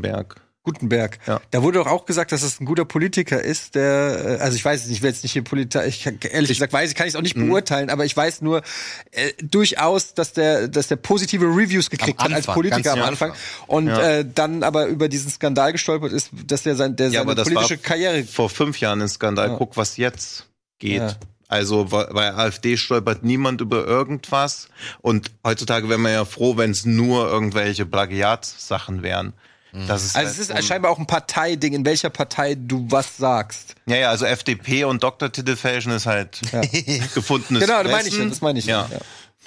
Gutenberg. 0.64 1.18
Ja. 1.26 1.40
Da 1.50 1.62
wurde 1.62 1.78
doch 1.80 1.88
auch 1.88 2.06
gesagt, 2.06 2.30
dass 2.30 2.42
es 2.42 2.60
ein 2.60 2.66
guter 2.66 2.84
Politiker 2.84 3.42
ist, 3.42 3.74
der, 3.74 4.38
äh, 4.38 4.42
also 4.42 4.54
ich 4.56 4.64
weiß 4.64 4.82
es 4.82 4.86
nicht, 4.86 4.98
ich 4.98 5.02
will 5.02 5.10
jetzt 5.10 5.22
nicht 5.24 5.32
hier 5.32 5.42
Politik, 5.42 5.82
ich 5.86 6.06
ehrlich 6.06 6.48
gesagt 6.50 6.72
weiß 6.72 6.90
ich, 6.90 6.96
kann 6.96 7.06
ich 7.08 7.14
es 7.14 7.16
auch 7.16 7.22
nicht 7.22 7.36
Mhm. 7.36 7.48
beurteilen, 7.48 7.90
aber 7.90 8.04
ich 8.04 8.16
weiß 8.16 8.42
nur 8.42 8.62
äh, 9.10 9.32
durchaus, 9.42 10.14
dass 10.14 10.32
der, 10.32 10.68
dass 10.68 10.86
der 10.88 10.96
positive 10.96 11.44
Reviews 11.46 11.90
gekriegt 11.90 12.20
Am 12.20 12.26
hat 12.26 12.32
als 12.32 12.46
Anfang, 12.48 12.54
Politiker 12.54 12.92
am 12.92 13.02
Anfang 13.02 13.30
Anfang. 13.30 13.42
und 13.66 13.86
Ja. 13.88 14.00
äh, 14.18 14.24
dann 14.32 14.62
aber 14.62 14.86
über 14.86 15.08
diesen 15.08 15.30
Skandal 15.32 15.72
gestolpert 15.72 16.12
ist, 16.12 16.30
dass 16.46 16.62
der 16.62 16.76
sein, 16.76 16.94
der 16.94 17.06
Ja, 17.06 17.12
seine 17.12 17.22
aber 17.22 17.34
das 17.34 17.48
politische 17.48 17.76
war 17.78 17.82
Karriere 17.82 18.22
vor 18.24 18.48
fünf 18.48 18.78
Jahren 18.78 19.02
ein 19.02 19.08
Skandal. 19.08 19.48
Ja. 19.48 19.56
Guck, 19.56 19.76
was 19.76 19.96
jetzt 19.96 20.46
geht. 20.78 21.16
Also 21.48 21.84
bei 21.86 22.04
bei 22.06 22.32
AfD 22.32 22.76
stolpert 22.78 23.24
niemand 23.24 23.60
über 23.60 23.84
irgendwas. 23.86 24.68
Und 25.02 25.32
heutzutage 25.44 25.88
wäre 25.90 25.98
man 25.98 26.12
ja 26.12 26.24
froh, 26.24 26.56
wenn 26.56 26.70
es 26.70 26.86
nur 26.86 27.28
irgendwelche 27.28 27.84
Plagiatssachen 27.84 29.02
wären. 29.02 29.32
Das 29.72 30.04
ist 30.04 30.16
Also 30.16 30.28
halt 30.28 30.38
es 30.38 30.50
ist 30.50 30.68
scheinbar 30.68 30.90
auch 30.90 30.98
ein 30.98 31.06
Parteiding, 31.06 31.72
in 31.72 31.84
welcher 31.86 32.10
Partei 32.10 32.54
du 32.56 32.86
was 32.90 33.16
sagst. 33.16 33.74
Ja, 33.86 33.96
ja, 33.96 34.10
also 34.10 34.26
FDP 34.26 34.84
und 34.84 35.02
Doktortitelfälschen 35.02 35.92
ist 35.92 36.06
halt 36.06 36.40
gefundenes 37.14 37.64
Genau, 37.64 37.82
das 37.82 37.92
meine 37.92 38.08
ich 38.08 38.18
ja, 38.18 38.24
das 38.26 38.40
meine 38.42 38.58
ich 38.58 38.66
ja. 38.66 38.88
ja. 38.90 38.96
ja. 38.96 39.00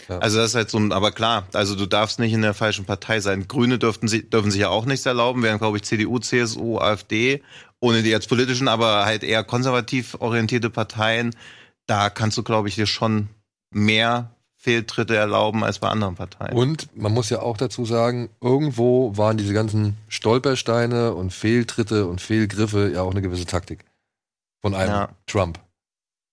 Ja. 0.09 0.19
Also 0.19 0.37
das 0.37 0.51
ist 0.51 0.55
halt 0.55 0.69
so 0.69 0.77
ein, 0.77 0.91
aber 0.91 1.11
klar, 1.11 1.47
also 1.53 1.75
du 1.75 1.85
darfst 1.85 2.19
nicht 2.19 2.33
in 2.33 2.41
der 2.41 2.53
falschen 2.53 2.85
Partei 2.85 3.21
sein. 3.21 3.47
Grüne 3.47 3.79
dürften 3.79 4.07
sie, 4.07 4.29
dürfen 4.29 4.51
sich 4.51 4.61
ja 4.61 4.69
auch 4.69 4.85
nichts 4.85 5.05
erlauben, 5.05 5.41
während, 5.41 5.61
glaube 5.61 5.77
ich, 5.77 5.83
CDU, 5.83 6.19
CSU, 6.19 6.77
AfD, 6.79 7.41
ohne 7.79 8.03
die 8.03 8.09
jetzt 8.09 8.27
politischen, 8.29 8.67
aber 8.67 9.05
halt 9.05 9.23
eher 9.23 9.43
konservativ 9.43 10.15
orientierte 10.19 10.69
Parteien, 10.69 11.35
da 11.87 12.09
kannst 12.09 12.37
du, 12.37 12.43
glaube 12.43 12.67
ich, 12.67 12.75
dir 12.75 12.87
schon 12.87 13.29
mehr 13.71 14.34
Fehltritte 14.65 15.15
erlauben 15.15 15.63
als 15.63 15.77
bei 15.77 15.89
anderen 15.89 16.15
Parteien. 16.15 16.57
Und 16.57 16.89
man 16.97 17.13
muss 17.13 17.29
ja 17.29 17.39
auch 17.39 17.55
dazu 17.55 17.85
sagen, 17.85 18.29
irgendwo 18.41 19.15
waren 19.15 19.37
diese 19.37 19.53
ganzen 19.53 19.95
Stolpersteine 20.07 21.13
und 21.13 21.31
Fehltritte 21.31 22.07
und 22.07 22.19
Fehlgriffe 22.19 22.89
ja 22.91 23.03
auch 23.03 23.11
eine 23.11 23.21
gewisse 23.21 23.45
Taktik 23.45 23.85
von 24.63 24.73
einem 24.73 24.89
Ja. 24.91 25.09
Trump. 25.27 25.59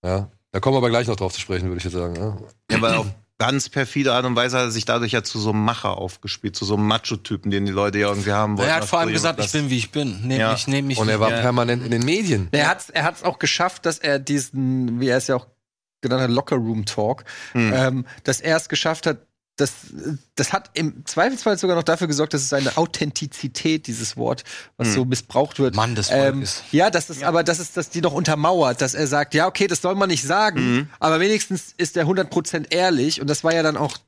Ja, 0.02 0.30
da 0.50 0.60
kommen 0.60 0.72
wir 0.74 0.78
aber 0.78 0.88
gleich 0.88 1.08
noch 1.08 1.16
drauf 1.16 1.34
zu 1.34 1.40
sprechen, 1.42 1.68
würde 1.68 1.76
ich 1.76 1.84
jetzt 1.84 1.92
sagen. 1.92 2.16
Ja. 2.16 2.38
Ja, 2.70 2.80
weil 2.80 2.94
auf 2.94 3.06
ganz 3.36 3.68
perfide 3.68 4.14
Art 4.14 4.24
und 4.24 4.34
Weise 4.34 4.56
hat 4.56 4.64
er 4.64 4.70
sich 4.70 4.86
dadurch 4.86 5.12
ja 5.12 5.22
zu 5.22 5.38
so 5.38 5.50
einem 5.50 5.62
Macher 5.62 5.98
aufgespielt, 5.98 6.56
zu 6.56 6.64
so 6.64 6.76
einem 6.76 6.86
Macho-Typen, 6.86 7.50
den 7.50 7.66
die 7.66 7.72
Leute 7.72 7.98
ja 7.98 8.08
irgendwie 8.08 8.32
haben 8.32 8.56
wollten. 8.56 8.70
Er 8.70 8.76
hat 8.76 8.86
vor 8.86 9.00
allem 9.00 9.12
gesagt, 9.12 9.40
ich 9.44 9.52
bin 9.52 9.68
wie 9.68 9.76
ich 9.76 9.90
bin. 9.90 10.26
Nehm 10.26 10.40
Ja. 10.40 10.52
mich, 10.52 10.66
nehm 10.68 10.86
mich 10.86 10.96
Und 10.96 11.10
er 11.10 11.20
war 11.20 11.28
permanent 11.28 11.84
in 11.84 11.90
den 11.90 12.02
Medien. 12.06 12.48
Er 12.52 12.68
hat 12.68 12.80
es 12.80 12.88
er 12.88 13.04
hat's 13.04 13.24
auch 13.24 13.38
geschafft, 13.38 13.84
dass 13.84 13.98
er 13.98 14.18
diesen, 14.18 15.00
wie 15.00 15.08
er 15.08 15.18
es 15.18 15.26
ja 15.26 15.36
auch 15.36 15.46
genannt 16.02 16.22
hat, 16.22 16.30
Locker 16.30 16.56
Room 16.56 16.84
Talk, 16.84 17.24
Hm. 17.52 17.72
ähm, 17.74 18.06
dass 18.24 18.40
er 18.40 18.56
es 18.58 18.68
geschafft 18.68 19.06
hat, 19.06 19.18
das, 19.56 19.72
das 20.34 20.52
hat 20.54 20.70
im 20.74 21.04
Zweifelsfall 21.04 21.58
sogar 21.58 21.76
noch 21.76 21.82
dafür 21.82 22.06
gesorgt, 22.06 22.32
dass 22.32 22.42
es 22.42 22.52
eine 22.54 22.76
Authentizität, 22.78 23.86
dieses 23.86 24.16
Wort, 24.16 24.44
was 24.78 24.88
Hm. 24.88 24.94
so 24.94 25.04
missbraucht 25.04 25.58
wird. 25.58 25.74
Mann 25.74 25.94
des 25.94 26.08
ähm, 26.10 26.32
Volkes. 26.34 26.62
ja, 26.72 26.90
das 26.90 27.10
ist, 27.10 27.22
aber 27.22 27.44
das 27.44 27.58
ist, 27.60 27.76
dass 27.76 27.90
die 27.90 28.00
noch 28.00 28.12
untermauert, 28.14 28.80
dass 28.80 28.94
er 28.94 29.06
sagt, 29.06 29.34
ja, 29.34 29.46
okay, 29.46 29.66
das 29.66 29.82
soll 29.82 29.94
man 29.94 30.08
nicht 30.08 30.24
sagen, 30.24 30.60
Mhm. 30.76 30.88
aber 31.00 31.20
wenigstens 31.20 31.74
ist 31.76 31.96
er 31.96 32.06
100% 32.06 32.72
ehrlich 32.74 33.20
und 33.20 33.28
das 33.28 33.44
war 33.44 33.54
ja 33.54 33.62
dann 33.62 33.76
auch 33.76 33.98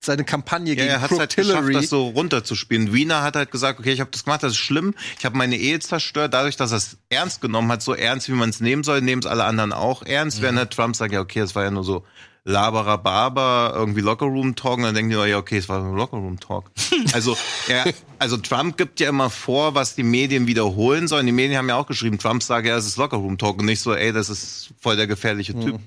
seine 0.00 0.24
Kampagne 0.24 0.74
Ja, 0.74 0.76
gegen 0.76 0.88
er 0.88 1.00
hat 1.00 1.10
halt 1.10 1.34
geschafft, 1.34 1.58
Hillary. 1.58 1.72
das 1.74 1.88
so 1.88 2.08
runterzuspielen. 2.08 2.92
Wiener 2.92 3.22
hat 3.22 3.36
halt 3.36 3.50
gesagt, 3.50 3.80
okay, 3.80 3.92
ich 3.92 4.00
habe 4.00 4.10
das 4.10 4.24
gemacht, 4.24 4.42
das 4.42 4.52
ist 4.52 4.58
schlimm. 4.58 4.94
Ich 5.18 5.24
habe 5.24 5.36
meine 5.36 5.56
Ehe 5.56 5.78
zerstört. 5.80 6.34
Dadurch, 6.34 6.56
dass 6.56 6.70
er 6.70 6.78
es 6.78 6.98
ernst 7.08 7.40
genommen 7.40 7.70
hat, 7.72 7.82
so 7.82 7.94
ernst, 7.94 8.28
wie 8.28 8.32
man 8.32 8.50
es 8.50 8.60
nehmen 8.60 8.84
soll, 8.84 9.00
nehmen 9.00 9.20
es 9.20 9.26
alle 9.26 9.44
anderen 9.44 9.72
auch 9.72 10.02
ernst. 10.02 10.40
Während 10.40 10.58
der 10.58 10.70
Trump 10.70 10.94
sagt, 10.94 11.12
ja, 11.12 11.20
okay, 11.20 11.40
das 11.40 11.54
war 11.54 11.64
ja 11.64 11.70
nur 11.70 11.84
so 11.84 12.04
laberer 12.44 12.96
Barber, 12.98 13.72
irgendwie 13.74 14.00
Lockerroom-Talk. 14.00 14.78
Und 14.78 14.84
dann 14.84 14.94
denken 14.94 15.10
die, 15.10 15.16
Leute, 15.16 15.30
ja, 15.30 15.38
okay, 15.38 15.58
es 15.58 15.68
war 15.68 15.82
nur 15.82 15.96
Lockerroom-Talk. 15.96 16.70
also, 17.12 17.36
er, 17.66 17.92
also 18.18 18.36
Trump 18.36 18.76
gibt 18.76 19.00
ja 19.00 19.08
immer 19.08 19.30
vor, 19.30 19.74
was 19.74 19.96
die 19.96 20.04
Medien 20.04 20.46
wiederholen 20.46 21.08
sollen. 21.08 21.26
Die 21.26 21.32
Medien 21.32 21.58
haben 21.58 21.68
ja 21.68 21.76
auch 21.76 21.86
geschrieben, 21.86 22.18
Trump 22.18 22.42
sagt, 22.42 22.66
ja, 22.66 22.76
es 22.76 22.86
ist 22.86 22.96
Lockerroom-Talk 22.96 23.58
und 23.58 23.66
nicht 23.66 23.80
so, 23.80 23.94
ey, 23.94 24.12
das 24.12 24.30
ist 24.30 24.70
voll 24.80 24.96
der 24.96 25.06
gefährliche 25.06 25.58
Typ. 25.58 25.80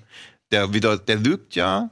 Der 0.51 0.73
wieder, 0.73 0.97
der 0.97 1.15
lügt 1.15 1.55
ja, 1.55 1.89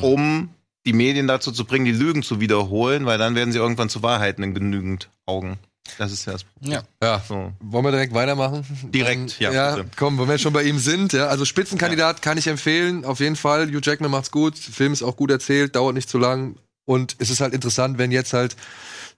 um 0.00 0.50
die 0.86 0.92
Medien 0.92 1.26
dazu 1.26 1.52
zu 1.52 1.64
bringen, 1.64 1.84
die 1.84 1.92
Lügen 1.92 2.22
zu 2.22 2.40
wiederholen, 2.40 3.04
weil 3.04 3.18
dann 3.18 3.34
werden 3.34 3.52
sie 3.52 3.58
irgendwann 3.58 3.88
zu 3.88 4.02
Wahrheiten 4.02 4.42
in 4.42 4.54
genügend 4.54 5.10
Augen. 5.26 5.58
Das 5.98 6.12
ist 6.12 6.24
ja 6.24 6.32
das 6.32 6.44
Problem. 6.44 6.72
Ja. 6.72 6.82
Ja. 7.02 7.22
So. 7.28 7.52
Wollen 7.60 7.84
wir 7.84 7.90
direkt 7.90 8.14
weitermachen? 8.14 8.64
Direkt, 8.92 9.38
ja, 9.38 9.52
Ja, 9.52 9.84
komm, 9.96 10.18
wenn 10.18 10.28
wir 10.28 10.38
schon 10.38 10.52
bei 10.52 10.64
ihm 10.64 10.78
sind. 10.78 11.12
Ja, 11.12 11.26
also 11.26 11.44
Spitzenkandidat 11.44 12.22
kann 12.22 12.38
ich 12.38 12.46
empfehlen, 12.46 13.04
auf 13.04 13.20
jeden 13.20 13.36
Fall. 13.36 13.68
Hugh 13.68 13.80
Jackman 13.82 14.10
macht's 14.10 14.30
gut, 14.30 14.54
der 14.66 14.74
Film 14.74 14.92
ist 14.92 15.02
auch 15.02 15.16
gut 15.16 15.30
erzählt, 15.30 15.76
dauert 15.76 15.94
nicht 15.94 16.08
zu 16.08 16.18
lang. 16.18 16.56
Und 16.84 17.16
es 17.18 17.30
ist 17.30 17.40
halt 17.40 17.52
interessant, 17.52 17.98
wenn 17.98 18.12
jetzt 18.12 18.32
halt 18.32 18.56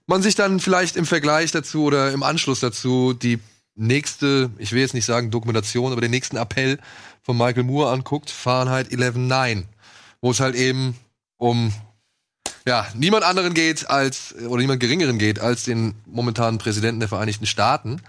man 0.07 0.23
sich 0.23 0.33
dann 0.33 0.59
vielleicht 0.59 0.95
im 0.95 1.05
Vergleich 1.05 1.51
dazu 1.51 1.83
oder 1.83 2.11
im 2.11 2.23
Anschluss 2.23 2.59
dazu 2.59 3.13
die 3.13 3.39
nächste, 3.75 4.49
ich 4.57 4.71
will 4.71 4.81
jetzt 4.81 4.95
nicht 4.95 5.05
sagen 5.05 5.29
Dokumentation, 5.29 5.91
aber 5.91 6.01
den 6.01 6.11
nächsten 6.11 6.35
Appell 6.35 6.79
von 7.21 7.37
Michael 7.37 7.63
Moore 7.63 7.91
anguckt, 7.91 8.31
Fahrenheit 8.31 8.87
11.9, 8.89 9.65
wo 10.21 10.31
es 10.31 10.39
halt 10.39 10.55
eben 10.55 10.95
um 11.39 11.73
ja, 12.67 12.87
niemand 12.93 13.23
anderen 13.23 13.55
geht 13.55 13.89
als, 13.89 14.35
oder 14.35 14.61
niemand 14.61 14.79
geringeren 14.79 15.17
geht 15.17 15.39
als 15.39 15.63
den 15.63 15.95
momentanen 16.05 16.59
Präsidenten 16.59 16.99
der 16.99 17.09
Vereinigten 17.09 17.47
Staaten. 17.47 18.01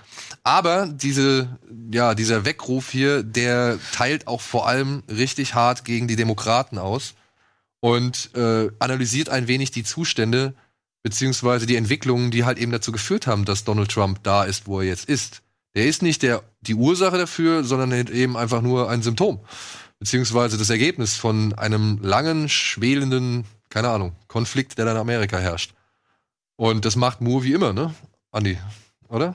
Aber 0.42 0.86
diese, 0.86 1.58
ja, 1.90 2.14
dieser 2.14 2.44
Weckruf 2.44 2.90
hier, 2.90 3.22
der 3.22 3.78
teilt 3.92 4.26
auch 4.26 4.42
vor 4.42 4.68
allem 4.68 5.02
richtig 5.08 5.54
hart 5.54 5.86
gegen 5.86 6.08
die 6.08 6.16
Demokraten 6.16 6.76
aus 6.76 7.14
und 7.80 8.34
äh, 8.34 8.68
analysiert 8.78 9.30
ein 9.30 9.48
wenig 9.48 9.70
die 9.70 9.84
Zustände 9.84 10.54
beziehungsweise 11.02 11.64
die 11.64 11.76
Entwicklungen, 11.76 12.30
die 12.30 12.44
halt 12.44 12.58
eben 12.58 12.72
dazu 12.72 12.92
geführt 12.92 13.26
haben, 13.26 13.46
dass 13.46 13.64
Donald 13.64 13.90
Trump 13.90 14.22
da 14.22 14.44
ist, 14.44 14.66
wo 14.66 14.80
er 14.80 14.86
jetzt 14.86 15.08
ist. 15.08 15.40
Der 15.74 15.86
ist 15.86 16.02
nicht 16.02 16.22
der, 16.22 16.42
die 16.60 16.74
Ursache 16.74 17.16
dafür, 17.16 17.64
sondern 17.64 17.92
eben 18.08 18.36
einfach 18.36 18.60
nur 18.60 18.90
ein 18.90 19.02
Symptom. 19.02 19.40
Beziehungsweise 20.00 20.58
das 20.58 20.70
Ergebnis 20.70 21.16
von 21.16 21.52
einem 21.54 21.98
langen, 22.02 22.48
schwelenden, 22.48 23.44
keine 23.68 23.90
Ahnung, 23.90 24.16
Konflikt, 24.26 24.76
der 24.78 24.86
dann 24.86 24.96
in 24.96 25.00
Amerika 25.00 25.38
herrscht. 25.38 25.74
Und 26.56 26.84
das 26.84 26.96
macht 26.96 27.20
Moore 27.20 27.44
wie 27.44 27.52
immer, 27.52 27.72
ne? 27.72 27.94
Andi, 28.32 28.58
oder? 29.08 29.34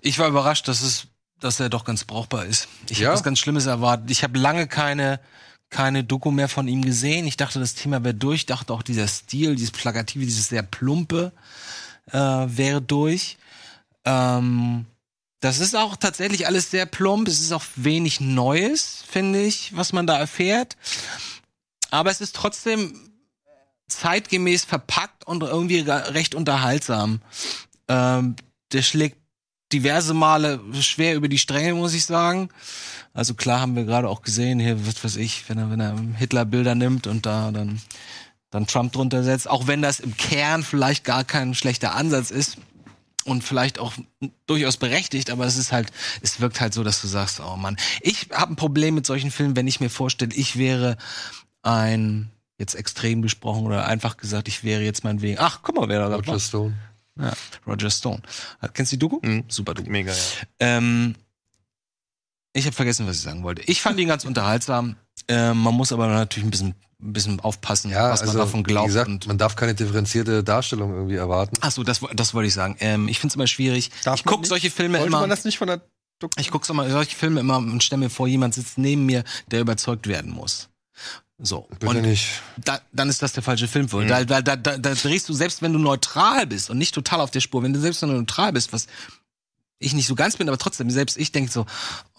Ich 0.00 0.18
war 0.18 0.28
überrascht, 0.28 0.68
dass 0.68 0.82
es, 0.82 1.06
dass 1.40 1.58
er 1.60 1.70
doch 1.70 1.84
ganz 1.84 2.04
brauchbar 2.04 2.44
ist. 2.44 2.68
Ich 2.90 2.98
Ja? 2.98 3.06
habe 3.08 3.14
was 3.14 3.22
ganz 3.22 3.38
Schlimmes 3.38 3.66
erwartet. 3.66 4.10
Ich 4.10 4.22
habe 4.22 4.38
lange 4.38 4.66
keine 4.66 5.20
keine 5.70 6.04
Doku 6.04 6.30
mehr 6.30 6.48
von 6.48 6.68
ihm 6.68 6.82
gesehen. 6.82 7.26
Ich 7.26 7.36
dachte, 7.36 7.58
das 7.58 7.74
Thema 7.74 8.04
wäre 8.04 8.14
durch. 8.14 8.40
Ich 8.40 8.46
dachte 8.46 8.72
auch, 8.72 8.82
dieser 8.82 9.08
Stil, 9.08 9.56
dieses 9.56 9.72
Plakative, 9.72 10.24
dieses 10.24 10.48
sehr 10.48 10.62
plumpe 10.62 11.32
äh, 12.12 12.18
wäre 12.18 12.80
durch. 12.80 13.38
Ähm, 14.04 14.86
das 15.40 15.58
ist 15.60 15.76
auch 15.76 15.96
tatsächlich 15.96 16.46
alles 16.46 16.70
sehr 16.70 16.86
plump. 16.86 17.28
Es 17.28 17.40
ist 17.40 17.52
auch 17.52 17.64
wenig 17.76 18.20
Neues, 18.20 19.04
finde 19.08 19.42
ich, 19.42 19.76
was 19.76 19.92
man 19.92 20.06
da 20.06 20.18
erfährt. 20.18 20.76
Aber 21.90 22.10
es 22.10 22.20
ist 22.20 22.34
trotzdem 22.34 23.10
zeitgemäß 23.88 24.64
verpackt 24.64 25.26
und 25.26 25.42
irgendwie 25.42 25.80
recht 25.80 26.34
unterhaltsam. 26.34 27.20
Ähm, 27.88 28.36
der 28.72 28.82
schlägt 28.82 29.18
diverse 29.72 30.14
Male 30.14 30.60
schwer 30.80 31.14
über 31.14 31.28
die 31.28 31.38
Stränge, 31.38 31.74
muss 31.74 31.94
ich 31.94 32.06
sagen. 32.06 32.48
Also 33.12 33.34
klar 33.34 33.60
haben 33.60 33.76
wir 33.76 33.84
gerade 33.84 34.08
auch 34.08 34.22
gesehen, 34.22 34.58
hier, 34.58 34.86
was 34.86 35.02
weiß 35.04 35.16
ich, 35.16 35.48
wenn 35.48 35.58
er, 35.58 35.70
wenn 35.70 35.80
er 35.80 35.96
Hitler-Bilder 36.16 36.74
nimmt 36.74 37.06
und 37.06 37.26
da 37.26 37.50
dann, 37.50 37.80
dann 38.50 38.66
Trump 38.66 38.92
drunter 38.92 39.22
setzt, 39.22 39.48
auch 39.48 39.66
wenn 39.66 39.82
das 39.82 40.00
im 40.00 40.16
Kern 40.16 40.62
vielleicht 40.62 41.04
gar 41.04 41.24
kein 41.24 41.54
schlechter 41.54 41.94
Ansatz 41.94 42.30
ist 42.30 42.58
und 43.24 43.44
vielleicht 43.44 43.78
auch 43.78 43.92
durchaus 44.46 44.76
berechtigt, 44.76 45.30
aber 45.30 45.46
es 45.46 45.56
ist 45.56 45.72
halt, 45.72 45.90
es 46.22 46.40
wirkt 46.40 46.60
halt 46.60 46.74
so, 46.74 46.84
dass 46.84 47.00
du 47.00 47.08
sagst, 47.08 47.40
oh 47.40 47.56
Mann, 47.56 47.76
ich 48.00 48.28
habe 48.32 48.52
ein 48.52 48.56
Problem 48.56 48.94
mit 48.94 49.06
solchen 49.06 49.30
Filmen, 49.30 49.56
wenn 49.56 49.66
ich 49.66 49.80
mir 49.80 49.90
vorstelle, 49.90 50.34
ich 50.34 50.56
wäre 50.56 50.96
ein, 51.62 52.30
jetzt 52.58 52.74
extrem 52.74 53.22
gesprochen 53.22 53.64
oder 53.66 53.86
einfach 53.86 54.16
gesagt, 54.16 54.48
ich 54.48 54.64
wäre 54.64 54.82
jetzt 54.82 55.04
meinetwegen, 55.04 55.38
ach, 55.38 55.60
guck 55.62 55.76
mal, 55.76 55.88
wer 55.88 56.08
da 56.08 56.14
Roger 56.14 56.32
war. 56.32 56.40
Stone. 56.40 56.74
Ja, 57.18 57.32
Roger 57.66 57.90
Stone. 57.90 58.22
Kennst 58.72 58.92
du 58.92 58.96
die 58.96 59.00
Doku? 59.00 59.20
Mhm. 59.22 59.44
Super 59.48 59.74
Doku. 59.74 59.90
Mega, 59.90 60.12
ja. 60.12 60.18
Ähm, 60.60 61.14
ich 62.54 62.64
habe 62.66 62.74
vergessen, 62.74 63.06
was 63.06 63.16
ich 63.16 63.22
sagen 63.22 63.42
wollte. 63.42 63.62
Ich 63.62 63.82
fand 63.82 63.98
ihn 64.00 64.08
ganz 64.08 64.24
unterhaltsam. 64.24 64.96
Ähm, 65.28 65.58
man 65.58 65.74
muss 65.74 65.92
aber 65.92 66.06
natürlich 66.06 66.46
ein 66.46 66.50
bisschen, 66.50 66.74
ein 67.02 67.12
bisschen 67.12 67.40
aufpassen, 67.40 67.90
Ja, 67.90 68.10
was 68.10 68.20
man 68.20 68.28
also, 68.30 68.38
davon 68.40 68.62
glaubt. 68.62 68.86
wie 68.86 68.92
gesagt, 68.92 69.08
und 69.08 69.26
man 69.26 69.36
darf 69.38 69.56
keine 69.56 69.74
differenzierte 69.74 70.42
Darstellung 70.44 70.94
irgendwie 70.94 71.16
erwarten. 71.16 71.56
Ach 71.60 71.70
so, 71.70 71.82
das, 71.82 72.00
das 72.14 72.32
wollte 72.34 72.48
ich 72.48 72.54
sagen. 72.54 72.76
Ähm, 72.80 73.08
ich 73.08 73.18
finde 73.18 73.32
es 73.32 73.36
immer 73.36 73.46
schwierig. 73.46 73.90
Darf 74.04 74.18
ich 74.20 74.24
gucke 74.24 74.46
solche 74.46 74.70
Filme 74.70 74.98
Wollte 74.98 75.08
immer. 75.08 75.20
man 75.20 75.30
das 75.30 75.44
nicht 75.44 75.58
von 75.58 75.66
der 75.68 75.80
Doku? 76.20 76.40
Ich 76.40 76.50
gucke 76.50 76.66
solche 76.66 77.16
Filme 77.16 77.40
immer 77.40 77.56
und 77.58 77.82
stelle 77.82 78.00
mir 78.00 78.10
vor, 78.10 78.28
jemand 78.28 78.54
sitzt 78.54 78.78
neben 78.78 79.04
mir, 79.04 79.24
der 79.50 79.60
überzeugt 79.60 80.06
werden 80.06 80.30
muss. 80.32 80.68
So. 81.38 81.66
Bitte 81.80 81.86
und 81.88 82.02
nicht. 82.02 82.28
da, 82.64 82.80
dann 82.92 83.08
ist 83.08 83.20
das 83.20 83.32
der 83.32 83.42
falsche 83.42 83.66
Film 83.66 83.88
für. 83.88 84.04
Da, 84.06 84.24
da, 84.24 84.40
da, 84.40 84.54
da, 84.56 84.78
da 84.78 84.94
drehst 84.94 85.28
du, 85.28 85.32
selbst 85.32 85.62
wenn 85.62 85.72
du 85.72 85.80
neutral 85.80 86.46
bist 86.46 86.70
und 86.70 86.78
nicht 86.78 86.94
total 86.94 87.20
auf 87.20 87.32
der 87.32 87.40
Spur, 87.40 87.62
wenn 87.64 87.72
du 87.72 87.80
selbst 87.80 88.02
wenn 88.02 88.10
du 88.10 88.14
neutral 88.16 88.52
bist, 88.52 88.72
was 88.72 88.86
ich 89.84 89.94
nicht 89.94 90.06
so 90.06 90.14
ganz 90.14 90.36
bin, 90.36 90.48
aber 90.48 90.58
trotzdem, 90.58 90.90
selbst 90.90 91.16
ich 91.16 91.32
denke 91.32 91.50
so, 91.50 91.66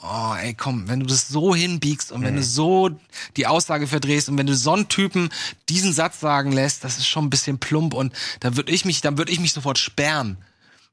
oh 0.02 0.34
ey, 0.42 0.54
komm, 0.54 0.88
wenn 0.88 1.00
du 1.00 1.06
das 1.06 1.28
so 1.28 1.56
hinbiegst 1.56 2.12
und 2.12 2.24
wenn 2.24 2.36
du 2.36 2.44
so 2.44 2.92
die 3.38 3.48
Aussage 3.48 3.88
verdrehst 3.88 4.30
und 4.30 4.38
wenn 4.38 4.48
du 4.48 4.56
so 4.56 4.74
einen 4.74 4.88
Typen 4.88 5.30
diesen 5.70 5.94
Satz 5.94 6.20
sagen 6.20 6.52
lässt, 6.52 6.84
das 6.84 6.98
ist 6.98 7.08
schon 7.08 7.26
ein 7.26 7.30
bisschen 7.30 7.60
plump 7.60 7.94
und 7.94 8.14
da 8.40 8.56
würde 8.56 8.72
ich 8.72 8.86
mich, 8.86 9.02
dann 9.02 9.18
würde 9.18 9.32
ich 9.32 9.40
mich 9.40 9.54
sofort 9.54 9.78
sperren, 9.78 10.38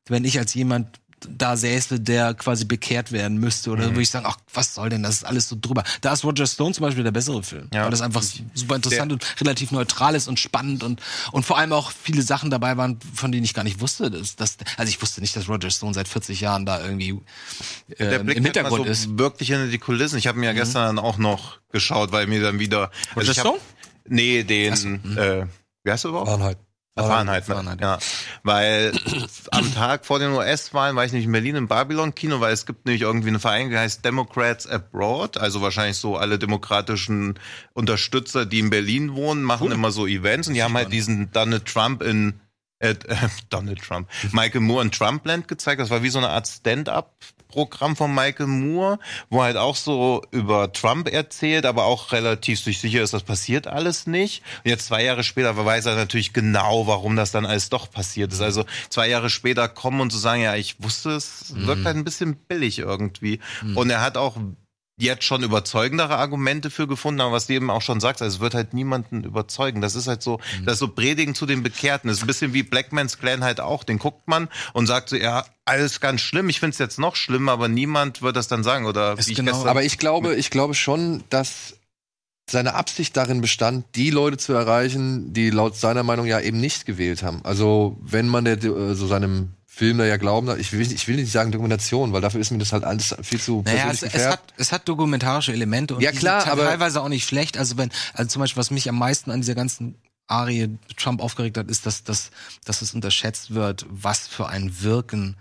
wenn 0.07 0.25
ich 0.25 0.39
als 0.39 0.55
jemand 0.55 1.01
da 1.29 1.57
säße, 1.57 2.01
der 2.01 2.35
quasi 2.35 2.65
bekehrt 2.65 3.13
werden 3.13 3.39
müsste. 3.39 3.71
Oder 3.71 3.85
würde 3.87 4.03
ich 4.03 4.11
sagen, 4.11 4.27
ach, 4.29 4.37
was 4.53 4.75
soll 4.75 4.89
denn, 4.91 5.03
das 5.03 5.17
ist 5.17 5.25
alles 5.25 5.49
so 5.49 5.57
drüber. 5.61 5.85
Da 6.01 6.13
ist 6.13 6.25
Roger 6.25 6.47
Stone 6.47 6.75
zum 6.75 6.83
Beispiel 6.83 7.05
der 7.05 7.11
bessere 7.11 7.43
Film. 7.43 7.69
Ja. 7.73 7.85
Weil 7.85 7.91
das 7.91 8.01
einfach 8.01 8.23
super 8.55 8.77
interessant 8.77 9.13
und 9.13 9.41
relativ 9.41 9.71
neutral 9.71 10.15
ist 10.15 10.29
und 10.29 10.39
spannend 10.41 10.83
und, 10.83 11.01
und 11.33 11.45
vor 11.45 11.59
allem 11.59 11.73
auch 11.73 11.91
viele 11.93 12.23
Sachen 12.23 12.51
dabei 12.51 12.77
waren, 12.77 12.99
von 13.15 13.33
denen 13.33 13.45
ich 13.45 13.55
gar 13.55 13.65
nicht 13.65 13.81
wusste. 13.81 14.11
Dass, 14.11 14.37
dass, 14.37 14.57
also 14.77 14.89
ich 14.89 15.01
wusste 15.01 15.21
nicht, 15.21 15.37
dass 15.37 15.49
Roger 15.49 15.71
Stone 15.71 15.95
seit 15.95 16.09
40 16.09 16.41
Jahren 16.41 16.67
da 16.67 16.83
irgendwie 16.83 17.11
äh, 17.91 17.97
Der 17.97 18.21
im 18.21 18.27
Blick 18.27 18.37
halt 18.39 18.47
Hintergrund 18.47 18.85
so 18.87 18.91
ist. 18.91 19.09
Mhm. 19.09 19.19
wirklich 19.19 19.49
hinter 19.49 19.67
die 19.69 19.79
Kulissen. 19.79 20.19
Ich 20.19 20.27
habe 20.27 20.39
mir 20.39 20.47
ja 20.47 20.53
gestern 20.53 20.99
auch 20.99 21.19
noch 21.19 21.59
geschaut, 21.71 22.13
weil 22.13 22.27
mir 22.27 22.43
dann 22.43 22.59
wieder. 22.59 22.91
Roger 23.17 23.31
ich 23.33 23.39
hab- 23.39 23.47
Stone? 23.47 23.59
Nee, 24.09 24.43
den. 24.43 24.73
Äh, 25.17 25.47
wie 25.85 25.91
heißt 25.91 26.05
du 26.05 26.09
überhaupt? 26.09 26.29
Fahrenheit. 26.29 26.59
Erfahrenheit, 26.95 27.49
ne? 27.49 27.55
Erfahrenheit, 27.55 27.81
ja. 27.81 27.99
Weil 28.43 28.93
am 29.51 29.73
Tag 29.75 30.05
vor 30.05 30.19
den 30.19 30.33
US-Wahlen 30.33 30.95
war 30.95 31.05
ich 31.05 31.13
nämlich 31.13 31.27
in 31.27 31.33
Berlin 31.33 31.57
im 31.57 31.69
Babylon-Kino, 31.69 32.41
weil 32.41 32.53
es 32.53 32.67
gibt 32.67 32.85
nämlich 32.85 33.03
irgendwie 33.03 33.29
eine 33.29 33.41
Vereinigung, 33.41 33.73
die 33.73 33.79
heißt 33.79 34.05
Democrats 34.05 34.67
Abroad, 34.67 35.39
also 35.39 35.63
wahrscheinlich 35.63 35.97
so 35.97 36.17
alle 36.17 36.39
demokratischen 36.39 37.39
Unterstützer, 37.73 38.45
die 38.45 38.59
in 38.59 38.71
Berlin 38.71 39.15
wohnen, 39.15 39.43
machen 39.43 39.73
immer 39.73 39.91
so 39.91 40.07
Events 40.07 40.49
und 40.49 40.55
die 40.55 40.63
haben 40.63 40.75
halt 40.75 40.93
diesen 40.93 41.33
Donald 41.33 41.65
Trump 41.65 42.03
in 42.03 42.41
äh, 42.81 42.95
Donald 43.49 43.81
Trump, 43.81 44.09
Michael 44.33 44.61
Moore 44.61 44.83
in 44.83 44.91
Trumpland 44.91 45.49
gezeigt. 45.49 45.81
Das 45.81 45.91
war 45.91 46.03
wie 46.03 46.11
so 46.11 46.19
eine 46.19 46.29
Art 46.29 46.47
Stand-up-Programm 47.53 47.97
von 47.97 48.15
Michael 48.15 48.47
Moore, 48.47 48.99
wo 49.31 49.43
halt 49.43 49.57
auch 49.57 49.77
so 49.77 50.23
über 50.31 50.73
Trump 50.73 51.09
erzählt, 51.09 51.67
aber 51.67 51.85
auch 51.85 52.13
relativ 52.13 52.61
sich 52.61 52.81
sicher 52.81 53.03
ist, 53.03 53.15
das 53.15 53.23
passiert 53.23 53.67
alles 53.67 54.07
nicht. 54.07 54.43
Und 54.65 54.71
jetzt 54.71 54.87
zwei 54.87 55.05
Jahre 55.05 55.23
später 55.23 55.53
weiß 55.57 55.87
er 55.87 55.95
natürlich 55.95 56.33
genau, 56.33 56.87
warum 56.87 57.17
das 57.17 57.31
dann 57.31 57.47
alles 57.47 57.69
doch 57.69 57.91
passiert 57.91 58.33
ist. 58.33 58.41
Also 58.41 58.65
zwei 58.89 59.09
Jahre 59.09 59.31
später 59.31 59.69
kommen 59.69 60.01
und 60.01 60.11
zu 60.11 60.19
sagen, 60.19 60.43
ja, 60.43 60.57
ich 60.57 60.83
wusste 60.83 61.11
es, 61.11 61.55
wirkt 61.55 61.85
halt 61.85 61.97
ein 61.97 62.05
bisschen 62.05 62.37
billig 62.37 62.79
irgendwie. 62.79 63.41
Und 63.75 63.91
er 63.91 64.01
hat 64.01 64.17
auch 64.17 64.37
jetzt 65.03 65.25
schon 65.25 65.43
überzeugendere 65.43 66.17
Argumente 66.17 66.71
für 66.71 66.87
gefunden, 66.87 67.21
aber 67.21 67.33
was 67.33 67.47
du 67.47 67.53
eben 67.55 67.71
auch 67.71 67.83
schon 67.83 68.01
sagst, 68.01 68.23
also 68.23 68.37
es 68.37 68.41
wird 68.41 68.55
halt 68.55 68.73
niemanden 68.75 69.25
überzeugen. 69.25 69.81
Das 69.81 69.95
ist 69.95 70.07
halt 70.09 70.23
so, 70.23 70.41
das 70.65 70.75
ist 70.75 70.79
so 70.79 70.89
Predigen 70.89 71.35
zu 71.35 71.45
den 71.47 71.63
Bekehrten. 71.63 72.09
Das 72.09 72.19
ist 72.19 72.25
ein 72.25 72.27
bisschen 72.29 72.53
wie 72.55 72.63
Blackmans 72.63 73.19
Clan 73.19 73.45
halt 73.45 73.61
auch. 73.61 73.85
Den 73.85 73.99
guckt 73.99 74.27
man 74.29 74.49
und 74.73 74.87
sagt 74.87 75.09
so, 75.11 75.17
ja, 75.17 75.45
alles 75.65 76.01
ganz 76.01 76.21
schlimm. 76.21 76.49
Ich 76.49 76.61
finde 76.61 76.73
es 76.73 76.79
jetzt 76.79 76.99
noch 76.99 77.17
schlimmer, 77.17 77.53
aber 77.53 77.69
niemand 77.69 78.23
wird 78.23 78.37
das 78.37 78.49
dann 78.49 78.65
sagen. 78.65 78.87
Oder 78.87 79.19
Ist 79.19 79.29
wie 79.29 79.33
ich 79.33 79.37
genau- 79.37 79.53
gestern, 79.53 79.69
Aber 79.69 79.83
ich 79.83 79.99
glaube, 79.99 80.35
ich 80.37 80.51
glaube 80.51 80.75
schon, 80.75 81.25
dass 81.31 81.75
seine 82.51 82.75
Absicht 82.75 83.17
darin 83.17 83.41
bestand, 83.41 83.85
die 83.95 84.11
Leute 84.11 84.37
zu 84.37 84.53
erreichen, 84.53 85.33
die 85.33 85.51
laut 85.51 85.77
seiner 85.77 86.03
Meinung 86.03 86.27
ja 86.27 86.41
eben 86.41 86.61
nicht 86.61 86.87
gewählt 86.87 87.23
haben. 87.23 87.41
Also 87.45 87.99
wenn 88.03 88.29
man 88.29 88.45
der, 88.45 88.61
so 88.61 89.07
seinem 89.07 89.51
Film 89.83 89.99
da 89.99 90.05
ja 90.05 90.17
glauben 90.17 90.49
ich 90.61 90.73
will, 90.73 90.93
ich 90.93 91.09
will 91.09 91.17
nicht 91.17 91.33
sagen 91.33 91.51
Dokumentation, 91.51 92.13
weil 92.13 92.21
dafür 92.21 92.41
ist 92.41 92.53
mir 92.53 92.59
das 92.59 92.73
halt 92.73 92.85
alles 92.85 93.17
viel 93.23 93.41
zu 93.41 93.63
Naja, 93.65 93.87
persönlich 93.87 94.15
es, 94.15 94.21
es, 94.23 94.29
hat, 94.29 94.41
es 94.57 94.71
hat 94.71 94.89
dokumentarische 94.89 95.53
Elemente 95.53 95.97
und 95.97 96.03
Ja, 96.03 96.13
klar, 96.13 96.47
aber- 96.47 96.65
teilweise 96.67 97.01
auch 97.01 97.09
nicht 97.09 97.27
schlecht. 97.27 97.59
Also 97.59 97.77
wenn, 97.79 97.91
also 98.15 98.29
zum 98.29 98.41
Beispiel, 98.41 98.61
was 98.61 98.71
mich 98.71 98.89
am 98.89 98.97
meisten 98.97 99.33
an 99.33 99.41
dieser 99.41 99.57
ganzen 99.57 99.97
Arie 100.29 100.79
Trump 100.97 101.21
aufgeregt 101.21 101.59
hat, 101.59 101.69
ist, 101.69 101.85
dass, 101.85 102.05
dass, 102.05 102.31
dass 102.65 102.81
es 102.81 102.95
unterschätzt 102.95 103.55
wird, 103.55 103.85
was 103.91 104.29
für 104.29 104.49
ein 104.49 104.83
Wirken 104.83 105.37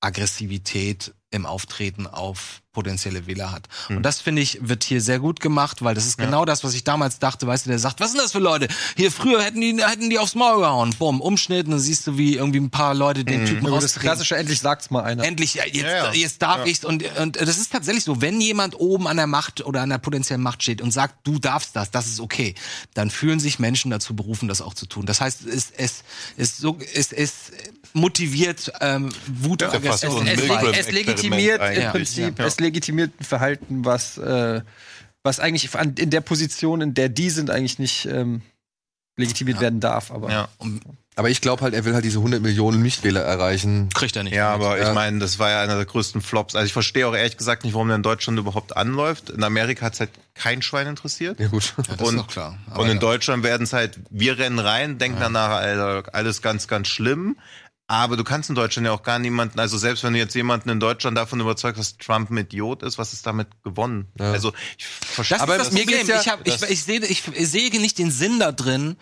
Aggressivität 0.00 1.12
im 1.34 1.46
Auftreten 1.46 2.06
auf 2.06 2.62
potenzielle 2.72 3.26
Wähler 3.26 3.52
hat. 3.52 3.68
Und 3.88 4.02
das 4.02 4.20
finde 4.20 4.42
ich, 4.42 4.58
wird 4.60 4.84
hier 4.84 5.00
sehr 5.00 5.20
gut 5.20 5.40
gemacht, 5.40 5.82
weil 5.82 5.94
das 5.94 6.06
ist 6.06 6.18
genau 6.18 6.44
das, 6.44 6.64
was 6.64 6.74
ich 6.74 6.82
damals 6.82 7.20
dachte, 7.20 7.46
weißt 7.46 7.66
du, 7.66 7.70
der 7.70 7.78
sagt, 7.78 8.00
was 8.00 8.10
sind 8.10 8.20
das 8.20 8.32
für 8.32 8.40
Leute? 8.40 8.68
Hier 8.96 9.12
früher 9.12 9.42
hätten 9.42 9.60
die, 9.60 9.80
hätten 9.82 10.10
die 10.10 10.18
aufs 10.18 10.34
Maul 10.34 10.60
gehauen. 10.60 10.94
Bumm, 10.98 11.20
Umschnitt, 11.20 11.66
und 11.66 11.72
dann 11.72 11.80
siehst 11.80 12.06
du, 12.06 12.18
wie 12.18 12.34
irgendwie 12.34 12.58
ein 12.58 12.70
paar 12.70 12.94
Leute 12.94 13.24
den 13.24 13.46
Typen 13.46 13.64
Das 13.64 13.72
raustreten. 13.72 14.00
klassische, 14.02 14.36
endlich 14.36 14.58
sagt's 14.58 14.90
mal 14.90 15.04
einer. 15.04 15.24
Endlich, 15.24 15.54
ja, 15.54 15.64
jetzt, 15.64 15.84
ja. 15.84 16.12
jetzt 16.12 16.42
darf 16.42 16.66
ich's 16.66 16.84
und, 16.84 17.04
und 17.18 17.40
das 17.40 17.58
ist 17.58 17.72
tatsächlich 17.72 18.04
so, 18.04 18.20
wenn 18.20 18.40
jemand 18.40 18.78
oben 18.78 19.06
an 19.06 19.16
der 19.16 19.28
Macht 19.28 19.64
oder 19.64 19.82
an 19.82 19.90
der 19.90 19.98
potenziellen 19.98 20.42
Macht 20.42 20.62
steht 20.62 20.82
und 20.82 20.90
sagt, 20.90 21.26
du 21.26 21.38
darfst 21.38 21.76
das, 21.76 21.92
das 21.92 22.06
ist 22.08 22.20
okay, 22.20 22.56
dann 22.94 23.08
fühlen 23.08 23.38
sich 23.38 23.60
Menschen 23.60 23.92
dazu 23.92 24.16
berufen, 24.16 24.48
das 24.48 24.60
auch 24.60 24.74
zu 24.74 24.86
tun. 24.86 25.06
Das 25.06 25.20
heißt, 25.20 25.46
es, 25.46 25.70
es, 25.76 26.02
es, 26.36 26.58
so, 26.58 26.78
es, 26.92 27.12
es 27.12 27.52
motiviert 27.94 28.70
ähm, 28.80 29.10
Wut 29.26 29.62
Ja, 29.62 29.72
Aggression. 29.72 30.26
so 30.26 30.30
es, 30.30 30.86
es 30.86 30.92
legitimiert 30.92 31.62
im. 31.76 31.90
Prinzip, 31.90 32.38
Ja. 32.38 32.44
es 32.44 32.60
legitimiert 32.60 33.12
ein 33.18 33.24
Verhalten, 33.24 33.84
was, 33.84 34.18
äh, 34.18 34.60
was 35.22 35.40
eigentlich 35.40 35.74
an, 35.74 35.94
in 35.94 36.10
der 36.10 36.20
Position, 36.20 36.80
in 36.82 36.92
der 36.94 37.08
die 37.08 37.30
sind, 37.30 37.50
eigentlich 37.50 37.78
nicht 37.78 38.04
ähm, 38.06 38.42
legitimiert 39.16 39.60
werden 39.60 39.80
darf. 39.80 40.10
Aber 40.10 40.30
ja. 40.30 40.48
Aber 41.16 41.30
ich 41.30 41.40
glaube 41.40 41.62
halt, 41.62 41.74
er 41.74 41.84
will 41.84 41.94
halt 41.94 42.04
diese 42.04 42.18
100 42.18 42.42
Millionen 42.42 42.82
Nichtwähler 42.82 43.20
erreichen. 43.20 43.88
Kriegt 43.94 44.16
er 44.16 44.24
nicht. 44.24 44.34
Ja, 44.34 44.52
aber 44.52 44.76
Ja. 44.76 44.88
ich 44.88 44.94
meine, 44.94 45.20
das 45.20 45.38
war 45.38 45.48
ja 45.50 45.60
einer 45.62 45.76
der 45.76 45.84
größten 45.84 46.20
Flops. 46.20 46.56
Also 46.56 46.66
ich 46.66 46.72
verstehe 46.72 47.06
auch 47.06 47.14
ehrlich 47.14 47.36
gesagt 47.36 47.62
nicht, 47.62 47.74
warum 47.74 47.86
der 47.86 47.94
in 47.98 48.02
Deutschland 48.02 48.36
überhaupt 48.36 48.76
anläuft. 48.76 49.30
In 49.30 49.44
Amerika 49.44 49.86
hat 49.86 49.94
es 49.94 50.00
halt 50.00 50.10
kein 50.34 50.60
Schwein 50.60 50.88
interessiert. 50.88 51.38
Ja 51.38 51.46
gut. 51.46 51.72
das 51.76 51.86
ist 51.86 52.00
und, 52.02 52.16
doch 52.16 52.26
klar. 52.26 52.58
Aber 52.68 52.80
und 52.82 52.88
in 52.88 52.94
ja. 52.94 53.00
Deutschland 53.00 53.44
werden 53.44 53.62
es 53.62 53.72
halt, 53.72 54.00
wir 54.10 54.38
rennen 54.38 54.58
rein, 54.58 54.98
denken 54.98 55.18
danach, 55.20 55.50
Alter, 55.50 56.12
alles 56.12 56.42
ganz, 56.42 56.66
ganz 56.66 56.88
schlimm. 56.88 57.36
Aber 57.86 58.16
du 58.16 58.24
kannst 58.24 58.48
in 58.48 58.54
Deutschland 58.54 58.86
ja 58.86 58.92
auch 58.92 59.02
gar 59.02 59.18
niemanden, 59.18 59.60
also 59.60 59.76
selbst 59.76 60.02
wenn 60.04 60.14
du 60.14 60.18
jetzt 60.18 60.34
jemanden 60.34 60.70
in 60.70 60.80
Deutschland 60.80 61.18
davon 61.18 61.40
überzeugst, 61.40 61.78
dass 61.78 61.96
Trump 61.98 62.30
ein 62.30 62.38
Idiot 62.38 62.82
ist, 62.82 62.96
was 62.96 63.12
ist 63.12 63.26
damit 63.26 63.48
gewonnen? 63.62 64.08
Also 64.18 64.52
ich 64.78 64.86
verstehe 64.86 65.36
Das 65.36 65.42
Aber 65.42 65.56
ist 65.56 65.66
das 65.66 65.72
mir 65.72 65.80
Problem. 65.84 66.06
ja- 66.06 66.20
ich, 66.20 66.28
hab, 66.28 66.46
ich, 66.46 66.62
ich, 66.62 66.82
sehe, 66.84 67.00
ich 67.04 67.22
sehe 67.22 67.70
nicht 67.80 67.98
den 67.98 68.10
Sinn 68.10 68.40
da 68.40 68.52
drin, 68.52 68.96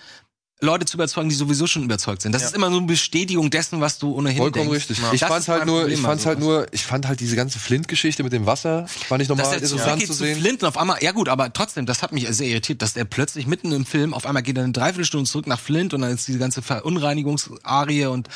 Leute 0.63 0.87
zu 0.87 0.97
überzeugen, 0.97 1.29
die 1.29 1.35
sowieso 1.35 1.67
schon 1.67 1.83
überzeugt 1.83 2.23
sind. 2.23 2.33
Das 2.33 2.43
ist 2.45 2.55
immer 2.55 2.71
nur 2.71 2.79
eine 2.79 2.87
Bestätigung 2.87 3.51
dessen, 3.51 3.81
was 3.81 3.99
du 3.99 4.13
ohnehin 4.15 4.39
Vollkommen 4.39 4.71
denkst. 4.71 4.89
richtig. 4.91 4.99
Ja. 5.03 5.13
Ich 5.13 5.21
Das 5.21 5.29
fand's 5.29 5.45
ist 5.45 5.49
halt 5.49 5.67
nur, 5.67 5.81
Problem 5.81 5.95
ich 5.99 6.01
fand's 6.01 6.23
an 6.25 6.29
halt 6.31 6.41
sowas. 6.41 6.57
nur, 6.59 6.67
ich 6.73 6.83
fand 6.85 7.07
halt 7.09 7.21
diese 7.21 7.37
ganze 7.37 7.59
Flint-Geschichte 7.59 8.23
mit 8.23 8.33
dem 8.33 8.47
Wasser, 8.47 8.87
fand 8.87 9.21
ich 9.23 9.29
nochmal 9.29 9.47
er 9.47 9.55
interessant 9.55 9.81
zurückgeht 9.83 10.07
zu 10.07 10.13
zu 10.15 10.19
sehen. 10.25 10.39
Flint 10.41 10.63
und 10.63 10.69
auf 10.69 10.79
einmal, 10.79 10.99
ja 11.03 11.13
gut, 11.13 11.29
aber 11.29 11.53
trotzdem, 11.53 11.85
das 11.85 12.03
hat 12.03 12.13
mich 12.13 12.27
sehr 12.29 12.47
irritiert, 12.49 12.81
dass 12.81 12.97
er 12.97 13.05
plötzlich 13.05 13.47
mitten 13.47 13.73
im 13.73 13.85
Film, 13.85 14.15
auf 14.15 14.25
einmal 14.25 14.43
geht 14.43 14.57
er 14.57 14.63
eine 14.65 14.73
Dreiviertelstunde 14.73 15.29
zurück 15.29 15.47
nach 15.49 15.59
Flint 15.61 15.93
und 15.95 16.01
dann 16.03 16.13
ist 16.13 16.29
diese 16.29 16.39
ganze 16.39 16.63
Verunreinigungsarie 16.63 18.07
und 18.07 18.29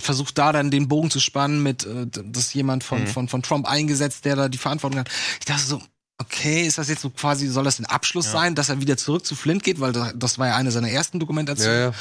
versucht 0.00 0.38
da 0.38 0.52
dann 0.52 0.70
den 0.70 0.88
Bogen 0.88 1.10
zu 1.10 1.20
spannen 1.20 1.62
mit, 1.62 1.84
äh, 1.84 2.06
dass 2.24 2.54
jemand 2.54 2.84
von, 2.84 3.02
Mhm. 3.02 3.06
von, 3.08 3.28
von 3.28 3.42
Trump 3.42 3.66
eingesetzt, 3.68 4.24
der 4.24 4.36
da 4.36 4.48
die 4.48 4.58
Verantwortung 4.58 5.00
hat. 5.00 5.08
Ich 5.40 5.44
dachte 5.46 5.64
so, 5.66 5.82
okay, 6.18 6.66
ist 6.66 6.78
das 6.78 6.88
jetzt 6.88 7.02
so 7.02 7.10
quasi, 7.10 7.46
soll 7.48 7.64
das 7.64 7.78
ein 7.78 7.86
Abschluss 7.86 8.30
sein, 8.30 8.54
dass 8.54 8.68
er 8.68 8.80
wieder 8.80 8.96
zurück 8.96 9.26
zu 9.26 9.34
Flint 9.34 9.62
geht, 9.62 9.80
weil 9.80 9.92
das, 9.92 10.38
war 10.38 10.46
ja 10.46 10.56
eine 10.56 10.70
seiner 10.70 10.90
ersten 10.90 11.20
Dokumentationen. 11.20 11.78
Ja, 11.78 11.92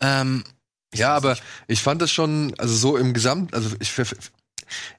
ja. 0.00 0.20
Ähm, 0.20 0.44
Ja, 0.94 1.14
aber 1.16 1.36
ich 1.66 1.82
fand 1.82 2.00
das 2.00 2.12
schon, 2.12 2.54
also 2.58 2.74
so 2.74 2.96
im 2.96 3.12
Gesamt, 3.12 3.54
also 3.54 3.70
ich, 3.80 3.92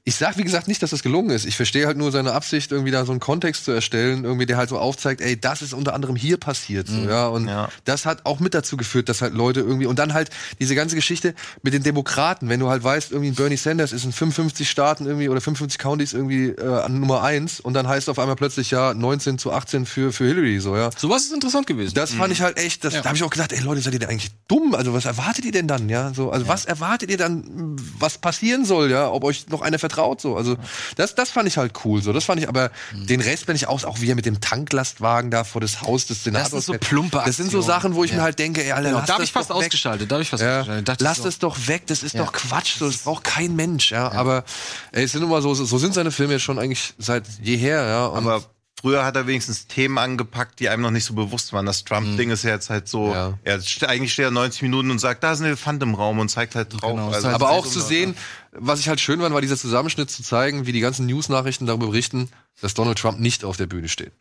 ich 0.07 0.15
sag 0.15 0.37
wie 0.37 0.45
gesagt 0.45 0.69
nicht, 0.69 0.81
dass 0.81 0.91
das 0.91 1.03
gelungen 1.03 1.31
ist. 1.31 1.45
Ich 1.45 1.57
verstehe 1.57 1.85
halt 1.85 1.97
nur 1.97 2.13
seine 2.13 2.31
Absicht, 2.31 2.71
irgendwie 2.71 2.91
da 2.91 3.05
so 3.05 3.11
einen 3.11 3.19
Kontext 3.19 3.65
zu 3.65 3.71
erstellen, 3.71 4.23
irgendwie 4.23 4.45
der 4.45 4.55
halt 4.55 4.69
so 4.69 4.79
aufzeigt, 4.79 5.19
ey, 5.19 5.37
das 5.37 5.61
ist 5.61 5.73
unter 5.73 5.93
anderem 5.93 6.15
hier 6.15 6.37
passiert, 6.37 6.87
so, 6.87 6.95
ja. 7.09 7.27
Und 7.27 7.49
Ja. 7.49 7.67
das 7.83 8.05
hat 8.05 8.25
auch 8.25 8.39
mit 8.39 8.53
dazu 8.53 8.77
geführt, 8.77 9.09
dass 9.09 9.21
halt 9.21 9.33
Leute 9.33 9.59
irgendwie 9.59 9.85
und 9.85 9.99
dann 9.99 10.13
halt 10.13 10.29
diese 10.61 10.75
ganze 10.75 10.95
Geschichte 10.95 11.35
mit 11.61 11.73
den 11.73 11.83
Demokraten, 11.83 12.47
wenn 12.47 12.61
du 12.61 12.69
halt 12.69 12.85
weißt, 12.85 13.11
irgendwie 13.11 13.31
Bernie 13.31 13.57
Sanders 13.57 13.91
ist 13.91 14.05
in 14.05 14.13
55 14.13 14.69
Staaten 14.69 15.05
irgendwie 15.07 15.27
oder 15.27 15.41
55 15.41 15.77
Counties 15.77 16.13
irgendwie 16.13 16.51
äh, 16.51 16.65
an 16.65 17.01
Nummer 17.01 17.21
eins 17.23 17.59
und 17.59 17.73
dann 17.73 17.85
heißt 17.85 18.07
auf 18.07 18.17
einmal 18.17 18.37
plötzlich 18.37 18.71
ja 18.71 18.93
19 18.93 19.37
zu 19.37 19.51
18 19.51 19.85
für 19.85 20.13
für 20.13 20.23
Hillary, 20.25 20.61
so 20.61 20.77
ja. 20.77 20.89
sowas 20.97 21.25
ist 21.25 21.33
interessant 21.33 21.67
gewesen. 21.67 21.95
Das 21.95 22.13
fand 22.13 22.31
ich 22.31 22.39
halt 22.39 22.57
echt, 22.57 22.85
das, 22.85 22.93
da 22.93 23.03
habe 23.03 23.17
ich 23.17 23.23
auch 23.23 23.29
gedacht, 23.29 23.51
ey 23.51 23.59
Leute, 23.59 23.81
seid 23.81 23.91
ihr 23.91 23.99
denn 23.99 24.07
eigentlich 24.09 24.31
dumm? 24.47 24.73
Also 24.73 24.93
was 24.93 25.03
erwartet 25.03 25.43
ihr 25.43 25.51
denn 25.51 25.67
dann, 25.67 25.89
ja? 25.89 26.13
So, 26.13 26.31
also 26.31 26.47
was 26.47 26.63
erwartet 26.63 27.11
ihr 27.11 27.17
dann, 27.17 27.75
was 27.99 28.19
passieren 28.19 28.63
soll, 28.63 28.89
ja? 28.89 29.11
Ob 29.11 29.25
euch 29.25 29.49
noch 29.49 29.59
einer 29.61 29.77
vertraut, 29.79 29.96
so? 30.21 30.35
Also 30.37 30.55
das, 30.95 31.15
das 31.15 31.29
fand 31.31 31.47
ich 31.47 31.57
halt 31.57 31.73
cool, 31.85 32.01
so. 32.01 32.13
Das 32.13 32.23
fand 32.25 32.41
ich, 32.41 32.47
aber 32.47 32.71
den 32.93 33.21
Rest 33.21 33.45
bin 33.47 33.55
ich 33.55 33.67
aus, 33.67 33.85
auch 33.85 33.99
wie 34.01 34.09
er 34.09 34.15
mit 34.15 34.25
dem 34.25 34.39
Tanklastwagen 34.41 35.31
da 35.31 35.43
vor 35.43 35.61
das 35.61 35.81
Haus 35.81 36.05
des 36.05 36.23
Senators. 36.23 36.51
Das 36.51 36.65
sind 36.65 36.73
so 36.81 36.87
plumpe 36.89 37.21
Das 37.25 37.37
sind 37.37 37.51
so. 37.51 37.61
Sachen, 37.61 37.95
wo 37.95 38.03
ich 38.03 38.11
Ja. 38.11 38.17
mir 38.17 38.23
halt 38.23 38.39
denke, 38.39 38.63
ey, 38.63 38.71
Alter, 38.71 38.89
Genau, 38.89 38.99
lass 38.99 39.07
da 39.07 39.13
habe 39.15 39.23
ich 39.23 39.31
fast 39.31 39.51
ausgeschaltet, 39.51 40.09
da 40.09 40.15
habe 40.15 40.23
ich 40.23 40.29
fast 40.29 40.43
Ja, 40.43 40.61
ausgeschaltet. 40.61 41.01
Lass 41.01 41.19
es 41.25 41.39
doch 41.39 41.57
weg, 41.67 41.83
das 41.87 42.03
ist 42.03 42.15
Ja. 42.15 42.23
doch 42.23 42.31
Quatsch, 42.33 42.77
so, 42.77 42.85
das 42.87 42.97
braucht 42.99 43.23
kein 43.23 43.55
Mensch, 43.55 43.91
ja. 43.91 44.11
Aber 44.11 44.43
ey, 44.91 45.03
es 45.03 45.11
sind 45.11 45.23
immer 45.23 45.41
so, 45.41 45.53
so 45.53 45.77
sind 45.77 45.93
seine 45.93 46.11
Filme 46.11 46.33
jetzt 46.33 46.43
schon 46.43 46.59
eigentlich 46.59 46.93
seit 46.97 47.23
jeher, 47.41 47.83
ja. 47.85 48.05
Und 48.05 48.25
Aber 48.27 48.43
früher 48.87 49.03
hat 49.05 49.15
er 49.15 49.27
wenigstens 49.27 49.67
Themen 49.67 49.97
angepackt, 49.97 50.59
die 50.59 50.69
einem 50.69 50.81
noch 50.81 50.91
nicht 50.91 51.03
so 51.05 51.13
bewusst 51.13 51.51
waren. 51.51 51.65
Das 51.65 51.83
Trump-Ding 51.83 52.29
ist 52.29 52.43
ja 52.43 52.51
jetzt 52.51 52.69
halt 52.69 52.87
so, 52.87 53.13
Ja. 53.13 53.37
er 53.43 53.59
eigentlich 53.87 54.13
steht 54.13 54.25
er 54.25 54.31
90 54.31 54.61
Minuten 54.61 54.91
und 54.91 54.99
sagt, 54.99 55.23
da 55.23 55.33
ist 55.33 55.39
ein 55.41 55.45
Elefant 55.45 55.83
im 55.83 55.93
Raum 55.93 56.19
und 56.19 56.29
zeigt 56.29 56.55
halt 56.55 56.71
drauf. 56.73 56.91
Genau, 56.91 57.09
also, 57.11 57.25
halt 57.27 57.35
Aber 57.35 57.49
auch 57.49 57.67
zu 57.67 57.81
sehen, 57.81 58.15
was 58.51 58.79
ich 58.79 58.87
halt 58.87 58.99
schön 59.01 59.19
fand, 59.19 59.33
war 59.33 59.41
dieser 59.41 59.57
Zusammenschnitt 59.57 60.09
zu 60.09 60.23
zeigen, 60.23 60.65
wie 60.65 60.71
die 60.71 60.79
ganzen 60.79 61.05
News-Nachrichten 61.05 61.65
darüber 61.65 61.87
berichten, 61.87 62.29
dass 62.61 62.73
Donald 62.73 62.97
Trump 62.97 63.19
nicht 63.19 63.43
auf 63.43 63.57
der 63.57 63.67
Bühne 63.67 63.89
steht. 63.89 64.13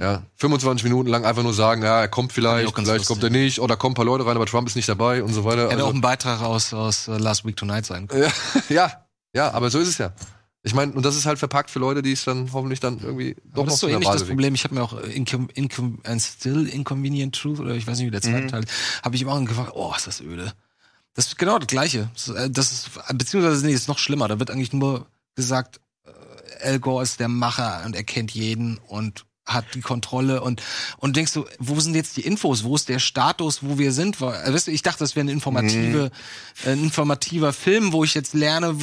Ja, 0.00 0.22
25 0.36 0.82
Minuten 0.84 1.08
lang 1.08 1.24
einfach 1.24 1.42
nur 1.44 1.54
sagen, 1.54 1.82
ja, 1.82 2.00
er 2.00 2.08
kommt 2.08 2.32
vielleicht, 2.32 2.74
vielleicht 2.74 3.06
kommt 3.06 3.22
er 3.22 3.30
nicht, 3.30 3.60
oder 3.60 3.76
kommen 3.76 3.92
ein 3.92 3.96
paar 3.96 4.04
Leute 4.04 4.26
rein, 4.26 4.34
aber 4.36 4.46
Trump 4.46 4.66
ist 4.66 4.74
nicht 4.74 4.88
dabei 4.88 5.22
und 5.22 5.32
so 5.32 5.44
weiter. 5.44 5.64
Hätte 5.64 5.74
Also, 5.74 5.86
auch 5.86 5.94
ein 5.94 6.00
Beitrag 6.00 6.40
aus, 6.42 6.74
aus 6.74 7.06
äh, 7.08 7.16
Last 7.18 7.44
Week 7.44 7.56
Tonight 7.56 7.86
sein 7.86 8.08
können. 8.08 8.32
ja, 8.70 9.04
ja, 9.34 9.52
aber 9.52 9.70
so 9.70 9.78
ist 9.78 9.88
es 9.88 9.98
ja. 9.98 10.12
Ich 10.66 10.74
meine, 10.74 10.92
und 10.92 11.04
das 11.04 11.14
ist 11.14 11.26
halt 11.26 11.38
verpackt 11.38 11.70
für 11.70 11.78
Leute, 11.78 12.00
die 12.00 12.12
es 12.12 12.24
dann 12.24 12.50
hoffentlich 12.54 12.80
dann 12.80 12.98
irgendwie 12.98 13.36
doch 13.52 13.62
Aber 13.62 13.64
das 13.64 13.66
noch 13.66 13.74
ist 13.74 13.80
so 13.80 13.88
ähnlich 13.88 14.06
Wahl 14.08 14.14
das 14.14 14.22
bewegen. 14.22 14.36
Problem. 14.36 14.54
Ich 14.54 14.64
habe 14.64 14.74
mir 14.74 14.82
auch 14.82 14.98
Incom 15.02 15.48
Incom 15.52 15.98
and 16.04 16.22
Still 16.22 16.66
Inconvenient 16.66 17.34
Truth 17.34 17.60
oder 17.60 17.74
ich 17.74 17.86
weiß 17.86 17.98
nicht, 17.98 18.06
wie 18.06 18.10
der 18.10 18.22
zweite 18.22 18.46
Teil, 18.46 18.64
habe 19.02 19.14
ich 19.14 19.22
immer 19.22 19.32
auch 19.34 19.44
gefragt, 19.44 19.72
oh, 19.74 19.92
ist 19.94 20.06
das 20.06 20.22
öde. 20.22 20.54
Das 21.12 21.26
ist 21.26 21.38
genau 21.38 21.58
das 21.58 21.68
Gleiche. 21.68 22.10
Das 22.14 22.28
ist, 22.28 22.34
äh, 22.34 22.48
ist, 22.48 22.90
beziehungsweise 23.12 23.64
nee, 23.64 23.72
ist 23.72 23.88
noch 23.88 23.98
schlimmer. 23.98 24.26
Da 24.26 24.38
wird 24.40 24.50
eigentlich 24.50 24.72
nur 24.72 25.06
gesagt, 25.36 25.80
äh, 26.06 26.68
Al 26.68 26.80
Gore 26.80 27.02
ist 27.02 27.20
der 27.20 27.28
Macher 27.28 27.82
und 27.84 27.94
er 27.94 28.04
kennt 28.04 28.30
jeden 28.32 28.78
und 28.88 29.26
hat 29.46 29.66
die 29.74 29.82
Kontrolle 29.82 30.40
und 30.40 30.62
und 30.96 31.16
denkst 31.16 31.34
du, 31.34 31.44
wo 31.58 31.78
sind 31.78 31.94
jetzt 31.94 32.16
die 32.16 32.22
Infos? 32.22 32.64
Wo 32.64 32.74
ist 32.74 32.88
der 32.88 32.98
Status, 32.98 33.62
wo 33.62 33.76
wir 33.78 33.92
sind? 33.92 34.16
Äh, 34.22 34.52
Weißt 34.52 34.68
du, 34.68 34.70
ich 34.70 34.80
dachte, 34.80 35.00
das 35.00 35.14
wäre 35.14 35.24
eine 35.24 35.32
informative, 35.32 36.10
ein 36.64 36.82
informativer 36.82 37.52
Film, 37.52 37.92
wo 37.92 38.02
ich 38.04 38.14
jetzt 38.14 38.32
lerne, 38.32 38.74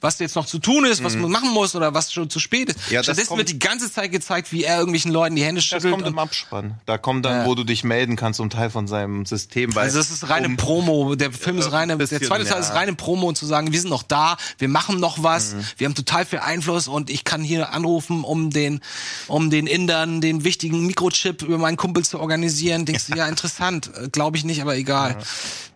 was 0.00 0.18
jetzt 0.18 0.34
noch 0.36 0.46
zu 0.46 0.58
tun 0.58 0.84
ist, 0.84 1.02
was 1.04 1.14
man 1.16 1.30
machen 1.30 1.50
muss 1.50 1.74
oder 1.76 1.94
was 1.94 2.12
schon 2.12 2.28
zu 2.28 2.40
spät 2.40 2.70
ist. 2.70 2.90
Ja, 2.90 2.98
das 2.98 3.06
Stattdessen 3.06 3.28
kommt- 3.28 3.38
wird 3.38 3.48
die 3.50 3.58
ganze 3.58 3.90
Zeit 3.90 4.10
gezeigt, 4.12 4.52
wie 4.52 4.64
er 4.64 4.78
irgendwelchen 4.78 5.12
Leuten 5.12 5.36
die 5.36 5.44
Hände 5.44 5.60
Das 5.60 5.64
schüttelt. 5.64 5.92
kommt 5.92 6.04
und- 6.04 6.12
im 6.12 6.18
Abspann. 6.18 6.80
Da 6.86 6.98
kommt 6.98 7.24
dann, 7.24 7.42
Ja. 7.42 7.46
wo 7.46 7.54
du 7.54 7.64
dich 7.64 7.84
melden 7.84 8.16
kannst, 8.16 8.40
um 8.40 8.50
Teil 8.50 8.70
von 8.70 8.86
seinem 8.88 9.26
System. 9.26 9.76
Also 9.76 9.98
das 9.98 10.10
ist 10.10 10.28
reine 10.28 10.48
um- 10.48 10.56
Promo. 10.56 11.14
Der 11.14 11.32
Film 11.32 11.58
ist 11.58 11.70
reine, 11.72 11.92
der 11.92 11.96
bisschen, 11.96 12.22
zweite 12.22 12.44
Teil 12.44 12.60
ja. 12.60 12.66
ist 12.66 12.74
reine 12.74 12.94
Promo 12.94 13.28
und 13.28 13.36
zu 13.36 13.46
sagen, 13.46 13.72
wir 13.72 13.80
sind 13.80 13.90
noch 13.90 14.02
da, 14.02 14.36
wir 14.58 14.68
machen 14.68 14.98
noch 15.00 15.22
was, 15.22 15.54
Mhm. 15.54 15.64
wir 15.78 15.84
haben 15.86 15.94
total 15.94 16.26
viel 16.26 16.40
Einfluss 16.40 16.88
und 16.88 17.08
ich 17.10 17.24
kann 17.24 17.42
hier 17.42 17.72
anrufen, 17.72 18.24
um 18.24 18.50
den, 18.50 18.80
um 19.28 19.50
den 19.50 19.66
Indern 19.66 20.20
den 20.20 20.44
wichtigen 20.44 20.86
Mikrochip 20.86 21.42
über 21.42 21.58
meinen 21.58 21.76
Kumpel 21.76 22.04
zu 22.04 22.18
organisieren. 22.20 22.84
Denkst 22.86 23.06
du, 23.08 23.16
ja, 23.16 23.26
interessant. 23.28 23.90
Glaube 24.12 24.36
ich 24.36 24.44
nicht, 24.44 24.60
aber 24.62 24.76
egal. 24.76 25.16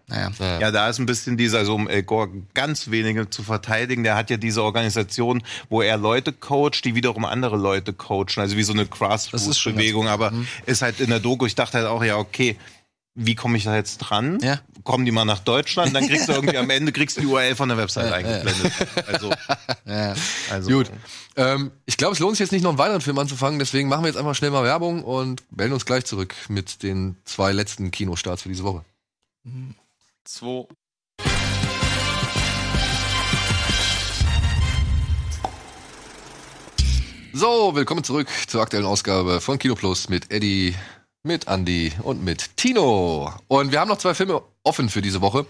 Naja. 0.07 0.59
Ja, 0.61 0.71
da 0.71 0.89
ist 0.91 0.99
ein 0.99 1.07
bisschen 1.07 1.37
dieser, 1.37 1.59
also 1.59 1.75
um 1.75 1.89
El 1.89 2.03
Gore 2.03 2.29
ganz 2.53 2.91
wenige 2.91 3.31
zu 3.31 3.43
verteidigen, 3.43 4.05
der 4.05 4.17
hat 4.17 4.29
ja 4.29 4.37
diese 4.37 4.63
Organisation, 4.63 5.43
wo 5.71 5.81
er 5.81 5.97
Leute 5.97 6.33
coacht, 6.33 6.85
die 6.85 6.95
wiederum 6.95 7.25
andere 7.25 7.57
Leute 7.57 7.95
coachen, 7.95 8.39
also 8.41 8.57
wie 8.57 8.63
so 8.65 8.75
eine 8.75 8.85
Grassroots-Bewegung, 8.85 10.09
aber 10.09 10.33
ist 10.67 10.83
halt 10.83 11.01
in 11.01 11.09
der 11.09 11.21
Doku, 11.21 11.47
ich 11.47 11.55
dachte 11.55 11.79
halt 11.79 11.87
auch, 11.87 12.05
ja, 12.05 12.19
okay, 12.19 12.57
wie 13.15 13.35
komme 13.35 13.57
ich 13.57 13.65
da 13.65 13.77
jetzt 13.77 13.99
dran? 13.99 14.41
Ja. 14.43 14.61
Kommen 14.83 15.05
die 15.05 15.13
mal 15.13 15.25
nach 15.25 15.39
Deutschland, 15.39 15.95
dann 15.95 16.07
kriegst 16.07 16.29
du 16.29 16.33
irgendwie 16.35 16.59
am 16.59 16.69
Ende 16.69 16.93
kriegst 16.93 17.17
du 17.17 17.23
die 17.23 17.27
URL 17.27 17.55
von 17.55 17.69
der 17.69 17.79
Website 17.79 18.13
eingeblendet. 18.13 18.73
Also, 19.07 19.33
also 20.51 20.71
Gut. 20.71 20.91
Ähm, 21.37 21.71
ich 21.87 21.97
glaube, 21.97 22.13
es 22.15 22.19
lohnt 22.19 22.37
sich 22.37 22.41
jetzt 22.41 22.53
nicht 22.53 22.63
noch 22.63 22.71
einen 22.71 22.79
weiteren 22.79 23.01
Film 23.01 23.19
anzufangen, 23.19 23.59
deswegen 23.59 23.89
machen 23.89 24.03
wir 24.03 24.09
jetzt 24.09 24.19
einfach 24.19 24.35
schnell 24.35 24.51
mal 24.51 24.65
Werbung 24.65 25.03
und 25.03 25.43
melden 25.51 25.73
uns 25.73 25.87
gleich 25.87 26.05
zurück 26.05 26.35
mit 26.49 26.83
den 26.83 27.17
zwei 27.25 27.53
letzten 27.53 27.91
Kinostarts 27.91 28.43
für 28.43 28.49
diese 28.49 28.65
Woche. 28.65 28.85
Zwei. 30.27 30.67
So, 37.35 37.75
willkommen 37.75 38.05
zurück 38.05 38.29
zur 38.47 38.63
aktuellen 38.63 38.87
Ausgabe 38.87 39.43
von 39.43 39.59
Kino 39.59 39.75
Plus 39.75 40.09
mit 40.09 40.31
Eddie, 40.31 40.75
mit 41.23 41.47
Andy 41.47 41.93
und 42.03 42.25
mit 42.25 42.57
Tino. 42.57 43.35
Und 43.49 43.71
wir 43.71 43.81
haben 43.81 43.89
noch 43.89 43.99
zwei 43.99 44.15
Filme 44.15 44.43
offen 44.63 44.89
für 44.89 45.03
diese 45.03 45.21
Woche. 45.21 45.45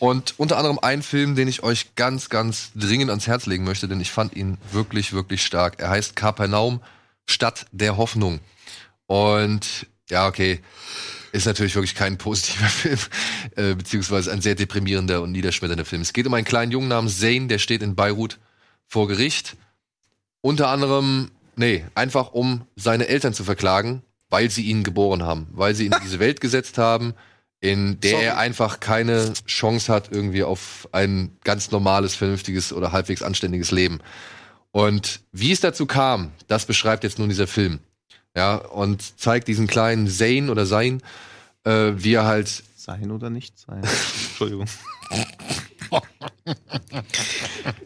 Und 0.00 0.34
unter 0.38 0.56
anderem 0.56 0.80
einen 0.80 1.04
Film, 1.04 1.36
den 1.36 1.46
ich 1.46 1.62
euch 1.62 1.94
ganz, 1.94 2.28
ganz 2.28 2.72
dringend 2.74 3.10
ans 3.10 3.28
Herz 3.28 3.46
legen 3.46 3.62
möchte, 3.62 3.86
denn 3.86 4.00
ich 4.00 4.10
fand 4.10 4.34
ihn 4.34 4.58
wirklich, 4.72 5.12
wirklich 5.12 5.44
stark. 5.44 5.78
Er 5.78 5.90
heißt 5.90 6.16
Kapernaum, 6.16 6.82
Stadt 7.24 7.66
der 7.70 7.96
Hoffnung. 7.96 8.40
Und 9.06 9.86
ja, 10.10 10.26
okay, 10.26 10.60
ist 11.32 11.46
natürlich 11.46 11.74
wirklich 11.74 11.94
kein 11.94 12.18
positiver 12.18 12.66
Film, 12.68 12.98
äh, 13.56 13.74
beziehungsweise 13.74 14.32
ein 14.32 14.40
sehr 14.40 14.54
deprimierender 14.54 15.22
und 15.22 15.32
niederschmetternder 15.32 15.84
Film. 15.84 16.02
Es 16.02 16.12
geht 16.12 16.26
um 16.26 16.34
einen 16.34 16.44
kleinen 16.44 16.72
Jungen 16.72 16.88
namens 16.88 17.18
Zane, 17.18 17.46
der 17.46 17.58
steht 17.58 17.82
in 17.82 17.94
Beirut 17.94 18.38
vor 18.86 19.08
Gericht. 19.08 19.56
Unter 20.40 20.68
anderem, 20.68 21.30
nee, 21.56 21.84
einfach 21.94 22.32
um 22.32 22.62
seine 22.76 23.08
Eltern 23.08 23.34
zu 23.34 23.44
verklagen, 23.44 24.02
weil 24.30 24.50
sie 24.50 24.64
ihn 24.64 24.84
geboren 24.84 25.22
haben, 25.22 25.48
weil 25.52 25.74
sie 25.74 25.86
ihn 25.86 25.92
in 25.92 26.02
diese 26.02 26.18
Welt 26.20 26.40
gesetzt 26.40 26.78
haben, 26.78 27.14
in 27.60 27.98
der 28.00 28.20
er 28.20 28.38
einfach 28.38 28.78
keine 28.78 29.32
Chance 29.46 29.92
hat 29.92 30.12
irgendwie 30.12 30.44
auf 30.44 30.88
ein 30.92 31.36
ganz 31.42 31.70
normales, 31.70 32.14
vernünftiges 32.14 32.72
oder 32.72 32.92
halbwegs 32.92 33.22
anständiges 33.22 33.72
Leben. 33.72 34.00
Und 34.70 35.20
wie 35.32 35.50
es 35.50 35.60
dazu 35.60 35.86
kam, 35.86 36.30
das 36.46 36.66
beschreibt 36.66 37.02
jetzt 37.02 37.18
nun 37.18 37.28
dieser 37.28 37.48
Film. 37.48 37.80
Ja, 38.36 38.56
und 38.56 39.18
zeigt 39.20 39.48
diesen 39.48 39.66
kleinen 39.66 40.08
Zane 40.08 40.50
oder 40.50 40.66
Sein, 40.66 41.02
äh, 41.64 41.92
wie 41.96 42.14
er 42.14 42.24
halt 42.24 42.62
Sein 42.76 43.10
oder 43.10 43.30
nicht 43.30 43.58
sein? 43.58 43.82
Entschuldigung. 44.28 44.66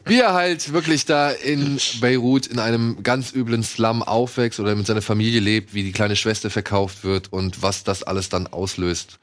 wie 0.05 0.20
er 0.20 0.34
halt 0.34 0.72
wirklich 0.72 1.07
da 1.07 1.30
in 1.30 1.78
Beirut 2.01 2.47
in 2.47 2.59
einem 2.59 3.03
ganz 3.03 3.32
üblen 3.32 3.62
Slum 3.62 4.03
aufwächst 4.03 4.61
oder 4.61 4.74
mit 4.74 4.86
seiner 4.86 5.03
Familie 5.03 5.40
lebt, 5.40 5.74
wie 5.74 5.82
die 5.82 5.93
kleine 5.93 6.16
Schwester 6.16 6.51
verkauft 6.51 7.05
wird 7.05 7.32
und 7.32 7.62
was 7.62 7.84
das 7.84 8.03
alles 8.03 8.28
dann 8.28 8.47
auslöst. 8.47 9.18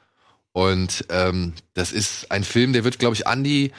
Und 0.52 1.04
ähm, 1.10 1.52
das 1.74 1.92
ist 1.92 2.30
ein 2.30 2.44
Film, 2.44 2.72
der 2.72 2.84
wird, 2.84 2.98
glaube 2.98 3.14
ich, 3.14 3.26
Andy 3.26 3.72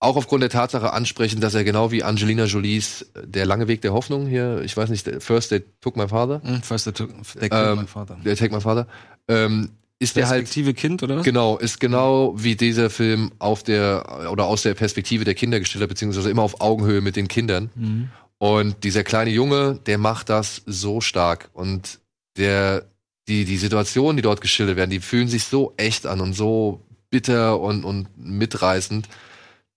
auch 0.00 0.16
aufgrund 0.16 0.42
der 0.42 0.50
Tatsache 0.50 0.92
ansprechen, 0.92 1.40
dass 1.40 1.54
er 1.54 1.62
genau 1.62 1.92
wie 1.92 2.02
Angelina 2.02 2.44
Jolies 2.46 3.02
äh, 3.14 3.26
Der 3.26 3.46
lange 3.46 3.68
Weg 3.68 3.82
der 3.82 3.92
Hoffnung 3.92 4.26
hier, 4.26 4.62
ich 4.62 4.76
weiß 4.76 4.90
nicht, 4.90 5.08
First 5.20 5.50
They 5.50 5.62
Took 5.80 5.96
My 5.96 6.08
Father, 6.08 6.40
Hm, 6.42 6.62
First 6.62 6.86
der, 6.86 6.92
der 6.92 7.52
Ähm, 7.52 7.76
mein 7.76 7.86
Vater. 7.86 8.16
der 8.24 8.34
Take 8.36 8.54
My 8.54 8.60
Father, 8.60 8.86
ähm, 9.28 9.70
ist 9.98 10.16
der 10.16 10.28
halt 10.28 10.44
Perspektive 10.44 10.72
Kind, 10.72 11.02
oder 11.02 11.18
was? 11.18 11.24
Genau, 11.24 11.58
ist 11.58 11.78
genau 11.78 12.32
wie 12.34 12.56
dieser 12.56 12.88
Film 12.88 13.32
auf 13.38 13.62
der 13.62 14.30
oder 14.32 14.46
aus 14.46 14.62
der 14.62 14.72
Perspektive 14.72 15.24
der 15.24 15.34
Kinder 15.34 15.58
gestellt 15.60 15.86
beziehungsweise 15.86 16.30
immer 16.30 16.42
auf 16.42 16.62
Augenhöhe 16.62 17.02
mit 17.02 17.16
den 17.16 17.28
Kindern. 17.28 17.68
Mhm. 17.74 18.08
Und 18.38 18.82
dieser 18.84 19.04
kleine 19.04 19.30
Junge, 19.30 19.78
der 19.84 19.98
macht 19.98 20.30
das 20.30 20.62
so 20.64 21.02
stark 21.02 21.50
und 21.52 22.00
der 22.38 22.86
die 23.28 23.44
die 23.44 23.58
Situationen, 23.58 24.16
die 24.16 24.22
dort 24.22 24.40
geschildert 24.40 24.76
werden, 24.76 24.88
die 24.90 25.00
fühlen 25.00 25.28
sich 25.28 25.44
so 25.44 25.74
echt 25.76 26.06
an 26.06 26.22
und 26.22 26.32
so 26.32 26.80
bitter 27.10 27.60
und 27.60 27.84
und 27.84 28.08
mitreißend. 28.16 29.06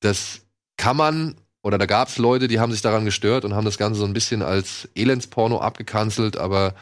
Das 0.04 0.42
kann 0.78 0.98
man 0.98 1.36
oder 1.64 1.78
da 1.78 1.86
gab 1.86 2.10
es 2.10 2.18
Leute, 2.18 2.48
die 2.48 2.60
haben 2.60 2.72
sich 2.72 2.82
daran 2.82 3.06
gestört 3.06 3.46
und 3.46 3.56
haben 3.56 3.66
das 3.66 3.78
Ganze 3.78 4.00
so 4.00 4.06
ein 4.06 4.14
bisschen 4.14 4.42
als 4.42 4.90
Elendsporno 4.96 5.60
abgekanzelt, 5.60 6.38
aber 6.38 6.76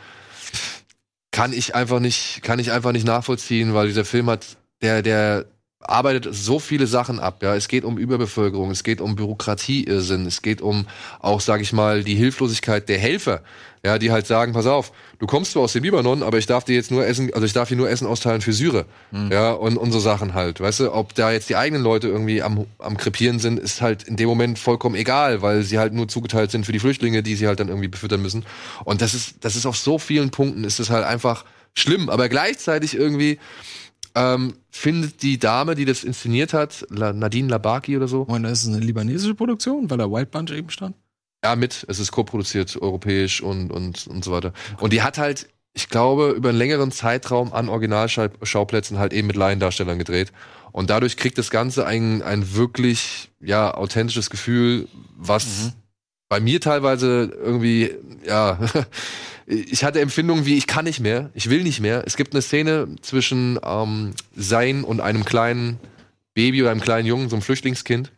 kann 1.32 1.54
ich 1.54 1.76
einfach 1.76 2.00
nicht, 2.00 2.42
kann 2.42 2.60
ich 2.60 2.72
einfach 2.72 2.92
nicht 2.92 3.06
nachvollziehen, 3.06 3.74
weil 3.76 3.88
dieser 3.88 4.06
Film 4.06 4.30
hat, 4.30 4.58
der, 4.82 5.04
der 5.04 5.46
arbeitet 5.82 6.34
so 6.34 6.60
viele 6.60 6.88
Sachen 6.88 7.20
ab. 7.20 7.42
Ja, 7.44 7.56
es 7.56 7.68
geht 7.68 7.84
um 7.84 7.98
Überbevölkerung, 7.98 8.72
es 8.72 8.84
geht 8.84 9.02
um 9.02 9.16
Bürokratieirrsinn, 9.16 10.26
es 10.26 10.42
geht 10.42 10.62
um 10.62 10.88
auch, 11.20 11.42
sage 11.42 11.64
ich 11.64 11.74
mal, 11.74 12.04
die 12.04 12.16
Hilflosigkeit 12.16 12.90
der 12.90 12.98
Helfer. 12.98 13.42
Ja, 13.84 13.98
die 13.98 14.12
halt 14.12 14.28
sagen, 14.28 14.54
pass 14.54 14.68
auf, 14.68 14.92
du 15.18 15.26
kommst 15.26 15.54
zwar 15.54 15.64
aus 15.64 15.74
dem 15.74 15.84
Libanon, 15.84 16.22
aber 16.22 16.38
ich 16.38 16.46
darf 16.46 16.64
dir 16.64 16.76
jetzt 16.76 16.92
nur 16.92 17.04
Essen, 17.08 17.34
also 17.34 17.48
ich 17.48 17.54
darf 17.54 17.68
hier 17.70 17.78
nur 17.78 17.90
Essen 17.90 18.06
austeilen 18.06 18.42
für 18.42 18.54
Syrer. 18.54 18.86
Ja, 19.32 19.54
und, 19.54 19.76
und 19.78 19.92
so 19.92 20.00
Sachen 20.00 20.36
halt. 20.36 20.62
Weißt 20.62 20.82
du, 20.82 20.94
ob 20.94 21.16
da 21.16 21.32
jetzt 21.32 21.50
die 21.50 21.56
eigenen 21.56 21.82
Leute 21.82 22.08
irgendwie 22.08 22.44
am, 22.44 22.68
am 22.78 22.96
Krepieren 22.96 23.40
sind, 23.40 23.60
ist 23.60 23.82
halt 23.82 24.04
in 24.04 24.18
dem 24.18 24.30
Moment 24.30 24.60
vollkommen 24.60 24.94
egal, 24.94 25.42
weil 25.42 25.64
sie 25.64 25.80
halt 25.80 25.94
nur 25.94 26.08
zugeteilt 26.08 26.52
sind 26.52 26.68
für 26.68 26.74
die 26.74 26.80
Flüchtlinge, 26.80 27.24
die 27.24 27.36
sie 27.36 27.48
halt 27.48 27.60
dann 27.60 27.70
irgendwie 27.70 27.88
befüttern 27.88 28.22
müssen. 28.22 28.46
Und 28.84 29.02
das 29.02 29.16
ist, 29.16 29.44
das 29.44 29.56
ist 29.56 29.66
auf 29.66 29.78
so 29.78 29.98
vielen 29.98 30.30
Punkten 30.30 30.64
ist 30.64 30.80
es 30.80 30.92
halt 30.92 31.04
einfach 31.04 31.44
schlimm, 31.74 32.10
aber 32.10 32.30
gleichzeitig 32.30 32.96
irgendwie 32.96 33.40
ähm, 34.16 34.56
findet 34.70 35.22
die 35.22 35.40
Dame, 35.40 35.76
die 35.76 35.86
das 35.86 36.04
inszeniert 36.04 36.54
hat, 36.54 36.86
Nadine 36.90 37.48
Labaki 37.50 37.96
oder 37.98 38.08
so, 38.08 38.22
Und 38.22 38.44
das 38.44 38.64
ist 38.64 38.70
eine 38.70 38.80
libanesische 38.80 39.36
Produktion, 39.36 39.90
weil 39.90 39.98
da 39.98 40.10
Wild 40.10 40.32
Bunch 40.32 40.52
eben 40.52 40.70
stand. 40.70 40.96
ja, 41.44 41.56
mit. 41.56 41.86
Es 41.88 42.00
ist 42.00 42.12
co-produziert, 42.12 42.78
europäisch 42.82 43.42
und, 43.42 43.72
und, 43.72 44.08
und 44.08 44.24
so 44.24 44.32
weiter. 44.32 44.54
Und 44.80 44.94
die 44.94 45.02
hat 45.02 45.18
halt, 45.18 45.50
ich 45.74 45.90
glaube, 45.90 46.32
über 46.32 46.50
einen 46.50 46.58
längeren 46.58 46.92
Zeitraum 46.92 47.54
an 47.54 47.70
Originalschauplätzen 47.70 49.00
halt 49.00 49.14
eben 49.14 49.28
mit 49.28 49.36
Laiendarstellern 49.36 49.98
gedreht. 49.98 50.32
Und 50.72 50.90
dadurch 50.90 51.18
kriegt 51.18 51.38
das 51.38 51.50
Ganze 51.50 51.86
ein, 51.86 52.22
ein 52.22 52.56
wirklich, 52.56 53.30
ja, 53.40 53.74
authentisches 53.74 54.30
Gefühl, 54.30 54.88
was 55.18 55.74
bei 56.30 56.40
mir 56.40 56.62
teilweise 56.62 57.30
irgendwie, 57.44 57.92
ja, 58.26 58.58
ich 59.52 59.84
hatte 59.84 60.00
Empfindungen 60.00 60.46
wie, 60.46 60.58
ich 60.58 60.66
kann 60.66 60.86
nicht 60.86 61.02
mehr, 61.02 61.30
ich 61.34 61.50
will 61.50 61.64
nicht 61.64 61.82
mehr. 61.82 62.04
Es 62.06 62.16
gibt 62.16 62.34
eine 62.34 62.42
Szene 62.42 62.88
zwischen 63.02 63.60
ähm, 63.64 64.14
Sein 64.36 64.84
und 64.84 65.02
einem 65.02 65.26
kleinen 65.26 65.80
Baby 66.34 66.62
oder 66.62 66.72
einem 66.72 66.82
kleinen 66.82 67.06
Jungen, 67.06 67.30
so 67.30 67.36
einem 67.36 67.44
Flüchtlingskind, 67.44 68.12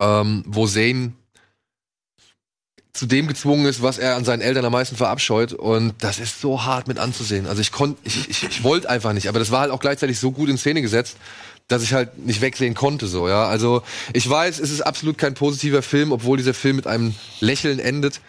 ähm, 0.00 0.44
wo 0.46 0.66
Zane 0.66 1.12
zu 2.92 3.06
dem 3.06 3.26
gezwungen 3.26 3.66
ist, 3.66 3.82
was 3.82 3.98
er 3.98 4.16
an 4.16 4.24
seinen 4.24 4.40
Eltern 4.40 4.64
am 4.64 4.72
meisten 4.72 4.96
verabscheut. 4.96 5.52
Und 5.52 5.94
das 5.98 6.18
ist 6.18 6.40
so 6.40 6.64
hart 6.64 6.86
mit 6.88 6.98
anzusehen. 6.98 7.46
Also 7.46 7.60
ich 7.60 7.72
konnte, 7.72 8.00
ich, 8.04 8.28
ich, 8.28 8.44
ich 8.44 8.62
wollte 8.62 8.88
einfach 8.88 9.12
nicht, 9.12 9.28
aber 9.28 9.40
das 9.40 9.50
war 9.50 9.60
halt 9.60 9.72
auch 9.72 9.80
gleichzeitig 9.80 10.18
so 10.18 10.30
gut 10.30 10.48
in 10.48 10.58
Szene 10.58 10.82
gesetzt, 10.82 11.16
dass 11.66 11.82
ich 11.82 11.92
halt 11.92 12.18
nicht 12.18 12.40
wegsehen 12.40 12.74
konnte, 12.74 13.06
so, 13.06 13.28
ja. 13.28 13.46
Also 13.46 13.82
ich 14.14 14.28
weiß, 14.28 14.58
es 14.58 14.70
ist 14.70 14.80
absolut 14.80 15.18
kein 15.18 15.34
positiver 15.34 15.82
Film, 15.82 16.12
obwohl 16.12 16.38
dieser 16.38 16.54
Film 16.54 16.76
mit 16.76 16.86
einem 16.86 17.14
Lächeln 17.40 17.78
endet. 17.78 18.20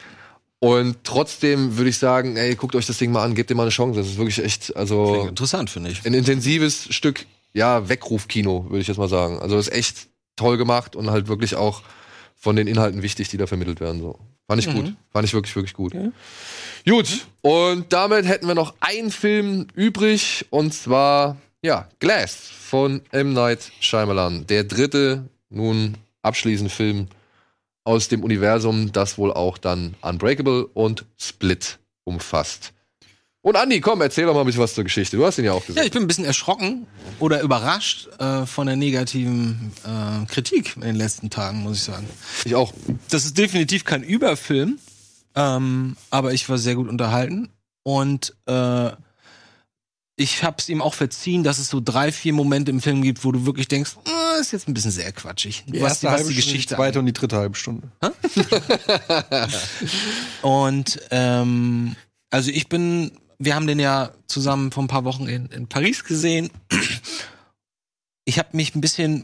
Und 0.59 0.97
trotzdem 1.03 1.77
würde 1.77 1.89
ich 1.89 1.97
sagen, 1.97 2.35
ey, 2.35 2.55
guckt 2.55 2.75
euch 2.75 2.85
das 2.85 2.97
Ding 2.97 3.11
mal 3.11 3.23
an, 3.23 3.33
gebt 3.33 3.49
dem 3.49 3.57
mal 3.57 3.63
eine 3.63 3.71
Chance. 3.71 3.99
Das 3.99 4.07
ist 4.09 4.17
wirklich 4.17 4.43
echt, 4.43 4.75
also 4.75 5.27
Interessant, 5.27 5.69
finde 5.69 5.91
ich. 5.91 6.05
ein 6.05 6.13
intensives 6.13 6.93
Stück, 6.93 7.25
ja, 7.53 7.87
Weckrufkino, 7.87 8.65
würde 8.69 8.79
ich 8.79 8.87
jetzt 8.87 8.97
mal 8.97 9.07
sagen. 9.07 9.39
Also 9.39 9.57
ist 9.57 9.71
echt 9.71 10.07
toll 10.35 10.57
gemacht 10.57 10.95
und 10.95 11.09
halt 11.11 11.27
wirklich 11.27 11.55
auch 11.55 11.81
von 12.35 12.55
den 12.55 12.67
Inhalten 12.67 13.01
wichtig, 13.01 13.29
die 13.29 13.37
da 13.37 13.47
vermittelt 13.47 13.79
werden. 13.79 14.01
So. 14.01 14.19
Fand 14.47 14.65
ich 14.65 14.73
gut. 14.73 14.93
Fand 15.11 15.25
ich 15.25 15.33
wirklich, 15.33 15.55
wirklich 15.55 15.73
gut. 15.73 15.93
Gut, 16.85 17.27
und 17.41 17.93
damit 17.93 18.25
hätten 18.25 18.47
wir 18.47 18.55
noch 18.55 18.73
einen 18.79 19.11
Film 19.11 19.67
übrig, 19.75 20.45
und 20.49 20.73
zwar, 20.73 21.37
ja, 21.61 21.87
Glass 21.99 22.35
von 22.35 23.01
M. 23.11 23.33
Night 23.33 23.71
Shyamalan. 23.79 24.47
Der 24.47 24.63
dritte, 24.63 25.29
nun 25.49 25.97
abschließende 26.21 26.69
Film 26.69 27.07
aus 27.89 28.07
dem 28.07 28.23
Universum, 28.23 28.91
das 28.91 29.17
wohl 29.17 29.33
auch 29.33 29.57
dann 29.57 29.95
Unbreakable 30.01 30.67
und 30.67 31.05
Split 31.17 31.79
umfasst. 32.03 32.71
Und 33.41 33.55
Andi, 33.55 33.79
komm, 33.81 34.01
erzähl 34.01 34.25
doch 34.25 34.33
mal 34.35 34.41
ein 34.41 34.45
bisschen 34.45 34.61
was 34.61 34.75
zur 34.75 34.83
Geschichte. 34.83 35.17
Du 35.17 35.25
hast 35.25 35.39
ihn 35.39 35.45
ja 35.45 35.53
auch 35.53 35.61
Ja, 35.61 35.67
gesehen. 35.67 35.83
ich 35.85 35.91
bin 35.91 36.03
ein 36.03 36.07
bisschen 36.07 36.25
erschrocken 36.25 36.85
oder 37.19 37.41
überrascht 37.41 38.07
äh, 38.19 38.45
von 38.45 38.67
der 38.67 38.75
negativen 38.75 39.71
äh, 39.85 40.25
Kritik 40.31 40.75
in 40.75 40.81
den 40.83 40.95
letzten 40.97 41.29
Tagen, 41.31 41.61
muss 41.63 41.77
ich 41.77 41.83
sagen. 41.83 42.07
ich 42.45 42.53
auch. 42.53 42.73
Das 43.09 43.25
ist 43.25 43.37
definitiv 43.37 43.85
kein 43.85 44.03
Überfilm, 44.03 44.77
ähm, 45.35 45.95
aber 46.11 46.33
ich 46.33 46.47
war 46.49 46.57
sehr 46.59 46.75
gut 46.75 46.89
unterhalten 46.89 47.49
und 47.83 48.35
äh, 48.45 48.91
ich 50.19 50.43
habe 50.43 50.57
es 50.59 50.67
ihm 50.67 50.81
auch 50.81 50.95
verziehen, 50.95 51.43
dass 51.43 51.59
es 51.59 51.69
so 51.69 51.79
drei, 51.79 52.11
vier 52.11 52.33
Momente 52.33 52.71
im 52.71 52.81
Film 52.81 53.01
gibt, 53.01 53.23
wo 53.23 53.31
du 53.31 53.45
wirklich 53.45 53.69
denkst, 53.69 53.95
ah, 54.03 54.35
ist 54.41 54.51
jetzt 54.51 54.67
ein 54.67 54.73
bisschen 54.73 54.91
sehr 54.91 55.13
quatschig. 55.13 55.63
Die 55.65 55.79
was 55.79 56.03
erste 56.03 56.07
was 56.07 56.13
halbe 56.13 56.27
die 56.27 56.33
Stunde, 56.33 56.41
die 56.41 56.51
Geschichte 56.51 56.75
zweite 56.75 56.99
und 56.99 57.05
die 57.05 57.13
dritte 57.13 57.37
halbe 57.37 57.55
Stunde. 57.55 57.89
Und 60.41 60.99
ähm, 61.11 61.95
also 62.29 62.51
ich 62.51 62.67
bin, 62.67 63.11
wir 63.37 63.55
haben 63.55 63.65
den 63.65 63.79
ja 63.79 64.11
zusammen 64.27 64.73
vor 64.73 64.83
ein 64.83 64.87
paar 64.87 65.05
Wochen 65.05 65.25
in, 65.27 65.45
in 65.47 65.67
Paris 65.67 66.03
gesehen. 66.03 66.49
Ich 68.25 68.39
habe 68.39 68.49
mich 68.51 68.75
ein 68.75 68.81
bisschen, 68.81 69.23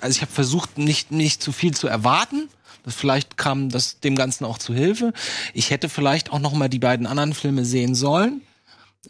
also 0.00 0.16
ich 0.16 0.22
habe 0.22 0.32
versucht, 0.32 0.78
nicht 0.78 1.10
nicht 1.12 1.42
zu 1.42 1.52
viel 1.52 1.74
zu 1.74 1.88
erwarten. 1.88 2.48
Das 2.84 2.94
vielleicht 2.94 3.36
kam 3.36 3.68
das 3.68 4.00
dem 4.00 4.16
Ganzen 4.16 4.46
auch 4.46 4.56
zu 4.56 4.72
Hilfe. 4.72 5.12
Ich 5.52 5.68
hätte 5.70 5.90
vielleicht 5.90 6.32
auch 6.32 6.38
noch 6.38 6.54
mal 6.54 6.68
die 6.68 6.78
beiden 6.78 7.06
anderen 7.06 7.34
Filme 7.34 7.66
sehen 7.66 7.94
sollen, 7.94 8.40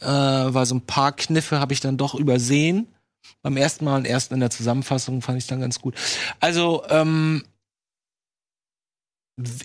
äh, 0.00 0.06
weil 0.06 0.66
so 0.66 0.74
ein 0.74 0.86
paar 0.86 1.12
Kniffe 1.12 1.60
habe 1.60 1.72
ich 1.72 1.80
dann 1.80 1.96
doch 1.96 2.14
übersehen. 2.14 2.88
Beim 3.42 3.56
ersten 3.56 3.84
Mal 3.84 3.96
und 3.96 4.06
erst 4.06 4.32
in 4.32 4.40
der 4.40 4.50
Zusammenfassung 4.50 5.22
fand 5.22 5.38
ich 5.38 5.46
dann 5.46 5.60
ganz 5.60 5.80
gut. 5.80 5.94
Also 6.40 6.82
ähm, 6.88 7.44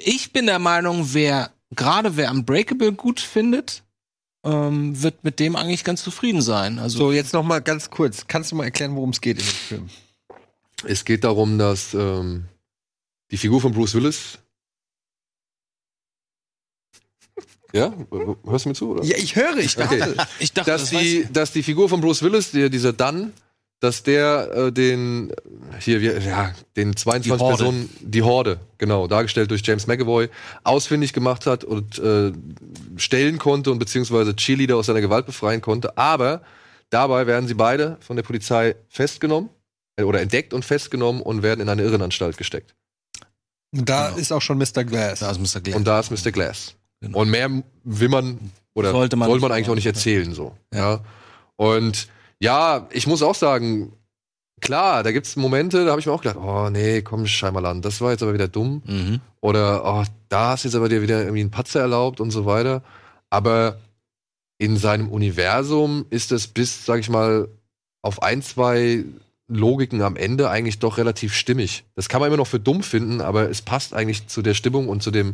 ich 0.04 0.34
bin 0.34 0.46
der 0.46 0.60
Meinung, 0.60 1.14
wer 1.14 1.52
gerade 1.76 2.18
wer 2.18 2.32
Unbreakable 2.32 2.94
gut 2.94 3.20
findet, 3.20 3.84
ähm, 4.44 5.02
wird 5.02 5.24
mit 5.24 5.40
dem 5.40 5.56
eigentlich 5.56 5.84
ganz 5.84 6.04
zufrieden 6.04 6.42
sein. 6.42 6.80
Also 6.80 6.98
So, 6.98 7.12
jetzt 7.12 7.34
noch 7.34 7.44
mal 7.44 7.60
ganz 7.60 7.90
kurz. 7.90 8.28
Kannst 8.28 8.52
du 8.52 8.56
mal 8.56 8.64
erklären, 8.64 8.96
worum 8.96 9.10
es 9.10 9.22
geht 9.22 9.40
in 9.40 9.46
dem 9.46 9.54
Film? 9.54 9.90
Es 10.86 11.04
geht 11.04 11.24
darum, 11.24 11.58
dass 11.58 11.94
ähm, 11.94 12.46
die 13.32 13.38
Figur 13.38 13.62
von 13.62 13.74
Bruce 13.74 13.96
Willis. 13.96 14.40
Ja, 17.72 17.94
hörst 18.46 18.66
du 18.66 18.70
mir 18.70 18.76
zu? 18.76 18.92
Oder? 18.92 19.04
Ja, 19.04 19.18
ich 19.18 19.36
höre, 19.36 19.58
ich 19.58 19.78
Okay. 19.78 20.04
ich 20.40 20.54
dachte, 20.54 20.72
dass 20.72 20.90
das 20.90 20.90
die, 20.90 21.28
dass 21.32 21.52
die 21.52 21.64
Figur 21.64 21.88
von 21.90 22.02
Bruce 22.02 22.24
Willis, 22.24 22.52
der, 22.52 22.70
dieser 22.70 22.94
Dunn, 22.94 23.32
dass 23.80 24.04
der 24.04 24.52
äh, 24.54 24.72
den 24.72 25.32
hier 25.80 26.02
wir, 26.02 26.20
ja 26.20 26.52
den 26.76 26.96
22 26.96 27.32
Die. 27.32 27.38
Personen 27.38 27.90
die 28.02 28.22
Horde 28.24 28.60
genau 28.78 29.08
dargestellt 29.08 29.52
durch 29.52 29.62
James 29.64 29.88
McAvoy 29.88 30.30
ausfindig 30.64 31.14
gemacht 31.14 31.46
hat 31.46 31.64
und 31.64 31.98
äh, 32.00 32.32
stellen 32.98 33.38
konnte 33.38 33.72
und 33.72 33.80
beziehungsweise 33.80 34.36
Cheerleader 34.36 34.76
aus 34.76 34.88
seiner 34.88 35.02
Gewalt 35.02 35.26
befreien 35.28 35.62
konnte. 35.62 35.98
Aber 35.98 36.42
dabei 36.90 37.26
werden 37.28 37.48
sie 37.48 37.54
beide 37.54 37.98
von 38.02 38.16
der 38.16 38.24
Polizei 38.24 38.76
festgenommen 38.90 39.50
äh, 39.96 40.04
oder 40.04 40.20
entdeckt 40.22 40.54
und 40.54 40.66
festgenommen 40.66 41.22
und 41.22 41.44
werden 41.44 41.62
in 41.62 41.70
eine 41.70 41.84
Irrenanstalt 41.84 42.36
gesteckt. 42.36 42.74
Und 43.72 43.88
da 43.88 44.08
Genau. 44.08 44.20
ist 44.20 44.34
auch 44.34 44.42
schon 44.42 44.58
Mr. 44.58 44.84
Glass. 44.84 45.20
Da 45.20 45.30
ist 45.32 45.40
Mr. 45.56 45.62
Glenn. 45.62 45.76
Und 45.78 45.86
da 45.88 46.00
ist 46.00 46.10
Mr. 46.12 46.32
Glass. 46.32 46.74
Genau. 47.02 47.20
Und 47.20 47.30
mehr 47.30 47.50
will 47.84 48.10
man 48.10 48.52
oder 48.74 48.92
Sollte 48.92 49.16
man 49.16 49.28
sollte 49.30 49.42
man 49.42 49.52
eigentlich 49.52 49.70
auch 49.70 49.76
nicht 49.76 49.86
erzählen 49.86 50.34
so. 50.34 50.56
Ja. 50.74 51.02
Und 51.56 52.08
ja, 52.40 52.88
ich 52.92 53.08
muss 53.08 53.22
auch 53.22 53.36
sagen, 53.36 53.94
klar, 54.62 55.04
da 55.04 55.12
gibt's 55.12 55.36
Momente, 55.36 55.86
da 55.86 55.92
habe 55.92 56.00
ich 56.00 56.06
mir 56.06 56.14
auch 56.14 56.22
gedacht, 56.22 56.38
oh 56.38 56.70
nee, 56.70 57.02
komm 57.02 57.28
Scheimerland, 57.28 57.84
das 57.84 58.02
war 58.02 58.12
jetzt 58.12 58.24
aber 58.24 58.34
wieder 58.34 58.48
dumm. 58.48 58.82
Mhm. 58.86 59.20
Oder 59.42 59.84
oh, 59.86 60.04
da 60.30 60.52
hast 60.52 60.64
jetzt 60.64 60.76
aber 60.76 60.90
dir 60.90 61.02
wieder 61.02 61.22
irgendwie 61.22 61.42
einen 61.42 61.52
Patzer 61.52 61.82
erlaubt 61.82 62.20
und 62.20 62.32
so 62.32 62.46
weiter. 62.46 62.84
Aber 63.30 63.80
in 64.58 64.78
seinem 64.78 65.10
Universum 65.10 66.06
ist 66.10 66.32
es 66.32 66.48
bis, 66.48 66.86
sag 66.86 67.00
ich 67.00 67.10
mal, 67.10 67.48
auf 68.02 68.22
ein, 68.22 68.42
zwei 68.42 69.06
Logiken 69.48 70.02
am 70.02 70.16
Ende 70.16 70.50
eigentlich 70.50 70.80
doch 70.80 70.98
relativ 70.98 71.34
stimmig. 71.34 71.84
Das 71.96 72.08
kann 72.08 72.22
man 72.22 72.28
immer 72.28 72.38
noch 72.38 72.48
für 72.48 72.60
dumm 72.60 72.84
finden, 72.84 73.20
aber 73.22 73.50
es 73.50 73.62
passt 73.62 73.94
eigentlich 73.94 74.28
zu 74.28 74.42
der 74.42 74.54
Stimmung 74.54 74.88
und 74.88 75.02
zu 75.02 75.12
dem, 75.12 75.34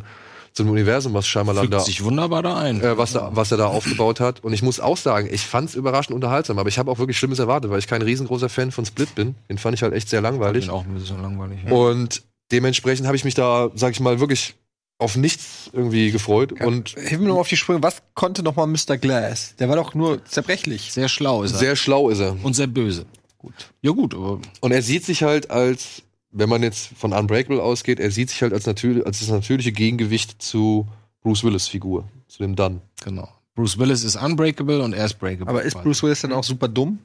zu 0.56 0.62
dem 0.64 0.70
Universum, 0.72 1.12
was 1.12 1.30
da 1.30 1.44
Fügt 1.44 1.80
sich 1.82 2.02
wunderbar 2.02 2.42
da 2.42 2.56
ein. 2.56 2.80
äh, 2.80 2.96
was, 2.96 3.12
da, 3.12 3.30
was 3.34 3.52
er 3.52 3.58
da 3.58 3.66
aufgebaut 3.66 4.20
hat. 4.20 4.42
Und 4.42 4.54
ich 4.54 4.62
muss 4.62 4.80
auch 4.80 4.96
sagen, 4.96 5.28
ich 5.30 5.42
fand 5.42 5.68
es 5.68 5.74
überraschend 5.74 6.14
unterhaltsam, 6.14 6.58
aber 6.58 6.70
ich 6.70 6.78
habe 6.78 6.90
auch 6.90 6.98
wirklich 6.98 7.18
Schlimmes 7.18 7.38
erwartet, 7.38 7.70
weil 7.70 7.78
ich 7.78 7.86
kein 7.86 8.00
riesengroßer 8.00 8.48
Fan 8.48 8.72
von 8.72 8.86
Split 8.86 9.14
bin. 9.14 9.34
Den 9.50 9.58
fand 9.58 9.74
ich 9.74 9.82
halt 9.82 9.92
echt 9.92 10.08
sehr 10.08 10.22
langweilig. 10.22 10.64
bin 10.64 10.74
auch 10.74 10.84
ein 10.86 10.94
bisschen 10.94 11.20
langweilig. 11.20 11.58
Ja. 11.66 11.72
Und 11.72 12.22
dementsprechend 12.52 13.06
habe 13.06 13.16
ich 13.16 13.24
mich 13.24 13.34
da, 13.34 13.70
sag 13.74 13.92
ich 13.92 14.00
mal, 14.00 14.18
wirklich 14.18 14.54
auf 14.98 15.14
nichts 15.16 15.68
irgendwie 15.74 16.10
gefreut. 16.10 16.52
Und 16.52 16.88
Hilf 16.98 17.20
mir 17.20 17.28
noch 17.28 17.34
mal 17.34 17.40
auf 17.42 17.48
die 17.48 17.58
Sprünge. 17.58 17.82
Was 17.82 18.00
konnte 18.14 18.42
noch 18.42 18.56
mal 18.56 18.66
Mr. 18.66 18.96
Glass? 18.96 19.56
Der 19.58 19.68
war 19.68 19.76
doch 19.76 19.92
nur 19.92 20.24
zerbrechlich. 20.24 20.90
Sehr 20.90 21.10
schlau 21.10 21.42
ist 21.42 21.52
er. 21.52 21.58
sehr 21.58 21.76
schlau 21.76 22.08
ist 22.08 22.20
er. 22.20 22.34
und 22.42 22.54
sehr 22.56 22.66
böse. 22.66 23.04
Gut. 23.36 23.52
Ja 23.82 23.90
gut, 23.92 24.14
aber 24.14 24.40
Und 24.60 24.72
er 24.72 24.80
sieht 24.80 25.04
sich 25.04 25.22
halt 25.22 25.50
als, 25.50 26.02
wenn 26.36 26.48
man 26.48 26.62
jetzt 26.62 26.90
von 26.96 27.12
Unbreakable 27.12 27.62
ausgeht, 27.62 27.98
er 27.98 28.10
sieht 28.10 28.30
sich 28.30 28.42
halt 28.42 28.52
als, 28.52 28.66
natür 28.66 29.06
als 29.06 29.20
das 29.20 29.28
natürliche 29.28 29.72
Gegengewicht 29.72 30.42
zu 30.42 30.86
Bruce 31.22 31.42
Willis 31.44 31.66
Figur, 31.66 32.08
zu 32.28 32.42
dem 32.42 32.54
Dunn. 32.54 32.82
genau. 33.02 33.28
Bruce 33.54 33.78
Willis 33.78 34.04
ist 34.04 34.16
unbreakable 34.16 34.82
und 34.82 34.92
er 34.92 35.06
ist 35.06 35.14
breakable. 35.14 35.48
Aber 35.48 35.62
ist. 35.62 35.82
Bruce 35.82 36.02
Willis 36.02 36.20
dann 36.20 36.34
auch 36.34 36.44
super 36.44 36.68
dumm? 36.68 36.98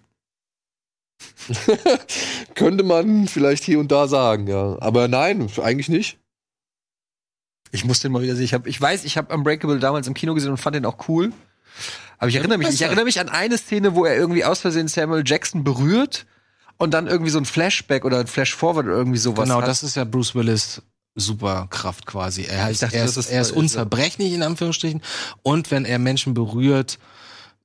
Könnte 2.55 2.83
man 2.83 3.29
vielleicht 3.29 3.63
hier 3.63 3.79
und 3.79 3.89
da 3.89 4.09
sagen, 4.09 4.47
ja. 4.47 4.75
Aber 4.81 5.07
nein, 5.07 5.49
eigentlich 5.63 5.87
nicht. 5.87 6.17
Ich 7.71 7.85
muss 7.85 8.01
den 8.01 8.11
mal 8.11 8.21
wieder 8.21 8.35
sehen. 8.35 8.43
Ich, 8.43 8.53
hab, 8.53 8.67
ich 8.67 8.81
weiß, 8.81 9.05
ich 9.05 9.15
habe 9.15 9.33
Unbreakable 9.33 9.79
damals 9.79 10.07
im 10.07 10.13
Kino 10.13 10.33
gesehen 10.33 10.51
und 10.51 10.57
fand 10.57 10.75
den 10.75 10.85
auch 10.85 11.07
cool. 11.07 11.31
Aber 12.17 12.27
ich 12.27 12.35
erinnere 12.35 12.57
mich, 12.57 12.67
ich 12.67 12.81
erinnere 12.81 13.05
mich 13.05 13.21
an 13.21 13.29
eine 13.29 13.57
Szene, 13.57 13.95
wo 13.95 14.03
er 14.03 14.17
irgendwie 14.17 14.43
aus 14.43 14.59
Versehen 14.59 14.89
Samuel 14.89 15.23
Jackson 15.25 15.63
berührt 15.63 16.25
und 16.81 16.91
dann 16.93 17.07
irgendwie 17.07 17.31
so 17.31 17.37
ein 17.37 17.45
Flashback 17.45 18.03
oder 18.05 18.19
ein 18.19 18.27
Flashforward 18.27 18.85
oder 18.87 18.95
irgendwie 18.95 19.17
sowas. 19.19 19.43
Genau, 19.47 19.61
hat. 19.61 19.67
das 19.67 19.83
ist 19.83 19.95
ja 19.95 20.03
Bruce 20.03 20.35
Willis 20.35 20.81
Superkraft 21.15 22.05
quasi. 22.05 22.43
Er, 22.43 22.63
heißt, 22.65 22.83
dachte, 22.83 22.95
er, 22.97 23.03
das 23.03 23.17
ist, 23.17 23.25
ist- 23.25 23.31
er 23.31 23.41
ist 23.41 23.51
unzerbrechlich 23.51 24.33
in 24.33 24.43
Anführungsstrichen 24.43 25.01
und 25.43 25.69
wenn 25.71 25.85
er 25.85 25.99
Menschen 25.99 26.33
berührt, 26.33 26.99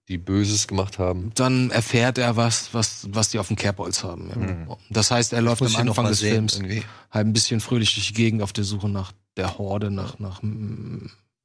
Die 0.09 0.19
Böses 0.19 0.67
gemacht 0.69 0.99
haben. 0.99 1.31
dann 1.35 1.71
erfährt 1.71 2.19
er 2.19 2.37
was, 2.37 2.73
was, 2.75 3.07
was 3.11 3.29
die 3.31 3.39
auf 3.39 3.49
dem 3.49 3.57
Kerbholz 3.57 4.03
haben. 4.05 4.67
Ja. 4.69 4.77
Das 4.91 5.11
heißt, 5.11 5.33
er 5.33 5.43
läuft 5.43 5.63
am 5.63 5.75
Anfang 5.77 6.07
des 6.07 6.19
sehen, 6.21 6.33
Films 6.49 6.55
irgendwie. 6.57 6.83
halt 7.11 7.27
ein 7.27 7.33
bisschen 7.33 7.61
fröhlich 7.61 7.95
durch 7.95 8.09
die 8.09 8.15
Gegend 8.15 8.43
auf 8.43 8.53
der 8.53 8.65
Suche 8.65 8.89
nach 8.89 9.13
der 9.37 9.59
Horde, 9.59 9.91
nach, 9.91 10.19
nach 10.19 10.41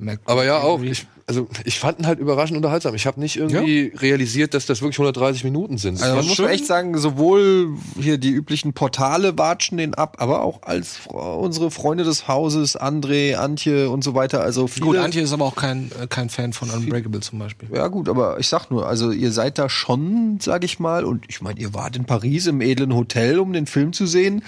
Mac 0.02 0.20
Aber 0.26 0.46
ja, 0.46 0.60
auch. 0.60 0.82
Ich, 0.82 1.06
also, 1.28 1.48
ich 1.64 1.80
fand 1.80 2.00
ihn 2.00 2.08
halt 2.08 2.20
überraschend 2.20 2.58
unterhaltsam. 2.58 2.94
Ich 2.96 3.06
habe 3.06 3.20
nicht 3.20 3.38
irgendwie 3.38 3.94
realisiert, 3.96 4.54
dass 4.54 4.66
das 4.66 4.82
wirklich 4.82 4.98
130 5.00 5.44
Minuten 5.44 5.78
sind. 5.78 6.02
Also 6.02 6.16
man 6.16 6.26
muss 6.26 6.40
echt 6.40 6.66
sagen, 6.66 6.98
sowohl 6.98 7.70
hier 7.98 8.18
die 8.18 8.32
üblichen 8.32 8.74
Portale 8.74 9.38
watschen 9.38 9.78
den 9.78 9.94
ab, 9.94 10.18
aber 10.20 10.44
auch 10.44 10.64
als 10.64 11.00
unsere 11.08 11.72
Freunde 11.72 12.04
des 12.04 12.28
Hauses, 12.28 12.78
André, 12.78 13.36
Antje 13.36 13.90
und 13.90 14.04
so 14.04 14.14
weiter. 14.14 14.42
Also 14.42 14.68
viele, 14.68 14.88
Gut, 14.88 14.98
Antje 14.98 15.22
ist 15.22 15.32
aber 15.32 15.46
auch 15.46 15.56
kein, 15.56 15.92
äh, 16.02 16.08
kein 16.08 16.30
Fan 16.30 16.54
von 16.54 16.70
Unbreakable 16.70 17.22
zum 17.22 17.40
Beispiel. 17.40 17.70
Ja 17.74 17.88
gut, 17.88 18.10
aber 18.10 18.40
ich 18.40 18.48
sag 18.48 18.70
nur, 18.70 18.88
also 18.88 19.12
ihr 19.12 19.32
seid 19.32 19.58
da 19.58 19.70
schon, 19.70 20.40
sag 20.42 20.64
ich 20.64 20.80
mal, 20.80 21.06
und 21.06 21.26
ich 21.30 21.42
meine, 21.42 21.60
ihr 21.60 21.74
wart 21.74 21.96
in 21.96 22.06
Paris 22.06 22.48
im 22.48 22.60
edlen 22.60 22.94
Hotel, 22.94 23.40
um 23.40 23.54
den 23.54 23.68
Film 23.68 23.94
zu 23.94 24.06
sehen. 24.06 24.44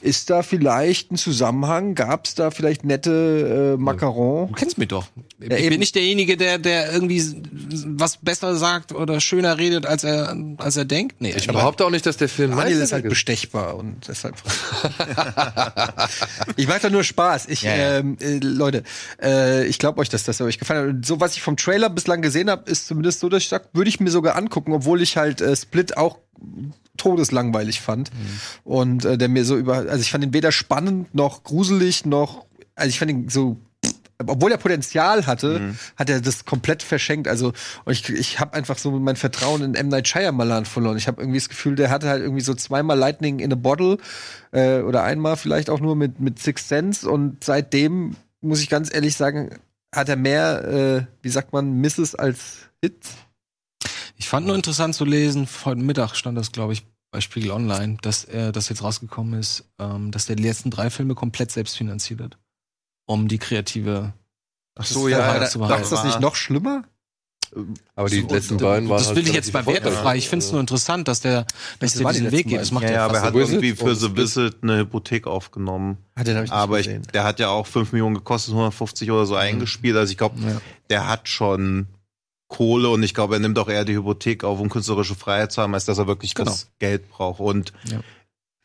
Ist 0.00 0.28
da 0.28 0.42
vielleicht 0.42 1.12
ein 1.12 1.16
Zusammenhang? 1.16 1.94
Gab 1.94 2.26
es 2.26 2.34
da 2.34 2.50
vielleicht 2.50 2.84
nette 2.84 3.76
äh, 3.78 3.80
Macaron? 3.80 4.48
Du 4.48 4.54
kennst 4.54 4.76
mich 4.80 4.88
doch. 4.88 5.06
ich 5.38 5.50
eben. 5.50 5.68
bin 5.68 5.80
nicht 5.80 5.94
derjenige, 5.94 6.36
der, 6.36 6.58
der 6.58 6.92
irgendwie 6.92 7.22
was 7.86 8.16
besser 8.16 8.56
sagt 8.56 8.92
oder 8.92 9.20
schöner 9.20 9.58
redet, 9.58 9.86
als 9.86 10.02
er, 10.02 10.36
als 10.58 10.76
er 10.76 10.84
denkt. 10.84 11.20
Nee, 11.20 11.32
Ich 11.36 11.46
behaupte 11.46 11.86
auch 11.86 11.90
nicht, 11.90 12.06
dass 12.06 12.16
der 12.16 12.28
Film 12.28 12.56
Daniel 12.56 12.80
ist 12.80 12.92
halt 12.92 13.08
bestechbar 13.08 13.76
und 13.76 14.08
deshalb. 14.08 14.34
ich 16.56 16.66
mache 16.66 16.80
da 16.80 16.90
nur 16.90 17.04
Spaß. 17.04 17.46
Ich, 17.48 17.62
Ja, 17.62 17.76
ja. 17.76 17.98
Ähm, 17.98 18.16
äh, 18.20 18.38
Leute, 18.38 18.82
äh, 19.22 19.66
ich 19.66 19.78
glaube 19.78 20.00
euch, 20.00 20.08
dass 20.08 20.24
das 20.24 20.40
euch 20.40 20.58
gefallen 20.58 20.80
hat. 20.80 20.94
Und 20.94 21.06
so, 21.06 21.20
was 21.20 21.36
ich 21.36 21.42
vom 21.42 21.56
Trailer 21.56 21.90
bislang 21.90 22.22
gesehen 22.22 22.50
habe, 22.50 22.70
ist 22.70 22.86
zumindest 22.86 23.20
so, 23.20 23.28
dass 23.28 23.42
ich 23.42 23.48
sage, 23.48 23.66
würde 23.72 23.88
ich 23.88 24.00
mir 24.00 24.10
sogar 24.10 24.36
angucken, 24.36 24.72
obwohl 24.72 25.02
ich 25.02 25.16
halt 25.16 25.40
äh, 25.40 25.54
Split 25.54 25.96
auch 25.96 26.18
todeslangweilig 26.96 27.80
fand. 27.80 28.10
Und 28.64 29.04
äh, 29.04 29.18
der 29.18 29.28
mir 29.28 29.44
so 29.44 29.56
über, 29.56 29.76
also 29.76 30.00
ich 30.00 30.10
fand 30.10 30.24
ihn 30.24 30.32
weder 30.32 30.52
spannend 30.52 31.14
noch 31.14 31.44
gruselig 31.44 32.04
noch, 32.04 32.46
also 32.74 32.88
ich 32.88 32.98
fand 32.98 33.10
ihn 33.10 33.28
so 33.28 33.56
obwohl 34.26 34.52
er 34.52 34.58
Potenzial 34.58 35.26
hatte, 35.26 35.74
hat 35.96 36.10
er 36.10 36.20
das 36.20 36.44
komplett 36.44 36.82
verschenkt. 36.82 37.28
Also 37.28 37.52
ich, 37.86 38.08
ich 38.08 38.40
habe 38.40 38.54
einfach 38.54 38.78
so 38.78 38.90
mein 38.90 39.16
Vertrauen 39.16 39.62
in 39.62 39.74
M. 39.74 39.88
Night 39.88 40.08
Shyamalan 40.08 40.64
verloren. 40.64 40.96
Ich 40.96 41.08
habe 41.08 41.22
irgendwie 41.22 41.38
das 41.38 41.48
Gefühl, 41.48 41.76
der 41.76 41.90
hatte 41.90 42.08
halt 42.08 42.22
irgendwie 42.22 42.42
so 42.42 42.54
zweimal 42.54 42.98
Lightning 42.98 43.38
in 43.40 43.52
a 43.52 43.56
Bottle 43.56 43.98
äh, 44.52 44.80
oder 44.80 45.04
einmal 45.04 45.36
vielleicht 45.36 45.70
auch 45.70 45.80
nur 45.80 45.96
mit, 45.96 46.20
mit 46.20 46.38
Six 46.38 46.68
Sense 46.68 47.08
und 47.08 47.42
seitdem, 47.44 48.16
muss 48.40 48.62
ich 48.62 48.68
ganz 48.68 48.92
ehrlich 48.92 49.16
sagen, 49.16 49.58
hat 49.94 50.08
er 50.08 50.16
mehr, 50.16 50.64
äh, 50.64 51.06
wie 51.22 51.30
sagt 51.30 51.52
man, 51.52 51.72
Misses 51.72 52.14
als 52.14 52.68
Hits. 52.82 53.10
Ich 54.16 54.28
fand 54.28 54.46
nur 54.46 54.54
interessant 54.54 54.94
zu 54.94 55.04
lesen, 55.04 55.48
heute 55.64 55.80
Mittag 55.80 56.14
stand 56.14 56.36
das, 56.36 56.52
glaube 56.52 56.74
ich, 56.74 56.84
bei 57.10 57.20
Spiegel 57.20 57.50
Online, 57.50 57.96
dass 58.02 58.24
er, 58.24 58.52
das 58.52 58.68
jetzt 58.68 58.82
rausgekommen 58.82 59.38
ist, 59.38 59.64
ähm, 59.78 60.10
dass 60.10 60.26
der 60.26 60.36
die 60.36 60.44
letzten 60.44 60.70
drei 60.70 60.90
Filme 60.90 61.14
komplett 61.14 61.50
selbst 61.50 61.76
finanziert 61.76 62.20
hat. 62.20 62.38
Um 63.10 63.26
die 63.26 63.38
kreative 63.38 64.12
Ach 64.78 64.86
so, 64.86 65.08
ja, 65.08 65.18
da, 65.18 65.54
war- 65.58 65.80
ist 65.80 65.90
das 65.90 66.04
nicht 66.04 66.20
noch 66.20 66.36
schlimmer? 66.36 66.84
Aber 67.96 68.08
die 68.08 68.20
letzten 68.20 68.58
beiden 68.58 68.88
waren 68.88 68.98
Das 68.98 69.08
halt 69.08 69.16
will 69.16 69.26
ich 69.26 69.34
jetzt 69.34 69.52
bei 69.52 69.66
wertefrei. 69.66 70.16
Ich 70.16 70.28
finde 70.28 70.44
es 70.44 70.52
nur 70.52 70.60
interessant, 70.60 71.08
dass 71.08 71.20
der, 71.20 71.44
dass 71.80 71.94
der 71.94 72.08
diesen 72.12 72.30
Weg 72.30 72.46
geht. 72.46 72.60
Das 72.60 72.70
macht 72.70 72.84
Ja, 72.84 72.92
ja, 72.92 73.04
aber 73.06 73.14
er 73.14 73.20
fast 73.22 73.34
hat 73.34 73.34
irgendwie 73.34 73.72
für 73.72 73.96
The. 73.96 74.16
Visit 74.16 74.58
eine 74.62 74.76
Hypothek 74.78 75.26
aufgenommen. 75.26 75.98
Ah, 76.14 76.22
den 76.22 76.36
hab 76.36 76.44
ich 76.44 76.50
nicht 76.50 76.56
aber 76.56 76.78
ich, 76.78 76.88
der 77.12 77.24
hat 77.24 77.40
ja 77.40 77.48
auch 77.48 77.66
5 77.66 77.90
Millionen 77.90 78.14
gekostet, 78.14 78.52
150 78.54 79.10
oder 79.10 79.26
so 79.26 79.34
eingespielt. 79.34 79.96
Also 79.96 80.12
ich 80.12 80.18
glaube, 80.18 80.36
der 80.88 81.08
hat 81.08 81.28
schon 81.28 81.88
Kohle 82.46 82.90
und 82.90 83.02
ich 83.02 83.14
glaube, 83.14 83.34
er 83.34 83.40
nimmt 83.40 83.58
auch 83.58 83.68
eher 83.68 83.84
die 83.84 83.96
Hypothek 83.96 84.44
auf, 84.44 84.60
um 84.60 84.68
künstlerische 84.68 85.16
Freiheit 85.16 85.50
zu 85.50 85.60
haben, 85.60 85.74
als 85.74 85.84
dass 85.86 85.98
er 85.98 86.06
wirklich 86.06 86.36
Genau. 86.36 86.52
das 86.52 86.68
Geld 86.78 87.10
braucht. 87.10 87.40
Und 87.40 87.72
Ja. 87.90 88.00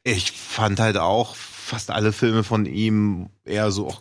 ich 0.04 0.32
fand 0.32 0.80
halt 0.80 0.98
auch 0.98 1.36
fast 1.66 1.89
alle 1.91 2.11
Filme 2.13 2.43
von 2.43 2.66
ihm 2.66 3.30
eher 3.43 3.72
so, 3.72 3.95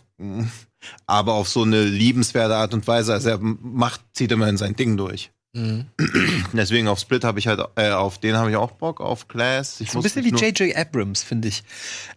aber 1.07 1.33
auf 1.33 1.49
so 1.49 1.63
eine 1.63 1.83
liebenswerte 1.83 2.55
Art 2.55 2.73
und 2.73 2.87
Weise. 2.87 3.13
Also 3.13 3.29
er 3.29 3.39
macht, 3.41 4.01
zieht 4.13 4.31
immerhin 4.31 4.57
sein 4.57 4.75
Ding 4.75 4.97
durch. 4.97 5.31
Mhm. 5.53 5.85
Deswegen 6.53 6.87
auf 6.87 6.99
Split 6.99 7.23
habe 7.23 7.39
ich 7.39 7.47
halt, 7.47 7.61
äh, 7.75 7.89
auf 7.91 8.19
den 8.19 8.35
habe 8.35 8.49
ich 8.51 8.57
auch 8.57 8.71
Bock, 8.71 8.99
auf 9.01 9.27
Glass. 9.27 9.79
Ich 9.79 9.91
So 9.91 9.99
ein 9.99 10.03
bisschen 10.03 10.25
wie 10.25 10.29
J.J. 10.29 10.75
Abrams, 10.75 11.23
finde 11.23 11.47
ich. 11.47 11.63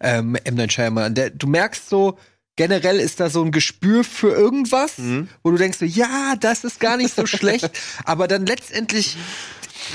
Ähm, 0.01 0.37
M. 0.45 0.55
Night 0.57 0.73
Shyamalan. 0.73 1.15
Der, 1.15 1.31
du 1.31 1.47
merkst 1.47 1.89
so, 1.89 2.19
generell 2.57 2.99
ist 2.99 3.21
da 3.21 3.31
so 3.31 3.43
ein 3.45 3.53
Gespür 3.53 4.03
für 4.03 4.31
irgendwas, 4.33 4.99
Mhm. 4.99 5.29
wo 5.45 5.53
du 5.53 5.57
denkst 5.57 5.79
so, 5.79 5.85
ja, 5.85 6.35
das 6.41 6.65
ist 6.65 6.81
gar 6.81 6.97
nicht 6.97 7.15
so 7.15 7.27
schlecht. 7.27 7.71
Aber 8.05 8.27
dann 8.27 8.45
letztendlich 8.45 9.17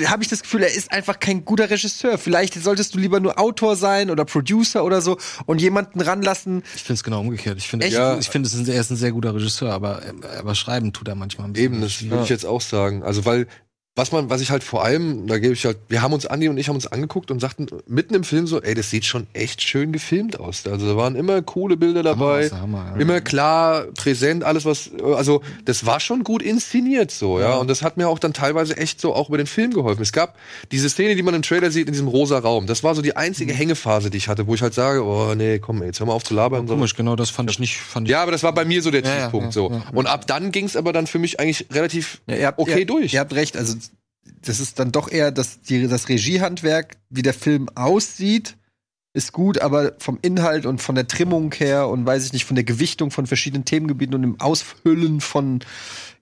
habe 0.06 0.24
ich 0.24 0.30
das 0.30 0.42
Gefühl, 0.44 0.64
er 0.64 0.74
ist 0.74 0.92
einfach 0.92 1.20
kein 1.20 1.46
guter 1.46 1.70
Regisseur. 1.70 2.18
Vielleicht 2.18 2.54
solltest 2.62 2.96
du 2.96 3.00
lieber 3.00 3.20
nur 3.20 3.40
Autor 3.40 3.76
sein 3.76 4.10
oder 4.10 4.26
Producer 4.26 4.84
oder 4.84 5.02
so 5.02 5.18
und 5.46 5.62
jemanden 5.62 6.02
ranlassen. 6.02 6.64
Ich 6.76 6.84
finde 6.84 6.94
es 6.94 7.04
genau 7.04 7.20
umgekehrt. 7.22 7.58
Ich 7.58 7.68
finde, 7.68 7.88
ja. 7.88 8.18
ich 8.18 8.30
finde, 8.30 8.48
es 8.48 8.54
ist 8.54 8.68
ein- 8.68 8.74
er 8.74 8.80
ist 8.82 8.90
ein 8.92 8.98
sehr 8.98 9.12
guter 9.12 9.34
Regisseur, 9.36 9.72
aber, 9.74 10.02
aber 10.40 10.56
schreiben 10.56 10.94
tut 10.94 11.08
er 11.08 11.16
manchmal 11.16 11.48
ein 11.48 11.54
bisschen. 11.54 11.74
Eben, 11.74 11.82
das 11.82 12.02
würde 12.04 12.24
ich 12.24 12.30
jetzt 12.30 12.46
auch 12.46 12.62
sagen. 12.62 13.04
Also, 13.04 13.26
weil, 13.26 13.48
was 13.96 14.12
man, 14.12 14.32
was 14.32 14.42
ich 14.42 14.50
halt 14.50 14.64
vor 14.64 14.84
allem, 14.84 15.28
da 15.28 15.38
gebe 15.38 15.54
ich 15.54 15.66
halt, 15.66 15.78
wir 15.88 16.02
haben 16.02 16.14
uns, 16.14 16.26
Andi 16.26 16.50
und 16.50 16.58
ich 16.58 16.68
haben 16.68 16.76
uns 16.76 16.88
angeguckt 16.88 17.30
und 17.30 17.40
sagten 17.40 17.68
mitten 17.86 18.16
im 18.16 18.24
Film 18.24 18.48
so, 18.48 18.60
ey, 18.60 18.74
das 18.74 18.90
sieht 18.90 19.06
schon 19.06 19.28
echt 19.34 19.62
schön 19.62 19.92
gefilmt 19.92 20.40
aus. 20.40 20.66
Also, 20.66 20.88
da 20.88 20.98
waren 20.98 21.16
immer 21.16 21.44
coole 21.44 21.78
Bilder 21.78 22.02
dabei. 22.02 22.50
Hammer, 22.50 22.62
Hammer, 22.62 22.92
ja. 22.96 23.02
Immer 23.02 23.22
klar, 23.22 23.86
präsent, 23.96 24.44
alles 24.44 24.66
was, 24.66 24.90
also, 25.04 25.44
das 25.66 25.86
war 25.86 26.00
schon 26.00 26.24
gut 26.24 26.42
inszeniert 26.42 27.12
so, 27.12 27.40
ja. 27.40 27.56
Und 27.58 27.70
das 27.70 27.84
hat 27.84 27.98
mir 27.98 28.10
auch 28.10 28.18
dann 28.18 28.34
teilweise 28.34 28.76
echt 28.78 29.00
so 29.00 29.14
auch 29.14 29.30
über 29.30 29.38
den 29.38 29.46
Film 29.46 29.72
geholfen. 29.72 30.02
Es 30.02 30.12
gab 30.12 30.38
diese 30.72 30.90
Szene, 30.90 31.16
die 31.16 31.22
man 31.22 31.36
im 31.36 31.44
Trailer 31.44 31.70
sieht, 31.70 31.86
in 31.86 31.94
diesem 31.94 32.08
rosa 32.08 32.40
Raum. 32.40 32.66
Das 32.66 32.84
war 32.84 32.96
so 32.96 33.04
die 33.04 33.16
einzige 33.16 33.54
Hängephase, 33.54 34.10
die 34.10 34.18
ich 34.18 34.28
hatte, 34.28 34.48
wo 34.48 34.56
ich 34.56 34.64
halt 34.64 34.74
sage, 34.74 35.04
oh, 35.06 35.36
nee, 35.36 35.60
komm, 35.60 35.82
ey, 35.84 35.90
jetzt 35.90 36.00
hör 36.00 36.08
mal 36.08 36.14
auf 36.14 36.24
zu 36.24 36.34
labern. 36.34 36.68
So. 36.68 36.74
Komisch, 36.74 36.96
genau, 36.96 37.16
das 37.16 37.30
fand 37.30 37.52
ich 37.52 37.60
nicht, 37.60 37.78
fand 37.78 38.08
ich 38.08 38.12
Ja, 38.12 38.24
aber 38.24 38.32
das 38.32 38.42
war 38.42 38.54
bei 38.54 38.66
mir 38.66 38.82
so 38.82 38.90
der 38.90 39.04
Ja, 39.04 39.08
ja, 39.10 39.22
Tiefpunkt 39.22 39.46
ja, 39.48 39.52
so. 39.52 39.70
ja, 39.70 39.76
ja. 39.78 39.84
Und 39.94 40.08
ab 40.08 40.26
dann 40.26 40.52
ging 40.52 40.66
es 40.66 40.76
aber 40.76 40.94
dann 40.94 41.06
für 41.06 41.20
mich 41.20 41.40
eigentlich 41.40 41.68
relativ 41.72 42.22
Ja, 42.26 42.54
okay 42.58 42.86
durch. 42.86 43.14
Ihr 43.14 43.20
habt 43.20 43.36
recht, 43.36 43.56
also 43.56 43.76
das 44.42 44.60
ist 44.60 44.80
dann 44.80 44.92
doch 44.92 45.10
eher 45.12 45.32
das, 45.32 45.62
die, 45.62 45.88
das 45.88 46.10
Regiehandwerk, 46.10 46.98
wie 47.10 47.22
der 47.22 47.34
Film 47.34 47.70
aussieht, 47.76 48.56
ist 49.14 49.32
gut, 49.32 49.62
aber 49.62 49.94
vom 50.00 50.18
Inhalt 50.22 50.66
und 50.66 50.82
von 50.82 50.96
der 50.96 51.08
Trimmung 51.08 51.54
her 51.54 51.88
und 51.88 52.06
weiß 52.06 52.26
ich 52.26 52.34
nicht, 52.34 52.46
von 52.46 52.56
der 52.56 52.64
Gewichtung 52.64 53.12
von 53.12 53.28
verschiedenen 53.28 53.64
Themengebieten 53.64 54.16
und 54.16 54.24
dem 54.24 54.40
Ausfüllen 54.40 55.22
von 55.22 55.60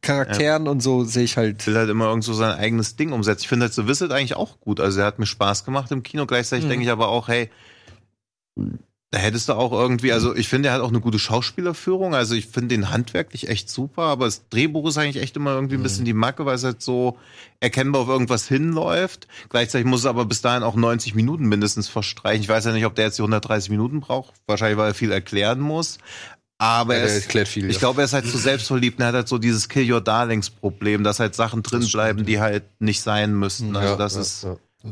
Charakteren 0.02 0.68
und 0.68 0.82
so 0.82 1.04
sehe 1.04 1.24
ich 1.24 1.38
halt. 1.38 1.66
will 1.68 1.78
halt 1.78 1.90
immer 1.90 2.08
irgend 2.08 2.26
so 2.26 2.34
sein 2.34 2.58
eigenes 2.58 2.98
Ding 2.98 3.14
umsetzen. 3.14 3.44
Ich 3.44 3.48
finde 3.48 3.66
halt 3.66 3.74
so 3.74 3.88
Visit 3.88 4.12
eigentlich 4.12 4.36
auch 4.36 4.60
gut. 4.60 4.80
Also 4.80 5.00
er 5.00 5.06
hat 5.06 5.20
mir 5.20 5.26
Spaß 5.26 5.64
gemacht 5.64 5.92
im 5.92 6.04
Kino. 6.04 6.26
Gleichzeitig 6.26 6.68
denke 6.68 6.84
ich 6.84 6.92
aber 6.92 7.08
auch, 7.08 7.28
hey, 7.30 7.50
da 9.12 9.20
hättest 9.20 9.50
du 9.50 9.54
auch 9.54 9.74
irgendwie, 9.74 10.14
also 10.14 10.34
ich 10.34 10.48
finde, 10.48 10.70
er 10.70 10.76
hat 10.76 10.82
auch 10.82 10.88
eine 10.88 11.02
gute 11.02 11.20
Schauspielerführung. 11.20 12.16
Also 12.16 12.34
ich 12.34 12.48
finde 12.48 12.70
den 12.70 12.92
handwerklich 12.92 13.50
echt 13.50 13.70
super, 13.70 14.04
aber 14.04 14.24
das 14.24 14.48
Drehbuch 14.48 14.88
ist 14.88 14.98
eigentlich 14.98 15.22
echt 15.22 15.36
immer 15.36 15.54
irgendwie 15.54 15.76
ein 15.76 15.84
bisschen 15.84 16.06
die 16.06 16.14
Macke, 16.14 16.46
weil 16.46 16.56
es 16.56 16.64
halt 16.64 16.82
so 16.82 17.18
erkennbar 17.60 18.04
auf 18.04 18.08
irgendwas 18.08 18.48
hinläuft. 18.48 19.28
Gleichzeitig 19.50 19.86
muss 19.86 20.02
es 20.02 20.06
aber 20.06 20.24
bis 20.24 20.42
dahin 20.42 20.64
auch 20.64 20.76
90 20.76 21.14
Minuten 21.14 21.46
mindestens 21.46 21.90
verstreichen. 21.90 22.42
Ich 22.42 22.48
weiß 22.48 22.64
ja 22.64 22.72
nicht, 22.72 22.86
ob 22.86 22.96
der 22.96 23.06
jetzt 23.06 23.18
die 23.18 23.24
130 23.24 23.70
Minuten 23.70 24.00
braucht. 24.00 24.34
Wahrscheinlich, 24.48 24.78
weil 24.78 24.92
er 24.92 24.94
viel 24.94 25.12
erklären 25.12 25.60
muss. 25.60 25.98
Aber 26.58 26.94
Ja, 26.94 27.02
er 27.02 27.08
ist, 27.08 27.24
erklärt 27.24 27.50
viel, 27.50 27.66
ich 27.70 27.74
ja. 27.74 27.80
glaube, 27.80 28.02
er 28.02 28.06
ist 28.06 28.14
halt 28.14 28.28
so 28.28 28.38
selbstverliebt 28.38 29.00
und 29.00 29.04
er 29.04 29.08
hat 29.08 29.16
halt 29.16 29.28
so 29.28 29.40
dieses 29.40 29.68
Kill 29.68 29.92
Your 29.92 30.00
Darlings 30.00 30.50
Problem, 30.50 31.04
dass 31.04 31.20
halt 31.20 31.36
Sachen 31.36 31.64
drin 31.64 31.86
bleiben, 31.92 32.24
die 32.24 32.40
halt 32.40 32.64
nicht 32.80 33.02
sein 33.02 33.34
müssten. 33.34 33.76
Also 33.76 33.94
Ja, 33.94 33.98
das 33.98 34.16
ist. 34.16 34.48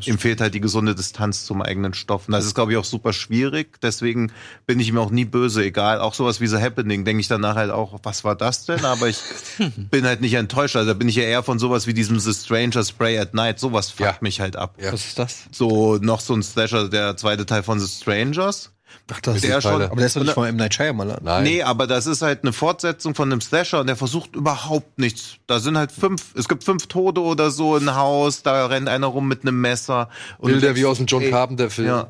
Ihm 0.05 0.17
fehlt 0.17 0.41
halt 0.41 0.53
die 0.53 0.59
gesunde 0.61 0.93
Distanz 0.95 1.45
zum 1.45 1.61
eigenen 1.61 1.93
Stoff. 1.93 2.27
Und 2.27 2.33
das 2.33 2.45
ist, 2.45 2.53
glaube 2.55 2.71
ich, 2.71 2.77
auch 2.77 2.83
super 2.85 3.13
schwierig. 3.13 3.79
Deswegen 3.81 4.31
bin 4.65 4.79
ich 4.79 4.89
ihm 4.89 4.97
auch 4.97 5.09
nie 5.09 5.25
böse, 5.25 5.63
egal. 5.63 5.99
Auch 5.99 6.13
sowas 6.13 6.39
wie 6.41 6.47
The 6.47 6.57
Happening, 6.57 7.05
denke 7.05 7.21
ich 7.21 7.27
danach 7.27 7.55
halt 7.55 7.71
auch, 7.71 7.99
was 8.03 8.23
war 8.23 8.35
das 8.35 8.65
denn? 8.65 8.85
Aber 8.85 9.07
ich 9.07 9.19
bin 9.91 10.05
halt 10.05 10.21
nicht 10.21 10.33
enttäuscht. 10.35 10.75
Also 10.75 10.87
da 10.89 10.93
bin 10.93 11.09
ich 11.09 11.15
ja 11.15 11.23
eher 11.23 11.43
von 11.43 11.59
sowas 11.59 11.87
wie 11.87 11.93
diesem 11.93 12.19
The 12.19 12.33
Stranger 12.33 12.83
Spray 12.83 13.17
at 13.19 13.33
Night. 13.33 13.59
Sowas 13.59 13.89
fuckt 13.89 14.01
Ja. 14.11 14.17
mich 14.21 14.39
halt 14.39 14.55
ab. 14.55 14.75
Ja. 14.81 14.93
Was 14.93 15.05
ist 15.05 15.19
das? 15.19 15.43
So 15.51 15.97
noch 15.97 16.19
so 16.19 16.33
ein 16.35 16.43
Slasher, 16.43 16.89
der 16.89 17.17
zweite 17.17 17.45
Teil 17.45 17.63
von 17.63 17.79
The 17.79 17.87
Strangers. 17.87 18.71
Ach, 19.11 19.19
das 19.21 19.41
Der 19.41 19.59
schon- 19.61 19.81
Aber 19.81 19.95
der 19.95 20.05
ist 20.05 20.15
doch 20.15 20.21
nicht 20.21 20.33
von 20.33 20.45
M. 20.47 20.55
Night 20.55 20.73
Shyamalan. 20.75 21.19
Nein. 21.23 21.43
Nee, 21.43 21.63
aber 21.63 21.87
das 21.87 22.05
ist 22.07 22.21
halt 22.21 22.43
eine 22.43 22.53
Fortsetzung 22.53 23.15
von 23.15 23.31
einem 23.31 23.41
Slasher 23.41 23.79
und 23.79 23.87
der 23.87 23.95
versucht 23.95 24.35
überhaupt 24.35 24.99
nichts. 24.99 25.37
Da 25.47 25.59
sind 25.59 25.77
halt 25.77 25.91
fünf, 25.91 26.33
es 26.35 26.47
gibt 26.47 26.63
fünf 26.63 26.87
Tote 26.87 27.21
oder 27.21 27.49
so 27.51 27.75
in 27.77 27.95
Haus, 27.95 28.43
da 28.43 28.65
rennt 28.67 28.87
einer 28.87 29.07
rum 29.07 29.27
mit 29.27 29.41
einem 29.41 29.59
Messer. 29.61 30.09
Und 30.37 30.51
Bilder 30.51 30.75
wie 30.75 30.85
aus 30.85 30.97
dem 30.97 31.05
John 31.07 31.27
Carpenter-Film. 31.29 31.87
Ja. 31.87 32.07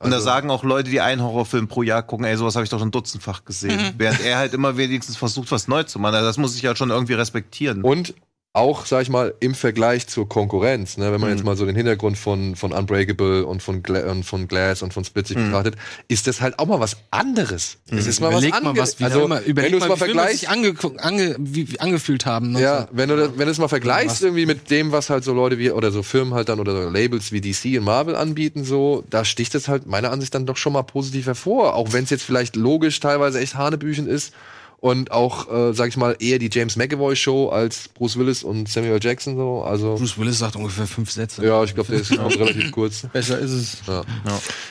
Und 0.00 0.10
da 0.10 0.16
Also- 0.16 0.24
sagen 0.24 0.50
auch 0.50 0.64
Leute, 0.64 0.90
die 0.90 1.00
einen 1.00 1.22
Horrorfilm 1.22 1.68
pro 1.68 1.82
Jahr 1.82 2.02
gucken, 2.02 2.26
ey, 2.26 2.36
sowas 2.36 2.54
habe 2.56 2.64
ich 2.64 2.70
doch 2.70 2.78
schon 2.80 2.90
dutzendfach 2.90 3.44
gesehen. 3.44 3.78
Während 3.98 4.20
er 4.24 4.36
halt 4.38 4.52
immer 4.52 4.76
wenigstens 4.76 5.16
versucht, 5.16 5.50
was 5.52 5.68
neu 5.68 5.84
zu 5.84 5.98
machen. 5.98 6.14
Also 6.16 6.26
das 6.26 6.38
muss 6.38 6.56
ich 6.56 6.66
halt 6.66 6.76
schon 6.76 6.90
irgendwie 6.90 7.14
respektieren. 7.14 7.82
Und 7.82 8.14
auch, 8.54 8.84
sag 8.84 9.00
ich 9.00 9.08
mal, 9.08 9.32
im 9.40 9.54
Vergleich 9.54 10.06
zur 10.08 10.28
Konkurrenz, 10.28 10.98
ne, 10.98 11.10
wenn 11.10 11.20
man 11.22 11.30
Mhm. 11.30 11.36
jetzt 11.36 11.44
mal 11.46 11.56
so 11.56 11.64
den 11.64 11.74
Hintergrund 11.74 12.18
von, 12.18 12.54
von 12.54 12.72
Unbreakable 12.72 13.46
und 13.46 13.62
von, 13.62 13.82
Gla 13.82 14.10
und 14.10 14.24
von 14.24 14.46
Glass 14.46 14.82
und 14.82 14.92
von 14.92 15.04
Split 15.04 15.26
sich 15.26 15.38
Mhm. 15.38 15.46
betrachtet, 15.46 15.76
ist 16.08 16.26
das 16.26 16.42
halt 16.42 16.58
auch 16.58 16.66
mal 16.66 16.78
was 16.78 16.98
anderes. 17.10 17.78
Es 17.90 18.06
ist 18.06 18.20
mal 18.20 18.28
Überleg 18.30 18.52
was 18.52 18.60
mal, 18.62 18.68
anderes. 18.68 18.96
also, 19.00 19.24
immer, 19.24 19.40
überleg 19.40 19.72
wenn 19.72 19.78
du 19.78 19.84
es 19.84 19.88
mal 19.88 19.96
vergleichst, 19.96 20.50
angeguckt- 20.50 20.98
ange, 21.00 21.34
wie, 21.38 21.80
angefühlt 21.80 22.26
haben. 22.26 22.52
ne? 22.52 22.60
ja, 22.60 22.88
wenn 22.92 23.08
du 23.08 23.16
das, 23.16 23.30
wenn 23.38 23.46
du 23.46 23.52
es 23.52 23.58
mal 23.58 23.68
vergleichst 23.68 24.16
Was? 24.16 24.22
irgendwie 24.22 24.44
mit 24.44 24.70
dem, 24.70 24.92
was 24.92 25.08
halt 25.08 25.24
so 25.24 25.32
Leute 25.32 25.56
wie 25.58 25.70
oder 25.70 25.90
so 25.90 26.02
Firmen 26.02 26.34
halt 26.34 26.50
dann 26.50 26.60
oder 26.60 26.90
Labels 26.90 27.32
wie 27.32 27.40
DC 27.40 27.78
und 27.78 27.84
Marvel 27.84 28.14
anbieten, 28.16 28.64
so, 28.64 29.02
da 29.08 29.24
sticht 29.24 29.54
es 29.54 29.68
halt 29.68 29.86
meiner 29.86 30.10
Ansicht 30.10 30.34
dann 30.34 30.44
doch 30.44 30.58
schon 30.58 30.74
mal 30.74 30.82
positiv 30.82 31.24
hervor, 31.24 31.74
auch 31.74 31.94
wenn 31.94 32.04
es 32.04 32.10
jetzt 32.10 32.22
vielleicht 32.24 32.56
logisch 32.56 33.00
teilweise 33.00 33.40
echt 33.40 33.54
Hanebüchen 33.54 34.06
ist 34.06 34.34
und 34.82 35.12
auch, 35.12 35.48
äh, 35.50 35.72
sag 35.74 35.88
ich 35.90 35.96
mal, 35.96 36.16
eher 36.18 36.40
die 36.40 36.50
James 36.52 36.74
McAvoy 36.74 37.14
Show 37.14 37.50
als 37.50 37.88
Bruce 37.94 38.18
Willis 38.18 38.42
und 38.42 38.68
Samuel 38.68 38.98
Jackson 39.00 39.36
so, 39.36 39.62
also 39.62 39.94
Bruce 39.94 40.18
Willis 40.18 40.40
sagt 40.40 40.56
ungefähr 40.56 40.88
fünf 40.88 41.08
Sätze. 41.12 41.46
ja, 41.46 41.62
ich 41.62 41.72
glaube, 41.74 41.92
der 41.92 42.00
ist 42.00 42.18
auch 42.18 42.28
relativ 42.32 42.72
kurz. 42.72 43.06
Besser 43.12 43.38
ist 43.38 43.52
es. 43.52 43.76
Ja, 43.86 44.02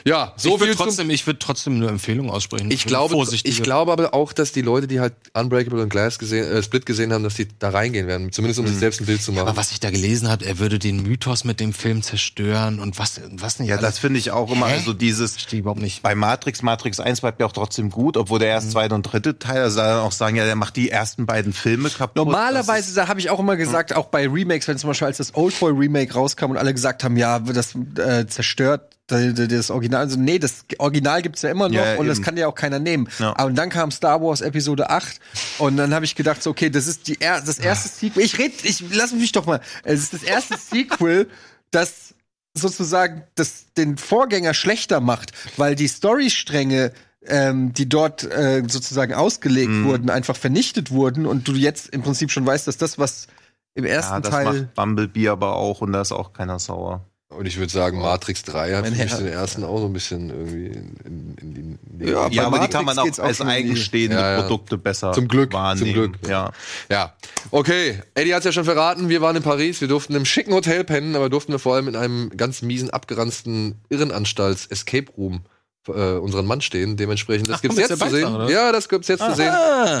ja 0.04 0.32
so 0.36 0.56
ich 0.56 0.62
viel 0.62 0.74
trotzdem, 0.74 1.08
ich 1.08 1.26
würde 1.26 1.38
trotzdem 1.38 1.76
eine 1.76 1.88
Empfehlung 1.88 2.30
aussprechen. 2.30 2.70
ich 2.70 2.84
glaube, 2.84 3.16
ich 3.42 3.62
glaube 3.62 3.90
aber 3.90 4.12
auch, 4.12 4.34
dass 4.34 4.52
die 4.52 4.60
Leute, 4.60 4.86
die 4.86 5.00
halt 5.00 5.14
Unbreakable 5.32 5.82
und 5.82 5.88
Glass 5.88 6.18
gesehen, 6.18 6.44
äh, 6.44 6.62
Split 6.62 6.84
gesehen 6.84 7.10
haben, 7.14 7.24
dass 7.24 7.34
die 7.34 7.48
da 7.58 7.70
reingehen 7.70 8.06
werden. 8.06 8.30
Zumindest 8.32 8.60
um 8.60 8.66
sich 8.66 8.76
selbst 8.76 9.00
ein 9.00 9.06
Bild 9.06 9.22
zu 9.22 9.32
machen. 9.32 9.48
aber 9.48 9.56
was 9.56 9.72
ich 9.72 9.80
da 9.80 9.90
gelesen 9.90 10.28
habe, 10.28 10.44
er 10.44 10.58
würde 10.58 10.78
den 10.78 11.02
Mythos 11.02 11.44
mit 11.44 11.58
dem 11.58 11.72
Film 11.72 12.02
zerstören 12.02 12.80
und 12.80 12.98
was, 12.98 13.18
was 13.32 13.58
nicht. 13.58 13.70
ja, 13.70 13.76
alles. 13.76 13.88
das 13.88 13.98
finde 13.98 14.18
ich 14.18 14.30
auch 14.30 14.52
immer, 14.52 14.68
Hä? 14.68 14.74
also 14.74 14.92
dieses, 14.92 15.32
verstehe 15.32 15.58
ich 15.58 15.62
überhaupt 15.62 15.80
nicht. 15.80 16.02
bei 16.02 16.14
Matrix, 16.14 16.60
Matrix 16.60 17.00
1 17.00 17.22
bleibt 17.22 17.40
ja 17.40 17.46
auch 17.46 17.52
trotzdem 17.52 17.88
gut, 17.88 18.18
obwohl 18.18 18.38
der 18.38 18.48
Mhm. 18.48 18.52
erst 18.56 18.70
zweite 18.72 18.94
und 18.94 19.02
dritte 19.04 19.38
Teil, 19.38 19.62
also 19.62 19.80
auch 20.02 20.12
sagen, 20.12 20.36
ja, 20.36 20.44
der 20.44 20.56
macht 20.56 20.76
die 20.76 20.90
ersten 20.90 21.26
beiden 21.26 21.52
Filme 21.52 21.88
kaputt. 21.90 22.16
Das 22.16 22.24
Normalerweise, 22.24 22.94
da 22.94 23.08
habe 23.08 23.20
ich 23.20 23.30
auch 23.30 23.40
immer 23.40 23.56
gesagt, 23.56 23.94
auch 23.94 24.06
bei 24.06 24.28
Remakes, 24.28 24.68
wenn 24.68 24.78
zum 24.78 24.88
Beispiel 24.88 25.06
als 25.06 25.18
das 25.18 25.34
Oldboy 25.34 25.72
Remake 25.72 26.12
rauskam 26.14 26.50
und 26.50 26.56
alle 26.56 26.74
gesagt 26.74 27.04
haben, 27.04 27.16
ja, 27.16 27.38
das 27.38 27.74
äh, 27.96 28.26
zerstört 28.26 28.96
das 29.06 29.70
Original. 29.70 30.00
Also, 30.02 30.18
nee, 30.18 30.38
das 30.38 30.64
Original 30.78 31.22
gibt's 31.22 31.42
ja 31.42 31.50
immer 31.50 31.68
noch 31.68 31.74
Ja, 31.74 31.96
und 31.96 32.06
das 32.06 32.18
eben. 32.18 32.24
kann 32.24 32.36
ja 32.36 32.46
auch 32.46 32.54
keiner 32.54 32.78
nehmen. 32.78 33.08
Ja. 33.18 33.34
Aber 33.36 33.50
dann 33.50 33.68
kam 33.68 33.90
Star 33.90 34.22
Wars 34.22 34.40
Episode 34.40 34.90
8 34.90 35.20
und 35.58 35.76
dann 35.76 35.92
habe 35.92 36.04
ich 36.04 36.14
gedacht, 36.14 36.42
so, 36.42 36.50
okay, 36.50 36.70
das 36.70 36.86
ist 36.86 37.08
die 37.08 37.20
er 37.20 37.40
das 37.40 37.58
erste 37.58 37.88
Sequel. 37.88 38.22
Ich 38.22 38.38
red, 38.38 38.64
ich 38.64 38.82
lass 38.92 39.12
mich 39.12 39.32
doch 39.32 39.46
mal. 39.46 39.60
Es 39.84 40.00
ist 40.00 40.14
das 40.14 40.22
erste 40.22 40.56
Sequel, 40.56 41.28
das 41.70 42.14
sozusagen 42.54 43.24
das, 43.34 43.66
den 43.76 43.96
Vorgänger 43.96 44.54
schlechter 44.54 45.00
macht, 45.00 45.32
weil 45.56 45.74
die 45.74 45.88
Storystränge 45.88 46.92
ähm, 47.26 47.72
die 47.72 47.88
dort 47.88 48.24
äh, 48.24 48.62
sozusagen 48.68 49.14
ausgelegt 49.14 49.70
Mhm. 49.70 49.84
wurden, 49.86 50.10
einfach 50.10 50.36
vernichtet 50.36 50.90
wurden 50.90 51.26
und 51.26 51.46
du 51.48 51.52
jetzt 51.52 51.88
im 51.90 52.02
Prinzip 52.02 52.30
schon 52.30 52.44
weißt, 52.46 52.66
dass 52.66 52.76
das, 52.78 52.98
was 52.98 53.26
im 53.74 53.84
ersten 53.84 54.14
ja, 54.14 54.20
das 54.20 54.30
Teil 54.30 54.44
macht 54.44 54.74
Bumblebee 54.74 55.28
aber 55.28 55.54
auch 55.56 55.80
und 55.80 55.92
da 55.92 56.00
ist 56.02 56.12
auch 56.12 56.32
keiner 56.32 56.58
sauer. 56.58 57.06
Und 57.30 57.46
ich 57.46 57.56
würde 57.58 57.72
sagen, 57.72 57.98
Matrix 57.98 58.42
3 58.42 58.74
hat 58.74 58.84
für 58.84 58.90
mich 58.90 59.00
Herr. 59.10 59.16
den 59.18 59.28
ersten 59.28 59.64
auch 59.64 59.78
so 59.78 59.86
ein 59.86 59.94
bisschen 59.94 60.28
irgendwie 60.28 60.66
in, 60.66 60.96
in, 61.06 61.34
in 61.40 61.54
die. 61.54 61.60
in 61.60 61.78
die- 61.98 62.04
Ja, 62.10 62.28
Ja, 62.28 62.46
aber 62.46 62.58
die 62.58 62.68
kann 62.68 62.84
man 62.84 62.98
auch 62.98 63.18
als 63.20 63.40
eigenstehende 63.40 64.16
Ja, 64.18 64.32
ja. 64.32 64.42
Produkte 64.42 64.76
besser 64.76 65.12
Zum 65.12 65.28
Glück, 65.28 65.54
wahrnehmen. 65.54 65.86
zum 65.86 65.94
Glück. 65.94 66.28
Ja. 66.28 66.50
Ja. 66.90 67.14
Okay, 67.50 68.02
Eddie 68.14 68.34
hat 68.34 68.40
es 68.40 68.44
ja 68.44 68.52
schon 68.52 68.66
verraten, 68.66 69.08
wir 69.08 69.22
waren 69.22 69.34
in 69.36 69.42
Paris, 69.42 69.80
wir 69.80 69.88
durften 69.88 70.14
im 70.14 70.26
schicken 70.26 70.52
Hotel 70.52 70.84
pennen, 70.84 71.16
aber 71.16 71.30
durften 71.30 71.52
wir 71.52 71.58
vor 71.58 71.76
allem 71.76 71.88
in 71.88 71.96
einem 71.96 72.28
ganz 72.36 72.60
miesen, 72.60 72.90
abgeranzten 72.90 73.76
Irrenanstalts-Escape 73.88 75.12
Room 75.16 75.40
äh, 75.88 76.16
unseren 76.18 76.46
Mann 76.46 76.60
stehen. 76.60 76.96
Dementsprechend, 76.96 77.48
das 77.48 77.62
gibt 77.62 77.74
es 77.74 77.80
jetzt 77.88 77.98
zu 78.00 78.08
sehen. 78.08 78.34
Oder? 78.34 78.50
Ja, 78.50 78.72
das 78.72 78.88
gibt 78.88 79.02
es 79.02 79.08
jetzt 79.08 79.22
Aha. 79.22 79.30
zu 79.30 79.36
sehen. 79.36 79.52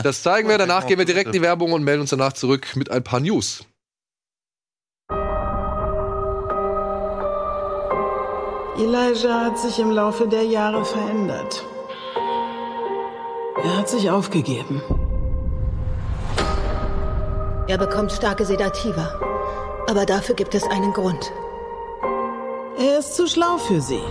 Das 0.02 0.22
zeigen 0.22 0.48
wir. 0.48 0.58
Danach 0.58 0.86
gehen 0.86 0.98
wir 0.98 1.04
direkt 1.04 1.26
in 1.26 1.32
die 1.32 1.42
Werbung 1.42 1.72
und 1.72 1.82
melden 1.82 2.02
uns 2.02 2.10
danach 2.10 2.32
zurück 2.32 2.76
mit 2.76 2.90
ein 2.90 3.02
paar 3.02 3.20
News. 3.20 3.64
Elijah 8.78 9.44
hat 9.44 9.58
sich 9.58 9.78
im 9.78 9.90
Laufe 9.90 10.26
der 10.26 10.44
Jahre 10.44 10.84
verändert. 10.84 11.64
Er 13.62 13.76
hat 13.76 13.88
sich 13.88 14.10
aufgegeben. 14.10 14.82
Er 17.68 17.78
bekommt 17.78 18.10
starke 18.12 18.44
Sedativa. 18.44 19.20
Aber 19.88 20.06
dafür 20.06 20.34
gibt 20.34 20.54
es 20.54 20.64
einen 20.64 20.92
Grund. 20.92 21.32
Er 22.78 22.98
ist 22.98 23.14
zu 23.14 23.26
schlau 23.26 23.58
für 23.58 23.80
sie. 23.80 24.02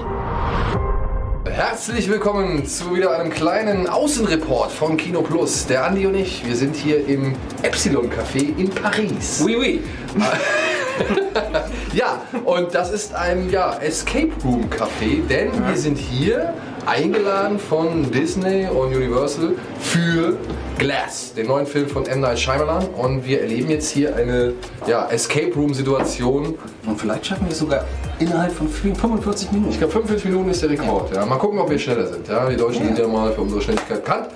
Herzlich 1.53 2.09
willkommen 2.09 2.65
zu 2.65 2.95
wieder 2.95 3.19
einem 3.19 3.29
kleinen 3.29 3.85
Außenreport 3.85 4.71
von 4.71 4.95
Kino 4.95 5.21
Plus. 5.21 5.67
Der 5.67 5.83
Andi 5.83 6.07
und 6.07 6.15
ich, 6.15 6.45
wir 6.45 6.55
sind 6.55 6.77
hier 6.77 7.05
im 7.05 7.35
Epsilon 7.61 8.09
Café 8.09 8.57
in 8.57 8.69
Paris. 8.69 9.41
Oui, 9.43 9.57
oui. 9.59 9.83
ja, 11.93 12.21
und 12.45 12.73
das 12.73 12.91
ist 12.91 13.13
ein 13.13 13.49
ja, 13.49 13.77
Escape 13.81 14.31
Room 14.45 14.69
Café, 14.69 15.27
denn 15.27 15.51
wir 15.67 15.75
sind 15.75 15.97
hier 15.97 16.53
eingeladen 16.85 17.59
von 17.59 18.11
Disney 18.11 18.67
und 18.67 18.95
Universal 18.95 19.53
für 19.79 20.37
Glass, 20.77 21.33
den 21.33 21.47
neuen 21.47 21.65
Film 21.65 21.87
von 21.87 22.05
M. 22.05 22.21
Night 22.21 22.39
Shyamalan. 22.39 22.87
Und 22.97 23.25
wir 23.25 23.41
erleben 23.41 23.69
jetzt 23.69 23.91
hier 23.91 24.15
eine 24.15 24.53
ja, 24.87 25.07
Escape 25.09 25.53
Room 25.53 25.73
Situation. 25.73 26.57
Und 26.85 26.99
vielleicht 26.99 27.25
schaffen 27.25 27.45
wir 27.45 27.51
es 27.51 27.59
sogar 27.59 27.85
innerhalb 28.19 28.51
von 28.51 28.67
45 28.67 29.51
Minuten. 29.51 29.71
Ich 29.71 29.77
glaube, 29.77 29.93
45 29.93 30.31
Minuten 30.31 30.49
ist 30.49 30.61
der 30.61 30.69
Rekord. 30.69 31.15
Ja. 31.15 31.25
Mal 31.25 31.37
gucken, 31.37 31.59
ob 31.59 31.69
wir 31.69 31.77
schneller 31.77 32.07
sind. 32.07 32.27
Ja. 32.27 32.49
Die 32.49 32.57
Deutschen 32.57 32.85
sind 32.85 32.97
ja 32.97 33.07
mal 33.07 33.31
für 33.31 33.41
unsere 33.41 33.61
Schnelligkeit 33.61 34.03
bekannt. 34.03 34.29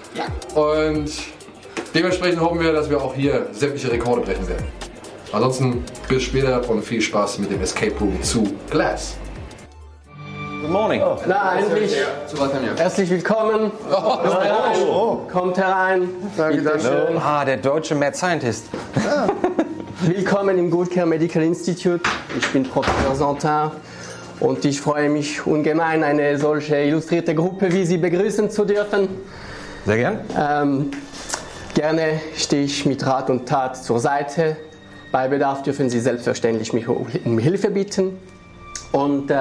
Und 0.53 1.11
dementsprechend 1.93 2.39
hoffen 2.41 2.59
wir, 2.59 2.73
dass 2.73 2.89
wir 2.89 3.01
auch 3.01 3.15
hier 3.15 3.47
sämtliche 3.51 3.91
Rekorde 3.91 4.21
brechen 4.21 4.47
werden. 4.47 4.65
Ansonsten 5.31 5.83
bis 6.07 6.23
später 6.23 6.69
und 6.69 6.83
viel 6.83 7.01
Spaß 7.01 7.39
mit 7.39 7.51
dem 7.51 7.61
Escape 7.61 7.95
Room 7.99 8.21
zu 8.21 8.43
Glass. 8.69 9.17
Good 10.61 10.71
morning. 10.71 11.01
Na, 11.27 11.57
endlich. 11.57 11.95
Herzlich 12.77 13.09
willkommen. 13.09 13.71
Kommt 13.89 14.23
herein. 14.23 15.27
Kommt 15.31 15.57
herein. 15.57 16.09
Bitte 16.35 16.79
schön. 16.79 17.17
Ah, 17.17 17.43
der 17.45 17.57
deutsche 17.57 17.95
Mad 17.95 18.15
Scientist. 18.15 18.67
Willkommen 20.01 20.57
im 20.57 20.71
Good 20.71 20.91
Care 20.91 21.05
Medical 21.05 21.43
Institute. 21.43 22.01
Ich 22.37 22.47
bin 22.53 22.63
Professor 22.63 23.15
Santin 23.15 23.71
und 24.39 24.63
ich 24.65 24.79
freue 24.79 25.09
mich 25.09 25.45
ungemein, 25.45 26.03
eine 26.03 26.37
solche 26.37 26.77
illustrierte 26.77 27.35
Gruppe 27.35 27.71
wie 27.71 27.85
Sie 27.85 27.97
begrüßen 27.97 28.49
zu 28.49 28.65
dürfen. 28.65 29.09
Sehr 29.85 29.97
gern. 29.97 30.19
Ähm, 30.37 30.91
gerne 31.73 32.21
stehe 32.35 32.63
ich 32.63 32.85
mit 32.85 33.05
Rat 33.05 33.29
und 33.29 33.47
Tat 33.47 33.77
zur 33.83 33.99
Seite. 33.99 34.57
Bei 35.11 35.27
Bedarf 35.27 35.63
dürfen 35.63 35.89
Sie 35.89 35.99
selbstverständlich 35.99 36.73
mich 36.73 36.87
um 36.87 37.39
Hilfe 37.39 37.71
bitten. 37.71 38.17
Und 38.91 39.29
äh, 39.31 39.35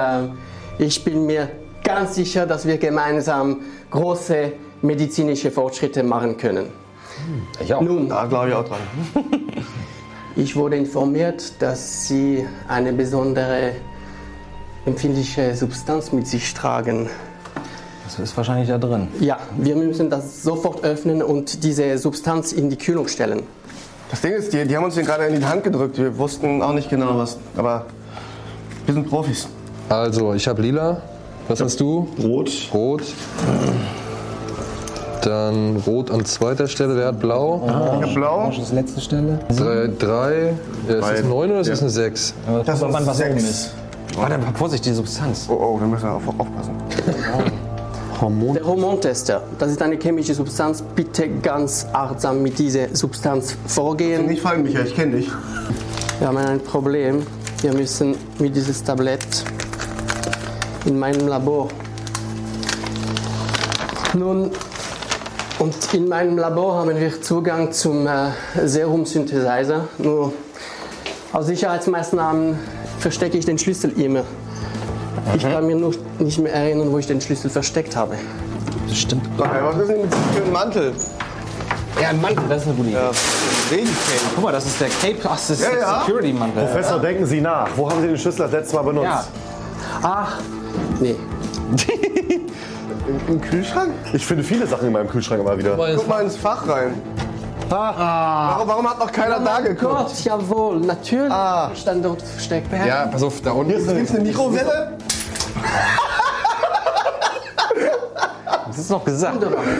ich 0.77 1.03
bin 1.03 1.25
mir 1.25 1.49
ganz 1.83 2.15
sicher, 2.15 2.45
dass 2.45 2.65
wir 2.65 2.77
gemeinsam 2.77 3.61
große 3.91 4.51
medizinische 4.81 5.51
Fortschritte 5.51 6.03
machen 6.03 6.37
können. 6.37 6.67
Ich 7.59 7.73
auch. 7.73 7.81
Nun, 7.81 8.09
Da 8.09 8.25
glaube 8.25 8.49
ich 8.49 8.55
auch 8.55 8.65
dran. 8.65 8.79
ich 10.35 10.55
wurde 10.55 10.75
informiert, 10.75 11.53
dass 11.59 12.07
Sie 12.07 12.45
eine 12.67 12.91
besondere 12.91 13.71
empfindliche 14.85 15.55
Substanz 15.55 16.11
mit 16.11 16.27
sich 16.27 16.53
tragen. 16.53 17.09
Das 18.03 18.19
ist 18.19 18.37
wahrscheinlich 18.37 18.67
da 18.67 18.77
drin. 18.77 19.07
Ja, 19.19 19.39
wir 19.57 19.75
müssen 19.75 20.09
das 20.09 20.43
sofort 20.43 20.83
öffnen 20.83 21.23
und 21.23 21.63
diese 21.63 21.97
Substanz 21.97 22.51
in 22.51 22.69
die 22.69 22.77
Kühlung 22.77 23.07
stellen. 23.07 23.43
Das 24.11 24.21
Ding 24.21 24.33
ist, 24.33 24.53
die, 24.53 24.65
die 24.65 24.77
haben 24.77 24.83
uns 24.83 24.93
den 24.95 25.05
gerade 25.05 25.25
in 25.25 25.39
die 25.39 25.45
Hand 25.45 25.63
gedrückt. 25.63 25.97
Wir 25.97 26.15
wussten 26.17 26.61
auch 26.61 26.73
nicht 26.73 26.89
genau 26.89 27.17
was. 27.17 27.39
Aber 27.57 27.87
wir 28.85 28.93
sind 28.93 29.09
Profis. 29.09 29.47
Also, 29.89 30.33
ich 30.33 30.47
habe 30.47 30.61
lila. 30.61 30.97
Was 31.47 31.61
hast 31.61 31.79
du? 31.79 32.07
Rot. 32.23 32.51
Rot. 32.73 33.03
Dann 35.23 35.77
rot 35.87 36.11
an 36.11 36.23
zweiter 36.25 36.67
Stelle. 36.67 36.95
Wer 36.95 37.07
hat 37.07 37.19
blau? 37.19 37.61
Ich 37.65 38.07
hab 38.07 38.13
blau. 38.13 38.51
Das 38.57 38.71
letzte 38.71 39.01
Stelle. 39.01 39.39
Drei. 39.49 39.89
drei. 39.97 40.53
Ja, 40.87 40.95
ist 40.95 41.19
das 41.19 41.23
9 41.23 41.51
oder 41.51 41.59
ist 41.61 41.67
Ja. 41.67 41.73
das 41.73 41.81
eine 41.81 41.89
6? 41.89 42.33
Das 42.65 42.79
kommt 42.79 42.95
an, 42.95 43.05
was 43.07 43.17
sechs. 43.17 43.29
oben 43.31 43.37
ist. 43.39 43.71
Warte, 44.15 44.39
Vorsicht, 44.53 44.85
die 44.85 44.93
Substanz. 44.93 45.47
Oh, 45.49 45.53
oh, 45.53 45.77
da 45.79 45.85
müssen 45.87 46.03
wir 46.03 46.13
auf, 46.13 46.27
aufpassen. 46.27 46.73
Der 48.21 48.65
Hormontester, 48.65 49.43
das 49.59 49.71
ist 49.71 49.81
eine 49.81 49.97
chemische 49.97 50.33
Substanz. 50.33 50.81
Bitte 50.95 51.27
ganz 51.27 51.85
achtsam 51.91 52.41
mit 52.41 52.57
dieser 52.57 52.87
Substanz 52.95 53.57
vorgehen. 53.67 54.27
Nicht 54.27 54.41
fallen, 54.41 54.63
Michael, 54.63 54.87
ich 54.87 54.95
kenne 54.95 55.17
dich. 55.17 55.27
Wir 56.19 56.27
haben 56.27 56.37
ein 56.37 56.61
Problem. 56.61 57.23
Wir 57.61 57.73
müssen 57.73 58.15
mit 58.39 58.55
dieses 58.55 58.81
Tablett 58.81 59.43
in 60.85 60.99
meinem 60.99 61.27
Labor. 61.27 61.69
Nun, 64.13 64.51
und 65.59 65.93
in 65.93 66.07
meinem 66.07 66.37
Labor 66.37 66.75
haben 66.75 66.97
wir 66.99 67.21
Zugang 67.21 67.71
zum 67.71 68.07
äh, 68.07 68.29
Serum-Synthesizer. 68.63 69.87
Nur 69.97 70.33
aus 71.33 71.47
Sicherheitsmaßnahmen 71.47 72.59
verstecke 72.99 73.37
ich 73.37 73.45
den 73.45 73.57
Schlüssel 73.57 73.91
immer. 73.99 74.23
Ich 75.35 75.43
kann 75.43 75.65
mir 75.65 75.75
nur 75.75 75.93
nicht 76.19 76.39
mehr 76.39 76.53
erinnern, 76.53 76.91
wo 76.91 76.97
ich 76.97 77.07
den 77.07 77.19
Schlüssel 77.19 77.49
versteckt 77.49 77.95
habe. 77.95 78.15
Das 78.87 78.97
stimmt. 78.97 79.27
Was 79.37 79.77
ist 79.77 79.89
denn 79.89 80.01
mit 80.01 80.13
diesem 80.13 80.33
schönen 80.33 80.51
Mantel? 80.51 80.93
Ja, 82.01 82.09
ein 82.09 82.21
Mantel, 82.21 82.43
das 82.49 82.61
ist 82.61 82.67
eine 82.67 82.75
gute 82.75 82.89
Idee. 82.89 82.97
Ja. 82.97 83.11
Guck 84.35 84.43
mal, 84.43 84.51
das 84.51 84.65
ist 84.65 84.79
der 84.81 84.89
Cape. 84.89 85.17
Ach, 85.23 85.29
das 85.31 85.49
ist 85.49 85.61
Ja, 85.61 85.77
ja. 85.79 86.03
Security-Mantel. 86.05 86.65
Professor, 86.65 86.99
denken 86.99 87.25
Sie 87.25 87.41
nach. 87.41 87.69
Wo 87.75 87.89
haben 87.89 88.01
Sie 88.01 88.07
den 88.07 88.17
Schlüssel 88.17 88.39
das 88.41 88.51
letzte 88.51 88.75
Mal 88.75 88.81
benutzt? 88.83 89.05
Ja. 89.05 89.25
Ach, 90.07 90.37
nee. 90.99 91.15
Im 93.27 93.41
Kühlschrank? 93.41 93.91
Ich 94.13 94.23
finde 94.23 94.43
viele 94.43 94.67
Sachen 94.67 94.85
in 94.85 94.93
meinem 94.93 95.09
Kühlschrank 95.09 95.41
immer 95.41 95.57
wieder. 95.57 95.75
Guck 95.95 96.07
mal 96.07 96.23
ins 96.23 96.37
Fach 96.37 96.67
rein. 96.67 97.01
Warum, 97.67 98.67
warum 98.67 98.87
hat 98.87 98.99
noch 98.99 99.11
keiner 99.11 99.39
da 99.39 99.61
geguckt? 99.61 99.95
Gott, 99.95 100.23
jawohl, 100.23 100.79
natürlich. 100.81 101.31
Ah. 101.31 101.71
Stand 101.73 102.05
dort 102.05 102.21
versteckt. 102.21 102.67
Ja, 102.71 103.07
pass 103.07 103.23
auf, 103.23 103.41
da 103.41 103.51
unten. 103.51 103.71
Hier 103.71 103.79
ist, 103.79 103.87
gibt's 103.95 104.11
eine 104.13 104.23
Mikrowelle? 104.23 104.97
Das 108.67 108.83
ist 108.83 108.89
noch 108.89 109.05
gesagt. 109.05 109.37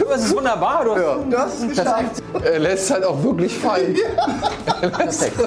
Das 0.08 0.24
ist 0.24 0.34
wunderbar. 0.34 0.82
Du 0.82 0.92
hast 0.92 1.02
Ja, 1.02 1.16
das 1.28 1.54
ist 1.58 1.68
geschafft. 1.68 2.22
Er 2.42 2.58
lässt 2.58 2.90
halt 2.90 3.04
auch 3.04 3.22
wirklich 3.22 3.54
fallen. 3.54 3.94
Perfekt. 4.80 5.38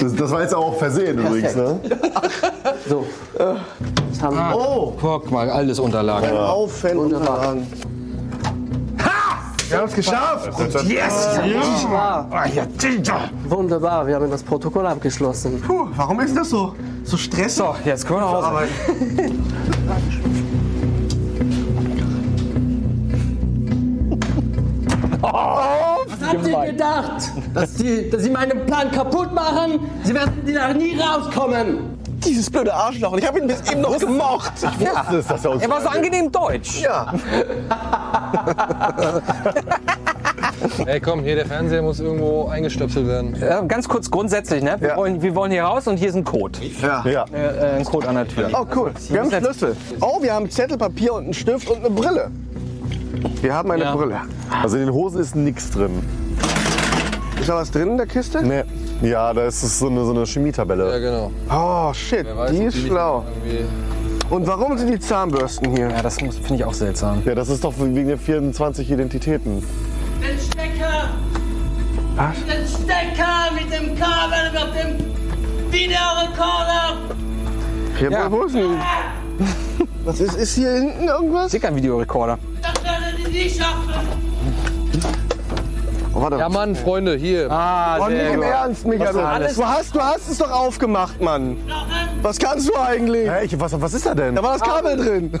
Das, 0.00 0.14
das 0.14 0.30
war 0.30 0.42
jetzt 0.42 0.54
auch 0.54 0.76
versehen 0.76 1.18
übrigens, 1.18 1.54
ne? 1.54 1.80
So. 2.88 3.06
Das 3.36 4.22
haben 4.22 4.36
wir. 4.36 4.56
Oh, 4.56 4.94
Guck 5.00 5.30
mal, 5.30 5.48
alles 5.50 5.78
Unterlagen. 5.78 6.36
Aufwand 6.36 6.96
Wunderbar. 6.96 7.52
Unterlagen. 7.52 7.66
Wir 9.68 9.78
haben 9.78 9.88
es 9.88 9.94
geschafft! 9.94 10.50
Wunderbar, 13.48 14.06
wir 14.06 14.14
haben 14.16 14.30
das 14.30 14.42
Protokoll 14.42 14.86
abgeschlossen. 14.86 15.60
Puh, 15.60 15.88
warum 15.96 16.20
ist 16.20 16.36
das 16.36 16.50
so, 16.50 16.74
so 17.02 17.16
stressig? 17.16 17.54
So, 17.54 17.74
jetzt 17.84 18.06
können 18.06 18.20
wir 18.20 18.30
nach 18.30 18.52
Hause. 18.52 18.68
Was 25.32 26.28
habt 26.28 26.46
ihr 26.46 26.66
gedacht? 26.72 27.22
Dass 27.54 27.74
sie, 27.76 28.10
dass 28.10 28.22
sie 28.22 28.30
meinen 28.30 28.66
Plan 28.66 28.90
kaputt 28.90 29.32
machen? 29.32 29.80
Sie 30.02 30.14
werden 30.14 30.42
da 30.54 30.72
nie 30.72 30.98
rauskommen. 31.00 31.94
Dieses 32.24 32.48
blöde 32.50 32.72
Arschloch. 32.72 33.16
Ich 33.18 33.26
habe 33.26 33.38
ihn 33.40 33.46
bis 33.46 33.60
eben 33.70 33.82
noch 33.82 33.98
gemocht. 33.98 34.52
Das 34.62 35.12
ist, 35.14 35.30
dass 35.30 35.44
er 35.44 35.50
uns 35.52 35.62
Er 35.62 35.68
war 35.70 35.80
so 35.82 35.88
angenehm 35.88 36.32
deutsch. 36.32 36.80
Ja. 36.80 37.12
Ey, 40.86 41.00
komm, 41.00 41.22
hier, 41.22 41.34
der 41.36 41.46
Fernseher 41.46 41.82
muss 41.82 42.00
irgendwo 42.00 42.46
eingestöpselt 42.48 43.06
werden. 43.06 43.34
Äh, 43.42 43.62
ganz 43.68 43.86
kurz 43.88 44.10
grundsätzlich, 44.10 44.62
ne? 44.62 44.76
Wir, 44.80 44.88
Ja. 44.90 44.96
wollen, 44.96 45.20
wir 45.20 45.34
wollen 45.34 45.50
hier 45.52 45.64
raus 45.64 45.86
und 45.86 45.96
hier 45.98 46.08
ist 46.08 46.14
ein 46.14 46.24
Code. 46.24 46.58
ja. 46.82 47.04
Ja. 47.06 47.24
Äh, 47.32 47.76
ein 47.76 47.84
Code 47.84 48.08
an 48.08 48.14
der 48.14 48.26
Tür. 48.28 48.48
Oh, 48.52 48.64
cool. 48.74 48.92
Wir 49.08 49.20
haben 49.20 49.30
jetzt- 49.30 49.44
Schlüssel. 49.44 49.76
Oh, 50.00 50.22
wir 50.22 50.32
haben 50.32 50.48
Zettel, 50.50 50.78
Papier 50.78 51.14
und 51.14 51.24
einen 51.24 51.34
Stift 51.34 51.68
und 51.68 51.78
eine 51.84 51.90
Brille. 51.90 52.30
Wir 53.44 53.52
haben 53.54 53.70
eine 53.70 53.84
Ja. 53.84 53.94
Brille. 53.94 54.22
Also 54.62 54.78
in 54.78 54.86
den 54.86 54.94
Hosen 54.94 55.20
ist 55.20 55.36
nichts 55.36 55.70
drin. 55.70 56.02
Ist 57.38 57.46
da 57.46 57.56
was 57.56 57.70
drin 57.70 57.88
in 57.90 57.96
der 57.98 58.06
Kiste? 58.06 58.42
Nee. 58.42 58.62
Ja, 59.06 59.34
da 59.34 59.44
ist 59.44 59.62
es 59.62 59.78
so 59.78 59.88
eine, 59.88 60.02
so 60.02 60.12
eine 60.12 60.20
Ja, 60.20 60.24
Chemietabelle. 60.26 60.98
genau. 60.98 61.30
Oh, 61.50 61.92
shit. 61.92 62.26
Weiß, 62.34 62.52
die 62.52 62.62
ist 62.64 62.74
nicht 62.76 62.86
schlau. 62.86 63.22
Und 64.30 64.46
warum 64.46 64.78
sind 64.78 64.90
die 64.90 64.98
Zahnbürsten 64.98 65.76
hier? 65.76 65.90
Ja, 65.90 66.00
das 66.00 66.16
finde 66.16 66.54
ich 66.54 66.64
auch 66.64 66.72
seltsam. 66.72 67.20
Ja, 67.26 67.34
das 67.34 67.50
ist 67.50 67.62
doch 67.64 67.74
wegen 67.78 68.08
der 68.08 68.16
24 68.16 68.90
Identitäten. 68.90 69.62
Den 70.22 70.38
Stecker! 70.38 71.10
Was? 72.16 72.36
Den 72.46 72.66
Stecker 72.66 73.52
mit 73.54 73.70
dem 73.70 73.94
Kabel 73.98 74.52
mit 74.54 74.74
dem 75.04 75.70
Videorekorder! 75.70 76.96
Hier, 77.98 78.10
Ja. 78.10 78.32
wo, 78.32 78.38
wo 78.38 78.42
ist 78.44 78.54
denn? 78.54 78.78
Was 80.06 80.20
ist, 80.20 80.34
ist 80.34 80.54
hier 80.54 80.70
hinten 80.72 81.04
irgendwas? 81.04 81.52
Dicker 81.52 81.76
Videorekorder. 81.76 82.38
Nie 83.34 83.50
schaffen! 83.50 83.92
Oh, 86.14 86.22
warte. 86.22 86.36
Ja, 86.36 86.48
Mann, 86.48 86.76
Freunde, 86.76 87.16
hier. 87.16 87.50
Ah, 87.50 87.98
Oh, 88.00 88.06
nicht 88.06 88.18
sehr 88.20 88.30
im 88.30 88.36
gut. 88.36 88.44
Ernst, 88.44 88.86
Micha. 88.86 89.04
Was 89.06 89.12
Du, 89.12 89.18
alles- 89.26 89.54
du, 89.56 89.64
hast, 89.66 89.94
du 89.96 90.00
hast 90.00 90.30
es 90.30 90.38
doch 90.38 90.50
aufgemacht, 90.52 91.20
Mann. 91.20 91.56
Was 92.22 92.38
kannst 92.38 92.68
du 92.68 92.76
eigentlich? 92.76 93.28
Hä, 93.28 93.44
ich, 93.44 93.58
was, 93.58 93.78
was 93.80 93.92
ist 93.94 94.06
da 94.06 94.14
denn? 94.14 94.36
Da 94.36 94.42
war 94.42 94.52
das 94.56 94.62
Kabel 94.62 94.96
drin. 94.96 95.32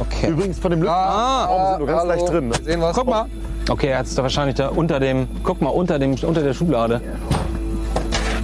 Okay. 0.00 0.28
Übrigens 0.30 0.58
von 0.58 0.70
dem 0.70 0.80
Lüften 0.80 0.96
Ah, 0.98 1.68
sind 1.72 1.78
nur 1.80 1.86
ganz 1.88 2.00
hallo. 2.00 2.08
leicht 2.12 2.28
drin. 2.30 2.48
Ne? 2.48 2.54
Sehen 2.64 2.80
wir's? 2.80 2.96
Guck 2.96 3.06
mal. 3.08 3.26
Okay, 3.68 3.88
er 3.88 3.98
hat 3.98 4.06
es 4.06 4.14
da 4.14 4.22
wahrscheinlich 4.22 4.56
da 4.56 4.68
unter 4.68 4.98
dem. 4.98 5.28
Guck 5.44 5.60
mal, 5.60 5.68
unter, 5.68 5.98
dem, 5.98 6.14
unter 6.22 6.42
der 6.42 6.54
Schublade. 6.54 7.02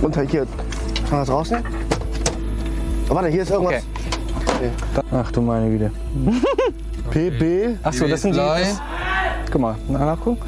Unter 0.03 0.23
hier. 0.23 0.43
Kann 0.43 1.11
man 1.13 1.21
das 1.21 1.31
rausnehmen? 1.31 1.65
Oh, 3.09 3.15
warte, 3.15 3.29
hier 3.31 3.41
ist 3.43 3.51
irgendwas. 3.51 3.83
Ach 5.11 5.33
du 5.33 5.41
meine 5.41 5.71
Güte. 5.71 5.91
PB. 7.11 7.79
Achso, 7.83 8.07
das 8.07 8.23
sind 8.23 8.35
die. 8.35 8.39
Das, 8.39 8.81
guck 9.51 9.61
mal, 9.61 9.77
nachgucken. 9.89 10.39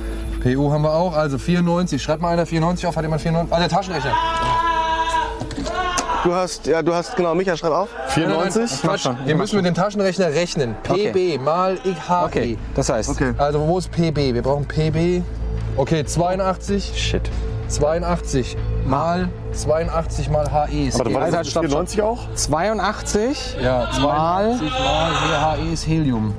PU 0.43 0.71
haben 0.73 0.83
wir 0.83 0.93
auch, 0.93 1.15
also 1.17 1.37
94. 1.39 2.01
Schreibt 2.01 2.23
mal 2.23 2.31
einer 2.31 2.47
94 2.47 2.87
auf, 2.87 2.97
hat 2.97 3.03
jemand 3.03 3.21
94? 3.23 3.53
Ah, 3.55 3.59
der 3.59 3.69
Taschenrechner. 3.69 4.13
Du 6.25 6.35
hast, 6.35 6.67
ja, 6.67 6.83
du 6.83 6.95
hast, 6.95 7.17
genau, 7.17 7.35
Micha, 7.35 7.57
schreib 7.57 7.73
auf. 7.73 7.89
94? 8.09 8.83
Quatsch, 8.83 9.09
wir 9.25 9.37
müssen 9.37 9.57
mit 9.57 9.67
dem 9.67 9.75
Taschenrechner 9.75 10.27
rechnen. 10.29 10.75
PB 10.83 10.95
Okay. 11.09 11.39
mal 11.39 11.79
IHB. 11.85 12.25
Okay, 12.25 12.59
das 12.75 12.89
heißt. 12.89 13.11
Okay. 13.11 13.33
Also 13.39 13.61
wo 13.67 13.79
ist 13.79 13.91
PB? 13.91 14.35
Wir 14.35 14.43
brauchen 14.43 14.67
PB. 14.67 15.23
Okay, 15.77 16.05
82. 16.05 16.93
Shit. 16.97 17.31
82 17.69 18.57
mal 18.87 19.29
82 19.53 20.31
mal 20.31 20.51
HE. 20.51 20.89
ist 20.89 21.01
Aber 21.01 21.11
da 21.11 21.15
war 21.17 21.25
Helium. 21.27 21.43
das 21.45 21.53
94 21.53 22.03
auch? 22.03 22.19
82 22.35 23.57
Ja, 23.63 23.89
82 23.93 24.71
mal 24.71 25.57
HE 25.59 25.73
ist 25.73 25.87
Helium. 25.87 26.35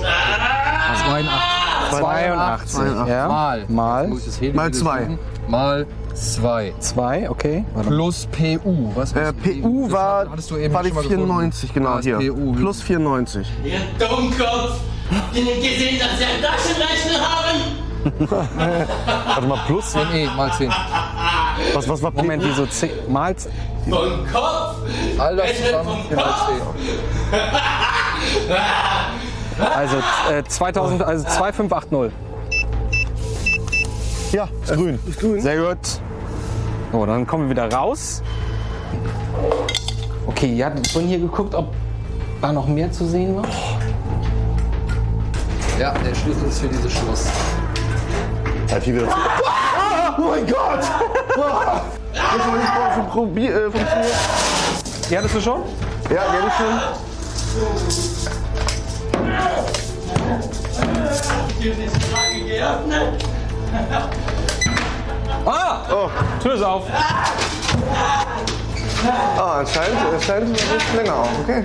82. 0.00 1.98
82. 1.98 3.08
Ja. 3.08 3.28
Mal. 3.28 3.64
Mal. 3.68 4.08
Mal 4.08 4.20
wieder 4.40 4.72
zwei. 4.72 5.00
suchen? 5.00 5.18
Mal 5.48 5.86
2. 6.14 6.74
2, 6.78 7.30
okay. 7.30 7.64
Warte. 7.74 7.88
Plus 7.88 8.26
PU. 8.26 8.92
Was 8.94 9.12
Äh, 9.12 9.32
PU 9.32 9.84
Das 9.84 9.92
war, 9.92 10.30
hattest 10.30 10.50
du 10.50 10.56
eben 10.56 10.74
war 10.74 10.82
die 10.82 10.88
schon 10.90 10.96
mal 10.96 11.02
94, 11.04 11.72
gefunden. 11.74 11.88
genau 12.04 12.18
hier. 12.20 12.32
PU. 12.32 12.52
Plus 12.52 12.82
94. 12.82 13.46
Ihr 13.64 13.80
Dummkopf! 13.98 14.80
Habt 15.10 15.34
ihr 15.36 15.42
nicht 15.44 15.56
gesehen, 15.62 15.98
dass 15.98 16.18
wir 16.20 16.26
einen 16.28 16.42
Taschenrechner 16.42 17.20
haben? 17.20 17.58
Warte 19.26 19.46
mal, 19.46 19.58
plus. 19.66 19.94
10E 19.94 20.34
mal 20.36 20.52
10. 20.52 20.72
Was, 21.74 21.88
was 21.88 22.02
war? 22.02 22.12
Moment, 22.12 22.42
wieso 22.44 22.64
10 22.66 22.90
mal? 23.08 23.34
Vom 23.88 24.26
Kopf! 24.32 24.76
All 25.18 25.36
das 25.36 25.56
zusammen 25.56 25.84
vom 25.84 26.04
4 26.08 26.16
mal 26.16 26.24
Kopf! 26.24 26.74
Also 29.74 29.96
äh, 30.32 30.42
2000, 30.46 31.02
also 31.02 31.24
2580. 31.24 32.12
Ja, 34.32 34.48
ist 34.64 34.72
grün. 34.74 34.98
Ist 35.06 35.20
grün. 35.20 35.40
Sehr 35.40 35.56
gut. 35.58 35.78
So, 36.92 37.06
dann 37.06 37.26
kommen 37.26 37.44
wir 37.44 37.50
wieder 37.50 37.72
raus. 37.72 38.22
Okay, 40.26 40.52
ihr 40.54 40.66
habt 40.66 40.86
vorhin 40.88 41.08
hier 41.10 41.18
geguckt, 41.20 41.54
ob 41.54 41.72
da 42.40 42.52
noch 42.52 42.66
mehr 42.66 42.90
zu 42.92 43.06
sehen 43.06 43.36
war. 43.36 43.44
10. 43.44 43.52
Ja, 45.80 45.92
der 45.92 46.14
Schlüssel 46.14 46.46
ist 46.48 46.60
für 46.60 46.68
dieses 46.68 46.92
Schloss. 46.92 47.26
Halt 48.70 48.82
hier 48.84 48.94
wieder 48.96 49.08
zu. 49.08 49.14
Ah, 49.16 50.16
oh 50.18 50.22
mein 50.30 50.46
Gott! 50.46 50.84
Ah. 51.42 51.80
Das 52.12 52.22
war 52.46 52.56
nicht 52.56 52.68
voll 53.12 53.26
probi- 53.26 53.48
äh, 53.50 53.70
funktioniert. 53.70 54.14
Die 55.10 55.18
hattest 55.18 55.34
du 55.34 55.40
schon? 55.40 55.62
Ja, 56.08 56.22
der 56.30 56.46
ist 56.46 56.56
schon. 56.56 56.66
Ah! 65.46 65.82
Oh, 65.90 66.10
Tür 66.42 66.54
ist 66.54 66.62
auf. 66.62 66.84
ah, 69.38 69.58
anscheinend, 69.58 69.98
anscheinend 70.14 70.56
ist 70.56 70.66
es 70.76 70.94
länger 70.94 71.14
auf, 71.16 71.28
okay. 71.42 71.64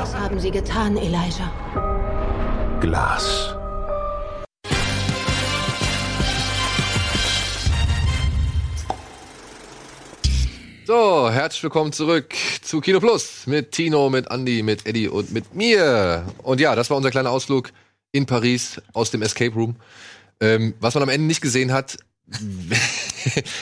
Was 0.00 0.14
haben 0.16 0.38
Sie 0.38 0.50
getan, 0.50 0.96
Elijah? 0.96 1.50
Glas. 2.80 3.59
So, 10.90 11.30
herzlich 11.30 11.62
willkommen 11.62 11.92
zurück 11.92 12.34
zu 12.62 12.80
Kino 12.80 12.98
Plus 12.98 13.46
mit 13.46 13.70
Tino, 13.70 14.10
mit 14.10 14.28
Andy, 14.28 14.64
mit 14.64 14.88
Eddie 14.88 15.06
und 15.06 15.30
mit 15.30 15.54
mir. 15.54 16.26
Und 16.42 16.58
ja, 16.58 16.74
das 16.74 16.90
war 16.90 16.96
unser 16.96 17.12
kleiner 17.12 17.30
Ausflug 17.30 17.70
in 18.10 18.26
Paris 18.26 18.82
aus 18.92 19.12
dem 19.12 19.22
Escape 19.22 19.54
Room. 19.54 19.76
Ähm, 20.40 20.74
was 20.80 20.94
man 20.94 21.04
am 21.04 21.08
Ende 21.08 21.28
nicht 21.28 21.42
gesehen 21.42 21.72
hat, 21.72 21.96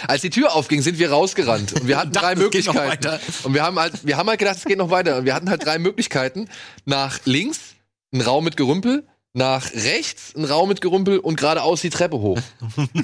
als 0.08 0.22
die 0.22 0.30
Tür 0.30 0.54
aufging, 0.54 0.80
sind 0.80 0.98
wir 0.98 1.10
rausgerannt 1.10 1.74
und 1.74 1.86
wir 1.86 1.98
hatten 1.98 2.12
drei 2.12 2.34
noch 2.34 2.44
Möglichkeiten. 2.44 3.20
Und 3.42 3.52
wir 3.52 3.62
haben 3.62 3.78
halt, 3.78 4.06
wir 4.06 4.16
haben 4.16 4.30
halt 4.30 4.38
gedacht, 4.38 4.56
es 4.56 4.64
geht 4.64 4.78
noch 4.78 4.88
weiter. 4.88 5.18
Und 5.18 5.26
wir 5.26 5.34
hatten 5.34 5.50
halt 5.50 5.66
drei 5.66 5.78
Möglichkeiten: 5.78 6.48
nach 6.86 7.18
links 7.26 7.74
ein 8.10 8.22
Raum 8.22 8.42
mit 8.42 8.56
Gerümpel, 8.56 9.06
nach 9.34 9.70
rechts 9.74 10.34
ein 10.34 10.46
Raum 10.46 10.70
mit 10.70 10.80
Gerümpel 10.80 11.18
und 11.18 11.36
geradeaus 11.36 11.82
die 11.82 11.90
Treppe 11.90 12.20
hoch. 12.20 12.40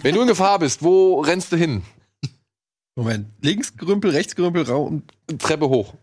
Wenn 0.01 0.14
du 0.14 0.22
in 0.22 0.29
Gefahr 0.29 0.61
bist, 0.61 0.83
wo 0.83 1.20
rennst 1.20 1.53
du 1.53 1.59
hin? 1.59 1.83
Moment, 2.97 3.26
links 3.42 3.76
Gerümpel, 3.76 4.12
rechts 4.12 4.36
Gerümpel, 4.36 4.62
Raum. 4.62 5.03
Treppe 5.38 5.68
hoch. 5.68 5.95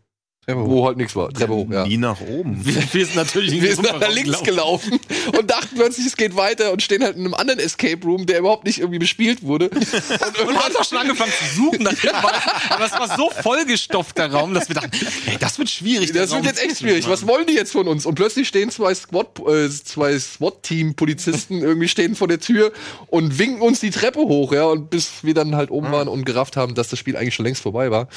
Treppe 0.43 0.61
hoch. 0.61 0.69
Wo 0.69 0.85
halt 0.87 0.97
nichts 0.97 1.15
war. 1.15 1.31
Treppe 1.31 1.53
hoch, 1.53 1.67
ja. 1.69 1.85
Nie 1.85 1.97
nach 1.97 2.19
oben. 2.19 2.65
Wir, 2.65 2.75
wir 2.93 3.05
sind 3.05 3.15
natürlich 3.15 3.53
in 3.53 3.61
Wir 3.61 3.75
sind 3.75 3.83
nach 3.83 4.09
links 4.09 4.41
gelaufen 4.41 4.99
und 5.37 5.51
dachten 5.51 5.75
plötzlich, 5.75 6.07
es 6.07 6.17
geht 6.17 6.35
weiter 6.35 6.71
und 6.71 6.81
stehen 6.81 7.03
halt 7.03 7.15
in 7.15 7.25
einem 7.25 7.35
anderen 7.35 7.59
Escape 7.59 8.03
Room, 8.03 8.25
der 8.25 8.39
überhaupt 8.39 8.65
nicht 8.65 8.79
irgendwie 8.79 8.97
bespielt 8.97 9.43
wurde. 9.43 9.69
Und 9.69 10.47
Und 10.47 10.57
haben 10.57 10.75
auch 10.75 10.83
schon 10.83 10.97
angefangen 10.97 11.31
zu 11.31 11.55
suchen 11.55 11.83
nach 11.83 11.93
dem 11.93 12.11
Ball. 12.11 12.33
Aber 12.69 12.85
es 12.85 12.91
war 12.91 13.17
so 13.17 13.29
vollgestopft, 13.29 14.17
der 14.17 14.31
Raum, 14.31 14.53
dass 14.53 14.67
wir 14.67 14.75
dachten, 14.75 14.91
ey, 15.27 15.37
das 15.39 15.59
wird 15.59 15.69
schwierig. 15.69 16.11
das 16.11 16.31
wird 16.31 16.31
Raum 16.31 16.43
jetzt 16.43 16.63
echt 16.63 16.79
schwierig. 16.79 17.07
Was 17.07 17.27
wollen 17.27 17.45
die 17.45 17.53
jetzt 17.53 17.71
von 17.71 17.87
uns? 17.87 18.05
Und 18.05 18.15
plötzlich 18.15 18.47
stehen 18.47 18.69
zwei 18.71 18.93
Squad, 18.95 19.39
äh, 19.47 19.69
zwei 19.69 20.17
SWAT-Team-Polizisten 20.17 21.61
irgendwie 21.61 21.87
stehen 21.87 22.15
vor 22.15 22.27
der 22.27 22.39
Tür 22.39 22.71
und 23.07 23.37
winken 23.37 23.61
uns 23.61 23.79
die 23.79 23.91
Treppe 23.91 24.19
hoch, 24.19 24.53
ja. 24.53 24.65
Und 24.65 24.89
bis 24.89 25.23
wir 25.23 25.33
dann 25.33 25.55
halt 25.55 25.69
oben 25.71 25.91
waren 25.91 26.07
und 26.07 26.25
gerafft 26.25 26.57
haben, 26.57 26.73
dass 26.73 26.89
das 26.89 26.97
Spiel 26.99 27.15
eigentlich 27.15 27.35
schon 27.35 27.45
längst 27.45 27.61
vorbei 27.61 27.91
war, 27.91 28.07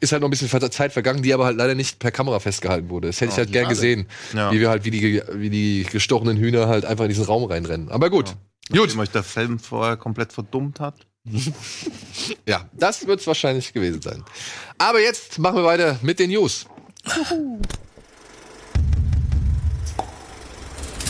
ist 0.00 0.12
halt 0.12 0.22
noch 0.22 0.28
ein 0.28 0.30
bisschen 0.30 0.48
Zeit 0.70 0.92
vergangen, 0.92 1.22
die 1.22 1.34
aber 1.34 1.44
halt 1.44 1.56
leider 1.56 1.65
nicht 1.74 1.98
per 1.98 2.10
Kamera 2.10 2.38
festgehalten 2.40 2.88
wurde. 2.90 3.08
Das 3.08 3.20
hätte 3.20 3.32
ich 3.32 3.38
halt 3.38 3.52
gern 3.52 3.68
gesehen, 3.68 4.06
Ja. 4.34 4.52
wie 4.52 4.60
wir 4.60 4.68
halt 4.70 4.84
wie 4.84 4.90
die, 4.90 5.22
wie 5.32 5.50
die 5.50 5.86
gestochenen 5.90 6.36
Hühner 6.36 6.68
halt 6.68 6.84
einfach 6.84 7.04
in 7.04 7.08
diesen 7.10 7.24
Raum 7.24 7.44
reinrennen. 7.44 7.90
Aber 7.90 8.10
gut. 8.10 8.36
Gut. 8.70 8.80
Nachdem 8.80 9.00
euch 9.00 9.10
der 9.10 9.22
Film 9.22 9.58
vorher 9.58 9.96
komplett 9.96 10.32
verdummt 10.32 10.80
hat. 10.80 10.94
Ja, 12.48 12.68
das 12.72 13.06
wird 13.06 13.20
es 13.20 13.26
wahrscheinlich 13.26 13.72
gewesen 13.72 14.00
sein. 14.00 14.22
Aber 14.78 15.00
jetzt 15.00 15.38
machen 15.40 15.56
wir 15.56 15.64
weiter 15.64 15.98
mit 16.02 16.18
den 16.20 16.30
News. 16.30 16.66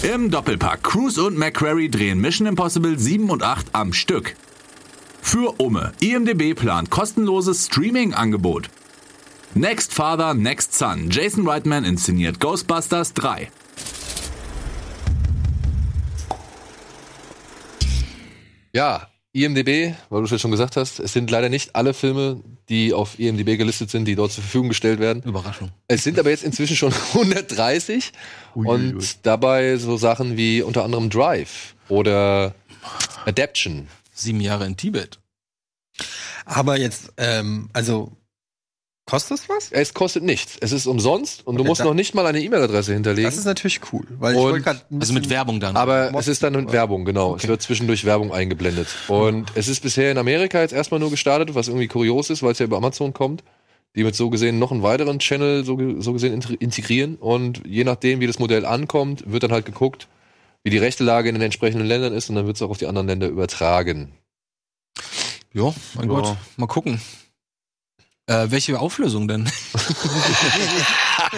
Im 0.02 0.30
Doppelpack 0.30 0.82
Cruise 0.82 1.22
und 1.22 1.36
McQuarrie 1.38 1.90
drehen 1.90 2.20
Mission 2.20 2.46
Impossible 2.46 2.98
7 2.98 3.28
und 3.30 3.42
8 3.42 3.66
am 3.72 3.92
Stück. 3.92 4.36
Für 5.20 5.54
Umme. 5.60 5.92
IMDB 6.00 6.54
plant 6.54 6.90
kostenloses 6.90 7.66
Streaming-Angebot. 7.66 8.68
Next 9.56 9.94
Father, 9.94 10.34
Next 10.34 10.74
Son. 10.74 11.08
Jason 11.08 11.48
Reitman 11.48 11.86
inszeniert 11.86 12.40
Ghostbusters 12.40 13.14
3. 13.14 13.50
Ja, 18.74 19.08
IMDB, 19.32 19.94
weil 20.10 20.20
du 20.20 20.24
es 20.26 20.30
ja 20.30 20.38
schon 20.38 20.50
gesagt 20.50 20.76
hast, 20.76 21.00
es 21.00 21.14
sind 21.14 21.30
leider 21.30 21.48
nicht 21.48 21.74
alle 21.74 21.94
Filme, 21.94 22.42
die 22.68 22.92
auf 22.92 23.18
IMDB 23.18 23.56
gelistet 23.56 23.88
sind, 23.88 24.04
die 24.04 24.14
dort 24.14 24.32
zur 24.32 24.42
Verfügung 24.42 24.68
gestellt 24.68 25.00
werden. 25.00 25.22
Überraschung. 25.22 25.70
Es 25.88 26.04
sind 26.04 26.18
aber 26.18 26.28
jetzt 26.28 26.44
inzwischen 26.44 26.76
schon 26.76 26.92
130 27.14 28.12
und 28.52 29.24
dabei 29.24 29.78
so 29.78 29.96
Sachen 29.96 30.36
wie 30.36 30.60
unter 30.60 30.84
anderem 30.84 31.08
Drive 31.08 31.74
oder 31.88 32.54
Adaption. 33.24 33.88
Sieben 34.12 34.42
Jahre 34.42 34.66
in 34.66 34.76
Tibet. 34.76 35.18
Aber 36.44 36.78
jetzt, 36.78 37.14
ähm, 37.16 37.70
also, 37.72 38.12
kostet 39.06 39.38
das 39.38 39.48
was? 39.48 39.68
Es 39.70 39.94
kostet 39.94 40.22
nichts. 40.24 40.56
Es 40.60 40.72
ist 40.72 40.86
umsonst 40.86 41.46
und 41.46 41.54
du 41.56 41.60
Okay, 41.60 41.68
musst 41.68 41.80
dann- 41.80 41.86
noch 41.88 41.94
nicht 41.94 42.14
mal 42.14 42.26
eine 42.26 42.40
E-Mail-Adresse 42.40 42.92
hinterlegen. 42.92 43.24
Das 43.30 43.38
ist 43.38 43.44
natürlich 43.44 43.80
cool, 43.92 44.04
weil 44.18 44.32
ich 44.32 44.38
Und- 44.38 44.44
wollte 44.44 44.60
gerade 44.62 44.80
Also 45.00 45.12
mit 45.14 45.30
Werbung 45.30 45.60
dann. 45.60 45.76
Aber 45.76 46.12
es 46.18 46.28
ist 46.28 46.42
dann 46.42 46.54
mit 46.54 46.72
Werbung, 46.72 47.04
genau. 47.04 47.36
Es 47.36 47.46
wird 47.46 47.62
zwischendurch 47.62 48.04
Werbung 48.04 48.32
eingeblendet. 48.32 48.88
Und 49.08 49.46
es 49.54 49.68
ist 49.68 49.80
bisher 49.80 50.10
in 50.10 50.18
Amerika 50.18 50.60
jetzt 50.60 50.72
erstmal 50.72 51.00
nur 51.00 51.10
gestartet, 51.10 51.54
was 51.54 51.68
irgendwie 51.68 51.86
kurios 51.88 52.30
ist, 52.30 52.42
weil 52.42 52.52
es 52.52 52.58
ja 52.58 52.66
über 52.66 52.76
Amazon 52.76 53.12
kommt. 53.12 53.42
Die 53.94 54.04
mit 54.04 54.14
so 54.14 54.28
gesehen 54.28 54.58
noch 54.58 54.72
einen 54.72 54.82
weiteren 54.82 55.20
Channel 55.20 55.64
so, 55.64 55.78
so 56.02 56.12
gesehen 56.12 56.42
integrieren. 56.58 57.14
Und 57.16 57.62
je 57.66 57.82
nachdem, 57.84 58.20
wie 58.20 58.26
das 58.26 58.38
Modell 58.38 58.66
ankommt, 58.66 59.24
wird 59.26 59.42
dann 59.44 59.52
halt 59.52 59.64
geguckt, 59.64 60.06
wie 60.64 60.70
die 60.70 60.76
rechte 60.78 61.02
Lage 61.04 61.28
in 61.30 61.34
den 61.34 61.42
entsprechenden 61.42 61.86
Ländern 61.86 62.12
ist. 62.12 62.28
Und 62.28 62.34
dann 62.36 62.46
wird 62.46 62.56
es 62.56 62.62
auch 62.62 62.68
auf 62.70 62.76
die 62.78 62.86
anderen 62.88 63.06
Länder 63.06 63.28
übertragen. 63.28 64.12
Jo, 65.54 65.74
mein 65.94 66.10
Ja. 66.10 66.14
Gott. 66.20 66.36
Mal 66.58 66.66
gucken. 66.66 67.00
Äh, 68.28 68.50
welche 68.50 68.78
Auflösung 68.80 69.28
denn? 69.28 69.46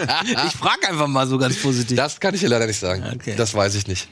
ich 0.07 0.55
frage 0.55 0.89
einfach 0.89 1.07
mal 1.07 1.27
so 1.27 1.37
ganz 1.37 1.61
positiv. 1.61 1.95
Das 1.97 2.19
kann 2.19 2.33
ich 2.33 2.39
dir 2.41 2.49
leider 2.49 2.65
nicht 2.65 2.79
sagen. 2.79 3.03
Okay. 3.15 3.35
Das 3.37 3.53
weiß 3.53 3.75
ich 3.75 3.87
nicht. 3.87 4.09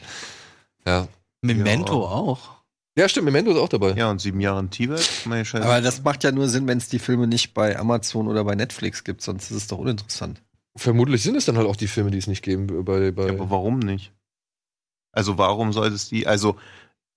Ja. 0.85 1.07
Memento 1.41 2.05
auch. 2.05 2.57
Ja, 2.97 3.07
stimmt, 3.07 3.25
Memento 3.25 3.51
ist 3.51 3.57
auch 3.57 3.69
dabei. 3.69 3.91
Ja, 3.93 4.09
und 4.09 4.19
sieben 4.21 4.39
Jahre 4.41 4.59
in 4.59 4.69
Tibet. 4.71 5.07
Meine 5.25 5.45
Scheiße. 5.45 5.63
Aber 5.63 5.81
das 5.81 6.03
macht 6.03 6.23
ja 6.23 6.31
nur 6.31 6.49
Sinn, 6.49 6.67
wenn 6.67 6.79
es 6.79 6.89
die 6.89 6.97
Filme 6.99 7.27
nicht 7.27 7.53
bei 7.53 7.77
Amazon 7.77 8.27
oder 8.27 8.43
bei 8.43 8.55
Netflix 8.55 9.03
gibt, 9.03 9.21
sonst 9.21 9.51
ist 9.51 9.57
es 9.57 9.67
doch 9.67 9.77
uninteressant. 9.77 10.41
Vermutlich 10.75 11.21
sind 11.23 11.35
es 11.35 11.45
dann 11.45 11.57
halt 11.57 11.67
auch 11.67 11.75
die 11.75 11.87
Filme, 11.87 12.09
die 12.11 12.17
es 12.17 12.27
nicht 12.27 12.43
geben 12.43 12.67
bei, 12.85 13.11
bei 13.11 13.27
Ja, 13.27 13.33
aber 13.33 13.49
warum 13.51 13.79
nicht? 13.79 14.13
Also 15.11 15.37
warum 15.37 15.73
sollte 15.73 15.95
es 15.95 16.09
die, 16.09 16.25
also 16.27 16.57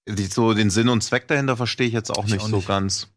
die, 0.07 0.25
so 0.27 0.55
den 0.55 0.71
Sinn 0.71 0.89
und 0.89 1.03
Zweck 1.03 1.29
dahinter 1.29 1.57
verstehe 1.57 1.87
ich 1.87 1.93
jetzt 1.93 2.11
auch 2.11 2.25
Ich 2.25 2.33
nicht 2.33 2.43
auch 2.43 2.49
so 2.49 2.57
nicht. 2.57 2.69
ganz. 2.69 3.09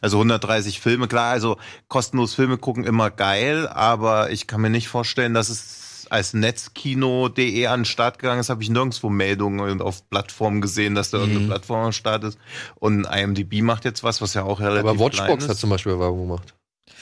Also 0.00 0.16
130 0.18 0.80
Filme, 0.80 1.06
klar, 1.08 1.30
also 1.32 1.56
kostenlos 1.88 2.34
Filme 2.34 2.58
gucken 2.58 2.84
immer 2.84 3.10
geil, 3.10 3.68
aber 3.68 4.30
ich 4.30 4.46
kann 4.46 4.60
mir 4.60 4.70
nicht 4.70 4.88
vorstellen, 4.88 5.34
dass 5.34 5.48
es 5.48 6.06
als 6.10 6.34
Netzkino.de 6.34 7.66
an 7.66 7.80
den 7.80 7.84
Start 7.84 8.18
gegangen 8.18 8.40
ist, 8.40 8.50
habe 8.50 8.62
ich 8.62 8.68
nirgendwo 8.70 9.08
Meldungen 9.08 9.60
und 9.70 9.80
auf 9.82 10.08
Plattformen 10.10 10.60
gesehen, 10.60 10.94
dass 10.94 11.10
da 11.10 11.18
Mhm. 11.18 11.22
irgendeine 11.24 11.48
Plattform 11.48 11.86
am 11.86 11.92
Start 11.92 12.24
ist. 12.24 12.38
Und 12.74 13.06
IMDb 13.06 13.62
macht 13.62 13.84
jetzt 13.84 14.02
was, 14.02 14.20
was 14.20 14.34
ja 14.34 14.42
auch 14.42 14.60
relativ 14.60 14.80
Aber 14.90 14.98
Watchbox 14.98 15.24
klein 15.26 15.38
ist. 15.38 15.48
hat 15.48 15.56
zum 15.56 15.70
Beispiel 15.70 15.98
Werbung 15.98 16.20
gemacht. 16.28 16.54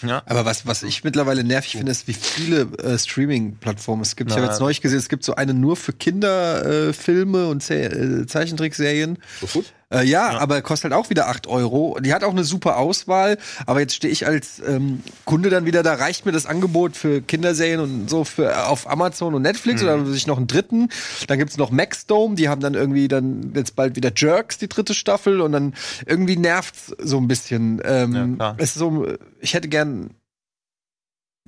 Ja. 0.03 0.23
Aber 0.27 0.45
was, 0.47 0.67
was 0.67 0.83
ich 0.83 1.05
mittlerweile 1.05 1.45
nervig 1.45 1.73
finde, 1.73 1.93
ist, 1.93 2.07
wie 2.09 2.15
viele 2.15 2.63
äh, 2.79 2.99
Streaming-Plattformen 2.99 4.03
es 4.03 4.17
gibt. 4.17 4.31
Ich 4.31 4.37
Na. 4.37 4.43
habe 4.43 4.53
jetzt 4.53 4.61
neulich 4.61 4.81
gesehen, 4.81 4.99
es 4.99 5.09
gibt 5.09 5.25
so 5.25 5.35
eine 5.35 5.53
nur 5.55 5.77
für 5.77 5.93
Kinderfilme 5.93 6.89
äh, 6.91 6.93
Filme 6.93 7.49
und 7.49 7.63
Se 7.63 7.75
äh, 7.85 8.27
Zeichentrickserien. 8.27 9.19
So 9.41 9.47
gut? 9.49 9.73
Äh, 9.93 10.05
ja, 10.05 10.39
aber 10.39 10.63
kostet 10.63 10.93
halt 10.93 11.05
auch 11.05 11.11
wieder 11.11 11.29
8 11.29 11.49
Euro. 11.49 11.99
Die 12.01 12.15
hat 12.15 12.23
auch 12.23 12.31
eine 12.31 12.45
super 12.45 12.77
Auswahl, 12.77 13.39
aber 13.67 13.81
jetzt 13.81 13.95
stehe 13.95 14.13
ich 14.13 14.27
als 14.27 14.61
ähm, 14.65 15.03
Kunde 15.25 15.51
dann 15.51 15.65
wieder, 15.65 15.83
da 15.83 15.95
reicht 15.95 16.27
mir 16.27 16.33
das 16.33 16.47
Angebot 16.47 16.97
für 16.97 17.21
Kinderserien 17.23 17.81
und 17.81 18.09
so 18.09 18.23
für 18.25 18.51
äh, 18.53 18.55
auf 18.55 18.89
Amazon 18.89 19.35
und 19.35 19.43
Netflix 19.43 19.83
Mhm. 19.83 19.89
oder 19.89 20.07
will 20.07 20.15
ich 20.15 20.27
noch 20.29 20.37
einen 20.37 20.47
dritten. 20.47 20.89
Dann 21.27 21.39
gibt's 21.39 21.57
noch 21.57 21.71
Maxdome, 21.73 22.37
die 22.37 22.49
haben 22.49 22.61
dann 22.61 22.75
irgendwie 22.75 23.09
dann 23.09 23.53
jetzt 23.55 23.75
bald 23.75 23.97
wieder 23.97 24.13
Jerks, 24.15 24.59
die 24.59 24.69
dritte 24.69 24.95
Staffel 24.95 25.41
und 25.41 25.53
dann 25.53 25.75
irgendwie 26.07 26.37
nervt's 26.37 26.95
so 26.99 27.17
ein 27.19 27.27
bisschen. 27.27 27.81
Ähm, 27.85 28.39
es 28.59 28.71
ist 28.71 28.75
so, 28.75 29.07
ich 29.41 29.55
hätte 29.55 29.69
gern 29.69 30.11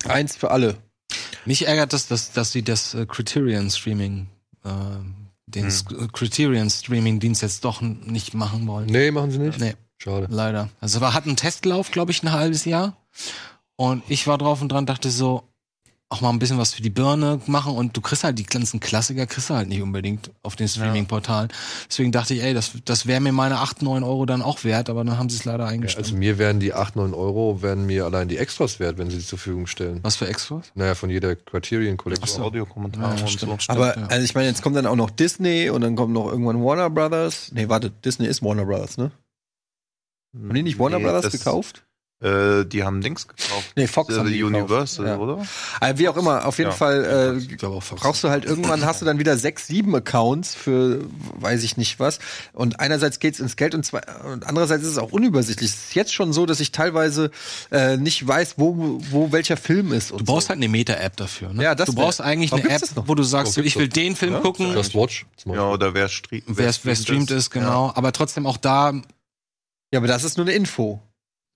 eins 0.05 0.35
für 0.37 0.51
alle. 0.51 0.77
Mich 1.45 1.67
ärgert 1.67 1.93
das, 1.93 2.09
dass, 2.09 2.33
dass 2.33 2.51
sie 2.53 2.63
das 2.63 2.97
Criterion 3.09 3.71
Streaming, 3.71 4.27
äh, 4.65 4.69
den 5.55 5.69
Sk- 5.69 6.09
Criterion 6.13 6.69
Streaming 6.71 7.21
Dienst 7.21 7.43
jetzt 7.43 7.65
doch 7.65 7.81
nicht 7.81 8.35
machen 8.35 8.67
wollen. 8.67 8.87
Nee, 8.87 9.11
machen 9.11 9.31
sie 9.31 9.39
nicht? 9.39 9.59
Nee. 9.59 9.75
Schade. 9.99 10.27
Leider. 10.31 10.69
Also 10.81 11.01
wir 11.01 11.15
hatten 11.15 11.31
einen 11.31 11.37
Testlauf, 11.37 11.91
glaube 11.93 12.11
ich, 12.11 12.23
ein 12.23 12.33
halbes 12.33 12.65
Jahr. 12.65 12.97
Und 13.77 14.03
ich 14.09 14.27
war 14.27 14.37
drauf 14.39 14.61
und 14.63 14.71
dran, 14.71 14.85
dachte 14.87 15.11
so, 15.11 15.45
auch 16.13 16.21
mal 16.21 16.31
ein 16.31 16.39
bisschen 16.39 16.59
was 16.59 16.75
für 16.75 16.83
die 16.83 16.91
Birne 16.91 17.41
machen 17.47 17.75
und 17.75 17.97
du 17.97 18.01
kriegst 18.01 18.23
halt 18.23 18.39
die 18.39 18.45
ganzen 18.45 18.79
Klassiker, 18.81 19.27
kriegst 19.27 19.51
du 19.51 19.55
halt 19.55 19.69
nicht 19.69 19.83
unbedingt 19.83 20.31
auf 20.43 20.55
den 20.57 20.69
Streaming-Portalen. 20.69 21.49
Deswegen 21.89 22.13
dachte 22.13 22.35
ich, 22.35 22.43
ey, 22.43 22.55
das, 22.55 22.73
das 22.85 23.07
wäre 23.07 23.21
mir 23.21 23.33
meine 23.33 23.59
8, 23.59 23.83
9 23.83 24.03
Euro 24.03 24.27
dann 24.27 24.43
auch 24.43 24.63
wert, 24.65 24.91
aber 24.91 25.03
dann 25.05 25.19
haben 25.19 25.29
sie 25.31 25.37
es 25.37 25.45
leider 25.45 25.65
Ja, 25.65 25.71
eingestellt. 25.71 26.05
also 26.07 26.17
mir 26.17 26.39
wären 26.39 26.61
die 26.61 26.75
8, 26.75 26.97
9 26.97 27.15
Euro, 27.15 27.63
wären 27.63 27.87
mir 27.87 28.05
allein 28.05 28.29
die 28.29 28.37
Extras 28.39 28.79
wert, 28.79 28.99
wenn 28.99 29.11
sie 29.11 29.19
die 29.19 29.25
zur 29.25 29.39
Verfügung 29.39 29.67
stellen. 29.67 30.01
Was 30.03 30.17
für 30.17 30.29
Extras? 30.29 30.71
Naja, 30.75 30.95
von 30.95 31.11
jeder 31.11 31.35
Criterion 31.35 31.97
Collection. 31.97 32.29
So, 32.29 32.43
Audiokommentare 32.45 33.17
Ja, 33.17 33.21
und 33.23 33.31
stimmt, 33.31 33.63
so. 33.63 33.73
Aber 33.73 33.99
ja. 33.99 34.07
also 34.07 34.25
ich 34.25 34.35
meine, 34.35 34.49
jetzt 34.49 34.63
kommt 34.63 34.77
dann 34.77 34.87
auch 34.87 34.97
noch 34.97 35.11
Disney 35.11 35.71
und 35.71 35.81
dann 35.81 35.97
kommt 35.97 36.13
noch 36.13 36.31
irgendwann 36.31 36.63
Warner 36.63 36.91
Brothers. 36.91 37.51
Nee, 37.53 37.69
warte, 37.69 37.91
Disney 37.91 38.27
ist 38.27 38.43
Warner 38.43 38.65
Brothers, 38.67 38.99
ne? 38.99 39.11
Haben 40.35 40.55
die 40.55 40.63
nicht 40.63 40.79
Warner 40.79 40.99
Nee, 40.99 41.05
Brothers 41.05 41.33
gekauft? 41.33 41.85
Äh, 42.23 42.65
die 42.67 42.85
haben 42.85 43.01
Dings 43.01 43.27
gekauft. 43.27 43.73
Nee, 43.77 43.87
Fox 43.87 44.15
Äh, 44.15 44.19
haben 44.19 44.29
die 44.31 44.39
gekauft. 44.39 44.55
Universal, 44.55 45.07
Ja. 45.07 45.17
oder? 45.19 45.47
Also 45.81 45.99
wie 45.99 46.09
auch 46.09 46.17
immer, 46.17 46.47
auf 46.47 46.59
jeden 46.59 46.71
Ja. 46.71 46.77
Fall 46.77 47.41
äh, 47.51 47.57
brauchst 47.97 48.23
du 48.23 48.29
halt 48.29 48.45
irgendwann 48.45 48.85
hast 48.85 49.01
du 49.01 49.05
dann 49.07 49.19
wieder 49.19 49.37
sechs, 49.37 49.67
sieben 49.67 49.95
Accounts 49.97 50.55
für 50.55 51.01
weiß 51.41 51.63
ich 51.65 51.77
nicht 51.77 51.99
was. 51.99 52.19
Und 52.53 52.79
einerseits 52.81 53.19
geht's 53.19 53.41
ins 53.41 53.57
Geld 53.57 53.75
und, 53.75 53.85
zwei, 53.85 54.01
und 54.33 54.47
andererseits 54.47 54.85
ist 54.85 54.91
es 54.91 54.99
auch 54.99 55.13
unübersichtlich. 55.13 55.71
Es 55.71 55.77
ist 55.77 55.95
jetzt 55.95 56.15
schon 56.15 56.33
so, 56.33 56.47
dass 56.47 56.61
ich 56.61 56.71
teilweise 56.73 57.31
äh, 57.71 57.97
nicht 57.97 58.27
weiß, 58.27 58.55
wo, 58.57 59.01
wo 59.11 59.33
welcher 59.33 59.57
Film 59.57 59.93
ist. 59.93 60.13
Und 60.13 60.21
Du 60.21 60.25
brauchst 60.27 60.49
halt 60.49 60.59
eine 60.59 60.69
Meta-App 60.69 61.17
dafür. 61.17 61.53
Ne? 61.53 61.63
Ja, 61.65 61.75
das 61.75 61.87
du 61.89 61.97
wär- 61.97 62.05
brauchst 62.05 62.21
eigentlich 62.21 62.53
eine 62.53 62.69
App, 62.69 62.81
das 62.81 62.95
noch? 62.95 63.09
wo 63.09 63.15
du 63.15 63.23
sagst, 63.23 63.55
so, 63.55 63.61
ich 63.63 63.77
will 63.77 63.89
den 63.89 64.15
Film 64.17 64.35
Ja? 64.35 64.41
gucken, 64.41 64.73
Just 64.73 64.95
Watch. 64.95 65.27
Ja, 65.45 65.69
oder 65.71 65.95
wer, 65.95 66.09
streamt 66.09 66.45
wer, 66.47 66.73
wer 66.85 66.95
streamt 66.97 67.31
ist, 67.31 67.51
genau. 67.51 67.91
Aber 67.95 68.13
trotzdem 68.13 68.47
auch 68.47 68.57
da, 68.57 68.93
ja, 69.93 69.99
aber 69.99 70.07
das 70.07 70.25
ist 70.25 70.37
nur 70.39 70.47
eine 70.47 70.55
Info. 70.55 71.01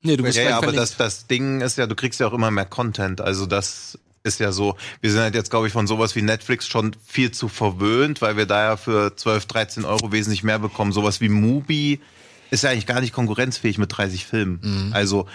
Nee, 0.03 0.17
du 0.17 0.23
bist 0.23 0.37
Ja, 0.37 0.45
ja, 0.45 0.57
aber 0.59 0.73
das, 0.73 0.97
das 0.97 1.27
Ding 1.27 1.61
ist 1.61 1.79
ja, 1.79 1.87
du 1.87 1.95
kriegst 1.95 2.21
ja 2.21 2.27
auch 2.27 2.33
immer 2.33 2.51
mehr 2.51 2.67
Content. 2.67 3.21
Also 3.21 3.47
das 3.47 3.99
ist 4.23 4.41
ja 4.41 4.53
so, 4.53 4.77
wir 5.01 5.11
sind 5.11 5.21
halt 5.21 5.35
jetzt, 5.35 5.51
glaube 5.51 5.69
ich, 5.69 5.73
von 5.73 5.87
sowas 5.87 6.17
wie 6.17 6.23
Netflix 6.23 6.67
schon 6.67 6.97
viel 7.05 7.31
zu 7.31 7.49
verwöhnt, 7.49 8.21
weil 8.21 8.37
wir 8.37 8.47
da 8.47 8.65
ja 8.65 8.77
für 8.77 9.15
12, 9.17 9.47
13 9.47 9.85
Euro 9.85 10.13
wesentlich 10.13 10.43
mehr 10.43 10.59
bekommen. 10.59 10.93
Sowas 10.93 11.21
wie 11.21 11.29
Mubi 11.29 12.01
ist 12.51 12.65
ja 12.65 12.71
eigentlich 12.71 12.87
gar 12.87 13.01
nicht 13.01 13.13
konkurrenzfähig 13.13 13.79
mit 13.79 13.97
30 13.97 14.27
Filmen. 14.27 14.61
Mhm. 14.63 14.93
Also 14.93 15.27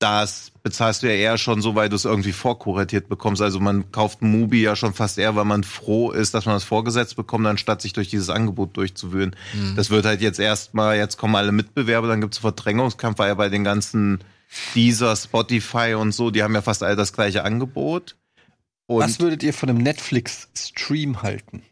das 0.00 0.50
bezahlst 0.62 1.02
du 1.02 1.08
ja 1.08 1.12
eher 1.12 1.38
schon 1.38 1.60
so, 1.60 1.74
weil 1.74 1.90
du 1.90 1.96
es 1.96 2.06
irgendwie 2.06 2.32
vorkuratiert 2.32 3.08
bekommst. 3.08 3.42
Also 3.42 3.60
man 3.60 3.92
kauft 3.92 4.22
Mubi 4.22 4.62
ja 4.62 4.74
schon 4.74 4.94
fast 4.94 5.18
eher, 5.18 5.36
weil 5.36 5.44
man 5.44 5.62
froh 5.62 6.10
ist, 6.10 6.32
dass 6.32 6.46
man 6.46 6.56
das 6.56 6.64
vorgesetzt 6.64 7.16
bekommt, 7.16 7.46
anstatt 7.46 7.82
sich 7.82 7.92
durch 7.92 8.08
dieses 8.08 8.30
Angebot 8.30 8.76
durchzuwühlen. 8.76 9.36
Mhm. 9.52 9.76
Das 9.76 9.90
wird 9.90 10.06
halt 10.06 10.22
jetzt 10.22 10.40
erstmal, 10.40 10.96
jetzt 10.96 11.18
kommen 11.18 11.36
alle 11.36 11.52
Mitbewerber, 11.52 12.08
dann 12.08 12.22
gibt's 12.22 12.38
Verdrängungskampf, 12.38 13.18
weil 13.18 13.28
ja 13.28 13.34
bei 13.34 13.50
den 13.50 13.62
ganzen 13.62 14.20
Deezer, 14.74 15.14
Spotify 15.14 15.94
und 15.94 16.12
so, 16.12 16.30
die 16.30 16.42
haben 16.42 16.54
ja 16.54 16.62
fast 16.62 16.82
alle 16.82 16.96
das 16.96 17.12
gleiche 17.12 17.44
Angebot. 17.44 18.16
Und 18.86 19.02
Was 19.02 19.20
würdet 19.20 19.42
ihr 19.42 19.52
von 19.52 19.68
einem 19.68 19.78
Netflix-Stream 19.78 21.22
halten? 21.22 21.62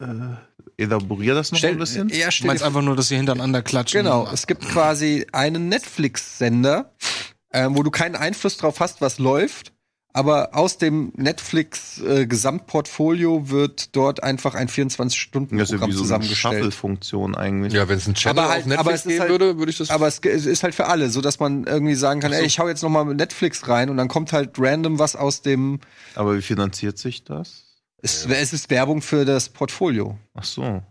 Äh, 0.00 0.82
elaborier 0.82 1.34
das 1.34 1.50
noch 1.52 1.58
Stell- 1.58 1.72
ein 1.72 1.78
bisschen. 1.78 2.08
Ja, 2.10 2.28
Du 2.30 2.46
meinst 2.46 2.62
einfach 2.62 2.82
nur, 2.82 2.94
dass 2.96 3.08
sie 3.08 3.16
hintereinander 3.16 3.62
klatschen. 3.62 4.02
Genau, 4.02 4.28
es 4.32 4.46
gibt 4.46 4.66
quasi 4.68 5.26
einen 5.32 5.68
Netflix-Sender, 5.68 6.92
ähm, 7.52 7.76
wo 7.76 7.82
du 7.82 7.90
keinen 7.90 8.14
Einfluss 8.16 8.56
drauf 8.58 8.80
hast, 8.80 9.00
was 9.00 9.18
läuft. 9.18 9.72
Aber 10.14 10.54
aus 10.54 10.78
dem 10.78 11.12
Netflix-Gesamtportfolio 11.16 13.50
wird 13.50 13.94
dort 13.94 14.22
einfach 14.22 14.54
ein 14.54 14.66
Das 14.66 14.76
ist 14.76 14.78
ja 14.78 14.84
24-Stunden-Programm 15.04 15.68
wie 15.90 15.92
so 15.92 15.94
eine 15.94 15.94
zusammengestellt. 15.94 16.54
Shuffle-Funktion 16.56 17.34
eigentlich. 17.36 17.72
Ja, 17.72 17.88
wenn 17.88 17.98
es 17.98 18.06
ein 18.08 18.14
Channel 18.14 18.38
Aber 18.42 18.50
halt- 18.50 18.62
auf 18.64 18.68
Netflix 18.68 19.04
geben 19.04 19.20
halt- 19.20 19.30
würde, 19.30 19.58
würde 19.58 19.70
ich 19.70 19.78
das. 19.78 19.90
Aber 19.90 20.08
es 20.08 20.18
ist 20.18 20.62
halt 20.62 20.74
für 20.74 20.86
alle, 20.86 21.10
so 21.10 21.20
dass 21.20 21.38
man 21.40 21.64
irgendwie 21.64 21.94
sagen 21.94 22.20
kann, 22.20 22.32
ey, 22.32 22.44
ich 22.44 22.58
hau 22.58 22.68
jetzt 22.68 22.82
noch 22.82 22.90
mal 22.90 23.04
mit 23.04 23.16
Netflix 23.18 23.68
rein 23.68 23.90
und 23.90 23.96
dann 23.96 24.08
kommt 24.08 24.32
halt 24.32 24.52
random 24.58 24.98
was 24.98 25.14
aus 25.16 25.42
dem. 25.42 25.80
Aber 26.14 26.36
wie 26.36 26.42
finanziert 26.42 26.98
sich 26.98 27.24
das? 27.24 27.64
Es, 28.00 28.26
es 28.26 28.52
ist 28.52 28.70
Werbung 28.70 29.02
für 29.02 29.24
das 29.24 29.48
Portfolio. 29.48 30.16
Ach 30.34 30.44
so. 30.44 30.82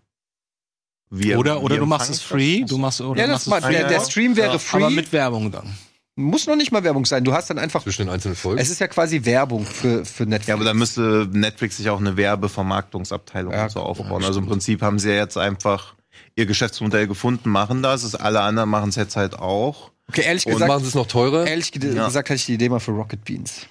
Wie- 1.09 1.35
Oder, 1.35 1.61
oder 1.63 1.77
du 1.77 1.85
machst 1.85 2.09
es 2.09 2.21
free, 2.21 2.63
du 2.65 2.77
machst, 2.77 2.99
oder 2.99 3.19
Ja, 3.21 3.27
du 3.27 3.33
das 3.33 3.47
machst 3.47 3.61
mal, 3.63 3.73
es 3.73 3.79
der, 3.79 3.87
der 3.87 4.01
Stream 4.01 4.35
wäre 4.35 4.51
Ja, 4.53 4.59
free. 4.59 4.77
Aber 4.83 4.89
mit 4.89 5.13
Werbung 5.13 5.49
dann. 5.51 5.73
muss 6.17 6.47
noch 6.47 6.57
nicht 6.57 6.73
mal 6.73 6.83
Werbung 6.83 7.05
sein. 7.05 7.23
Du 7.23 7.31
hast 7.33 7.49
dann 7.49 7.57
einfach. 7.59 7.81
Zwischen 7.83 8.07
den 8.07 8.09
einzelnen 8.09 8.35
Folgen. 8.35 8.59
Es 8.59 8.69
ist 8.69 8.79
ja 8.79 8.87
quasi 8.89 9.23
Werbung 9.23 9.65
für, 9.65 10.03
für 10.03 10.23
Netflix. 10.25 10.47
Ja, 10.47 10.55
aber 10.55 10.65
da 10.65 10.73
müsste 10.73 11.29
Netflix 11.31 11.77
sich 11.77 11.89
auch 11.89 11.99
eine 11.99 12.17
Werbevermarktungsabteilung 12.17 13.53
Ja, 13.53 13.63
und 13.63 13.69
so 13.71 13.79
aufbauen. 13.79 14.21
ja, 14.21 14.27
also 14.27 14.39
im 14.41 14.47
Prinzip 14.47 14.81
haben 14.81 14.99
sie 14.99 15.09
ja 15.09 15.15
jetzt 15.15 15.37
einfach 15.37 15.95
ihr 16.35 16.45
Geschäftsmodell 16.45 17.07
gefunden, 17.07 17.49
machen 17.49 17.83
das. 17.83 18.03
Es- 18.03 18.15
Alle 18.15 18.41
anderen 18.41 18.69
machen 18.69 18.89
es 18.89 18.95
jetzt 18.97 19.15
halt 19.15 19.39
auch. 19.39 19.91
Okay, 20.09 20.23
ehrlich 20.25 20.45
Und 20.45 20.53
gesagt. 20.53 20.67
machen 20.69 20.81
sie 20.83 20.89
es 20.89 20.95
noch 20.95 21.07
teurer? 21.07 21.47
Ehrlich 21.47 21.71
gesagt 21.71 22.29
hatte 22.29 22.35
ich 22.35 22.45
die 22.47 22.53
Idee 22.55 22.67
mal 22.67 22.79
für 22.79 22.91
Rocket 22.91 23.23
Beans. 23.23 23.65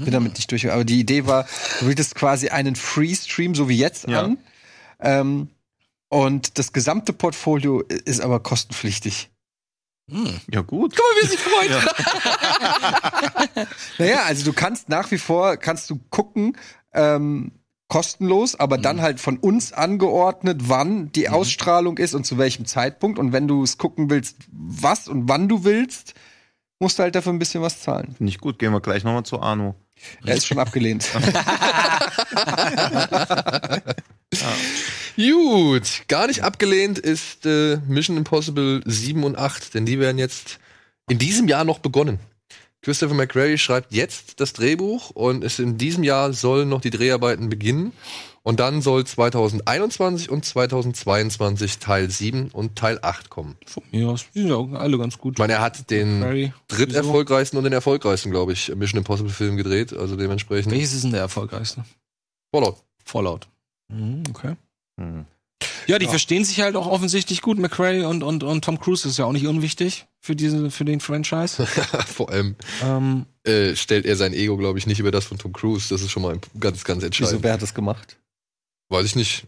Ich 0.00 0.04
bin 0.04 0.12
damit 0.14 0.34
nicht 0.36 0.50
durch. 0.50 0.70
Aber 0.70 0.84
die 0.84 0.98
Idee 0.98 1.26
war, 1.26 1.46
du 1.80 1.86
bietest 1.86 2.14
quasi 2.14 2.48
einen 2.48 2.74
Free-Stream, 2.76 3.54
so 3.54 3.68
wie 3.68 3.76
jetzt, 3.78 4.08
Ja. 4.08 4.22
an. 4.22 4.38
Ähm, 5.00 5.48
und 6.08 6.58
das 6.58 6.72
gesamte 6.72 7.12
Portfolio 7.12 7.80
ist 7.82 8.20
aber 8.20 8.40
kostenpflichtig. 8.40 9.30
Ja, 10.50 10.60
gut. 10.62 10.96
Guck 10.96 11.04
mal, 11.04 11.14
wie 11.20 11.24
er 11.24 11.28
sich 11.30 11.38
freut. 11.40 11.70
naja, 13.98 14.22
also 14.24 14.44
du 14.44 14.52
kannst 14.52 14.88
nach 14.88 15.10
wie 15.10 15.18
vor, 15.18 15.56
kannst 15.56 15.88
du 15.90 16.00
gucken, 16.10 16.56
ähm, 16.92 17.52
kostenlos, 17.88 18.54
aber 18.58 18.78
dann 18.78 19.00
halt 19.02 19.20
von 19.20 19.36
uns 19.38 19.72
angeordnet, 19.72 20.62
wann 20.68 21.10
die 21.12 21.28
Ausstrahlung 21.28 21.98
ist 21.98 22.14
und 22.14 22.24
zu 22.24 22.38
welchem 22.38 22.64
Zeitpunkt. 22.64 23.18
Und 23.18 23.32
wenn 23.32 23.48
du 23.48 23.62
es 23.62 23.78
gucken 23.78 24.10
willst, 24.10 24.36
was 24.52 25.08
und 25.08 25.28
wann 25.28 25.48
du 25.48 25.64
willst, 25.64 26.14
musst 26.78 26.98
du 26.98 27.02
halt 27.02 27.14
dafür 27.14 27.32
ein 27.32 27.38
bisschen 27.38 27.62
was 27.62 27.80
zahlen. 27.82 28.14
Finde 28.16 28.30
ich 28.30 28.38
gut. 28.38 28.58
Gehen 28.58 28.72
wir 28.72 28.80
gleich 28.80 29.04
nochmal 29.04 29.24
zu 29.24 29.40
Arno. 29.40 29.74
Er 30.24 30.36
ist 30.36 30.46
schon 30.46 30.58
abgelehnt. 30.58 31.08
Gut, 35.16 36.02
gar 36.08 36.26
nicht 36.26 36.42
abgelehnt 36.42 36.98
ist 36.98 37.46
äh, 37.46 37.78
Mission 37.88 38.16
Impossible 38.16 38.80
7 38.84 39.24
und 39.24 39.36
8, 39.36 39.74
denn 39.74 39.86
die 39.86 39.98
werden 39.98 40.18
jetzt 40.18 40.58
in 41.08 41.18
diesem 41.18 41.48
Jahr 41.48 41.64
noch 41.64 41.80
begonnen. 41.80 42.20
Christopher 42.82 43.14
McQuarrie 43.14 43.58
schreibt 43.58 43.92
jetzt 43.92 44.40
das 44.40 44.54
Drehbuch 44.54 45.10
und 45.10 45.44
es 45.44 45.58
in 45.58 45.76
diesem 45.76 46.02
Jahr 46.02 46.32
sollen 46.32 46.68
noch 46.70 46.80
die 46.80 46.90
Dreharbeiten 46.90 47.50
beginnen. 47.50 47.92
Und 48.42 48.58
dann 48.58 48.80
soll 48.80 49.04
2021 49.04 50.30
und 50.30 50.44
2022 50.44 51.78
Teil 51.78 52.10
7 52.10 52.48
und 52.52 52.76
Teil 52.76 52.98
8 53.02 53.28
kommen. 53.28 53.56
Ja, 53.92 54.14
die 54.14 54.40
sind 54.40 54.48
ja 54.48 54.56
auch 54.56 54.72
alle 54.72 54.96
ganz 54.96 55.18
gut. 55.18 55.34
Ich 55.34 55.38
meine, 55.38 55.54
er 55.54 55.60
hat 55.60 55.90
den 55.90 56.52
dritterfolgreichsten 56.68 57.58
und 57.58 57.64
den 57.64 57.72
erfolgreichsten, 57.74 58.30
glaube 58.30 58.52
ich, 58.52 58.74
Mission 58.74 58.98
Impossible 58.98 59.30
Film 59.30 59.56
gedreht. 59.56 59.92
Also 59.92 60.16
dementsprechend. 60.16 60.72
Welches 60.72 60.94
ist 60.94 61.04
denn 61.04 61.12
der 61.12 61.20
erfolgreichste? 61.20 61.84
Fallout. 62.50 62.76
Fallout. 63.04 63.46
Mhm, 63.88 64.22
okay. 64.30 64.56
Hm. 64.98 65.26
Ja, 65.86 65.98
die 65.98 66.06
verstehen 66.06 66.44
sich 66.44 66.60
halt 66.60 66.76
auch 66.76 66.86
offensichtlich 66.86 67.42
gut. 67.42 67.58
McRae 67.58 68.04
und, 68.04 68.22
und, 68.22 68.42
und 68.44 68.64
Tom 68.64 68.78
Cruise 68.78 69.06
ist 69.08 69.18
ja 69.18 69.24
auch 69.24 69.32
nicht 69.32 69.46
unwichtig 69.46 70.06
für, 70.20 70.36
diese, 70.36 70.70
für 70.70 70.84
den 70.84 71.00
Franchise. 71.00 71.66
Vor 72.06 72.30
allem 72.30 72.54
ähm, 72.82 73.26
äh, 73.44 73.74
stellt 73.74 74.06
er 74.06 74.16
sein 74.16 74.32
Ego, 74.32 74.56
glaube 74.56 74.78
ich, 74.78 74.86
nicht 74.86 75.00
über 75.00 75.10
das 75.10 75.24
von 75.24 75.38
Tom 75.38 75.52
Cruise. 75.52 75.88
Das 75.90 76.00
ist 76.00 76.10
schon 76.10 76.22
mal 76.22 76.38
ganz, 76.58 76.84
ganz 76.84 77.02
entscheidend. 77.02 77.32
Wieso, 77.32 77.42
wer 77.42 77.54
hat 77.54 77.62
das 77.62 77.74
gemacht? 77.74 78.16
Weiß 78.90 79.06
ich 79.06 79.16
nicht. 79.16 79.46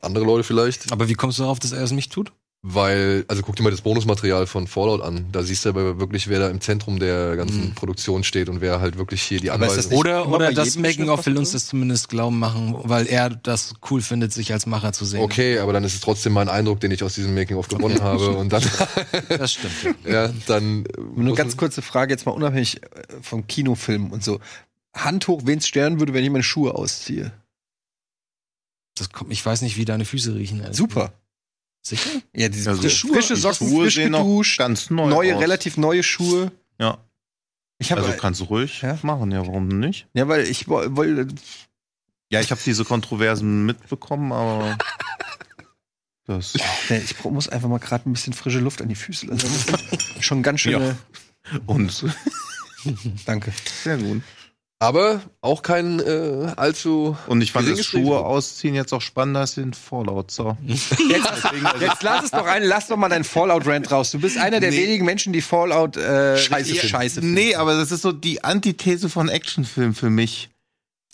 Andere 0.00 0.24
Leute 0.24 0.44
vielleicht. 0.44 0.92
aber 0.92 1.08
wie 1.08 1.14
kommst 1.14 1.38
du 1.38 1.42
darauf, 1.44 1.58
dass 1.58 1.72
er 1.72 1.82
es 1.82 1.92
nicht 1.92 2.12
tut? 2.12 2.32
Weil, 2.66 3.26
also 3.28 3.42
guck 3.42 3.56
dir 3.56 3.62
mal 3.62 3.70
das 3.70 3.82
Bonusmaterial 3.82 4.46
von 4.46 4.66
Fallout 4.66 5.02
an. 5.02 5.26
Da 5.32 5.42
siehst 5.42 5.66
du 5.66 5.68
aber 5.68 6.00
wirklich, 6.00 6.28
wer 6.28 6.38
da 6.38 6.48
im 6.48 6.62
Zentrum 6.62 6.98
der 6.98 7.36
ganzen 7.36 7.74
Produktion 7.74 8.24
steht 8.24 8.48
und 8.48 8.62
wer 8.62 8.80
halt 8.80 8.96
wirklich 8.96 9.22
hier 9.22 9.38
die 9.38 9.50
nicht 9.50 9.98
Oder, 9.98 10.26
oder 10.26 10.50
das 10.50 10.68
jedem 10.68 10.80
Making 10.82 11.08
of 11.10 11.26
will 11.26 11.36
uns 11.36 11.52
das 11.52 11.66
zumindest 11.66 12.08
glauben 12.08 12.38
machen, 12.38 12.74
weil 12.84 13.06
er 13.06 13.28
das 13.28 13.74
cool 13.90 14.00
findet, 14.00 14.32
sich 14.32 14.50
als 14.54 14.64
Macher 14.64 14.94
zu 14.94 15.04
sehen. 15.04 15.20
Okay, 15.20 15.58
aber 15.58 15.74
dann 15.74 15.84
ist 15.84 15.92
es 15.92 16.00
trotzdem 16.00 16.32
mein 16.32 16.48
Eindruck, 16.48 16.80
den 16.80 16.90
ich 16.90 17.02
aus 17.04 17.14
diesem 17.14 17.34
Making-of 17.34 17.68
gewonnen 17.68 18.00
habe. 18.00 18.30
Und 18.30 18.50
dann, 18.50 18.62
Das 19.28 19.52
stimmt. 19.52 19.74
ja, 20.08 20.30
dann. 20.46 20.86
äh, 20.86 21.00
Nur 21.16 21.34
ganz 21.36 21.58
kurze 21.58 21.82
Frage, 21.82 22.14
jetzt 22.14 22.24
mal 22.24 22.32
unabhängig 22.32 22.82
äh, 22.82 22.86
vom 23.20 23.46
Kinofilm 23.46 24.10
und 24.10 24.24
so. 24.24 24.40
Hand 24.94 25.28
hoch, 25.28 25.42
wen 25.44 25.58
es 25.58 25.66
sterben 25.68 26.00
würde, 26.00 26.14
wenn 26.14 26.24
ich 26.24 26.30
meine 26.30 26.42
Schuhe 26.42 26.74
ausziehe. 26.74 27.30
Das 28.96 29.10
kommt, 29.10 29.32
ich 29.32 29.44
weiß 29.44 29.62
nicht, 29.62 29.76
wie 29.76 29.84
deine 29.84 30.04
Füße 30.04 30.34
riechen. 30.34 30.60
ehrlich 30.60 30.76
Super. 30.76 31.12
Sicher? 31.86 32.10
Ja, 32.34 32.48
diese 32.48 32.70
Also, 32.70 32.82
frische, 32.82 33.08
frische 33.08 33.34
die 33.34 33.40
Socken, 33.40 33.68
Schuhe 33.68 33.82
frisch 33.84 33.96
geduscht, 33.96 34.58
ganz 34.58 34.88
neu 34.90 35.08
neue, 35.08 35.34
aus. 35.36 35.42
relativ 35.42 35.76
neue 35.76 36.02
Schuhe. 36.02 36.50
Ja. 36.78 36.98
Ich 37.78 37.90
habe 37.92 38.02
Also 38.02 38.16
kannst 38.16 38.40
du 38.40 38.44
ruhig 38.44 38.80
Ja. 38.82 38.98
machen, 39.02 39.30
ja, 39.32 39.40
warum 39.46 39.68
nicht? 39.68 40.06
ja, 40.14 40.26
weil 40.28 40.46
ich 40.46 40.68
wollte 40.68 41.26
Ja, 42.30 42.40
ich 42.40 42.50
habe 42.50 42.60
diese 42.64 42.84
Kontroversen 42.84 43.66
mitbekommen, 43.66 44.32
aber 44.32 44.78
das 46.26 46.54
nee, 46.88 46.98
ich 47.04 47.22
muss 47.24 47.48
einfach 47.50 47.68
mal 47.68 47.78
gerade 47.78 48.08
ein 48.08 48.12
bisschen 48.14 48.32
frische 48.32 48.60
Luft 48.60 48.80
an 48.80 48.88
die 48.88 48.94
Füße 48.94 49.26
lassen. 49.26 49.48
Schon 50.20 50.42
ganz 50.42 50.60
schön. 50.60 50.72
Ja. 50.80 50.96
und 51.66 52.04
Danke. 53.26 53.52
sehr 53.82 53.98
gut. 53.98 54.22
Aber 54.84 55.20
auch 55.40 55.62
kein 55.62 56.00
äh, 56.00 56.52
allzu. 56.56 57.16
Und 57.26 57.40
ich 57.40 57.52
fand 57.52 57.68
das 57.68 57.84
Schuhe 57.84 58.00
Risiko. 58.00 58.18
ausziehen 58.18 58.74
jetzt 58.74 58.92
auch 58.92 59.00
spannender 59.00 59.40
als 59.40 59.54
den 59.54 59.72
Fallout. 59.74 60.30
So. 60.30 60.56
Jetzt, 60.66 60.90
jetzt 61.80 62.02
lass 62.02 62.24
es 62.24 62.30
doch 62.30 62.46
ein, 62.46 62.62
lass 62.62 62.88
doch 62.88 62.96
mal 62.96 63.08
deinen 63.08 63.24
Fallout-Rant 63.24 63.90
raus. 63.90 64.10
Du 64.10 64.20
bist 64.20 64.36
einer 64.38 64.60
der 64.60 64.70
Nee. 64.70 64.78
wenigen 64.84 65.04
Menschen, 65.04 65.32
die 65.32 65.40
Fallout 65.42 65.96
äh, 65.96 66.36
Scheiße 66.38 66.72
finden. 66.74 66.88
scheiße 66.88 67.20
finden. 67.20 67.34
Nee, 67.34 67.54
aber 67.54 67.76
das 67.76 67.90
ist 67.92 68.02
so 68.02 68.12
die 68.12 68.44
Antithese 68.44 69.08
von 69.08 69.28
Actionfilm 69.28 69.94
für 69.94 70.10
mich. 70.10 70.50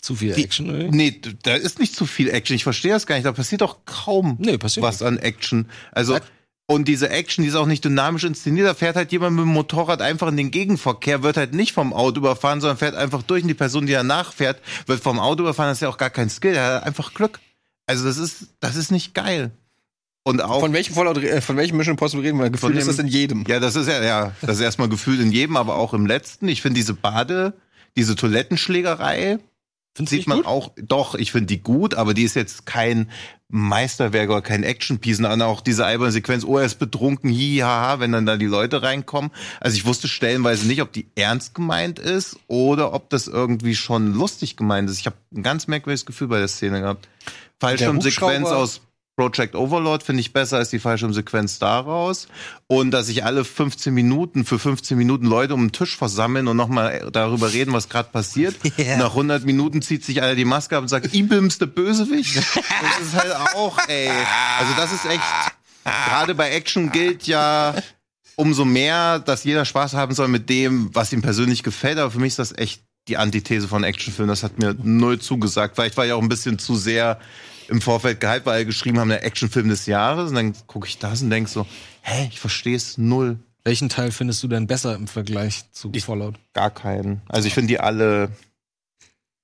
Zu 0.01 0.15
viel 0.15 0.33
Die- 0.33 0.43
Action, 0.43 0.69
oder? 0.69 0.83
Nee, 0.89 1.21
da 1.43 1.53
ist 1.53 1.77
nicht 1.79 1.95
zu 1.95 2.05
viel 2.07 2.29
Action. 2.31 2.55
Ich 2.55 2.63
verstehe 2.63 2.91
das 2.91 3.05
gar 3.05 3.15
nicht. 3.15 3.25
Da 3.25 3.31
passiert 3.33 3.61
doch 3.61 3.85
kaum 3.85 4.35
Nee, 4.39 4.57
passiert 4.57 4.83
was 4.83 5.03
an 5.03 5.17
Action. 5.19 5.69
Also, 5.91 6.17
und 6.67 6.87
diese 6.87 7.09
Action, 7.09 7.43
die 7.43 7.49
ist 7.49 7.55
auch 7.55 7.65
nicht 7.65 7.83
dynamisch 7.83 8.23
inszeniert. 8.23 8.67
Da 8.67 8.73
fährt 8.73 8.95
halt 8.95 9.11
jemand 9.11 9.35
mit 9.35 9.43
dem 9.43 9.53
Motorrad 9.53 10.01
einfach 10.01 10.29
in 10.29 10.37
den 10.37 10.51
Gegenverkehr, 10.51 11.21
wird 11.21 11.37
halt 11.37 11.53
nicht 11.53 11.73
vom 11.73 11.93
Auto 11.93 12.19
überfahren, 12.19 12.61
sondern 12.61 12.77
fährt 12.77 12.95
einfach 12.95 13.23
durch 13.23 13.43
und 13.43 13.49
die 13.49 13.53
Person, 13.53 13.87
die 13.87 13.93
danach 13.93 14.31
fährt, 14.31 14.61
wird 14.85 15.01
vom 15.01 15.19
Auto 15.19 15.43
überfahren. 15.43 15.69
Das 15.69 15.79
ist 15.79 15.81
ja 15.81 15.89
auch 15.89 15.97
gar 15.97 16.09
kein 16.09 16.29
Skill. 16.29 16.55
Er 16.55 16.75
hat 16.75 16.83
einfach 16.83 17.13
Glück. 17.13 17.39
Also, 17.87 18.05
das 18.05 18.17
ist, 18.17 18.47
das 18.61 18.77
ist 18.77 18.91
nicht 18.91 19.13
geil. 19.13 19.51
Und 20.23 20.41
auch. 20.41 20.59
Von 20.59 20.73
welchem 20.73 20.93
Fallout, 20.93 21.17
äh, 21.17 21.41
von 21.41 21.57
welchem 21.57 21.77
Mission 21.77 21.93
Impossible 21.93 22.23
reden 22.23 22.39
wir? 22.39 22.49
Gefühlt 22.49 22.77
ist 22.77 22.87
das 22.87 22.99
in 22.99 23.07
jedem. 23.07 23.43
Ja, 23.47 23.59
das 23.59 23.75
ist 23.75 23.87
ja, 23.87 24.03
ja, 24.03 24.31
das 24.41 24.57
ist 24.57 24.61
erstmal 24.61 24.87
gefühlt 24.87 25.19
in 25.19 25.31
jedem, 25.31 25.57
aber 25.57 25.75
auch 25.75 25.93
im 25.93 26.05
letzten. 26.05 26.47
Ich 26.47 26.61
finde 26.61 26.75
diese 26.75 26.93
Bade, 26.93 27.53
diese 27.97 28.15
Toilettenschlägerei, 28.15 29.39
Findest 29.93 30.11
sieht 30.11 30.27
man 30.27 30.37
gut? 30.37 30.47
auch, 30.47 30.71
doch, 30.77 31.15
ich 31.15 31.31
finde 31.31 31.47
die 31.47 31.61
gut, 31.61 31.95
aber 31.95 32.13
die 32.13 32.23
ist 32.23 32.35
jetzt 32.35 32.65
kein 32.65 33.09
Meisterwerk 33.49 34.29
oder 34.29 34.41
kein 34.41 34.63
Action-Piece. 34.63 35.19
Und 35.19 35.41
auch 35.41 35.59
diese 35.59 35.85
alberne 35.85 36.13
Sequenz, 36.13 36.45
oh, 36.45 36.57
er 36.57 36.65
ist 36.65 36.79
betrunken, 36.79 37.29
hi, 37.29 37.57
haha, 37.57 37.99
wenn 37.99 38.13
dann 38.13 38.25
da 38.25 38.37
die 38.37 38.45
Leute 38.45 38.81
reinkommen. 38.83 39.31
Also 39.59 39.75
ich 39.75 39.85
wusste 39.85 40.07
stellenweise 40.07 40.65
nicht, 40.65 40.81
ob 40.81 40.93
die 40.93 41.07
ernst 41.15 41.53
gemeint 41.53 41.99
ist 41.99 42.39
oder 42.47 42.93
ob 42.93 43.09
das 43.09 43.27
irgendwie 43.27 43.75
schon 43.75 44.13
lustig 44.13 44.55
gemeint 44.55 44.89
ist. 44.89 44.99
Ich 44.99 45.05
habe 45.05 45.17
ein 45.35 45.43
ganz 45.43 45.67
merkwürdiges 45.67 46.05
Gefühl 46.05 46.29
bei 46.29 46.39
der 46.39 46.47
Szene 46.47 46.79
gehabt. 46.79 47.09
Fallschirmsequenz 47.59 48.47
aus 48.47 48.81
Project 49.17 49.55
Overlord 49.55 50.03
finde 50.03 50.21
ich 50.21 50.33
besser 50.33 50.57
als 50.57 50.69
die 50.69 50.79
Fallschirmsequenz 50.79 51.59
daraus. 51.59 52.27
Und 52.67 52.91
dass 52.91 53.07
sich 53.07 53.23
alle 53.23 53.43
15 53.43 53.93
Minuten 53.93 54.45
für 54.45 54.57
15 54.57 54.97
Minuten 54.97 55.25
Leute 55.25 55.53
um 55.53 55.67
den 55.67 55.71
Tisch 55.71 55.97
versammeln 55.97 56.47
und 56.47 56.57
nochmal 56.57 57.09
darüber 57.11 57.51
reden, 57.51 57.73
was 57.73 57.89
gerade 57.89 58.09
passiert. 58.09 58.55
Ja. 58.77 58.97
Nach 58.97 59.11
100 59.11 59.45
Minuten 59.45 59.81
zieht 59.81 60.03
sich 60.03 60.23
einer 60.23 60.33
die 60.33 60.45
Maske 60.45 60.75
ab 60.75 60.81
und 60.81 60.87
sagt, 60.87 61.13
Ibims 61.13 61.59
der 61.59 61.67
Bösewicht. 61.67 62.35
Das 62.55 63.07
ist 63.07 63.13
halt 63.15 63.35
auch, 63.55 63.77
ey. 63.87 64.09
Also 64.59 64.73
das 64.75 64.91
ist 64.91 65.05
echt, 65.05 65.21
gerade 65.83 66.33
bei 66.33 66.49
Action 66.51 66.91
gilt 66.91 67.27
ja 67.27 67.75
umso 68.35 68.65
mehr, 68.65 69.19
dass 69.19 69.43
jeder 69.43 69.65
Spaß 69.65 69.93
haben 69.93 70.15
soll 70.15 70.29
mit 70.29 70.49
dem, 70.49 70.89
was 70.95 71.13
ihm 71.13 71.21
persönlich 71.21 71.63
gefällt. 71.63 71.99
Aber 71.99 72.11
für 72.11 72.19
mich 72.19 72.29
ist 72.29 72.39
das 72.39 72.57
echt 72.57 72.81
die 73.07 73.17
Antithese 73.17 73.67
von 73.67 73.83
Actionfilmen. 73.83 74.29
Das 74.29 74.43
hat 74.43 74.57
mir 74.57 74.75
null 74.81 75.19
zugesagt. 75.19 75.75
Vielleicht 75.75 75.97
war 75.97 76.05
ich 76.05 76.13
auch 76.13 76.21
ein 76.21 76.29
bisschen 76.29 76.57
zu 76.57 76.75
sehr 76.75 77.19
im 77.71 77.81
Vorfeld 77.81 78.19
gehypt, 78.19 78.45
weil 78.45 78.65
geschrieben 78.65 78.99
haben, 78.99 79.09
der 79.09 79.23
Actionfilm 79.25 79.69
des 79.69 79.87
Jahres. 79.87 80.29
Und 80.29 80.35
dann 80.35 80.53
gucke 80.67 80.87
ich 80.87 80.99
das 80.99 81.21
und 81.23 81.29
denke 81.31 81.49
so, 81.49 81.65
hä, 82.03 82.27
ich 82.29 82.39
verstehe 82.39 82.75
es 82.75 82.97
null. 82.99 83.39
Welchen 83.63 83.89
Teil 83.89 84.11
findest 84.11 84.43
du 84.43 84.47
denn 84.47 84.67
besser 84.67 84.93
im 84.95 85.07
Vergleich 85.07 85.63
zu 85.71 85.91
Fallout? 85.99 86.35
Gar 86.53 86.69
keinen. 86.71 87.21
Also 87.29 87.47
ich 87.47 87.53
finde 87.53 87.69
die 87.69 87.79
alle. 87.79 88.31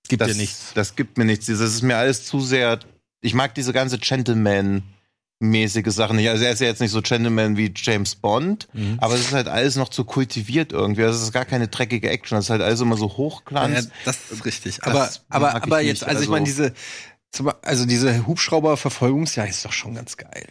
Gibt 0.10 0.22
das, 0.22 0.32
dir 0.32 0.38
nichts. 0.38 0.72
Das 0.74 0.96
gibt 0.96 1.18
mir 1.18 1.26
nichts. 1.26 1.46
Das 1.48 1.60
ist 1.60 1.82
mir 1.82 1.98
alles 1.98 2.26
zu 2.26 2.40
sehr. 2.42 2.80
Ich 3.22 3.34
mag 3.34 3.54
diese 3.56 3.74
ganze 3.74 3.98
Gentleman-mäßige 3.98 5.88
Sache 5.94 6.16
nicht. 6.16 6.30
Also 6.30 6.44
er 6.46 6.52
ist 6.52 6.60
ja 6.62 6.68
jetzt 6.68 6.82
nicht 6.82 6.92
so 6.92 7.02
Gentleman 7.02 7.58
wie 7.58 7.72
James 7.76 8.16
Bond, 8.16 8.68
Mhm. 8.74 8.98
aber 9.00 9.16
es 9.16 9.22
ist 9.22 9.34
halt 9.34 9.48
alles 9.48 9.76
noch 9.76 9.90
zu 9.90 10.04
kultiviert 10.04 10.72
irgendwie. 10.72 11.04
Also 11.04 11.18
es 11.18 11.24
ist 11.26 11.34
gar 11.34 11.46
keine 11.46 11.68
dreckige 11.68 12.10
Action. 12.10 12.38
Das 12.38 12.46
ist 12.46 12.50
halt 12.50 12.62
alles 12.62 12.82
immer 12.82 12.98
so 12.98 13.18
hochglanz. 13.18 13.86
Ja, 13.86 13.92
das 14.06 14.32
ist 14.32 14.46
richtig. 14.46 14.78
Das 14.78 14.86
Aber, 14.88 15.10
aber, 15.30 15.50
ich 15.58 15.64
aber 15.64 15.82
jetzt, 15.82 16.04
also, 16.04 16.14
ich 16.16 16.20
Also- 16.22 16.32
meine, 16.32 16.46
diese, 16.46 16.74
also 17.62 17.86
diese 17.86 18.26
Hubschrauber-Verfolgungsjagd 18.26 19.50
ist 19.50 19.66
doch 19.66 19.74
schon 19.74 19.96
ganz 19.96 20.18
geil. 20.18 20.48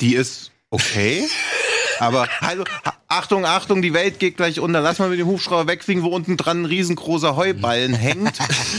Die 0.00 0.14
ist 0.14 0.52
okay. 0.70 1.26
Aber 2.00 2.28
hallo, 2.40 2.64
ha- 2.84 2.94
Achtung, 3.08 3.44
Achtung, 3.44 3.80
die 3.82 3.92
Welt 3.94 4.18
geht 4.18 4.36
gleich 4.36 4.58
unter. 4.58 4.80
Lass 4.80 4.98
mal 4.98 5.08
mit 5.08 5.18
dem 5.20 5.26
Hubschrauber 5.28 5.68
wegfliegen, 5.70 6.02
wo 6.02 6.08
unten 6.08 6.36
dran 6.36 6.62
ein 6.62 6.64
riesengroßer 6.64 7.36
Heuballen 7.36 7.94
hängt. 7.94 8.32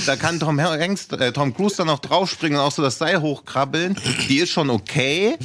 Da 0.05 0.15
kann 0.17 0.39
Tom, 0.39 0.59
Hanks, 0.59 1.07
äh, 1.11 1.31
Tom 1.31 1.53
Cruise 1.55 1.77
dann 1.77 1.89
auch 1.89 1.99
draufspringen 1.99 2.59
und 2.59 2.65
auch 2.65 2.71
so 2.71 2.81
das 2.81 2.97
Seil 2.97 3.21
hochkrabbeln. 3.21 3.95
Die 4.27 4.37
ist 4.39 4.49
schon 4.51 4.69
okay. 4.69 5.35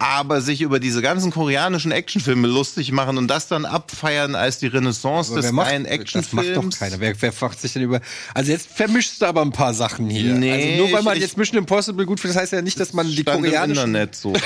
Aber 0.00 0.40
sich 0.40 0.62
über 0.62 0.80
diese 0.80 1.00
ganzen 1.02 1.30
koreanischen 1.30 1.92
Actionfilme 1.92 2.48
lustig 2.48 2.90
machen 2.90 3.18
und 3.18 3.28
das 3.28 3.46
dann 3.46 3.64
abfeiern 3.66 4.34
als 4.34 4.58
die 4.58 4.66
Renaissance 4.66 5.30
Aber 5.32 5.42
des 5.42 5.52
macht, 5.52 5.68
geilen 5.68 5.84
das 5.84 5.92
macht 5.92 6.00
Actionfilms. 6.00 6.74
doch 6.74 6.78
keiner. 6.80 7.00
Wer, 7.00 7.14
wer 7.22 7.32
fragt 7.32 7.60
sich 7.60 7.72
denn 7.74 7.82
über. 7.82 8.00
Also 8.34 8.50
jetzt 8.50 8.68
vermischst 8.74 9.22
du 9.22 9.26
aber 9.26 9.42
ein 9.42 9.52
paar 9.52 9.74
Sachen 9.74 10.10
hier. 10.10 10.34
Nee, 10.34 10.50
also 10.74 10.84
nur 10.84 10.92
weil 10.92 11.02
man 11.02 11.16
ich- 11.16 11.22
jetzt 11.22 11.36
Mission 11.36 11.58
Impossible 11.58 12.04
gut 12.06 12.18
findet, 12.18 12.34
das 12.36 12.42
heißt 12.42 12.52
ja 12.54 12.62
nicht, 12.62 12.80
dass 12.80 12.92
man 12.92 13.06
die 13.06 13.22
Stand 13.22 13.38
im 13.38 13.44
koreanischen. 13.44 13.84
Internet 13.94 14.16
so. 14.16 14.32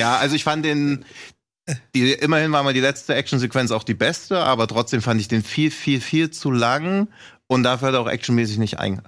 ja, 0.00 0.16
also 0.16 0.34
ich 0.34 0.44
fand 0.44 0.64
den. 0.64 1.04
Die, 1.94 2.12
immerhin 2.12 2.50
war 2.50 2.64
mal 2.64 2.72
die 2.72 2.80
letzte 2.80 3.14
Actionsequenz 3.14 3.70
auch 3.70 3.84
die 3.84 3.94
beste, 3.94 4.38
aber 4.38 4.66
trotzdem 4.66 5.02
fand 5.02 5.20
ich 5.20 5.28
den 5.28 5.44
viel, 5.44 5.70
viel, 5.70 6.00
viel 6.00 6.30
zu 6.30 6.50
lang 6.50 7.06
und 7.46 7.62
dafür 7.62 7.88
hat 7.88 7.94
er 7.94 8.00
auch 8.00 8.08
actionmäßig 8.08 8.58
nicht 8.58 8.80
ein, 8.80 9.02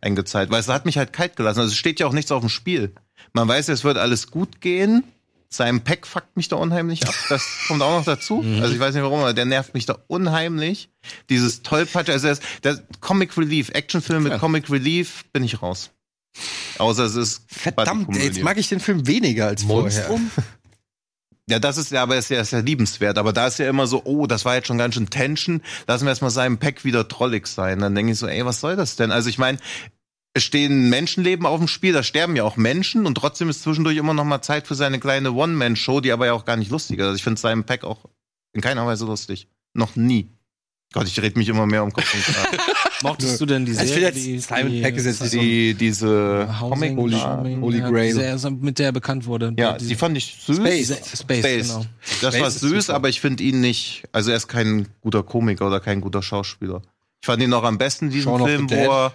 eingezahlt, 0.00 0.50
weil 0.50 0.60
es 0.60 0.68
hat 0.68 0.84
mich 0.84 0.96
halt 0.96 1.12
kalt 1.12 1.34
gelassen. 1.34 1.60
Also 1.60 1.72
es 1.72 1.78
steht 1.78 1.98
ja 1.98 2.06
auch 2.06 2.12
nichts 2.12 2.30
auf 2.30 2.40
dem 2.40 2.50
Spiel. 2.50 2.94
Man 3.32 3.48
weiß, 3.48 3.68
es 3.68 3.82
wird 3.82 3.96
alles 3.96 4.30
gut 4.30 4.60
gehen. 4.60 5.02
Sein 5.48 5.82
Pack 5.82 6.06
fuckt 6.06 6.36
mich 6.36 6.48
da 6.48 6.56
unheimlich 6.56 7.08
ab. 7.08 7.14
Das 7.30 7.44
kommt 7.68 7.82
auch 7.82 7.98
noch 7.98 8.04
dazu. 8.04 8.42
Mhm. 8.42 8.62
Also 8.62 8.74
ich 8.74 8.80
weiß 8.80 8.94
nicht 8.94 9.02
warum, 9.02 9.20
aber 9.20 9.32
der 9.32 9.46
nervt 9.46 9.74
mich 9.74 9.86
da 9.86 9.98
unheimlich. 10.06 10.90
Dieses 11.30 11.62
Tollpatsch, 11.62 12.10
also 12.10 12.28
das, 12.28 12.40
das 12.62 12.82
Comic 13.00 13.36
Relief, 13.38 13.70
Actionfilm 13.70 14.24
mit. 14.24 14.38
Comic 14.38 14.70
Relief, 14.70 15.24
bin 15.32 15.42
ich 15.42 15.62
raus. 15.62 15.90
Außer 16.78 17.04
es 17.04 17.14
ist 17.14 17.42
Verdammt, 17.46 18.16
jetzt 18.16 18.42
mag 18.42 18.58
ich 18.58 18.68
den 18.68 18.80
Film 18.80 19.06
weniger 19.06 19.46
als 19.46 19.64
Monstrum? 19.64 20.30
Ja, 21.46 21.58
das 21.58 21.76
ist 21.76 21.92
ja, 21.92 22.02
aber 22.02 22.16
ist 22.16 22.30
ja, 22.30 22.40
ist 22.40 22.52
ja 22.52 22.60
liebenswert. 22.60 23.18
Aber 23.18 23.34
da 23.34 23.46
ist 23.46 23.58
ja 23.58 23.68
immer 23.68 23.86
so, 23.86 24.02
oh, 24.04 24.26
das 24.26 24.46
war 24.46 24.54
jetzt 24.54 24.66
schon 24.66 24.78
ganz 24.78 24.94
schön 24.94 25.10
Tension. 25.10 25.60
Lassen 25.86 26.06
wir 26.06 26.08
erstmal 26.08 26.30
seinem 26.30 26.56
Pack 26.56 26.84
wieder 26.84 27.06
trollig 27.06 27.46
sein. 27.46 27.80
Dann 27.80 27.94
denke 27.94 28.12
ich 28.12 28.18
so, 28.18 28.26
ey, 28.26 28.46
was 28.46 28.60
soll 28.60 28.76
das 28.76 28.96
denn? 28.96 29.10
Also 29.10 29.28
ich 29.28 29.36
meine, 29.36 29.58
es 30.32 30.42
stehen 30.42 30.88
Menschenleben 30.88 31.46
auf 31.46 31.58
dem 31.58 31.68
Spiel, 31.68 31.92
da 31.92 32.02
sterben 32.02 32.34
ja 32.34 32.44
auch 32.44 32.56
Menschen 32.56 33.06
und 33.06 33.14
trotzdem 33.14 33.48
ist 33.48 33.62
zwischendurch 33.62 33.96
immer 33.96 34.14
noch 34.14 34.24
mal 34.24 34.42
Zeit 34.42 34.66
für 34.66 34.74
seine 34.74 34.98
kleine 34.98 35.32
One-Man-Show, 35.32 36.00
die 36.00 36.12
aber 36.12 36.26
ja 36.26 36.32
auch 36.32 36.44
gar 36.44 36.56
nicht 36.56 36.70
lustig 36.70 36.98
ist. 36.98 37.04
Also 37.04 37.16
ich 37.16 37.22
finde 37.22 37.40
seinem 37.40 37.64
Pack 37.64 37.84
auch 37.84 38.06
in 38.52 38.60
keiner 38.60 38.86
Weise 38.86 39.04
lustig. 39.04 39.48
Noch 39.74 39.96
nie. 39.96 40.30
Gott, 40.92 41.06
ich 41.06 41.20
rede 41.20 41.38
mich 41.38 41.48
immer 41.48 41.66
mehr 41.66 41.84
um 41.84 41.92
Kopf 41.92 42.12
und 42.14 42.22
Kragen. 42.22 42.58
Mochtest 43.04 43.40
du 43.40 43.46
denn 43.46 43.64
die 43.64 43.72
Also 43.72 43.84
ich 43.84 43.90
Serie? 43.90 44.12
finde 44.12 44.30
jetzt, 44.30 44.48
die- 44.50 44.54
Simon 44.56 44.72
die- 44.72 44.82
Peck 44.82 44.96
ist 44.96 45.04
jetzt 45.06 45.32
die, 45.32 45.74
diese 45.74 46.48
Housing, 46.60 46.96
Comic 46.96 46.96
Holy, 46.98 47.56
Holy 47.60 47.78
ja, 47.78 47.88
Grail. 47.90 48.06
Die 48.06 48.12
Serie, 48.12 48.50
mit 48.60 48.78
der 48.78 48.86
er 48.86 48.92
bekannt 48.92 49.26
wurde. 49.26 49.52
Ja, 49.56 49.74
Diese- 49.78 49.88
die 49.88 49.94
fand 49.94 50.16
ich 50.16 50.36
süß. 50.40 50.56
Space, 50.56 51.18
Space, 51.20 51.68
genau. 51.68 51.84
Das 52.20 52.34
Space 52.34 52.40
war 52.42 52.50
süß, 52.50 52.90
aber 52.90 53.08
ich 53.08 53.20
finde 53.20 53.42
ihn 53.44 53.60
nicht, 53.60 54.04
also 54.12 54.30
er 54.30 54.36
ist 54.36 54.48
kein 54.48 54.88
guter 55.00 55.22
Komiker 55.22 55.66
oder 55.66 55.80
kein 55.80 56.00
guter 56.00 56.22
Schauspieler. 56.22 56.82
Ich 57.20 57.26
fand 57.26 57.42
ihn 57.42 57.50
noch 57.50 57.64
am 57.64 57.78
besten 57.78 58.06
in 58.06 58.10
diesem 58.10 58.30
Shaun 58.36 58.46
Film, 58.46 58.70
wo 58.70 58.74
er 58.74 59.12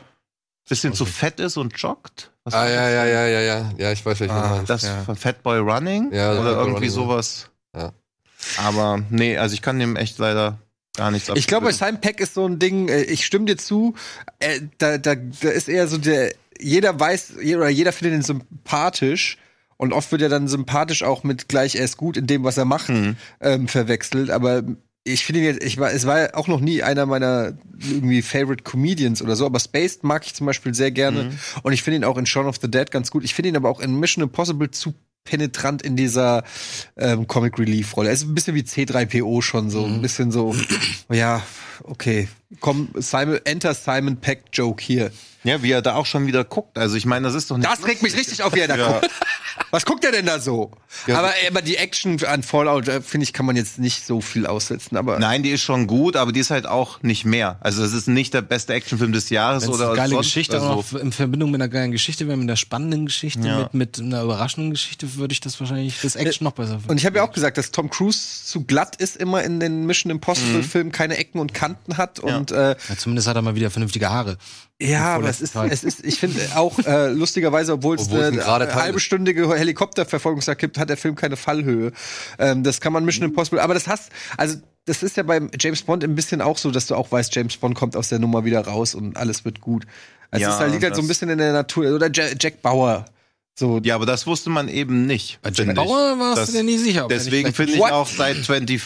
bisschen 0.68 0.94
zu 0.94 1.06
fett 1.06 1.40
ist 1.40 1.58
und 1.58 1.76
joggt. 1.82 2.32
Was 2.44 2.54
Ah, 2.54 2.68
ja, 2.70 2.90
ja, 2.90 3.06
ja, 3.06 3.28
ja, 3.28 3.40
ja. 3.42 3.72
Ja, 3.78 3.92
ich 3.92 4.06
weiß, 4.06 4.20
welchen 4.20 4.36
meinst. 4.36 4.70
Das 4.70 4.84
ja. 4.84 5.02
von 5.04 5.16
Fatboy 5.16 5.58
Running 5.60 6.12
Ja, 6.14 6.34
oder 6.40 6.52
irgendwie 6.52 6.74
Running, 6.76 6.84
ja. 6.84 6.90
sowas. 6.90 7.50
Ja. 7.76 7.92
Aber 8.58 9.00
nee, 9.10 9.38
also 9.38 9.54
ich 9.56 9.62
kann 9.64 9.80
dem 9.80 9.96
echt 9.96 10.20
leider 10.20 10.60
gar 11.00 11.12
nichts 11.12 11.32
Ich 11.34 11.48
glaube, 11.48 11.72
Peck 12.02 12.20
ist 12.20 12.34
so 12.34 12.46
ein 12.46 12.60
Ding, 12.60 12.90
äh, 12.90 13.04
ich 13.04 13.26
stimme 13.26 13.46
dir 13.46 13.58
zu, 13.58 13.96
äh, 14.40 14.60
da, 14.78 14.98
da, 14.98 15.16
da 15.16 15.50
ist 15.50 15.70
eher 15.70 15.88
so 15.88 15.98
der, 15.98 16.34
jeder 16.60 17.00
weiß, 17.00 17.38
oder 17.38 17.70
jeder 17.70 17.92
findet 17.92 18.20
ihn 18.20 18.24
sympathisch. 18.24 19.38
Und 19.78 19.94
oft 19.94 20.12
wird 20.12 20.22
er 20.22 20.28
dann 20.28 20.50
sympathisch 20.50 21.04
auch 21.04 21.24
mit 21.24 21.48
gleich, 21.48 21.76
er 21.76 21.86
ist 21.86 21.96
gut 21.96 22.18
in 22.18 22.28
dem, 22.28 22.44
was 22.44 22.58
er 22.58 22.66
macht, 22.66 22.90
ähm, 23.40 23.70
verwechselt. 23.70 24.30
Aber 24.30 24.64
ich 25.06 25.26
finde 25.26 25.40
ihn 25.40 25.46
jetzt, 25.46 25.64
ich 25.64 25.78
war, 25.80 25.94
es 25.94 26.06
war 26.06 26.32
auch 26.34 26.50
noch 26.50 26.60
nie 26.60 26.84
einer 26.84 27.06
meiner 27.06 27.54
irgendwie 27.80 28.22
Favorite 28.22 28.64
Comedians 28.64 29.22
oder 29.22 29.38
so, 29.38 29.46
aber 29.46 29.58
Spaced 29.62 30.04
mag 30.04 30.26
ich 30.26 30.36
zum 30.36 30.48
Beispiel 30.48 30.74
sehr 30.74 30.92
gerne. 30.92 31.32
Und 31.64 31.72
ich 31.72 31.82
finde 31.82 31.96
ihn 31.96 32.04
auch 32.04 32.18
in 32.18 32.26
Shaun 32.26 32.48
of 32.48 32.58
the 32.62 32.70
Dead 32.70 32.92
ganz 32.92 33.10
gut. 33.10 33.24
Ich 33.24 33.34
finde 33.34 33.50
ihn 33.50 33.56
aber 33.56 33.70
auch 33.70 33.80
in 33.80 33.98
Mission 33.98 34.22
Impossible 34.22 34.70
zu 34.70 34.94
penetrant 35.30 35.84
in 35.84 35.96
dieser 35.96 36.44
ähm, 36.98 37.28
Comic 37.28 37.60
Relief 37.60 37.96
Rolle. 37.96 38.10
Er 38.10 38.14
ist 38.14 38.24
ein 38.24 38.34
bisschen 38.34 38.56
wie 38.56 38.62
C3PO 38.62 39.44
schon 39.44 39.70
so, 39.70 39.86
ein 39.86 40.02
bisschen 40.02 40.32
so, 40.32 40.56
ja, 41.12 41.44
okay, 41.84 42.28
komm, 42.60 42.90
Simon, 42.96 43.40
enter 43.44 43.76
Simon 43.76 44.18
Peck 44.18 44.46
Joke 44.52 44.84
hier. 44.84 45.12
Ja, 45.44 45.64
wie 45.64 45.72
er 45.72 45.82
da 45.82 45.96
auch 45.96 46.06
schon 46.06 46.28
wieder 46.28 46.44
guckt. 46.44 46.78
Also 46.78 46.96
ich 46.96 47.06
meine, 47.06 47.26
das 47.28 47.36
ist 47.36 47.50
doch 47.50 47.58
nicht. 47.58 47.70
Das 47.70 47.86
regt 47.86 48.02
mich 48.04 48.16
richtig 48.16 48.44
auf, 48.44 48.54
wie 48.54 48.60
er 48.60 48.68
da 48.68 48.76
Ja. 48.78 48.92
guckt. 49.00 49.10
Was 49.72 49.86
guckt 49.86 50.04
er 50.06 50.12
denn 50.12 50.26
da 50.26 50.40
so? 50.40 50.72
Ja. 51.06 51.20
aber, 51.20 51.32
aber 51.48 51.62
die 51.62 51.76
Action 51.76 52.24
an 52.26 52.44
Fallout, 52.44 52.88
äh, 52.88 53.02
finde 53.02 53.24
ich, 53.26 53.34
kann 53.34 53.46
man 53.46 53.56
jetzt 53.56 53.78
nicht 53.78 54.06
so 54.06 54.22
viel 54.22 54.48
aussetzen. 54.48 54.96
Aber 54.98 55.20
Nein, 55.20 55.44
die 55.44 55.50
ist 55.52 55.62
schon 55.62 55.86
gut, 55.86 56.16
aber 56.16 56.32
die 56.32 56.40
ist 56.40 56.50
halt 56.50 56.66
auch 56.66 57.02
nicht 57.04 57.26
mehr. 57.26 57.58
Also 57.62 57.84
es 57.84 57.94
ist 57.94 58.08
nicht 58.08 58.34
der 58.34 58.42
beste 58.42 58.74
Actionfilm 58.74 59.12
des 59.12 59.30
Jahres 59.30 59.64
Wenn's 59.64 59.76
oder 59.76 59.88
eine 59.90 59.96
geile 59.96 60.10
sonst. 60.16 60.28
Geschichte 60.28 60.56
also, 60.60 60.68
auch 60.68 60.94
in 61.00 61.12
Verbindung 61.12 61.52
mit 61.52 61.62
einer 61.62 61.70
geilen 61.70 61.92
Geschichte 61.92 62.26
mit 62.26 62.34
einer 62.40 62.56
spannenden 62.56 63.06
Geschichte, 63.06 63.48
Ja. 63.48 63.60
mit, 63.60 63.74
mit 63.74 64.00
einer 64.00 64.24
überraschenden 64.24 64.72
Geschichte, 64.72 65.16
würde 65.16 65.34
ich 65.34 65.42
das 65.42 65.60
wahrscheinlich 65.60 66.00
das 66.02 66.16
Action 66.16 66.46
noch 66.46 66.54
besser 66.54 66.74
finden. 66.74 66.90
Und 66.92 66.98
ich 66.98 67.06
habe 67.06 67.18
ja 67.18 67.24
auch 67.24 67.32
gesagt, 67.32 67.58
dass 67.58 67.72
Tom 67.72 67.90
Cruise 67.90 68.46
zu 68.46 68.64
glatt 68.64 68.96
ist 68.96 69.18
immer 69.18 69.44
in 69.44 69.60
den 69.60 69.86
Mission 69.86 70.10
Impossible 70.10 70.64
Filmen, 70.64 70.92
keine 70.92 71.18
Ecken 71.18 71.40
und 71.40 71.54
Kanten 71.54 71.98
hat 71.98 72.20
und 72.20 72.52
äh, 72.52 72.76
Ja, 72.90 72.98
zumindest 72.98 73.28
hat 73.28 73.36
er 73.36 73.42
mal 73.42 73.56
wieder 73.56 73.70
vernünftige 73.70 74.10
Haare. 74.10 74.38
Ja, 74.82 75.16
aber 75.16 75.28
es 75.28 75.42
ist, 75.42 75.56
es 75.56 75.84
ist, 75.84 76.06
ich 76.06 76.20
finde 76.20 76.40
auch 76.56 76.80
äh, 76.80 77.10
lustigerweise, 77.10 77.74
obwohl 77.74 77.98
es 77.98 78.08
ein 78.10 78.40
eine 78.40 78.74
halbstündige 78.76 79.54
Helikopterverfolgungsjagd 79.54 80.62
gibt, 80.62 80.78
hat 80.78 80.90
der 80.90 80.96
Film 80.96 81.16
keine 81.16 81.36
Fallhöhe. 81.36 81.92
Ähm, 82.38 82.64
das 82.64 82.80
kann 82.80 82.94
man 82.94 83.04
Mission 83.04 83.26
Impossible, 83.28 83.60
aber 83.60 83.74
das 83.74 83.88
hast, 83.90 84.10
also 84.38 84.56
das 84.86 85.04
ist 85.04 85.18
ja 85.18 85.24
beim 85.24 85.52
James 85.60 85.82
Bond 85.82 86.04
ein 86.06 86.16
bisschen 86.16 86.42
auch 86.42 86.58
so, 86.58 86.72
dass 86.72 86.88
du 86.88 86.96
auch 86.96 87.12
weißt, 87.12 87.36
James 87.36 87.58
Bond 87.58 87.76
kommt 87.76 87.98
aus 87.98 88.08
der 88.08 88.20
Nummer 88.20 88.46
wieder 88.46 88.62
raus 88.62 88.96
und 88.96 89.18
alles 89.18 89.44
wird 89.44 89.60
gut. 89.60 89.86
Also 90.32 90.44
Ja, 90.44 90.50
es 90.50 90.56
ist 90.56 90.62
halt, 90.62 90.72
liegt 90.72 90.84
halt 90.84 90.96
so 90.96 91.02
ein 91.02 91.08
bisschen 91.08 91.30
in 91.30 91.40
der 91.40 91.52
Natur. 91.54 91.94
Oder 91.94 92.10
Ja- 92.14 92.28
Jack 92.40 92.62
Bauer. 92.62 93.06
So, 93.60 93.82
ja, 93.84 93.96
aber 93.96 94.06
das 94.06 94.26
wusste 94.26 94.50
man 94.50 94.70
eben 94.70 95.06
nicht. 95.06 95.40
Bei 95.42 95.50
Jack 95.54 95.68
ich. 95.68 95.74
Bauer 95.76 96.18
warst 96.18 96.38
Das- 96.38 96.52
du 96.52 96.58
dir 96.58 96.64
nie 96.64 96.78
sicher. 96.78 97.04
ob 97.06 97.12
er 97.12 97.18
Deswegen 97.18 97.54
finde 97.54 97.74
ich 97.74 97.82
auch 97.84 98.08
seit 98.08 98.38
24 98.38 98.82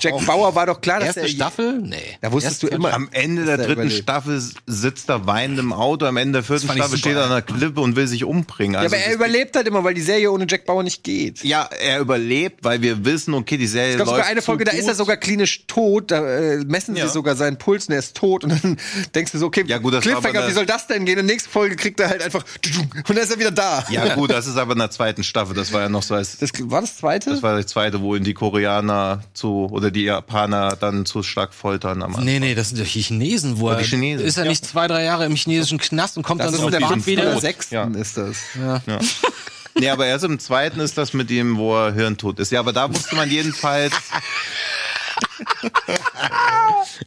Jack 0.00 0.14
auch 0.14 0.24
Bauer 0.24 0.54
war 0.56 0.66
doch 0.66 0.80
klar, 0.80 0.98
dass 0.98 1.08
Erste 1.16 1.20
er 1.22 1.28
Staffel? 1.28 1.78
Nee. 1.80 1.96
Da 2.20 2.32
wusstest 2.32 2.62
du 2.64 2.66
Erste- 2.66 2.76
immer. 2.76 2.92
am 2.92 3.08
Ende 3.12 3.44
der 3.44 3.52
er 3.52 3.58
dritten 3.58 3.72
überlebt. 3.72 4.02
Staffel 4.02 4.42
sitzt 4.66 5.08
er 5.10 5.26
weinend 5.28 5.60
im 5.60 5.72
Auto, 5.72 6.06
am 6.06 6.16
Ende 6.16 6.38
der 6.38 6.42
vierten 6.42 6.64
Staffel 6.66 6.82
super, 6.82 6.98
steht 6.98 7.14
er 7.16 7.24
an 7.24 7.30
der 7.30 7.42
Klippe 7.42 7.80
und 7.80 7.94
will 7.94 8.08
sich 8.08 8.24
umbringen. 8.24 8.74
Ja, 8.74 8.80
Also 8.80 8.96
aber 8.96 9.04
er 9.04 9.10
es- 9.10 9.14
überlebt 9.14 9.54
halt 9.54 9.68
immer, 9.68 9.84
weil 9.84 9.94
die 9.94 10.00
Serie 10.00 10.32
ohne 10.32 10.46
Jack 10.48 10.66
Bauer 10.66 10.82
nicht 10.82 11.04
geht. 11.04 11.44
ja, 11.44 11.68
er 11.80 12.00
überlebt, 12.00 12.64
weil 12.64 12.82
wir 12.82 13.04
wissen, 13.04 13.32
okay, 13.34 13.56
die 13.58 13.68
Serie 13.68 13.90
Ich 13.90 13.96
glaube, 13.96 14.10
läuft 14.10 14.18
sogar 14.22 14.30
eine 14.32 14.42
Folge, 14.42 14.64
da 14.64 14.72
ist 14.72 14.88
er 14.88 14.94
sogar 14.96 15.18
klinisch 15.18 15.66
tot. 15.68 16.10
Da 16.10 16.26
äh, 16.26 16.56
messen 16.66 16.96
Ja. 16.96 17.06
sie 17.06 17.12
sogar 17.12 17.36
seinen 17.36 17.58
Puls 17.58 17.86
und 17.86 17.92
er 17.92 18.00
ist 18.00 18.16
tot. 18.16 18.42
Und 18.42 18.50
dann 18.64 18.76
denkst 19.14 19.30
du 19.30 19.38
so, 19.38 19.46
okay, 19.46 19.62
Ja, 19.68 19.78
gut, 19.78 20.00
Cliffhanger, 20.00 20.48
wie 20.48 20.52
soll 20.52 20.66
das 20.66 20.88
denn 20.88 21.04
gehen? 21.04 21.18
In 21.20 21.26
der 21.26 21.32
nächsten 21.34 21.50
Folge 21.50 21.76
kriegt 21.76 22.00
er 22.00 22.08
halt 22.08 22.22
einfach 22.22 22.44
und 22.96 23.08
dann 23.10 23.18
ist 23.18 23.30
er 23.30 23.38
wieder 23.38 23.52
da. 23.52 23.84
Ja, 23.90 23.99
gut, 24.14 24.30
das 24.30 24.46
ist 24.46 24.56
aber 24.56 24.72
in 24.72 24.78
der 24.78 24.90
zweiten 24.90 25.22
Staffel. 25.24 25.54
Das 25.54 25.72
war 25.72 25.82
ja 25.82 25.88
noch 25.88 26.02
so 26.02 26.14
als. 26.14 26.38
Das 26.38 26.50
war 26.58 26.80
das 26.80 26.96
zweite? 26.96 27.30
Das 27.30 27.42
war 27.42 27.56
die 27.58 27.66
zweite, 27.66 28.00
wo 28.00 28.16
ihn 28.16 28.24
die 28.24 28.34
Koreaner 28.34 29.22
zu 29.34 29.68
oder 29.70 29.90
die 29.90 30.02
Japaner 30.04 30.76
dann 30.76 31.06
zu 31.06 31.22
stark 31.22 31.54
foltern 31.54 32.02
am 32.02 32.10
Anfang. 32.10 32.24
Nee, 32.24 32.40
nee, 32.40 32.54
das 32.54 32.70
sind 32.70 32.78
die 32.78 32.84
Chinesen, 32.84 33.58
wo 33.60 33.68
Ja, 33.70 33.76
er 33.76 33.82
die 33.82 33.88
Chinesen. 33.88 34.26
ist 34.26 34.36
er 34.36 34.44
nicht 34.46 34.64
zwei, 34.64 34.86
drei 34.88 35.04
Jahre 35.04 35.26
im 35.26 35.36
chinesischen 35.36 35.78
Knast 35.78 36.16
und 36.16 36.22
kommt 36.22 36.40
das 36.40 36.52
dann 36.52 36.60
so 36.60 36.66
in 36.66 36.72
der 36.72 36.86
fünften 36.88 37.10
wieder. 37.10 37.22
oder 37.30 37.40
sechsten 37.40 37.74
Ja. 37.74 37.84
ist 37.84 38.16
das. 38.16 38.36
Ja. 38.58 38.82
Ja. 38.86 38.98
Nee, 39.78 39.88
aber 39.88 40.06
erst 40.06 40.24
im 40.24 40.38
zweiten 40.40 40.80
ist 40.80 40.98
das 40.98 41.12
mit 41.12 41.30
ihm, 41.30 41.56
wo 41.56 41.76
er 41.76 41.92
hirntot 41.92 42.38
ist. 42.40 42.50
Ja, 42.50 42.58
aber 42.60 42.72
da 42.72 42.92
wusste 42.92 43.14
man 43.14 43.30
jedenfalls. 43.30 43.92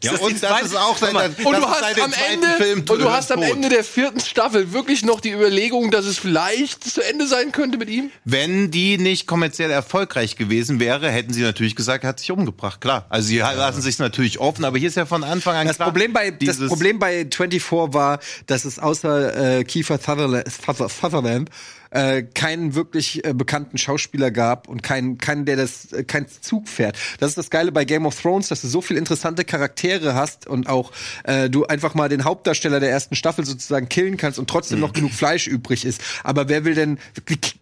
ja, 0.01 0.11
das 0.11 0.19
und 0.21 0.41
das 0.43 0.61
ist 0.63 0.75
auch 0.75 0.99
mal, 1.13 1.29
das 1.29 1.45
und 1.45 1.53
du 1.53 1.59
ist 1.59 1.67
hast 1.67 1.83
am 1.83 2.11
zweiten 2.11 2.33
Ende 2.33 2.47
Film 2.57 2.79
und 2.79 2.89
du 2.89 3.09
hast 3.11 3.31
am 3.31 3.41
tot. 3.41 3.49
Ende 3.51 3.69
der 3.69 3.83
vierten 3.83 4.19
Staffel 4.19 4.73
wirklich 4.73 5.03
noch 5.03 5.19
die 5.21 5.31
Überlegung, 5.31 5.91
dass 5.91 6.05
es 6.05 6.17
vielleicht 6.17 6.83
zu 6.83 7.01
Ende 7.01 7.27
sein 7.27 7.51
könnte 7.51 7.77
mit 7.77 7.89
ihm. 7.89 8.11
Wenn 8.25 8.71
die 8.71 8.97
nicht 8.97 9.27
kommerziell 9.27 9.71
erfolgreich 9.71 10.35
gewesen 10.35 10.79
wäre, 10.79 11.09
hätten 11.09 11.33
sie 11.33 11.41
natürlich 11.41 11.75
gesagt, 11.75 12.03
er 12.03 12.09
hat 12.09 12.19
sich 12.19 12.31
umgebracht. 12.31 12.81
Klar. 12.81 13.05
Also 13.09 13.27
sie 13.27 13.37
lassen 13.39 13.81
sich 13.81 13.99
natürlich 13.99 14.39
offen, 14.39 14.65
aber 14.65 14.77
hier 14.77 14.89
ist 14.89 14.95
ja 14.95 15.05
von 15.05 15.23
Anfang 15.23 15.55
an 15.55 15.67
Das 15.67 15.77
klar. 15.77 15.89
Problem, 15.89 16.13
bei, 16.13 16.31
das 16.31 16.57
Problem 16.59 16.99
bei 16.99 17.27
24 17.29 17.93
war, 17.93 18.19
dass 18.47 18.65
es 18.65 18.79
außer 18.79 19.59
äh, 19.59 19.63
Kiefer 19.63 19.97
Sutherland, 19.97 20.45
Suther- 20.49 20.89
Sutherland 20.89 21.49
äh, 21.93 22.23
keinen 22.23 22.75
wirklich 22.75 23.23
äh, 23.23 23.33
bekannten 23.33 23.77
Schauspieler 23.77 24.31
gab 24.31 24.67
und 24.67 24.81
keinen, 24.83 25.17
keinen, 25.19 25.45
der 25.45 25.55
das, 25.57 25.91
äh, 25.93 26.03
kein 26.03 26.25
Zug 26.41 26.67
fährt. 26.67 26.97
Das 27.19 27.29
ist 27.29 27.37
das 27.37 27.49
Geile 27.49 27.71
bei 27.71 27.85
Game 27.85 28.05
of 28.05 28.19
Thrones, 28.19 28.47
dass 28.49 28.61
du 28.61 28.67
so 28.67 28.81
viel 28.81 28.97
interessante 28.97 29.45
Charaktere 29.45 30.15
hast 30.15 30.47
und 30.47 30.67
auch 30.67 30.91
äh, 31.23 31.49
du 31.49 31.65
einfach 31.65 31.93
mal 31.93 32.09
den 32.09 32.23
Hauptdarsteller 32.23 32.79
der 32.79 32.89
ersten 32.89 33.15
Staffel 33.15 33.45
sozusagen 33.45 33.89
killen 33.89 34.17
kannst 34.17 34.39
und 34.39 34.49
trotzdem 34.49 34.79
noch 34.79 34.93
genug 34.93 35.11
Fleisch 35.11 35.47
übrig 35.47 35.85
ist. 35.85 36.01
Aber 36.23 36.49
wer 36.49 36.65
will 36.65 36.75
denn, 36.75 36.97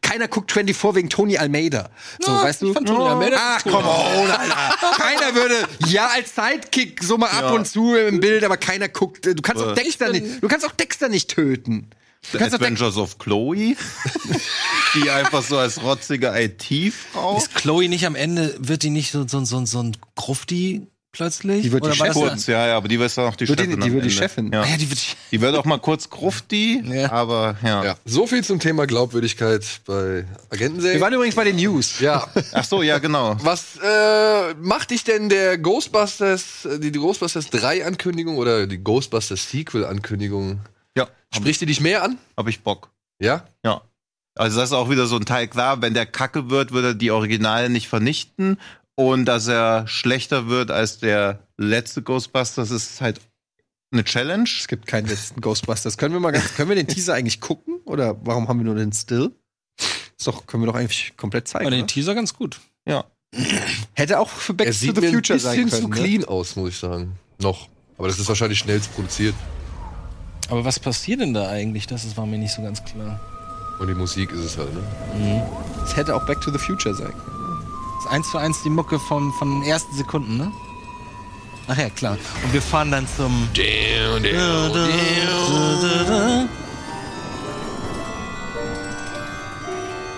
keiner 0.01 0.27
guckt 0.27 0.51
24 0.51 0.95
wegen 0.95 1.09
Tony 1.09 1.37
Almeida. 1.37 1.89
So, 2.19 2.31
Ja, 2.31 2.43
weißt 2.43 2.61
du? 2.61 2.73
Tony 2.73 3.07
Almeida 3.09 3.37
Ach, 3.39 3.65
cool. 3.65 3.71
komm 3.73 3.85
on, 3.85 4.31
Alter. 4.31 4.97
Keiner 4.97 5.35
würde, 5.35 5.55
ja, 5.87 6.07
als 6.07 6.33
Sidekick 6.35 7.03
so 7.03 7.17
mal 7.17 7.27
ab 7.29 7.43
Ja. 7.43 7.51
und 7.51 7.67
zu 7.67 7.95
im 7.95 8.19
Bild, 8.19 8.43
aber 8.43 8.57
keiner 8.57 8.87
guckt. 8.89 9.25
Du 9.25 9.35
kannst 9.41 9.63
auch. 9.63 9.73
Dexter 9.75 10.09
nicht, 10.09 10.41
du 10.41 10.47
kannst 10.47 10.65
auch 10.65 10.71
Dexter 10.71 11.09
nicht 11.09 11.29
töten. 11.29 11.89
Du 12.31 12.37
kannst 12.37 12.53
Adventures 12.53 12.97
of 12.97 13.17
Chloe, 13.17 13.75
die 14.95 15.09
einfach 15.09 15.43
so 15.43 15.57
als 15.57 15.81
rotzige 15.81 16.27
IT-Frau. 16.35 17.37
Ist 17.37 17.55
Chloe 17.55 17.89
nicht 17.89 18.05
am 18.05 18.15
Ende, 18.15 18.55
wird 18.59 18.83
die 18.83 18.89
nicht 18.91 19.11
so, 19.11 19.27
so, 19.27 19.43
so, 19.43 19.65
so 19.65 19.81
ein 19.81 19.97
Grufti 20.15 20.85
plötzlich? 21.11 21.63
Die 21.63 21.71
wird 21.71 21.83
die 21.83 21.89
Oder 21.89 21.99
war 21.99 22.07
das 22.07 22.15
Kurz, 22.15 22.47
ja, 22.47 22.67
ja, 22.67 22.77
aber 22.77 22.87
die 22.87 22.95
ist 22.95 23.17
dann 23.17 23.25
auch 23.27 23.35
die 23.35 23.47
Wird 23.49 23.59
die- 23.59 23.63
Chefin. 23.63 23.79
die 23.81 23.87
am 23.87 23.93
wird 23.95 24.05
die. 24.05 24.11
Chefin. 24.11 24.51
Ja. 24.53 24.61
Ah 24.61 24.67
ja, 24.67 24.77
die 24.77 24.89
wird, 24.89 24.99
Die 25.31 25.41
wird 25.41 25.55
auch 25.55 25.65
mal 25.65 25.79
kurz 25.79 26.11
Grufti, 26.11 26.83
Ja. 26.85 27.11
aber 27.11 27.57
ja. 27.63 27.83
Ja, 27.83 27.95
so 28.05 28.27
viel 28.27 28.43
zum 28.43 28.59
Thema 28.59 28.85
Glaubwürdigkeit 28.85 29.65
bei 29.87 30.25
Agentenserien. 30.51 30.99
Wir 30.99 31.01
waren 31.01 31.13
übrigens 31.13 31.35
bei 31.35 31.43
den 31.43 31.55
News. 31.55 31.99
Ja. 31.99 32.27
Ach 32.53 32.63
so, 32.63 32.83
ja, 32.83 32.99
genau. 32.99 33.35
Was 33.41 33.77
äh, 33.83 34.53
macht 34.61 34.91
dich 34.91 35.03
denn 35.03 35.27
der 35.27 35.57
Ghostbusters, 35.57 36.67
die, 36.77 36.91
die 36.91 36.99
Ghostbusters 36.99 37.49
3 37.49 37.83
Ankündigung 37.85 38.37
oder 38.37 38.67
die 38.67 38.77
Ghostbusters 38.77 39.49
Sequel 39.49 39.85
Ankündigung? 39.85 40.61
Ja, 40.97 41.07
Spricht 41.33 41.61
die 41.61 41.65
dich 41.65 41.79
mehr 41.81 42.03
an? 42.03 42.17
hab 42.37 42.47
ich 42.47 42.61
Bock. 42.63 42.91
Ja? 43.21 43.45
Ja. 43.63 43.81
Also 44.35 44.59
das 44.59 44.69
ist 44.69 44.73
auch 44.73 44.89
wieder 44.89 45.07
so 45.07 45.17
ein 45.17 45.25
Teil 45.25 45.47
klar, 45.47 45.81
wenn 45.81 45.93
der 45.93 46.05
Kacke 46.05 46.49
wird, 46.49 46.71
wird 46.71 46.85
er 46.85 46.93
die 46.93 47.11
Originale 47.11 47.69
nicht 47.69 47.87
vernichten. 47.87 48.57
Und 48.95 49.25
dass 49.25 49.47
er 49.47 49.87
schlechter 49.87 50.47
wird 50.47 50.69
als 50.71 50.99
der 50.99 51.47
letzte 51.57 52.01
Ghostbusters, 52.01 52.71
ist 52.71 53.01
halt 53.01 53.19
eine 53.91 54.03
Challenge. 54.03 54.43
Es 54.43 54.67
gibt 54.67 54.85
keinen 54.87 55.07
letzten 55.07 55.41
Ghostbusters. 55.41 55.97
Können 55.97 56.13
wir 56.13 56.19
mal 56.19 56.31
ganz, 56.31 56.53
können 56.55 56.69
wir 56.69 56.75
den 56.75 56.87
Teaser 56.87 57.13
eigentlich 57.13 57.41
gucken? 57.41 57.79
Oder 57.85 58.17
warum 58.25 58.47
haben 58.47 58.59
wir 58.59 58.65
nur 58.65 58.75
den 58.75 58.91
Still? 58.93 59.31
Ist 60.17 60.27
doch, 60.27 60.45
können 60.45 60.63
wir 60.63 60.67
doch 60.67 60.75
eigentlich 60.75 61.15
komplett 61.17 61.47
zeigen. 61.47 61.65
aber 61.65 61.71
den 61.71 61.81
oder? 61.81 61.87
Teaser 61.87 62.13
ganz 62.15 62.33
gut. 62.33 62.59
Ja. 62.85 63.05
Hätte 63.93 64.19
auch 64.19 64.29
für 64.29 64.53
Back 64.53 64.67
Er 64.67 64.73
to 64.73 64.77
sieht 64.79 64.95
the 64.97 65.07
ein 65.07 65.13
Future 65.13 65.39
sein 65.39 65.63
bisschen 65.65 65.69
können. 65.69 65.93
zu 65.93 66.01
ne? 66.01 66.07
clean 66.07 66.25
aus, 66.25 66.55
muss 66.55 66.69
ich 66.69 66.77
sagen. 66.77 67.17
Noch. 67.39 67.69
Aber 67.97 68.07
das 68.07 68.19
ist 68.19 68.27
wahrscheinlich 68.27 68.59
schnellst 68.59 68.93
produziert. 68.93 69.35
Aber 70.51 70.65
was 70.65 70.79
passiert 70.79 71.21
denn 71.21 71.33
da 71.33 71.47
eigentlich? 71.49 71.87
Das 71.87 72.03
ist- 72.05 72.17
war 72.17 72.25
mir 72.25 72.37
nicht 72.37 72.53
so 72.53 72.61
ganz 72.61 72.83
klar. 72.83 73.19
Und 73.79 73.87
die 73.87 73.95
Musik 73.95 74.31
ist 74.31 74.41
es 74.41 74.57
halt, 74.57 74.69
ne? 74.73 75.47
Es 75.83 75.95
hätte 75.95 76.15
auch 76.15 76.23
Back 76.27 76.39
to 76.41 76.51
the 76.51 76.59
Future 76.59 76.93
sein 76.93 77.07
können. 77.07 77.65
Das 77.95 78.05
ist 78.05 78.11
eins 78.11 78.29
zu 78.31 78.37
eins 78.37 78.61
die 78.63 78.69
Mucke 78.69 78.99
von, 78.99 79.31
von 79.33 79.49
den 79.49 79.63
ersten 79.63 79.95
Sekunden, 79.95 80.37
ne? 80.37 80.51
Ach 81.67 81.77
ja, 81.77 81.89
klar. 81.89 82.17
Und 82.43 82.53
wir 82.53 82.61
fahren 82.61 82.91
dann 82.91 83.07
zum. 83.15 83.47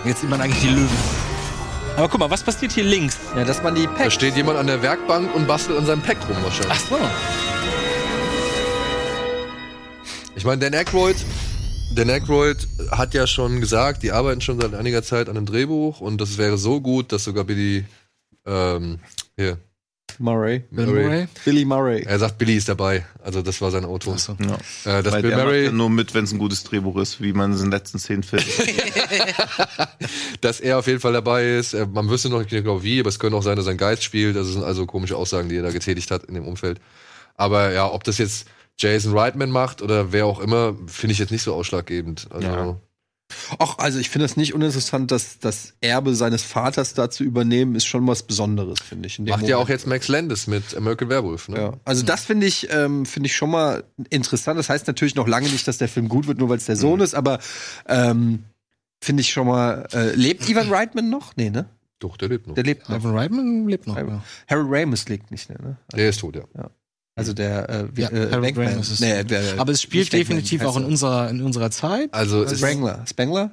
Jetzt 0.04 0.20
sieht 0.20 0.30
man 0.30 0.40
eigentlich 0.40 0.60
die 0.62 0.68
Löwen. 0.68 0.88
Aber 1.96 2.08
guck 2.08 2.20
mal, 2.20 2.30
was 2.30 2.42
passiert 2.42 2.72
hier 2.72 2.84
links? 2.84 3.16
Ja, 3.36 3.44
dass 3.44 3.62
man 3.62 3.74
die 3.74 3.86
Da 3.86 3.92
Packs. 3.92 4.14
steht 4.14 4.36
jemand 4.36 4.58
an 4.58 4.66
der 4.66 4.82
Werkbank 4.82 5.32
und 5.34 5.46
bastelt 5.46 5.78
an 5.78 5.86
seinem 5.86 6.02
Pack 6.02 6.18
rum 6.28 6.36
wahrscheinlich. 6.42 6.72
Ach 6.72 6.88
so. 6.90 6.98
Ich 10.36 10.44
meine, 10.44 10.58
Dan 10.58 10.74
Aykroyd, 10.74 11.16
Dan 11.94 12.10
Aykroyd 12.10 12.66
hat 12.90 13.14
ja 13.14 13.26
schon 13.26 13.60
gesagt, 13.60 14.02
die 14.02 14.12
arbeiten 14.12 14.40
schon 14.40 14.60
seit 14.60 14.74
einiger 14.74 15.02
Zeit 15.02 15.28
an 15.28 15.36
einem 15.36 15.46
Drehbuch 15.46 16.00
und 16.00 16.20
das 16.20 16.38
wäre 16.38 16.58
so 16.58 16.80
gut, 16.80 17.12
dass 17.12 17.24
sogar 17.24 17.44
Billy, 17.44 17.84
ähm, 18.44 18.98
hier, 19.36 19.58
Murray. 20.18 20.62
Bill 20.70 20.86
Murray. 20.86 21.28
Billy 21.44 21.64
Murray. 21.64 22.02
Er 22.02 22.18
sagt, 22.18 22.38
Billy 22.38 22.56
ist 22.56 22.68
dabei. 22.68 23.04
Also 23.22 23.42
das 23.42 23.60
war 23.60 23.70
sein 23.70 23.84
Auto. 23.84 24.14
Ja. 24.14 24.98
Äh, 24.98 25.02
das 25.02 25.12
Weil 25.12 25.22
Bill 25.22 25.36
Murray, 25.36 25.64
ja 25.66 25.72
nur 25.72 25.90
mit, 25.90 26.14
wenn 26.14 26.24
es 26.24 26.32
ein 26.32 26.38
gutes 26.38 26.62
Drehbuch 26.62 26.96
ist, 26.98 27.20
wie 27.20 27.32
man 27.32 27.52
es 27.52 27.60
in 27.60 27.66
den 27.66 27.72
letzten 27.72 27.98
zehn 27.98 28.22
Filmen. 28.22 28.46
dass 30.40 30.60
er 30.60 30.78
auf 30.78 30.86
jeden 30.86 31.00
Fall 31.00 31.12
dabei 31.12 31.56
ist. 31.56 31.74
Äh, 31.74 31.86
Man 31.86 32.08
wüsste 32.10 32.28
noch 32.28 32.38
nicht 32.38 32.50
genau 32.50 32.82
wie, 32.82 33.00
aber 33.00 33.08
es 33.08 33.18
könnte 33.18 33.36
auch 33.36 33.42
sein, 33.42 33.56
dass 33.56 33.66
er 33.66 33.70
einen 33.70 33.78
Geist 33.78 34.04
spielt. 34.04 34.36
Das 34.36 34.46
sind 34.48 34.62
also 34.62 34.86
komische 34.86 35.16
Aussagen, 35.16 35.48
die 35.48 35.56
er 35.56 35.62
da 35.62 35.70
getätigt 35.70 36.10
hat 36.10 36.24
in 36.24 36.34
dem 36.34 36.46
Umfeld. 36.46 36.80
Aber 37.36 37.72
ja, 37.72 37.90
ob 37.90 38.04
das 38.04 38.18
jetzt 38.18 38.46
Jason 38.78 39.16
Reitman 39.16 39.50
macht 39.50 39.82
oder 39.82 40.12
wer 40.12 40.26
auch 40.26 40.40
immer, 40.40 40.74
finde 40.86 41.12
ich 41.12 41.18
jetzt 41.18 41.30
nicht 41.30 41.42
so 41.42 41.54
ausschlaggebend. 41.54 42.28
Also, 42.30 42.46
Ja. 42.46 42.76
Ach, 43.58 43.78
also 43.78 43.98
ich 43.98 44.10
finde 44.10 44.26
es 44.26 44.36
nicht 44.36 44.52
uninteressant, 44.54 45.10
dass 45.10 45.38
das 45.38 45.72
Erbe 45.80 46.14
seines 46.14 46.42
Vaters 46.42 46.92
da 46.92 47.10
zu 47.10 47.24
übernehmen, 47.24 47.74
ist 47.74 47.86
schon 47.86 48.06
was 48.06 48.22
Besonderes, 48.22 48.80
finde 48.80 49.06
ich. 49.06 49.18
in 49.18 49.24
dem 49.24 49.30
Macht 49.30 49.42
ja 49.48 49.56
Moment. 49.56 49.64
auch 49.64 49.68
jetzt 49.70 49.86
Max 49.86 50.08
Landis 50.08 50.46
mit 50.46 50.76
American 50.76 51.08
Werewolf. 51.08 51.48
Ne? 51.48 51.56
Ja, 51.58 51.72
also 51.86 52.04
das 52.04 52.26
finde 52.26 52.46
ich, 52.46 52.68
ähm, 52.70 53.06
finde 53.06 53.28
ich 53.28 53.34
schon 53.34 53.50
mal 53.50 53.84
interessant. 54.10 54.58
Das 54.58 54.68
heißt 54.68 54.86
natürlich 54.86 55.14
noch 55.14 55.26
lange 55.26 55.48
nicht, 55.48 55.66
dass 55.66 55.78
der 55.78 55.88
Film 55.88 56.08
gut 56.08 56.26
wird, 56.26 56.38
nur 56.38 56.50
weil 56.50 56.58
es 56.58 56.66
der 56.66 56.76
Sohn 56.76 57.00
ist, 57.00 57.14
aber 57.14 57.38
ähm, 57.88 58.44
finde 59.00 59.22
ich 59.22 59.32
schon 59.32 59.46
mal. 59.46 59.88
Äh, 59.92 60.14
lebt 60.14 60.48
Ivan 60.48 60.68
Reitman 60.70 61.08
noch? 61.08 61.34
Nee, 61.36 61.48
ne? 61.50 61.66
Doch, 62.00 62.18
der 62.18 62.28
lebt 62.28 62.46
noch. 62.46 62.54
Der 62.54 62.64
lebt 62.64 62.88
noch. 62.90 62.96
Ivan 62.98 63.16
Reitman 63.16 63.66
lebt 63.66 63.86
noch. 63.86 63.96
Ja. 63.96 64.22
Harry 64.48 64.64
Ramis 64.82 65.08
lebt 65.08 65.30
nicht, 65.30 65.48
ne? 65.48 65.76
Der 65.94 66.10
ist 66.10 66.20
tot, 66.20 66.36
ja. 66.36 66.70
Also 67.16 67.32
der 67.32 67.68
äh, 67.68 67.84
Ja, 68.00 68.08
äh, 68.10 68.26
Bankman. 68.26 68.80
Ist- 68.80 69.00
Nee, 69.00 69.22
der- 69.24 69.58
Aber 69.58 69.72
es 69.72 69.82
spielt 69.82 70.10
Bankman, 70.10 70.20
definitiv 70.38 70.60
heißt 70.60 70.70
auch 70.70 70.76
in 70.76 70.82
er. 70.82 70.88
unserer, 70.88 71.30
in 71.30 71.42
unserer 71.42 71.70
Zeit. 71.70 72.12
Also 72.12 72.42
es, 72.42 72.58
Spangler. 72.58 73.04
Spangler? 73.08 73.50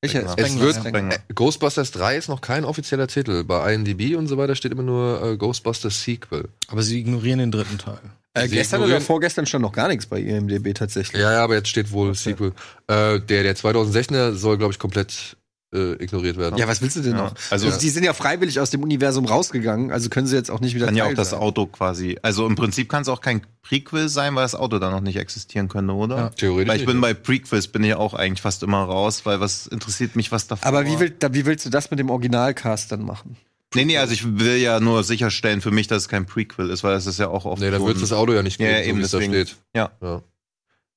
Welcher? 0.00 0.28
Spengler. 0.28 0.46
es 0.46 0.58
wird 0.60 0.76
ja. 0.76 0.80
Spengler. 0.82 1.14
äh, 1.14 1.18
Ghostbusters 1.34 1.90
3 1.90 2.16
ist 2.16 2.28
noch 2.28 2.40
kein 2.40 2.64
offizieller 2.64 3.06
Titel. 3.08 3.44
Bei 3.44 3.74
IMDb 3.74 4.16
und 4.16 4.28
so 4.28 4.36
weiter 4.38 4.54
steht 4.54 4.72
immer 4.72 4.82
nur 4.82 5.22
äh, 5.22 5.36
Ghostbusters 5.36 6.02
Sequel. 6.02 6.48
Aber 6.68 6.82
sie 6.82 6.98
ignorieren 7.00 7.38
den 7.38 7.50
dritten 7.50 7.78
Teil. 7.78 7.98
Äh, 8.34 8.48
gestern 8.48 8.82
oder 8.82 9.00
vorgestern 9.00 9.46
stand 9.46 9.62
noch 9.62 9.72
gar 9.72 9.88
nichts 9.88 10.06
bei 10.06 10.20
IMDb 10.20 10.74
tatsächlich. 10.74 11.20
Ja, 11.20 11.32
ja, 11.32 11.42
aber 11.44 11.54
jetzt 11.54 11.68
steht 11.68 11.90
wohl 11.90 12.14
Sequel. 12.14 12.52
Äh, 12.86 13.20
der, 13.20 13.42
der 13.42 13.56
2016er 13.56 14.32
soll, 14.34 14.58
glaube 14.58 14.72
ich, 14.72 14.78
komplett 14.78 15.36
äh, 15.74 15.92
ignoriert 16.02 16.36
werden. 16.36 16.56
Ja, 16.58 16.68
was 16.68 16.80
willst 16.80 16.96
du 16.96 17.00
denn 17.00 17.12
Ja, 17.16 17.24
noch? 17.24 17.34
also- 17.50 17.66
Also, 17.66 17.78
die 17.80 17.88
sind 17.90 18.04
ja 18.04 18.12
freiwillig 18.12 18.60
aus 18.60 18.70
dem 18.70 18.82
Universum 18.82 19.24
rausgegangen, 19.24 19.90
also 19.90 20.08
können 20.08 20.26
sie 20.26 20.36
jetzt 20.36 20.50
auch 20.50 20.60
nicht 20.60 20.74
wieder 20.74 20.86
kann 20.86 20.94
ja 20.96 21.06
auch 21.06 21.14
das 21.14 21.30
sein. 21.30 21.40
Auto 21.40 21.66
quasi. 21.66 22.16
Also 22.22 22.46
im 22.46 22.54
Prinzip 22.54 22.88
kann 22.88 23.02
es 23.02 23.08
auch 23.08 23.20
kein 23.20 23.42
Prequel 23.62 24.08
sein, 24.08 24.34
weil 24.36 24.44
das 24.44 24.54
Auto 24.54 24.78
dann 24.78 24.92
noch 24.92 25.00
nicht 25.00 25.16
existieren 25.16 25.68
könnte, 25.68 25.92
oder? 25.92 26.16
Ja, 26.16 26.28
theoretisch 26.30 26.68
Weil 26.68 26.76
ich 26.76 26.80
nicht, 26.82 26.86
bin 26.86 26.96
ja. 26.96 27.00
bei 27.02 27.14
Prequels 27.14 27.66
bin 27.68 27.82
ich 27.84 27.94
auch 27.94 28.14
eigentlich 28.14 28.42
fast 28.42 28.62
immer 28.62 28.84
raus, 28.84 29.22
weil 29.26 29.40
was 29.40 29.66
interessiert 29.66 30.14
mich, 30.16 30.30
was 30.32 30.46
davor 30.46 30.66
Aber 30.66 30.86
wie, 30.86 30.98
will, 31.00 31.10
da, 31.10 31.34
wie 31.34 31.44
willst 31.46 31.66
du 31.66 31.70
das 31.70 31.90
mit 31.90 31.98
dem 31.98 32.10
Originalcast 32.10 32.92
dann 32.92 33.02
machen? 33.02 33.36
Nee, 33.74 33.84
nee, 33.84 33.98
also 33.98 34.12
ich 34.14 34.38
will 34.38 34.56
ja 34.58 34.78
nur 34.78 35.02
sicherstellen 35.02 35.60
für 35.60 35.72
mich, 35.72 35.88
dass 35.88 36.02
es 36.04 36.08
kein 36.08 36.24
Prequel 36.26 36.70
ist, 36.70 36.84
weil 36.84 36.92
das 36.94 37.06
ist 37.06 37.18
ja 37.18 37.26
auch 37.28 37.44
oft 37.44 37.60
Nee, 37.60 37.70
dann 37.72 37.84
wird 37.84 38.00
das 38.00 38.12
Auto 38.12 38.32
ja 38.32 38.42
nicht 38.44 38.58
geben, 38.58 38.70
ja, 38.70 38.80
eben 38.82 38.92
so 38.92 38.98
wie 38.98 39.02
es 39.04 39.10
da 39.10 39.18
deswegen. 39.18 39.32
steht. 39.34 39.56
Ja. 39.74 39.90
Ja. 40.00 40.22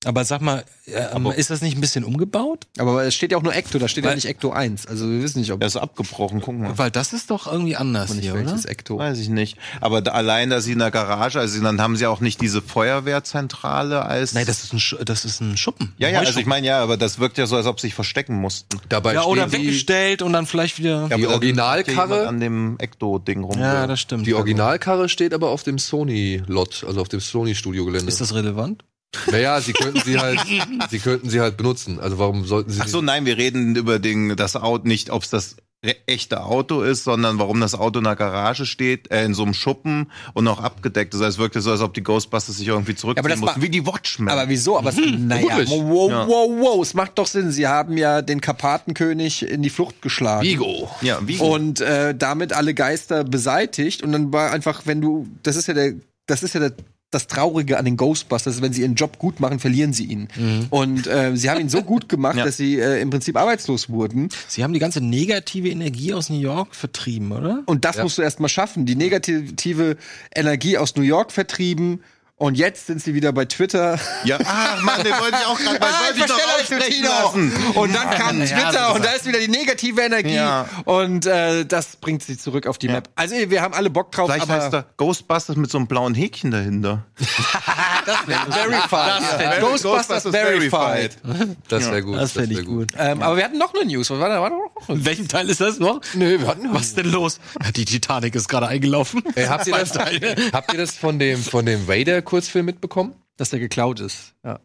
Aber 0.05 0.23
sag 0.23 0.39
mal, 0.41 0.63
ähm, 0.88 1.26
ist 1.35 1.49
das 1.49 1.61
nicht 1.61 1.77
ein 1.77 1.81
bisschen 1.81 2.05
umgebaut? 2.05 2.67
Aber 2.77 3.03
es 3.03 3.13
steht 3.15 3.34
ja 3.34 3.38
auch 3.38 3.43
nur 3.43 3.53
Ecto, 3.53 3.80
da 3.80 3.89
steht 3.89 4.05
ja 4.05 4.11
Weil- 4.11 4.15
nicht 4.15 4.27
Ecto 4.27 4.51
1. 4.51 4.85
Also 4.88 5.09
wir 5.09 5.21
wissen 5.21 5.39
nicht, 5.39 5.51
ob 5.51 5.59
Er 5.61 5.67
ist 5.67 5.76
abgebrochen, 5.76 6.39
gucken 6.39 6.61
wir. 6.63 6.77
Weil 6.77 6.89
das 6.89 7.11
ist 7.11 7.30
doch 7.31 7.51
irgendwie 7.51 7.76
anders 7.76 8.13
nicht 8.13 8.21
hier, 8.23 8.34
oder? 8.34 8.45
welches 8.45 8.63
Ecto. 8.63 8.97
Weiß 8.97 9.19
ich 9.19 9.27
nicht. 9.27 9.57
Aber 9.81 10.01
da, 10.01 10.11
allein, 10.11 10.49
dass 10.49 10.63
sie 10.63 10.71
in 10.71 10.80
der 10.80 10.89
Garage, 10.91 11.38
also 11.39 11.61
dann 11.61 11.81
haben 11.81 11.97
sie 11.97 12.07
auch 12.07 12.21
nicht 12.21 12.39
diese 12.39 12.61
Feuerwehrzentrale 12.61 14.05
als. 14.05 14.34
Nein, 14.34 14.45
das 14.45 14.63
ist 14.63 14.73
ein, 14.73 14.80
Sch- 14.80 15.03
das 15.03 15.26
ist 15.26 15.41
ein 15.41 15.57
Schuppen. 15.57 15.93
ja, 15.97 16.07
Ein 16.07 16.13
ja, 16.13 16.19
also 16.21 16.39
ich 16.39 16.45
meine, 16.45 16.65
ja, 16.65 16.81
aber 16.81 16.95
das 16.97 17.19
wirkt 17.19 17.38
ja 17.38 17.45
so, 17.45 17.55
als 17.57 17.65
ob 17.65 17.80
sie 17.81 17.88
sich 17.88 17.93
verstecken 17.93 18.35
mussten. 18.35 18.80
Dabei 18.88 19.15
ja, 19.15 19.23
oder 19.23 19.51
weggestellt 19.51 20.21
und 20.21 20.31
dann 20.34 20.45
vielleicht 20.45 20.77
wieder. 20.80 21.07
Ja, 21.09 21.17
Die 21.17 21.26
aber 21.26 21.34
Originalkarre- 21.35 22.23
ja 22.23 22.30
an 22.30 22.39
dem 22.39 22.77
Ecto-Ding 22.80 23.43
rum. 23.43 23.59
Ja, 23.59 23.85
das 23.85 23.99
stimmt. 23.99 24.26
die 24.26 24.34
Originalkarre 24.34 25.09
steht 25.09 25.34
aber 25.34 25.49
auf 25.49 25.63
dem 25.63 25.77
Sony-Lot, 25.77 26.85
also 26.88 27.01
auf 27.01 27.09
dem 27.09 27.19
Sony-Studiogelände. 27.19 28.07
Ist 28.07 28.21
das 28.21 28.34
relevant? 28.34 28.84
Naja, 29.31 29.60
sie 29.61 29.73
könnten 29.73 30.02
sie 30.06 30.19
halt, 30.19 30.40
sie 30.90 30.99
könnten 30.99 31.30
sie 31.30 31.40
halt 31.40 31.57
benutzen. 31.57 31.99
Also 31.99 32.19
warum 32.19 32.45
sollten 32.45 32.72
sie 32.72 32.81
Ach 32.81 32.88
so, 32.88 33.02
nein, 33.02 33.26
wir 33.26 33.38
reden 33.38 33.76
über 33.76 33.99
den, 33.99 34.36
das 34.36 34.56
Auto, 34.56 34.88
nicht, 34.88 35.10
ob 35.10 35.23
es 35.23 35.30
das 35.30 35.56
echte 36.07 36.44
Auto 36.44 36.81
ist, 36.81 37.06
sondern 37.06 37.40
warum 37.40 37.61
das 37.61 37.73
Auto 37.73 37.99
in 37.99 38.03
der 38.03 38.18
Garage 38.18 38.65
steht, 38.65 39.10
äh, 39.11 39.23
in 39.23 39.34
so 39.34 39.44
einem 39.44 39.53
Schuppen 39.53 40.11
und 40.34 40.44
noch 40.44 40.61
abgedeckt 40.61 41.14
ist. 41.14 41.22
Also 41.22 41.36
es 41.36 41.38
wirkt 41.40 41.56
ja 41.56 41.61
so, 41.61 41.72
als 41.72 41.80
ob 41.80 41.94
die 41.94 42.03
Ghostbusters 42.03 42.57
sich 42.57 42.68
irgendwie 42.68 42.95
zurückziehen 42.95 43.26
aber 43.26 43.30
das 43.30 43.40
mussten, 43.40 43.61
wie 43.61 43.69
die 43.69 43.86
Watchmen. 43.86 44.27
Aber 44.27 44.49
wieso? 44.49 44.77
Aber 44.77 44.90
es, 44.90 44.98
naja, 44.98 45.41
wirklich. 45.41 45.69
wow, 45.69 46.11
Ja. 46.11 46.27
wow, 46.27 46.52
wow, 46.60 46.81
es 46.81 46.94
macht 46.94 47.18
doch 47.18 47.27
Sinn. 47.27 47.52
Sie 47.52 47.65
haben 47.65 47.98
ja 47.98 48.22
den 48.22 48.41
Karpatenkönig 48.41 49.44
in 49.49 49.61
die 49.61 49.69
Flucht 49.69 50.02
geschlagen. 50.02 50.45
Vigo. 50.45 50.90
ja, 51.02 51.19
wie 51.26 51.38
Und 51.38 51.80
äh, 51.80 52.14
damit 52.14 52.52
alle 52.52 52.73
Geister 52.73 53.23
beseitigt. 53.23 54.03
Und 54.03 54.11
dann 54.11 54.34
war 54.34 54.52
einfach, 54.52 54.81
wenn 54.86 54.99
du, 54.99 55.27
das 55.44 55.56
ist 55.56 55.69
ja 55.69 55.73
der, 55.73 55.94
das 56.27 56.44
ist 56.44 56.56
ja 56.56 56.60
der, 56.60 56.73
das 57.11 57.27
Traurige 57.27 57.77
an 57.80 57.86
den 57.86 57.98
Ghostbusters, 57.98 58.61
wenn 58.61 58.72
sie 58.72 58.81
ihren 58.81 58.95
Job 58.95 59.18
gut 59.18 59.40
machen, 59.40 59.60
verlieren 59.60 59.94
sie 59.94 60.06
ihn. 60.06 60.27
Und 60.69 61.07
äh, 61.07 61.36
sie 61.36 61.49
haben 61.49 61.60
ihn 61.60 61.69
so 61.69 61.81
gut 61.81 62.07
gemacht, 62.07 62.36
Ja. 62.38 62.45
dass 62.45 62.57
sie 62.57 62.80
äh, 62.80 63.02
im 63.02 63.10
Prinzip 63.10 63.36
arbeitslos 63.36 63.90
wurden. 63.90 64.30
Sie 64.48 64.64
haben 64.64 64.73
die 64.73 64.80
ganze 64.80 65.02
negative 65.02 65.69
Energie 65.69 66.14
aus 66.14 66.30
New 66.30 66.40
York 66.40 66.76
vertrieben, 66.76 67.31
oder? 67.31 67.64
Und 67.65 67.84
das 67.86 67.98
musst 67.98 68.18
du 68.18 68.22
erst 68.22 68.40
mal 68.40 68.48
schaffen. 68.49 68.86
Die 68.86 68.95
negative 68.95 69.98
Energie 70.36 70.77
aus 70.77 70.95
New 70.95 71.02
York 71.02 71.31
vertrieben. 71.31 72.02
Und 72.40 72.57
jetzt 72.57 72.88
sind 72.88 73.03
sie 73.03 73.14
wieder 73.14 73.34
bei 73.34 73.44
Twitter. 73.44 73.99
Ja, 74.24 74.38
ach 74.45 74.82
Mann, 74.82 75.03
den 75.03 75.11
wollte 75.11 75.38
ich 75.41 75.45
auch 75.45 75.60
gerade 75.60 75.82
Ah, 75.82 76.06
wollte 76.06 76.20
ich 76.20 76.26
doch 76.26 76.40
aussprechen 76.57 77.03
lassen. 77.03 77.52
Und 77.76 77.94
dann 77.94 78.10
kam 78.11 78.40
Ja, 78.40 78.45
Twitter 78.45 78.88
so 78.88 78.95
und 78.95 79.03
da 79.03 79.11
ist 79.11 79.26
wieder 79.26 79.40
die 79.40 79.49
negative 79.49 80.02
Energie. 80.02 80.36
Ja. 80.36 80.66
Und 80.86 81.26
äh, 81.26 81.66
das 81.66 81.98
bringt 81.98 82.24
sie 82.24 82.38
zurück 82.38 82.66
auf 82.66 82.78
die 82.78 82.88
Map. 82.88 83.10
Also 83.16 83.36
wir 83.36 83.61
haben 83.61 83.74
alle 83.74 83.90
Bock 83.90 84.14
drauf, 84.14 84.32
Vielleicht 84.32 84.48
heißt 84.48 84.74
er 84.74 84.86
Ghostbusters 84.95 85.57
mit 85.57 85.70
so 85.70 85.80
einem 85.80 85.88
blauen 85.88 86.14
Häkchen 86.16 86.52
dahinter. 86.52 87.06
verified. 88.49 89.22
Ja, 89.41 89.60
Ghostbusters 89.60 90.24
verified. 90.24 91.18
Das 91.68 91.86
wäre 91.86 92.03
gut. 92.03 92.18
Das 92.18 92.32
fände 92.32 92.56
wär 92.56 92.61
ich 92.61 92.66
gut. 92.66 92.94
Ähm, 92.98 93.22
aber 93.22 93.36
wir 93.36 93.44
hatten 93.44 93.57
noch 93.57 93.74
eine 93.74 93.86
News. 93.86 94.10
Was 94.10 94.20
war 94.20 94.30
da? 94.30 94.41
War 94.41 94.49
da 94.49 94.56
noch? 94.56 94.90
In 94.90 95.03
welchem 95.03 95.28
Teil 95.28 95.49
ist 95.49 95.60
das 95.61 95.80
noch? 95.80 95.99
Nee, 96.14 96.40
wir 96.40 96.48
hatten 96.48 96.74
Was 96.74 96.88
ist 96.88 96.98
denn 96.98 97.11
los? 97.11 97.40
Ja, 97.61 97.72
die 97.72 97.84
Titanic 97.86 98.34
ist 98.36 98.48
gerade 98.48 98.68
eingelaufen. 98.68 99.22
Ey, 99.36 99.45
habt, 99.45 99.68
ihr 99.68 99.74
das, 99.76 99.94
habt 100.53 100.74
ihr 100.74 100.80
das 100.80 100.95
von 100.95 101.20
dem, 101.20 101.44
von 101.44 101.66
dem 101.66 101.88
Vader-Kurzfilm 102.30 102.65
mitbekommen? 102.65 103.15
Dass 103.38 103.49
der 103.49 103.60
geklaut 103.60 103.99
ist. 103.99 104.34
Ja. 104.43 104.60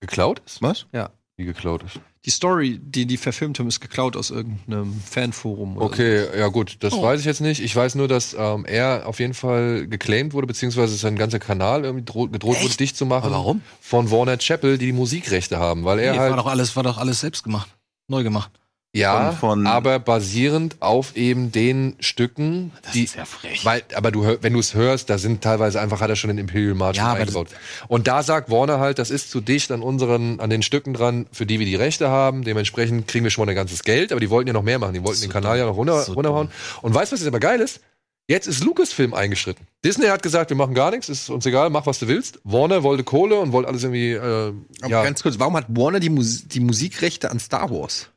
Geklaut 0.00 0.42
ist? 0.46 0.62
Was? 0.62 0.86
ja. 0.92 1.10
Wie 1.36 1.46
geklaut 1.46 1.82
ist. 1.84 1.98
Die 2.26 2.30
Story, 2.30 2.78
die 2.82 3.06
die 3.06 3.16
verfilmt 3.16 3.58
haben, 3.58 3.66
ist 3.66 3.80
geklaut 3.80 4.14
aus 4.14 4.28
irgendeinem 4.28 4.92
Fanforum. 5.00 5.78
Oder 5.78 5.86
Okay, 5.86 6.38
ja 6.38 6.48
gut, 6.48 6.76
das 6.80 6.92
Oh. 6.92 7.02
weiß 7.02 7.18
ich 7.20 7.24
jetzt 7.24 7.40
nicht. 7.40 7.62
Ich 7.62 7.74
weiß 7.74 7.94
nur, 7.94 8.08
dass 8.08 8.36
ähm, 8.38 8.66
er 8.66 9.06
auf 9.06 9.20
jeden 9.20 9.32
Fall 9.32 9.86
geclaimed 9.86 10.34
wurde, 10.34 10.46
beziehungsweise 10.46 10.96
sein 10.96 11.16
ganzer 11.16 11.38
Kanal 11.38 11.84
irgendwie 11.86 12.04
droht, 12.04 12.30
gedroht 12.30 12.62
wurde, 12.62 12.76
dicht 12.76 12.94
zu 12.94 13.06
machen. 13.06 13.24
Aber 13.24 13.36
warum? 13.36 13.62
Von 13.80 14.10
Warner 14.10 14.36
Chappell, 14.36 14.76
die 14.76 14.86
die 14.86 14.92
Musikrechte 14.92 15.56
haben, 15.58 15.84
weil 15.86 15.98
er 15.98 16.12
Nee, 16.12 16.18
halt 16.18 16.30
war 16.32 16.36
doch 16.36 16.46
alles, 16.46 16.76
war 16.76 16.82
doch 16.82 16.98
alles 16.98 17.20
selbst 17.20 17.42
gemacht. 17.42 17.70
Neu 18.06 18.22
gemacht. 18.22 18.50
Ja, 18.92 19.30
von- 19.32 19.38
von- 19.62 19.66
aber 19.66 19.98
basierend 20.00 20.76
auf 20.80 21.16
eben 21.16 21.52
den 21.52 21.94
Stücken, 22.00 22.72
die 22.92 23.04
ist 23.04 23.14
ja 23.16 23.24
frech. 23.24 23.64
weil 23.64 23.82
aber 23.94 24.10
du 24.10 24.24
wenn 24.40 24.52
du 24.52 24.58
es 24.58 24.74
hörst, 24.74 25.08
da 25.10 25.18
sind 25.18 25.42
teilweise 25.42 25.80
einfach 25.80 26.00
hat 26.00 26.10
er 26.10 26.16
schon 26.16 26.28
den 26.28 26.38
Imperial 26.38 26.74
March 26.74 26.96
Ja, 26.96 27.12
eingebaut. 27.12 27.48
Und 27.88 28.08
da 28.08 28.22
sagt 28.22 28.50
Warner 28.50 28.80
halt, 28.80 28.98
das 28.98 29.10
ist 29.10 29.30
zu 29.30 29.40
dicht 29.40 29.70
an 29.70 29.82
unseren 29.82 30.40
an 30.40 30.50
den 30.50 30.62
Stücken 30.62 30.92
dran, 30.94 31.26
für 31.30 31.46
die 31.46 31.58
wir 31.60 31.66
die 31.66 31.76
Rechte 31.76 32.08
haben. 32.08 32.42
Dementsprechend 32.44 33.06
kriegen 33.06 33.24
wir 33.24 33.30
schon 33.30 33.44
mal 33.46 33.52
ein 33.52 33.56
ganzes 33.56 33.84
Geld, 33.84 34.10
aber 34.12 34.20
die 34.20 34.30
wollten 34.30 34.48
ja 34.48 34.52
noch 34.54 34.62
mehr 34.64 34.78
machen. 34.78 34.94
Die 34.94 35.04
wollten 35.04 35.20
den 35.20 35.30
Kanal 35.30 35.58
ja 35.58 35.66
noch 35.66 35.76
runter, 35.76 36.02
so 36.02 36.14
runterhauen. 36.14 36.50
Und 36.82 36.94
weißt 36.94 37.12
du, 37.12 37.14
was 37.14 37.20
jetzt 37.20 37.28
aber 37.28 37.40
geil 37.40 37.60
ist? 37.60 37.80
Jetzt 38.28 38.46
ist 38.46 38.62
Lucasfilm 38.62 39.12
eingeschritten. 39.12 39.66
Disney 39.84 40.06
hat 40.06 40.22
gesagt, 40.22 40.50
wir 40.50 40.56
machen 40.56 40.74
gar 40.74 40.92
nichts, 40.92 41.08
ist 41.08 41.30
uns 41.30 41.44
egal, 41.46 41.68
mach 41.70 41.86
was 41.86 41.98
du 41.98 42.06
willst. 42.06 42.38
Warner 42.44 42.84
wollte 42.84 43.02
Kohle 43.02 43.40
und 43.40 43.50
wollte 43.52 43.68
alles 43.68 43.82
irgendwie 43.82 44.12
äh, 44.12 44.52
Aber 44.82 44.88
ja, 44.88 45.02
ganz 45.02 45.22
kurz, 45.22 45.38
warum 45.40 45.56
hat 45.56 45.66
Warner 45.68 45.98
die, 45.98 46.10
Mus 46.10 46.46
die 46.46 46.60
Musikrechte 46.60 47.30
an 47.30 47.40
Star 47.40 47.70
Wars? 47.70 48.08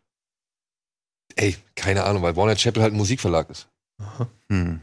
Ey, 1.36 1.56
keine 1.76 2.04
Ahnung, 2.04 2.22
weil 2.24 2.36
Warner 2.36 2.56
Chappell 2.56 2.84
halt 2.84 2.94
ein 2.94 2.98
Musikverlag 2.98 3.50
ist. 3.50 3.68
Hm. 4.50 4.82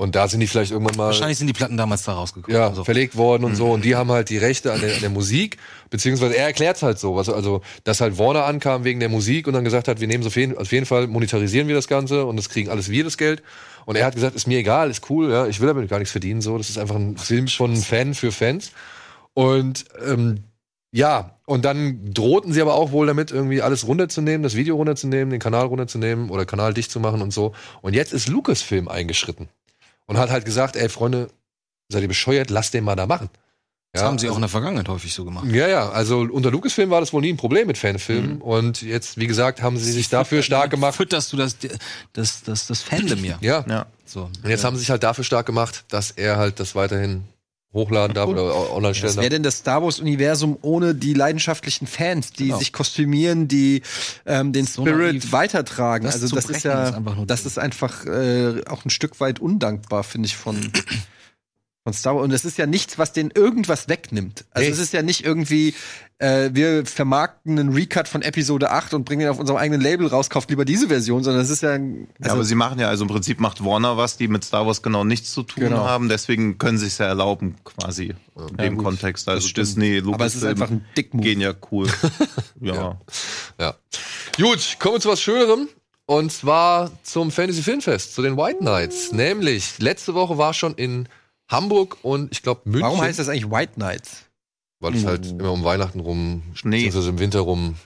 Und 0.00 0.14
da 0.14 0.28
sind 0.28 0.40
die 0.40 0.46
vielleicht 0.46 0.72
irgendwann 0.72 0.96
mal 0.96 1.06
Wahrscheinlich 1.08 1.36
sind 1.36 1.46
die 1.46 1.52
Platten 1.52 1.76
damals 1.76 2.04
da 2.04 2.14
rausgekommen. 2.14 2.56
ja, 2.56 2.68
Also. 2.68 2.84
verlegt 2.84 3.18
worden 3.18 3.44
und 3.44 3.54
so. 3.54 3.70
Und 3.70 3.84
die 3.84 3.96
haben 3.96 4.10
halt 4.10 4.30
die 4.30 4.38
Rechte 4.38 4.72
an 4.72 4.80
der, 4.80 4.94
an 4.94 5.00
der 5.02 5.10
Musik, 5.10 5.58
beziehungsweise 5.90 6.38
er 6.38 6.46
erklärt 6.46 6.80
halt 6.80 6.98
so, 6.98 7.16
was, 7.16 7.28
also, 7.28 7.60
dass 7.84 8.00
halt 8.00 8.16
Warner 8.18 8.46
ankam 8.46 8.84
wegen 8.84 8.98
der 8.98 9.10
Musik 9.10 9.46
und 9.46 9.52
dann 9.52 9.62
gesagt 9.62 9.88
hat, 9.88 10.00
wir 10.00 10.08
nehmen 10.08 10.22
so 10.22 10.28
auf 10.28 10.36
jeden, 10.36 10.56
auf 10.56 10.72
jeden 10.72 10.86
Fall, 10.86 11.06
monetarisieren 11.06 11.68
wir 11.68 11.74
das 11.74 11.86
Ganze 11.86 12.24
und 12.24 12.36
das 12.36 12.48
kriegen 12.48 12.70
alles 12.70 12.88
wir 12.88 13.04
das 13.04 13.18
Geld. 13.18 13.42
Und 13.84 13.96
er 13.96 14.06
hat 14.06 14.14
gesagt, 14.14 14.34
ist 14.36 14.46
mir 14.46 14.60
egal, 14.60 14.88
ist 14.88 15.10
cool, 15.10 15.30
ja, 15.30 15.46
ich 15.46 15.60
will 15.60 15.66
damit 15.66 15.86
gar 15.90 15.98
nichts 15.98 16.12
verdienen, 16.12 16.40
so. 16.40 16.56
Das 16.56 16.70
ist 16.70 16.78
einfach 16.78 16.96
ein 16.96 17.18
Film 17.18 17.46
von 17.48 17.76
Fan 17.76 18.14
für 18.14 18.32
Fans. 18.32 18.72
Und 19.34 19.84
ähm, 20.02 20.44
ja, 20.92 21.38
und 21.46 21.64
dann 21.64 22.12
drohten 22.12 22.52
sie 22.52 22.60
aber 22.60 22.74
auch 22.74 22.90
wohl 22.90 23.06
damit, 23.06 23.30
irgendwie 23.30 23.62
alles 23.62 23.86
runterzunehmen, 23.86 24.42
das 24.42 24.56
Video 24.56 24.76
runterzunehmen, 24.76 25.30
den 25.30 25.40
Kanal 25.40 25.66
runterzunehmen 25.66 26.30
oder 26.30 26.46
Kanal 26.46 26.74
dicht 26.74 26.90
zu 26.90 26.98
machen 26.98 27.22
und 27.22 27.32
so. 27.32 27.54
Und 27.80 27.94
jetzt 27.94 28.12
ist 28.12 28.28
Lucasfilm 28.28 28.88
eingeschritten 28.88 29.48
und 30.06 30.18
hat 30.18 30.30
halt 30.30 30.44
gesagt, 30.44 30.74
ey 30.76 30.88
Freunde, 30.88 31.30
seid 31.88 32.02
ihr 32.02 32.08
bescheuert, 32.08 32.50
lasst 32.50 32.74
den 32.74 32.84
mal 32.84 32.96
da 32.96 33.06
machen. 33.06 33.30
Das 33.92 34.04
haben 34.04 34.18
sie 34.18 34.30
auch 34.30 34.36
in 34.36 34.42
der 34.42 34.48
Vergangenheit 34.48 34.88
häufig 34.88 35.12
so 35.12 35.24
gemacht. 35.24 35.46
Ja, 35.50 35.66
ja, 35.66 35.90
also 35.90 36.20
unter 36.20 36.52
Lucasfilm 36.52 36.90
war 36.90 37.00
das 37.00 37.12
wohl 37.12 37.22
nie 37.22 37.32
ein 37.32 37.36
Problem 37.36 37.66
mit 37.66 37.76
Fanfilmen. 37.76 38.36
Mhm. 38.36 38.42
Und 38.42 38.82
jetzt, 38.82 39.18
wie 39.18 39.26
gesagt, 39.26 39.62
haben 39.62 39.76
sie 39.78 39.90
sich 39.90 40.08
dafür 40.10 40.42
stark 40.42 40.70
gemacht. 40.70 40.94
Fütterst 40.94 41.32
du 41.32 41.36
das, 41.36 41.56
das, 42.12 42.42
das, 42.44 42.68
das 42.68 42.82
Fandom 42.82 43.24
ja. 43.24 43.38
Ja. 43.40 43.64
Ja. 43.68 43.86
So. 44.04 44.30
Und 44.42 44.48
jetzt 44.48 44.62
haben 44.62 44.76
sie 44.76 44.80
sich 44.80 44.90
halt 44.90 45.02
dafür 45.02 45.24
stark 45.24 45.46
gemacht, 45.46 45.84
dass 45.88 46.12
er 46.12 46.36
halt 46.36 46.60
das 46.60 46.76
weiterhin 46.76 47.24
hochladen 47.72 48.14
darf 48.14 48.28
oder 48.28 48.72
online 48.74 48.94
stellen 48.94 49.08
Was 49.10 49.14
darf. 49.16 49.22
wäre 49.22 49.30
denn 49.30 49.42
das 49.44 49.58
Star 49.58 49.82
Wars-Universum 49.82 50.58
ohne 50.62 50.94
die 50.94 51.14
leidenschaftlichen 51.14 51.86
Fans, 51.86 52.32
die 52.32 52.46
Genau. 52.46 52.58
sich 52.58 52.72
kostümieren, 52.72 53.46
die 53.46 53.82
ähm, 54.26 54.52
den 54.52 54.66
So 54.66 54.82
Spirit 54.82 55.12
naiv. 55.14 55.32
weitertragen? 55.32 56.04
Das 56.04 56.14
also 56.20 56.34
das 56.34 56.46
ist 56.46 56.64
ja, 56.64 56.88
ist 56.88 56.94
einfach 56.94 57.14
nur 57.14 57.26
das 57.26 57.46
ist 57.46 57.58
einfach 57.58 58.06
äh, 58.06 58.62
auch 58.68 58.84
ein 58.84 58.90
Stück 58.90 59.20
weit 59.20 59.38
undankbar, 59.38 60.02
finde 60.02 60.26
ich, 60.26 60.36
von, 60.36 60.56
von 61.84 61.92
Star 61.94 62.14
Wars. 62.14 62.24
Und 62.24 62.32
es 62.32 62.44
ist 62.44 62.58
ja 62.58 62.66
nichts, 62.66 62.98
was 62.98 63.12
denen 63.12 63.30
irgendwas 63.34 63.88
wegnimmt. 63.88 64.44
Also 64.50 64.66
Nee. 64.68 64.72
es 64.74 64.78
ist 64.78 64.92
ja 64.92 65.02
nicht 65.02 65.24
irgendwie, 65.24 65.74
äh, 66.18 66.50
wir 66.52 66.84
vermarkten 66.84 67.58
einen 67.58 67.72
Recut 67.72 68.06
von 68.06 68.20
Episode 68.20 68.70
8 68.70 68.92
und 68.92 69.04
bringen 69.04 69.22
ihn 69.22 69.28
auf 69.28 69.38
unserem 69.38 69.58
eigenen 69.58 69.80
Label 69.80 70.06
raus, 70.06 70.28
kauft 70.28 70.50
lieber 70.50 70.66
diese 70.66 70.88
Version, 70.88 71.24
sondern 71.24 71.42
es 71.42 71.48
ist 71.48 71.62
ja, 71.62 71.72
ein- 71.72 72.08
ja, 72.18 72.24
also 72.24 72.34
aber 72.36 72.44
sie 72.44 72.54
machen 72.54 72.78
ja, 72.78 72.88
also 72.88 73.04
im 73.04 73.08
Prinzip 73.08 73.40
macht 73.40 73.64
Warner 73.64 73.96
was, 73.96 74.18
die 74.18 74.28
mit 74.28 74.44
Star 74.44 74.66
Wars 74.66 74.82
genau 74.82 75.04
nichts 75.04 75.32
zu 75.32 75.42
tun 75.42 75.64
Genau. 75.64 75.78
haben, 75.86 76.10
deswegen 76.10 76.58
können 76.58 76.76
sie 76.76 76.86
es 76.88 76.98
ja 76.98 77.06
erlauben, 77.06 77.56
quasi 77.64 78.14
in 78.50 78.56
dem 78.58 78.74
gut, 78.76 78.84
Kontext. 78.84 79.26
das 79.26 79.36
Also. 79.36 79.48
Disney, 79.54 80.02
Aber 80.06 80.26
es 80.26 80.34
ist 80.34 80.44
einfach 80.44 80.70
ein 80.70 80.84
Dickmove. 80.96 81.22
gehen 81.24 81.40
ja 81.40 81.54
cool. 81.72 81.88
ja. 82.60 83.00
Ja. 83.58 83.74
Gut, 84.36 84.76
kommen 84.78 84.96
wir 84.96 85.00
zu 85.00 85.08
was 85.08 85.20
Schönerem. 85.22 85.68
Und 86.06 86.32
zwar 86.32 86.90
zum 87.04 87.30
Fantasy 87.30 87.62
Filmfest, 87.62 88.14
zu 88.16 88.22
den 88.22 88.36
White 88.36 88.58
Knights. 88.58 89.12
Nämlich, 89.12 89.78
letzte 89.78 90.12
Woche 90.14 90.38
war 90.38 90.52
schon 90.54 90.74
in 90.74 91.08
Hamburg 91.50 91.98
und 92.02 92.32
ich 92.32 92.42
glaube 92.42 92.62
München. 92.64 92.82
warum 92.82 93.00
heißt 93.00 93.18
das 93.18 93.28
eigentlich 93.28 93.50
White 93.50 93.72
Knights? 93.74 94.24
Weil 94.78 94.94
es 94.94 95.04
halt 95.04 95.26
immer 95.26 95.52
um 95.52 95.62
Weihnachten 95.64 96.00
rum, 96.00 96.42
Schnee. 96.54 96.76
beziehungsweise 96.84 97.10
im 97.10 97.18
Winter 97.18 97.40
rum 97.40 97.76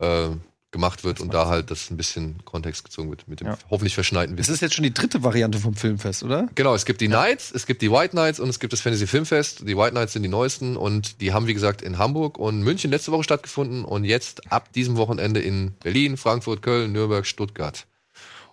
äh, 0.00 0.30
gemacht 0.72 1.04
wird 1.04 1.20
und 1.20 1.32
da 1.34 1.46
halt 1.46 1.70
das 1.70 1.90
ein 1.90 1.96
bisschen 1.96 2.44
Kontext 2.44 2.84
gezogen 2.84 3.10
wird 3.10 3.26
mit 3.28 3.40
dem 3.40 3.48
Ja. 3.48 3.58
hoffentlich 3.70 3.94
verschneiten 3.94 4.36
Das 4.36 4.46
Wissen. 4.46 4.54
ist 4.54 4.60
jetzt 4.62 4.74
schon 4.74 4.82
die 4.84 4.94
dritte 4.94 5.22
Variante 5.22 5.58
vom 5.58 5.74
Filmfest, 5.74 6.22
oder? 6.24 6.48
Genau, 6.54 6.74
es 6.74 6.84
gibt 6.86 7.00
die 7.00 7.06
Knights, 7.08 7.52
es 7.52 7.66
gibt 7.66 7.82
die 7.82 7.90
White 7.90 8.10
Knights 8.10 8.40
und 8.40 8.48
es 8.48 8.58
gibt 8.60 8.72
das 8.72 8.80
Fantasy 8.80 9.06
Filmfest. 9.06 9.60
Die 9.68 9.76
White 9.76 9.90
Knights 9.92 10.12
sind 10.12 10.22
die 10.22 10.28
neuesten 10.28 10.76
und 10.76 11.20
die 11.20 11.32
haben, 11.32 11.46
wie 11.46 11.54
gesagt, 11.54 11.82
in 11.82 11.98
Hamburg 11.98 12.38
und 12.38 12.62
München 12.62 12.90
letzte 12.90 13.12
Woche 13.12 13.24
stattgefunden 13.24 13.84
und 13.84 14.04
jetzt 14.04 14.50
ab 14.52 14.72
diesem 14.72 14.96
Wochenende 14.96 15.40
in 15.40 15.72
Berlin, 15.82 16.16
Frankfurt, 16.16 16.62
Köln, 16.62 16.92
Nürnberg, 16.92 17.26
Stuttgart. 17.26 17.86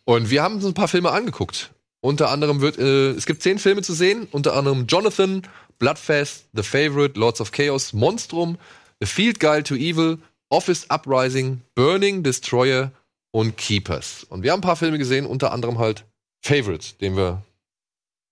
Und 0.04 0.30
wir 0.30 0.42
haben 0.44 0.56
uns 0.56 0.66
ein 0.66 0.74
paar 0.74 0.88
Filme 0.88 1.12
angeguckt. 1.12 1.72
Unter 2.02 2.30
anderem 2.30 2.62
wird, 2.62 2.78
äh, 2.78 3.12
es 3.12 3.26
gibt 3.26 3.42
zehn 3.42 3.60
Filme 3.60 3.82
zu 3.82 3.94
sehen, 3.94 4.28
unter 4.32 4.56
anderem 4.56 4.86
Jonathan, 4.88 5.42
Bloodfest, 5.80 6.46
The 6.54 6.64
Favorite, 6.64 7.20
Lords 7.20 7.42
of 7.42 7.52
Chaos, 7.52 7.94
Monstrum, 7.94 8.58
The 9.00 9.08
Field 9.08 9.40
Guide 9.40 9.64
to 9.64 9.76
Evil, 9.76 10.20
Office 10.50 10.86
Uprising, 10.90 11.62
Burning, 11.76 12.24
Destroyer 12.24 12.92
und 13.32 13.58
Keepers. 13.58 14.26
Und 14.30 14.44
wir 14.44 14.52
haben 14.52 14.60
ein 14.60 14.62
paar 14.62 14.76
Filme 14.76 14.98
gesehen, 14.98 15.26
unter 15.26 15.52
anderem 15.52 15.80
halt 15.80 16.06
Favorite, 16.44 16.96
den 17.02 17.16
wir 17.18 17.44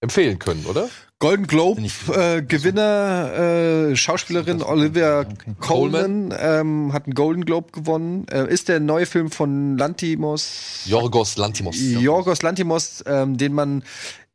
empfehlen 0.01 0.39
können, 0.39 0.65
oder? 0.65 0.89
Golden 1.19 1.47
Globe 1.47 1.81
äh, 1.81 2.41
Gewinner, 2.41 3.89
äh, 3.91 3.95
Schauspielerin 3.95 4.61
Olivia 4.61 5.25
Colman 5.61 6.33
ähm, 6.37 6.91
hat 6.91 7.05
einen 7.05 7.13
Golden 7.13 7.45
Globe 7.45 7.71
gewonnen. 7.71 8.27
Äh, 8.27 8.51
ist 8.51 8.67
der 8.67 8.81
neue 8.81 9.05
Film 9.05 9.31
von 9.31 9.77
Lantimos, 9.77 10.81
Jorgos 10.85 11.37
Lantimos. 11.37 11.77
Yorgos 11.79 12.41
Lantimos, 12.41 13.01
ähm, 13.07 13.37
den 13.37 13.53
man, 13.53 13.83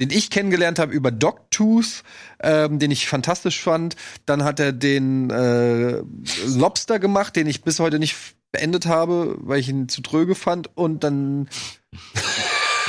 den 0.01 0.09
ich 0.11 0.31
kennengelernt 0.31 0.79
habe 0.79 0.95
über 0.95 1.11
Dogtooth, 1.11 2.03
ähm, 2.43 2.79
den 2.79 2.91
ich 2.91 3.07
fantastisch 3.09 3.63
fand. 3.63 3.95
Dann 4.25 4.43
hat 4.43 4.59
er 4.59 4.73
den 4.73 5.29
äh, 5.29 6.03
Lobster 6.47 6.99
gemacht, 6.99 7.37
den 7.37 7.47
ich 7.47 7.63
bis 7.63 7.79
heute 7.79 7.99
nicht 7.99 8.17
beendet 8.53 8.87
habe, 8.87 9.37
weil 9.41 9.61
ich 9.61 9.69
ihn 9.69 9.89
zu 9.91 10.01
tröge 10.01 10.35
fand. 10.35 10.77
Und 10.77 11.05
dann 11.05 11.49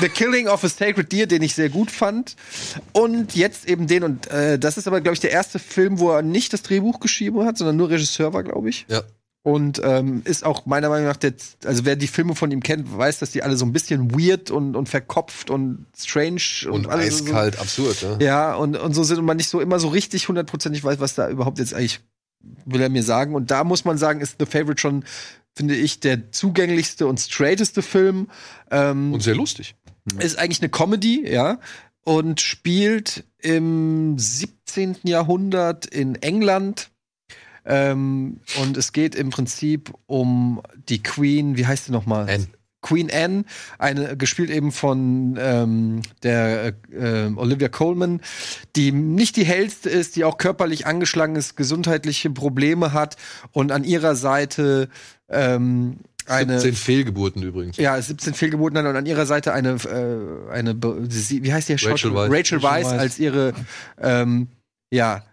The 0.02 0.10
Killing 0.10 0.48
of 0.48 0.64
a 0.64 0.70
Sacred 0.70 1.12
Deer, 1.12 1.28
den 1.28 1.42
ich 1.42 1.56
sehr 1.56 1.70
gut 1.70 1.92
fand. 1.92 2.36
Und 2.94 3.36
jetzt 3.36 3.68
eben 3.70 3.88
den, 3.88 4.04
und 4.04 4.28
äh, 4.28 4.58
das 4.60 4.78
ist 4.78 4.88
aber, 4.88 5.02
glaube 5.02 5.14
ich, 5.14 5.20
der 5.20 5.32
erste 5.32 5.60
Film, 5.60 6.00
wo 6.00 6.12
er 6.12 6.22
nicht 6.22 6.52
das 6.54 6.64
Drehbuch 6.64 7.00
geschrieben 7.00 7.46
hat, 7.46 7.58
sondern 7.58 7.78
nur 7.78 7.90
Regisseur 7.90 8.34
war, 8.34 8.44
glaube 8.44 8.70
ich. 8.70 8.86
Ja. 8.90 9.04
Und 9.44 9.82
ähm, 9.84 10.22
ist 10.26 10.46
auch 10.46 10.68
meiner 10.68 10.90
Meinung 10.90 11.08
nach, 11.08 11.16
der, 11.18 11.34
also 11.66 11.84
wer 11.84 11.96
die 11.96 12.06
Filme 12.08 12.36
von 12.36 12.52
ihm 12.52 12.62
kennt, 12.62 12.96
weiß, 12.96 13.18
dass 13.20 13.32
die 13.32 13.42
alle 13.42 13.58
so 13.58 13.66
ein 13.66 13.74
bisschen 13.74 14.12
weird 14.12 14.52
und, 14.52 14.76
und 14.76 14.88
verkopft 14.88 15.50
und 15.50 15.88
strange 15.98 16.42
und, 16.66 16.72
Und 16.86 16.88
alles 16.88 17.18
so- 17.20 17.26
eiskalt, 17.26 17.60
absurd, 17.60 18.02
ja. 18.04 18.18
ja, 18.20 18.54
und, 18.54 18.78
und 18.78 18.94
so 18.94 19.04
sind 19.04 19.18
und 19.18 19.26
man 19.26 19.38
nicht 19.38 19.50
so 19.50 19.60
immer 19.60 19.80
so 19.80 19.88
richtig 19.88 20.28
hundertprozentig 20.28 20.84
weiß, 20.84 21.00
was 21.00 21.16
da 21.16 21.28
überhaupt 21.28 21.58
jetzt 21.58 21.74
eigentlich 21.74 22.02
will 22.66 22.82
er 22.82 22.90
mir 22.90 23.02
sagen. 23.04 23.34
Und 23.34 23.50
da 23.50 23.64
muss 23.64 23.84
man 23.84 23.98
sagen, 23.98 24.22
ist 24.22 24.36
The 24.40 24.46
Favorite 24.46 24.80
schon, 24.80 25.06
finde 25.56 25.76
ich, 25.76 26.00
der 26.00 26.32
zugänglichste 26.32 27.08
und 27.08 27.20
straighteste 27.20 27.82
Film. 27.82 28.28
Ähm, 28.70 29.12
Und 29.14 29.22
sehr 29.24 29.36
lustig. 29.36 29.74
Ist 30.20 30.38
eigentlich 30.38 30.62
eine 30.62 30.70
Comedy, 30.70 31.30
ja, 31.30 31.60
und 32.04 32.42
spielt 32.42 33.24
im 33.40 34.18
17. 34.18 34.98
Jahrhundert 35.04 35.86
in 35.86 36.16
England. 36.16 36.90
Ähm, 37.64 38.40
und 38.60 38.76
es 38.76 38.92
geht 38.92 39.14
im 39.14 39.30
Prinzip 39.30 39.94
um 40.08 40.62
die 40.90 41.04
Queen, 41.04 41.58
wie 41.58 41.68
heißt 41.68 41.86
sie 41.86 41.92
nochmal? 41.92 42.28
Anne. 42.28 42.48
Queen 42.82 43.12
Anne, 43.12 43.46
eine 43.78 44.18
gespielt 44.18 44.50
eben 44.50 44.72
von 44.72 45.38
ähm, 45.40 46.02
der 46.24 46.74
äh, 46.92 47.28
Olivia 47.36 47.70
Colman, 47.70 48.22
die 48.76 48.92
nicht 48.92 49.36
die 49.36 49.46
hellste 49.46 49.90
ist, 49.90 50.16
die 50.16 50.24
auch 50.24 50.38
körperlich 50.38 50.88
angeschlagen 50.88 51.36
ist, 51.36 51.56
gesundheitliche 51.56 52.32
Probleme 52.32 52.92
hat 52.92 53.18
und 53.52 53.72
an 53.72 53.84
ihrer 53.84 54.16
Seite 54.16 54.90
ähm, 55.30 55.98
eine 56.28 56.60
17 56.60 56.76
Fehlgeburten 56.76 57.44
übrigens. 57.44 57.78
ja, 57.78 58.02
17 58.02 58.34
Fehlgeburten 58.34 58.78
hat 58.78 58.86
und 58.86 58.96
an 58.96 59.06
ihrer 59.06 59.26
Seite 59.26 59.54
eine, 59.54 59.72
äh, 59.72 60.52
eine 60.52 60.76
wie 60.82 61.54
heißt 61.54 61.70
die 61.70 61.74
Rachel? 61.74 62.14
Weisz. 62.14 62.32
Rachel 62.32 62.64
Weisz. 62.64 62.88
als 62.88 63.20
ihre 63.20 63.54
ähm, 64.00 64.48
ja, 64.92 65.24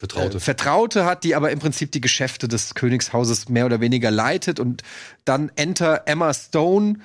Vertraute. 0.00 0.38
äh, 0.38 0.40
Vertraute 0.40 1.04
hat, 1.04 1.24
die 1.24 1.34
aber 1.34 1.50
im 1.50 1.58
Prinzip 1.58 1.92
die 1.92 2.00
Geschäfte 2.00 2.48
des 2.48 2.74
Königshauses 2.74 3.48
mehr 3.48 3.66
oder 3.66 3.80
weniger 3.80 4.10
leitet. 4.10 4.58
Und 4.58 4.82
dann 5.24 5.52
enter 5.56 6.02
Emma 6.06 6.32
Stone, 6.32 6.98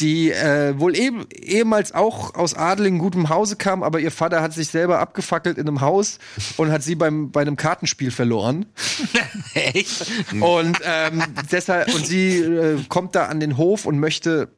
die 0.00 0.32
äh, 0.32 0.78
wohl 0.78 0.96
eben 0.96 1.26
ehemals 1.30 1.92
auch 1.92 2.34
aus 2.34 2.54
adeligen 2.54 2.98
gutem 2.98 3.28
Hause 3.28 3.56
kam, 3.56 3.82
aber 3.82 4.00
ihr 4.00 4.10
Vater 4.10 4.42
hat 4.42 4.52
sich 4.52 4.68
selber 4.68 4.98
abgefackelt 4.98 5.58
in 5.58 5.68
einem 5.68 5.80
Haus 5.80 6.18
und 6.56 6.72
hat 6.72 6.82
sie 6.82 6.94
beim 6.94 7.30
bei 7.30 7.42
einem 7.42 7.56
Kartenspiel 7.56 8.10
verloren. 8.10 8.66
Echt? 9.54 10.06
Und 10.40 10.78
ähm, 10.84 11.22
deshalb 11.50 11.94
und 11.94 12.06
sie 12.06 12.38
äh, 12.38 12.78
kommt 12.88 13.14
da 13.14 13.26
an 13.26 13.38
den 13.38 13.56
Hof 13.56 13.86
und 13.86 14.00
möchte 14.00 14.56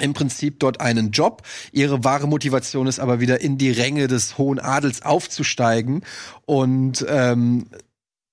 im 0.00 0.14
Prinzip 0.14 0.60
dort 0.60 0.80
einen 0.80 1.10
Job. 1.10 1.42
Ihre 1.72 2.04
wahre 2.04 2.28
Motivation 2.28 2.86
ist 2.86 3.00
aber 3.00 3.20
wieder 3.20 3.40
in 3.40 3.58
die 3.58 3.70
Ränge 3.70 4.06
des 4.06 4.38
hohen 4.38 4.58
Adels 4.58 5.02
aufzusteigen 5.02 6.04
und 6.46 7.04
ähm, 7.08 7.66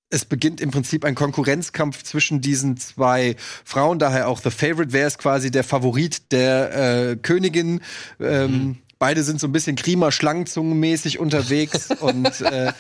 es 0.10 0.26
beginnt 0.26 0.62
im 0.62 0.72
Prinzip 0.72 1.04
ein 1.04 1.16
Konkurrenzkampf 1.16 2.04
zwischen 2.04 2.42
diesen 2.42 2.78
zwei 2.78 3.36
Frauen, 3.64 4.00
daher 4.00 4.28
auch 4.28 4.40
The 4.40 4.52
Favorite, 4.52 4.94
wer 4.94 5.08
ist 5.08 5.18
quasi 5.18 5.52
der 5.52 5.64
Favorit 5.64 6.32
der 6.32 7.12
äh, 7.12 7.16
Königin. 7.16 7.82
Ähm, 8.20 8.78
Beide 8.98 9.24
sind 9.24 9.40
so 9.40 9.48
ein 9.48 9.52
bisschen 9.52 9.76
Grima 9.76 10.12
Schlangenzungenmäßig 10.12 11.20
unterwegs 11.20 11.90
und 12.00 12.42
äh, 12.42 12.72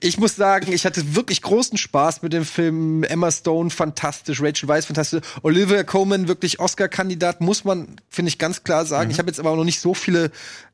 ich 0.00 0.18
muss 0.18 0.36
sagen, 0.36 0.72
ich 0.72 0.84
hatte 0.84 1.14
wirklich 1.14 1.42
großen 1.42 1.78
Spaß 1.78 2.22
mit 2.22 2.32
dem 2.32 2.44
Film. 2.44 3.04
Emma 3.04 3.30
Stone 3.30 3.70
fantastisch, 3.70 4.42
Rachel 4.42 4.68
Weisz 4.68 4.86
fantastisch, 4.86 5.20
Olivia 5.42 5.84
Coleman 5.84 6.28
wirklich 6.28 6.60
Oscar-Kandidat, 6.60 7.40
muss 7.40 7.64
man, 7.64 7.96
finde 8.08 8.30
ich, 8.30 8.38
ganz 8.38 8.64
klar 8.64 8.84
sagen. 8.84 9.10
Ich 9.10 9.18
habe 9.18 9.28
jetzt 9.28 9.38
aber 9.38 9.50
auch 9.50 9.56
noch 9.56 9.64
nicht 9.64 9.80
so 9.80 9.94
viele 9.94 10.30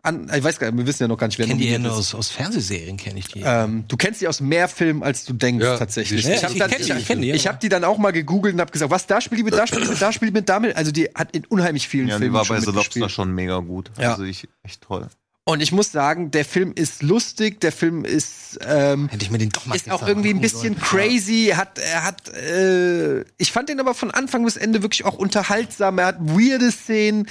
an, 0.06 0.30
ich 0.32 0.44
weiß 0.44 0.58
gar 0.58 0.70
nicht, 0.70 0.78
wir 0.78 0.86
wissen 0.86 1.02
ja 1.02 1.08
noch 1.08 1.18
gar 1.18 1.26
nicht, 1.26 1.38
wer 1.38 1.46
Kenn 1.46 1.58
die 1.58 1.68
ja 1.68 1.80
aus, 1.90 2.14
aus 2.14 2.30
Fernsehserien, 2.30 2.96
kenne 2.96 3.18
ich 3.18 3.26
die. 3.26 3.42
Ähm, 3.44 3.84
du 3.88 3.96
kennst 3.96 4.20
die 4.20 4.28
aus 4.28 4.40
mehr 4.40 4.68
Filmen, 4.68 5.02
als 5.02 5.24
du 5.24 5.32
denkst, 5.32 5.66
tatsächlich. 5.78 6.24
Ja, 6.24 6.34
ich 6.34 6.44
habe 6.44 6.54
die, 6.54 6.92
ich, 6.92 7.06
die, 7.06 7.26
ja. 7.26 7.34
ich 7.34 7.46
hab 7.46 7.58
die 7.58 7.68
dann 7.68 7.82
auch 7.84 7.98
mal 7.98 8.12
gegoogelt 8.12 8.54
und 8.54 8.60
habe 8.60 8.70
gesagt, 8.70 8.90
was, 8.90 9.06
da 9.06 9.20
spielt 9.20 9.40
die 9.40 9.44
mit, 9.44 9.54
da 9.54 9.66
spielt 9.66 9.84
die 9.84 9.88
mit, 9.88 10.00
da 10.00 10.12
spielt 10.12 10.30
die 10.30 10.38
mit, 10.38 10.48
damit. 10.48 10.76
Also 10.76 10.92
die 10.92 11.10
hat 11.14 11.34
in 11.34 11.44
unheimlich 11.46 11.88
vielen 11.88 12.08
Ja, 12.08 12.16
die 12.16 12.20
Filmen 12.20 12.34
war 12.34 12.44
schon 12.44 12.56
bei 12.56 12.62
The. 12.62 12.70
Lobster 12.70 13.08
schon 13.08 13.34
mega 13.34 13.58
gut. 13.58 13.90
Ja. 13.98 14.12
Also 14.12 14.22
ich, 14.22 14.48
echt 14.62 14.85
toll. 14.86 15.08
Und 15.48 15.62
ich 15.62 15.70
muss 15.70 15.92
sagen, 15.92 16.32
der 16.32 16.44
Film 16.44 16.72
ist 16.74 17.04
lustig, 17.04 17.60
der 17.60 17.70
Film 17.70 18.04
ist 18.04 18.58
ähm, 18.66 19.08
Hätte 19.08 19.24
ich 19.24 19.30
mir 19.30 19.38
den 19.38 19.50
doch 19.50 19.64
mal 19.66 19.76
ist 19.76 19.88
auch 19.92 20.06
irgendwie 20.06 20.30
ein 20.30 20.40
bisschen 20.40 20.74
sollen. 20.74 20.80
crazy. 20.80 21.46
Er 21.50 21.56
hat, 21.58 21.78
er 21.78 22.02
hat, 22.02 22.34
äh, 22.34 23.20
ich 23.38 23.52
fand 23.52 23.68
den 23.68 23.78
aber 23.78 23.94
von 23.94 24.10
Anfang 24.10 24.44
bis 24.44 24.56
Ende 24.56 24.82
wirklich 24.82 25.04
auch 25.04 25.14
unterhaltsam. 25.14 25.98
Er 25.98 26.06
hat 26.06 26.16
weirde 26.18 26.72
Szenen. 26.72 27.28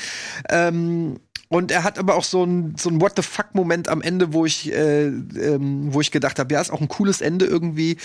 Ähm, 0.47 1.19
und 1.49 1.71
er 1.71 1.83
hat 1.83 1.99
aber 1.99 2.15
auch 2.15 2.23
so 2.23 2.45
ein, 2.45 2.75
so 2.77 2.89
ein 2.89 3.01
What 3.01 3.13
the 3.17 3.21
fuck-Moment 3.21 3.89
am 3.89 4.01
Ende, 4.01 4.31
wo 4.31 4.45
ich, 4.45 4.71
äh, 4.71 5.07
ähm, 5.07 5.93
wo 5.93 5.99
ich 5.99 6.11
gedacht 6.11 6.39
habe, 6.39 6.53
ja, 6.53 6.61
ist 6.61 6.71
auch 6.71 6.81
ein 6.81 6.87
cooles 6.87 7.19
Ende 7.19 7.45
irgendwie. 7.45 7.97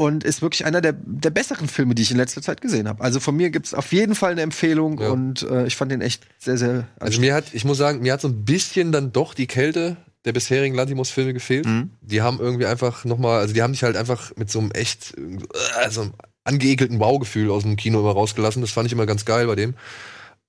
Und 0.00 0.22
ist 0.22 0.42
wirklich 0.42 0.64
einer 0.64 0.80
der, 0.80 0.92
der 0.92 1.30
besseren 1.30 1.66
Filme, 1.66 1.96
die 1.96 2.02
ich 2.02 2.12
in 2.12 2.16
letzter 2.16 2.40
Zeit 2.40 2.60
gesehen 2.60 2.86
habe. 2.86 3.02
Also 3.02 3.18
von 3.18 3.36
mir 3.36 3.50
gibt's 3.50 3.74
auf 3.74 3.92
jeden 3.92 4.14
Fall 4.14 4.30
eine 4.30 4.42
Empfehlung 4.42 4.98
und 4.98 5.42
äh, 5.42 5.66
ich 5.66 5.74
fand 5.74 5.90
den 5.90 6.00
echt 6.00 6.24
sehr, 6.38 6.56
sehr 6.56 6.86
Also 7.00 7.20
mir 7.20 7.34
hat, 7.34 7.52
ich 7.52 7.64
muss 7.64 7.78
sagen, 7.78 8.00
mir 8.00 8.12
hat 8.12 8.20
so 8.20 8.28
ein 8.28 8.44
bisschen 8.44 8.92
dann 8.92 9.10
doch 9.10 9.34
die 9.34 9.48
Kälte 9.48 9.96
der 10.24 10.32
bisherigen 10.32 10.76
Lantimos-Filme 10.76 11.32
gefehlt. 11.32 11.66
Mhm. 11.66 11.90
Die 12.00 12.22
haben 12.22 12.38
irgendwie 12.38 12.66
einfach 12.66 13.04
nochmal, 13.04 13.40
also 13.40 13.54
die 13.54 13.62
haben 13.62 13.74
sich 13.74 13.82
halt 13.82 13.96
einfach 13.96 14.36
mit 14.36 14.50
so 14.50 14.60
einem 14.60 14.70
echt, 14.70 15.14
äh, 15.16 15.90
so 15.90 16.02
einem 16.02 16.12
angeekelten 16.44 17.00
Wow-Gefühl 17.00 17.50
aus 17.50 17.64
dem 17.64 17.76
Kino 17.76 17.98
immer 17.98 18.12
rausgelassen. 18.12 18.62
Das 18.62 18.70
fand 18.70 18.86
ich 18.86 18.92
immer 18.92 19.06
ganz 19.06 19.24
geil 19.24 19.46
bei 19.46 19.56
dem. 19.56 19.74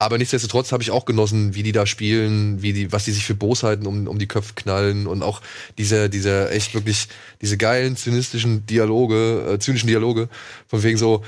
Aber 0.02 0.18
nichtsdestotrotz 0.18 0.72
habe 0.72 0.82
ich 0.82 0.92
auch 0.92 1.04
genossen, 1.04 1.56
wie 1.56 1.64
die 1.64 1.74
da 1.74 1.86
spielen, 1.86 2.62
wie 2.62 2.72
die, 2.72 2.92
was 2.94 3.04
die 3.04 3.12
sich 3.12 3.26
für 3.26 3.36
Bosheiten 3.36 3.86
um, 3.86 4.08
um 4.08 4.18
die 4.18 4.28
Köpfe 4.28 4.54
knallen 4.56 5.08
und 5.08 5.24
auch 5.24 5.42
diese, 5.78 6.10
diese 6.10 6.50
echt 6.52 6.74
wirklich, 6.74 7.10
diese 7.42 7.58
geilen, 7.58 7.98
zynistischen 7.98 8.66
Dialoge, 8.66 9.54
äh, 9.54 9.60
zynischen 9.60 9.88
Dialoge, 9.88 10.30
von 10.68 10.84
wegen 10.84 10.98
so, 10.98 11.24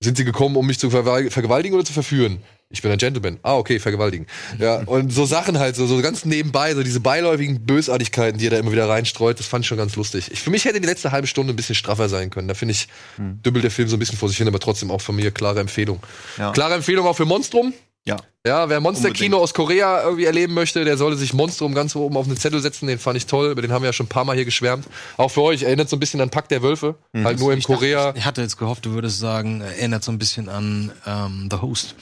sind 0.00 0.18
sie 0.18 0.26
gekommen, 0.26 0.56
um 0.56 0.66
mich 0.66 0.78
zu 0.78 0.90
vergewaltigen 0.90 1.74
oder 1.74 1.86
zu 1.86 1.94
verführen? 1.94 2.42
Ich 2.68 2.82
bin 2.82 2.90
ein 2.90 2.98
Gentleman. 2.98 3.38
Ah, 3.42 3.56
okay, 3.56 3.78
vergewaltigen. 3.78 4.26
Ja, 4.58 4.82
und 4.86 5.12
so 5.12 5.24
Sachen 5.24 5.58
halt, 5.58 5.76
so, 5.76 5.86
so 5.86 6.02
ganz 6.02 6.24
nebenbei, 6.24 6.74
so 6.74 6.82
diese 6.82 6.98
beiläufigen 6.98 7.64
Bösartigkeiten, 7.64 8.38
die 8.38 8.48
er 8.48 8.50
da 8.50 8.58
immer 8.58 8.72
wieder 8.72 8.88
reinstreut, 8.88 9.38
das 9.38 9.46
fand 9.46 9.64
ich 9.64 9.68
schon 9.68 9.78
ganz 9.78 9.94
lustig. 9.94 10.30
Ich, 10.32 10.42
für 10.42 10.50
mich 10.50 10.64
hätte 10.64 10.80
die 10.80 10.86
letzte 10.86 11.12
halbe 11.12 11.28
Stunde 11.28 11.52
ein 11.52 11.56
bisschen 11.56 11.76
straffer 11.76 12.08
sein 12.08 12.28
können. 12.28 12.48
Da 12.48 12.54
finde 12.54 12.72
ich, 12.72 12.88
dümmelt 13.18 13.62
der 13.62 13.70
Film 13.70 13.88
so 13.88 13.96
ein 13.96 14.00
bisschen 14.00 14.18
vor 14.18 14.28
sich 14.28 14.36
hin, 14.36 14.48
aber 14.48 14.58
trotzdem 14.58 14.90
auch 14.90 15.00
von 15.00 15.14
mir 15.14 15.30
klare 15.30 15.60
Empfehlung. 15.60 16.00
Ja. 16.38 16.50
Klare 16.50 16.74
Empfehlung 16.74 17.06
auch 17.06 17.16
für 17.16 17.24
Monstrum. 17.24 17.72
Ja. 18.06 18.16
Ja, 18.46 18.68
wer 18.68 18.78
Monsterkino 18.80 19.38
aus 19.38 19.52
Korea 19.54 20.04
irgendwie 20.04 20.24
erleben 20.24 20.54
möchte, 20.54 20.84
der 20.84 20.96
sollte 20.96 21.16
sich 21.16 21.32
Monstrum 21.34 21.74
ganz 21.74 21.96
oben 21.96 22.16
auf 22.16 22.26
einen 22.26 22.36
Zettel 22.36 22.60
setzen. 22.60 22.86
Den 22.86 23.00
fand 23.00 23.16
ich 23.16 23.26
toll. 23.26 23.50
Über 23.50 23.60
den 23.60 23.72
haben 23.72 23.82
wir 23.82 23.88
ja 23.88 23.92
schon 23.92 24.06
ein 24.06 24.08
paar 24.08 24.24
Mal 24.24 24.36
hier 24.36 24.44
geschwärmt. 24.44 24.86
Auch 25.16 25.32
für 25.32 25.42
euch 25.42 25.64
erinnert 25.64 25.88
so 25.88 25.96
ein 25.96 25.98
bisschen 26.00 26.20
an 26.20 26.30
Pack 26.30 26.48
der 26.48 26.62
Wölfe. 26.62 26.94
Halt 27.12 27.40
nur 27.40 27.52
in 27.52 27.58
Ich 27.58 27.64
dachte, 27.64 27.74
Korea. 27.78 28.14
Ich 28.16 28.24
hatte 28.24 28.42
jetzt 28.42 28.56
gehofft, 28.56 28.86
du 28.86 28.92
würdest 28.92 29.18
sagen, 29.18 29.62
erinnert 29.62 30.04
so 30.04 30.12
ein 30.12 30.18
bisschen 30.18 30.48
an 30.48 30.92
ähm, 31.04 31.48
The 31.50 31.56
Host. 31.60 31.96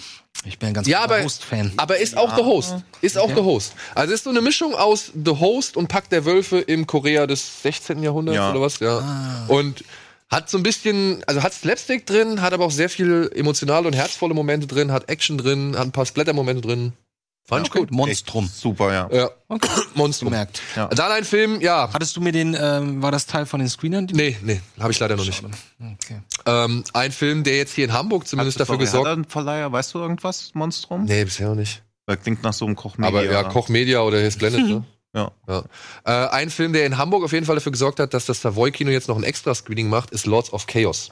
Ich 0.45 0.59
bin 0.59 0.69
ein 0.69 0.75
ganz 0.75 0.87
Ja, 0.87 0.99
großer 1.07 1.15
aber, 1.15 1.25
Host-Fan. 1.25 1.73
aber 1.79 1.97
ist 1.99 2.19
auch 2.19 2.37
The 2.37 2.43
Host. 2.43 2.75
Ist 3.01 3.17
auch 3.17 3.25
Okay. 3.25 3.37
The 3.37 3.41
Host. 3.43 3.73
Also 3.95 4.13
ist 4.13 4.25
so 4.25 4.31
eine 4.31 4.43
Mischung 4.43 4.75
aus 4.75 5.13
The 5.15 5.31
Host 5.31 5.79
und 5.79 5.89
Pack 5.89 6.11
der 6.11 6.27
Wölfe 6.27 6.59
im 6.61 6.87
Korea 6.87 7.27
des 7.27 7.63
16. 7.63 8.03
Jahrhunderts 8.03 8.37
Ja. 8.37 8.51
oder 8.51 8.61
was? 8.61 8.79
Ja. 8.81 8.99
Ah. 8.99 9.45
Und 9.49 9.83
hat 10.31 10.51
so 10.51 10.57
ein 10.59 10.63
bisschen, 10.63 11.23
also 11.27 11.43
hat 11.43 11.53
Slapstick 11.55 12.07
drin, 12.07 12.41
hat 12.41 12.53
aber 12.53 12.65
auch 12.65 12.71
sehr 12.71 12.89
viel 12.89 13.31
emotionale 13.35 13.87
und 13.87 13.95
herzvolle 13.95 14.35
Momente 14.35 14.67
drin, 14.67 14.91
hat 14.93 15.09
Action 15.09 15.39
drin, 15.39 15.75
hat 15.77 15.85
ein 15.87 15.93
paar 15.93 16.07
Splatter-Momente 16.07 16.63
drin. 16.63 16.93
Fand 17.47 17.67
ich 17.67 17.73
gut. 17.73 17.91
Monstrum. 17.91 18.49
Super, 18.53 18.91
ja. 18.93 19.09
Ja. 19.13 19.31
Okay. 19.49 19.69
Monstrum. 19.95 20.31
Gemerkt. 20.31 20.63
Ja. 20.77 20.87
Dann 20.89 21.13
ein 21.13 21.25
Film, 21.25 21.61
ja. 21.61 21.91
Hattest 21.93 22.17
du 22.17 22.23
mir 22.23 22.33
den, 22.33 22.57
ähm, 22.59 23.03
war 23.03 23.13
das 23.13 23.27
Teil 23.27 23.45
von 23.45 23.61
den 23.61 23.69
Screenern? 23.69 24.07
die- 24.07 24.15
Nee, 24.15 24.39
nee, 24.43 24.63
habe 24.81 24.93
ich 24.93 24.99
leider 24.99 25.15
noch 25.17 25.27
nicht. 25.27 25.43
Okay. 25.79 26.21
Ähm, 26.47 26.85
ein 26.95 27.13
Film, 27.13 27.45
der 27.45 27.59
jetzt 27.59 27.75
hier 27.75 27.85
in 27.85 27.93
Hamburg 27.93 28.27
zumindest 28.27 28.59
dafür 28.61 28.77
Sorry, 28.77 28.87
Hat 28.87 28.93
gesorgt 28.93 29.07
er 29.09 29.13
einen 29.13 29.25
Verleiher, 29.27 29.71
weißt 29.71 29.93
du 29.93 29.99
irgendwas, 29.99 30.53
Monstrum? 30.55 31.05
Nee, 31.05 31.23
bisher 31.25 31.49
noch 31.51 31.55
nicht. 31.55 31.83
Das 32.07 32.19
klingt 32.23 32.43
nach 32.43 32.55
so 32.55 32.65
einem 32.65 32.77
Kochmedia. 32.77 33.09
Aber 33.09 33.25
ja, 33.31 33.43
Koch 33.45 33.69
Media 33.69 34.01
oder 34.01 34.21
hier 34.21 34.31
Blended, 34.31 34.61
ne? 34.69 34.85
Ja. 35.15 35.31
Ja. 35.49 35.65
Äh, 36.05 36.29
ein 36.31 36.51
Film, 36.51 36.73
der 36.73 36.87
in 36.87 36.99
Hamburg 36.99 37.25
auf 37.25 37.33
jeden 37.33 37.47
Fall 37.47 37.55
dafür 37.55 37.73
gesorgt 37.73 38.01
hat, 38.01 38.15
dass 38.15 38.27
das 38.27 38.41
Savoy-Kino 38.41 38.91
jetzt 38.91 39.09
noch 39.09 39.17
ein 39.17 39.25
Extra-Screening 39.25 39.89
macht, 39.89 40.11
ist 40.11 40.27
Lords 40.27 40.53
of 40.53 40.67
Chaos. 40.67 41.11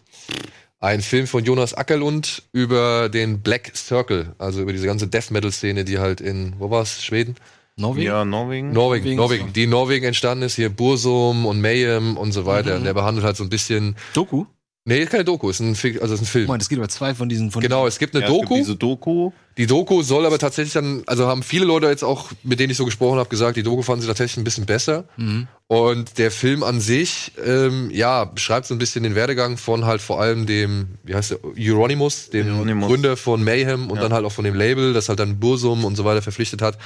Ein 0.81 1.01
Film 1.01 1.29
von 1.29 1.45
Jonas 1.45 1.74
Ackerlund 1.74 2.43
über 2.53 3.09
den 3.09 3.41
Black 3.41 3.70
Circle, 3.77 4.35
also 4.39 4.61
über 4.61 4.73
diese 4.73 4.87
ganze 4.87 5.07
Death 5.07 5.31
Metal-Szene, 5.31 5.85
die 5.85 6.01
halt 6.01 6.20
in, 6.20 6.55
wo 6.59 6.70
war's, 6.70 7.05
Schweden? 7.05 7.37
Norwegen? 7.77 8.07
Ja, 8.07 8.24
Norwegen. 8.24 8.73
Norwegen, 8.73 9.05
Norwegen, 9.05 9.16
Norwegen, 9.16 9.53
die 9.53 9.62
in 9.65 9.70
Norwegen 9.70 10.05
entstanden 10.07 10.45
ist, 10.45 10.57
hier 10.57 10.69
Bursum 10.69 11.47
und 11.47 11.61
Mayhem 11.61 12.16
und 12.16 12.33
so 12.33 12.45
weiter. 12.45 12.73
Mhm. 12.73 12.77
Und 12.79 12.85
der 12.85 12.95
behandelt 12.95 13.24
halt 13.24 13.37
so 13.37 13.45
ein 13.45 13.51
bisschen. 13.51 13.97
Doku? 14.12 14.47
Nee, 14.84 15.06
keine 15.06 15.24
Doku, 15.24 15.48
ist 15.48 15.60
ein, 15.60 15.76
Fi- 15.76 16.00
also 16.00 16.14
ist 16.14 16.22
ein 16.22 16.26
Film. 16.26 16.46
Moment, 16.46 16.62
es 16.62 16.68
geht 16.68 16.76
über 16.78 16.88
zwei 16.88 17.14
von 17.14 17.28
diesen. 17.28 17.52
Von 17.52 17.62
Genau, 17.62 17.86
es 17.86 18.00
gibt 18.00 18.16
eine 18.16 18.24
Ja, 18.24 18.30
es 18.32 18.34
gibt 18.36 18.44
Doku. 18.50 18.56
diese 18.56 18.74
Doku. 18.74 19.30
Die 19.56 19.66
Doku 19.68 20.02
soll 20.02 20.26
aber 20.26 20.40
tatsächlich 20.40 20.72
dann, 20.72 21.04
also 21.06 21.28
haben 21.28 21.44
viele 21.44 21.64
Leute 21.64 21.86
jetzt 21.86 22.02
auch, 22.02 22.32
mit 22.42 22.59
denen 22.59 22.70
ich 22.72 22.76
so 22.76 22.84
gesprochen 22.84 23.18
habe, 23.20 23.28
gesagt, 23.28 23.56
die 23.56 23.62
Doku 23.62 23.82
fanden 23.82 24.00
sie 24.02 24.09
tatsächlich 24.09 24.38
ein 24.38 24.44
bisschen 24.44 24.66
besser. 24.66 25.04
Mhm. 25.16 25.46
Und 25.68 26.18
der 26.18 26.32
Film 26.32 26.64
an 26.64 26.80
sich, 26.80 27.30
ähm, 27.46 27.90
ja, 27.92 28.24
beschreibt 28.24 28.66
so 28.66 28.74
ein 28.74 28.78
bisschen 28.78 29.04
den 29.04 29.14
Werdegang 29.14 29.56
von 29.56 29.84
halt 29.84 30.00
vor 30.00 30.20
allem 30.20 30.46
dem, 30.46 30.88
wie 31.04 31.14
heißt 31.14 31.30
der, 31.30 31.38
Euronymous, 31.56 32.30
dem 32.30 32.48
Euronymous. 32.48 32.88
Gründer 32.88 33.16
von 33.16 33.44
Mayhem 33.44 33.88
und 33.88 33.98
Ja. 33.98 34.02
dann 34.02 34.12
halt 34.12 34.24
auch 34.24 34.32
von 34.32 34.44
dem 34.44 34.56
Label, 34.56 34.94
das 34.94 35.09
halt 35.09 35.20
dann 35.20 35.38
Bursum 35.38 35.84
und 35.84 35.94
so 35.94 36.04
weiter 36.04 36.22
verpflichtet 36.22 36.60
hat. 36.60 36.76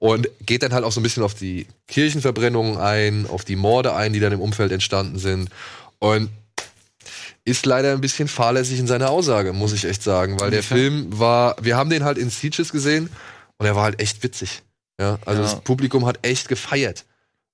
Und 0.00 0.28
geht 0.44 0.62
dann 0.62 0.74
halt 0.74 0.84
auch 0.84 0.92
so 0.92 1.00
ein 1.00 1.02
bisschen 1.02 1.22
auf 1.22 1.32
die 1.34 1.66
Kirchenverbrennungen 1.86 2.76
ein, 2.76 3.26
auf 3.26 3.44
die 3.46 3.56
Morde 3.56 3.94
ein, 3.94 4.12
die 4.12 4.20
dann 4.20 4.32
im 4.34 4.40
Umfeld 4.40 4.70
entstanden 4.70 5.18
sind. 5.18 5.48
Und 5.98 6.28
ist 7.48 7.66
leider 7.66 7.92
ein 7.92 8.00
bisschen 8.00 8.28
fahrlässig 8.28 8.78
in 8.78 8.86
seiner 8.86 9.10
Aussage, 9.10 9.52
muss 9.52 9.72
ich 9.72 9.84
echt 9.84 10.02
sagen, 10.02 10.38
weil 10.40 10.50
der 10.50 10.62
Film 10.62 11.18
war, 11.18 11.56
wir 11.60 11.76
haben 11.76 11.90
den 11.90 12.04
halt 12.04 12.18
in 12.18 12.30
Sieges 12.30 12.70
gesehen 12.72 13.08
und 13.58 13.66
er 13.66 13.74
war 13.74 13.84
halt 13.84 14.00
echt 14.00 14.22
witzig. 14.22 14.62
Ja, 15.00 15.18
also 15.24 15.42
Ja. 15.42 15.48
das 15.48 15.60
Publikum 15.62 16.06
hat 16.06 16.18
echt 16.22 16.48
gefeiert. 16.48 17.04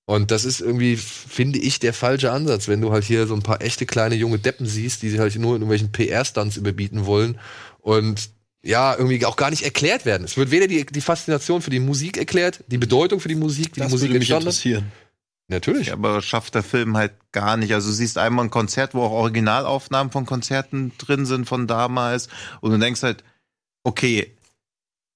Und 0.07 0.29
das 0.29 0.45
ist 0.45 0.61
irgendwie, 0.61 0.97
finde 0.97 1.57
ich, 1.57 1.79
der 1.79 1.91
falsche 1.93 2.31
Ansatz, 2.31 2.67
wenn 2.67 2.79
du 2.79 2.91
halt 2.91 3.03
hier 3.03 3.25
so 3.25 3.33
ein 3.33 3.41
paar 3.41 3.61
echte 3.63 3.87
kleine 3.87 4.13
junge 4.13 4.37
Deppen 4.37 4.67
siehst, 4.67 5.01
die 5.01 5.09
sich 5.09 5.19
halt 5.19 5.35
nur 5.35 5.55
in 5.55 5.61
irgendwelchen 5.63 5.91
PR-Stunts 5.91 6.57
überbieten 6.57 7.07
wollen 7.07 7.39
und 7.79 8.29
ja, 8.63 8.95
irgendwie 8.95 9.23
auch 9.25 9.35
gar 9.35 9.49
nicht 9.51 9.63
erklärt 9.63 10.05
werden. 10.05 10.23
Es 10.23 10.37
wird 10.37 10.49
weder 10.51 10.67
die, 10.67 10.85
die 10.85 11.01
Faszination 11.01 11.61
für 11.61 11.69
die 11.71 11.79
Musik 11.79 12.17
erklärt, 12.17 12.63
die 12.67 12.77
Bedeutung 12.79 13.19
für 13.19 13.27
die 13.29 13.35
Musik, 13.35 13.71
wie 13.75 13.79
Das 13.79 13.87
die 13.89 13.93
Musik 13.93 14.09
würde 14.09 14.19
mich 14.19 14.29
entstanden 14.31 14.49
ist. 14.49 14.65
interessieren. 14.65 14.91
Natürlich. 15.47 15.87
Ja, 15.87 15.93
aber 15.93 16.21
schafft 16.21 16.55
der 16.55 16.63
Film 16.63 16.97
halt 16.97 17.13
gar 17.31 17.55
nicht. 17.57 17.73
Also 17.73 17.89
du 17.89 17.93
siehst 17.93 18.17
einmal 18.17 18.45
ein 18.45 18.51
Konzert, 18.51 18.93
wo 18.95 19.03
auch 19.03 19.11
Originalaufnahmen 19.11 20.11
von 20.11 20.25
Konzerten 20.25 20.91
drin 20.97 21.25
sind 21.25 21.47
von 21.47 21.67
damals 21.67 22.29
und 22.61 22.71
du 22.71 22.79
denkst 22.79 23.03
halt, 23.03 23.23
okay, 23.83 24.35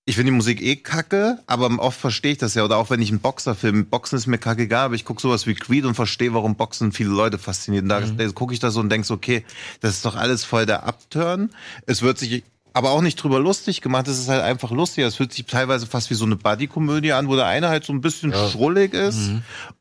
ich 0.06 0.15
finde 0.15 0.31
die 0.31 0.38
Musik 0.38 0.61
eh 0.61 0.76
kacke, 0.76 1.39
aber 1.45 1.69
oft 1.80 1.99
verstehe 1.99 2.31
ich 2.31 2.38
das 2.39 2.56
ja. 2.56 2.64
Oder 2.64 2.77
auch 2.77 2.89
wenn 2.89 3.01
ich 3.01 3.10
einen 3.10 3.19
Boxerfilm, 3.19 3.85
Boxen 3.85 4.18
ist 4.18 4.26
mir 4.26 4.39
kacke 4.39 4.64
egal, 4.64 4.85
aber 4.85 4.95
ich 4.95 5.06
gucke 5.06 5.22
sowas 5.22 5.45
wie 5.45 5.53
Creed 5.53 5.85
und 5.85 5.93
verstehe, 5.93 6.34
warum 6.34 6.56
Boxen 6.56 6.91
viele 6.91 7.10
Leute 7.10 7.38
fasziniert. 7.38 7.84
Und 7.84 7.89
da 7.89 8.01
da 8.01 8.31
gucke 8.31 8.53
ich 8.53 8.60
da 8.60 8.72
so 8.72 8.80
und 8.80 8.89
denk 8.89 9.06
so, 9.06 9.14
okay, 9.14 9.45
das 9.81 9.95
ist 9.95 10.06
doch 10.06 10.15
alles 10.15 10.43
voll 10.43 10.65
der 10.65 10.88
Upturn. 10.88 11.51
Es 11.85 12.01
wird 12.01 12.18
sich 12.18 12.43
aber 12.80 12.91
auch 12.91 13.01
nicht 13.01 13.15
drüber 13.22 13.39
lustig 13.39 13.81
gemacht. 13.81 14.07
Es 14.07 14.18
ist 14.19 14.30
halt 14.30 14.41
einfach 14.41 14.72
lustig. 14.72 15.03
Es 15.03 15.15
fühlt 15.15 15.34
sich 15.34 15.45
teilweise 15.45 15.85
fast 15.85 16.10
wie 16.10 16.14
so 16.15 16.26
eine 16.26 16.38
Buddy-Komödie 16.38 17.11
an, 17.11 17.27
wo 17.27 17.35
der 17.35 17.45
eine 17.45 17.68
halt 17.69 17.84
so 17.84 17.91
ein 17.93 17.99
bisschen 18.01 18.31
Ja. 18.31 18.49
schrullig 18.49 18.93
ist 18.93 19.31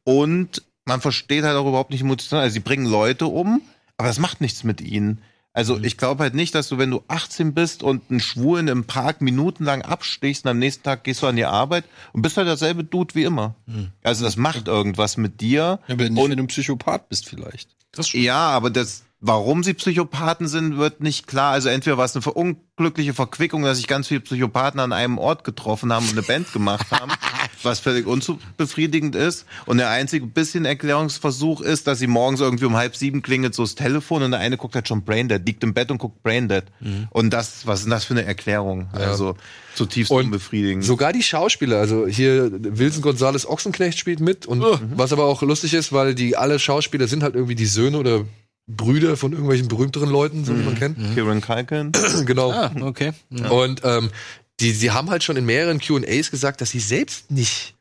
und 0.04 0.62
man 0.84 1.00
versteht 1.00 1.44
halt 1.44 1.56
auch 1.56 1.66
überhaupt 1.68 1.90
nicht 1.90 2.00
emotional. 2.00 2.42
Also 2.44 2.54
sie 2.54 2.60
bringen 2.60 2.86
Leute 2.86 3.26
um, 3.26 3.62
aber 3.96 4.08
das 4.08 4.18
macht 4.18 4.40
nichts 4.40 4.64
mit 4.64 4.80
ihnen. 4.80 5.20
Also 5.52 5.76
Mhm. 5.76 5.84
ich 5.84 5.96
glaube 5.96 6.22
halt 6.22 6.34
nicht, 6.34 6.54
dass 6.54 6.68
du, 6.68 6.78
wenn 6.78 6.90
du 6.90 7.02
18 7.08 7.52
bist 7.54 7.82
und 7.82 8.10
einen 8.10 8.20
Schwulen 8.20 8.68
im 8.68 8.84
Park 8.84 9.20
minutenlang 9.20 9.82
abstichst 9.82 10.44
und 10.44 10.50
am 10.50 10.58
nächsten 10.58 10.82
Tag 10.84 11.04
gehst 11.04 11.22
du 11.22 11.26
an 11.26 11.36
die 11.36 11.46
Arbeit 11.46 11.84
und 12.12 12.22
bist 12.22 12.36
halt 12.36 12.46
derselbe 12.48 12.84
Dude 12.84 13.14
wie 13.14 13.24
immer. 13.24 13.54
Also 14.02 14.24
das 14.24 14.36
macht 14.36 14.68
irgendwas 14.68 15.16
mit 15.16 15.40
dir. 15.40 15.78
Ja, 15.88 15.94
aber 15.94 16.08
nicht, 16.08 16.16
wenn 16.30 16.36
du 16.36 16.42
ein 16.44 16.46
Psychopath 16.48 17.08
bist 17.08 17.26
vielleicht. 17.28 17.70
Ja, 18.12 18.48
aber 18.50 18.70
das, 18.70 19.04
warum 19.20 19.64
sie 19.64 19.74
Psychopathen 19.74 20.46
sind, 20.46 20.78
wird 20.78 21.00
nicht 21.00 21.26
klar. 21.26 21.52
Also 21.52 21.68
entweder 21.68 21.98
war 21.98 22.04
es 22.04 22.14
eine 22.14 22.24
unglückliche 22.32 23.14
Verquickung, 23.14 23.62
dass 23.62 23.78
sich 23.78 23.88
ganz 23.88 24.06
viele 24.06 24.20
Psychopathen 24.20 24.78
an 24.78 24.92
einem 24.92 25.18
Ort 25.18 25.42
getroffen 25.42 25.92
haben 25.92 26.04
und 26.04 26.12
eine 26.12 26.22
Band 26.22 26.52
gemacht 26.52 26.86
haben, 26.92 27.10
was 27.64 27.80
völlig 27.80 28.06
unbefriedigend 28.06 29.16
ist. 29.16 29.44
Und 29.66 29.78
der 29.78 29.90
einzige 29.90 30.26
bisschen 30.26 30.64
Erklärungsversuch 30.64 31.60
ist, 31.60 31.88
dass 31.88 31.98
sie 31.98 32.06
morgens 32.06 32.40
irgendwie 32.40 32.66
um 32.66 32.76
halb 32.76 32.94
sieben 32.94 33.22
klingelt 33.22 33.54
so 33.54 33.64
das 33.64 33.74
Telefon 33.74 34.22
und 34.22 34.30
der 34.30 34.40
eine 34.40 34.56
guckt 34.56 34.76
halt 34.76 34.86
schon 34.86 35.02
Braindead, 35.02 35.44
liegt 35.44 35.64
im 35.64 35.74
Bett 35.74 35.90
und 35.90 35.98
guckt 35.98 36.22
Braindead. 36.22 36.66
Und 37.10 37.30
das, 37.30 37.66
was 37.66 37.80
ist 37.80 37.84
denn 37.86 37.90
das 37.90 38.04
für 38.04 38.14
eine 38.14 38.24
Erklärung? 38.24 38.88
Also 38.92 39.36
zutiefst 39.74 40.12
unbefriedigend. 40.12 40.84
Sogar 40.84 41.12
die 41.12 41.22
Schauspieler, 41.22 41.78
also 41.78 42.06
hier 42.06 42.50
Wilson 42.52 43.02
Gonzales 43.02 43.48
Ochsenknecht 43.48 43.98
spielt 43.98 44.20
mit 44.20 44.46
und 44.46 44.62
was 44.96 45.12
aber 45.12 45.24
auch 45.24 45.42
lustig 45.42 45.74
ist, 45.74 45.92
weil 45.92 46.14
die 46.14 46.36
alle 46.36 46.58
Schauspieler 46.58 47.08
sind 47.08 47.24
halt 47.24 47.34
irgendwie 47.34 47.54
die 47.56 47.66
Söhne 47.66 47.98
oder 47.98 48.24
Brüder 48.68 49.16
von 49.16 49.32
irgendwelchen 49.32 49.68
berühmteren 49.68 50.10
Leuten, 50.10 50.44
so 50.44 50.56
wie 50.56 50.62
man 50.62 50.74
kennt. 50.74 50.98
Kieran 51.14 51.40
Culkin. 51.40 51.92
genau. 52.26 52.52
Ah, 52.52 52.70
okay. 52.82 53.12
Ja. 53.30 53.48
Und 53.48 53.80
ähm, 53.84 54.10
die, 54.60 54.72
sie 54.72 54.90
haben 54.90 55.08
halt 55.08 55.24
schon 55.24 55.36
in 55.36 55.46
mehreren 55.46 55.80
Q&As 55.80 56.30
gesagt, 56.30 56.60
dass 56.60 56.70
sie 56.70 56.80
selbst 56.80 57.30
nicht 57.30 57.74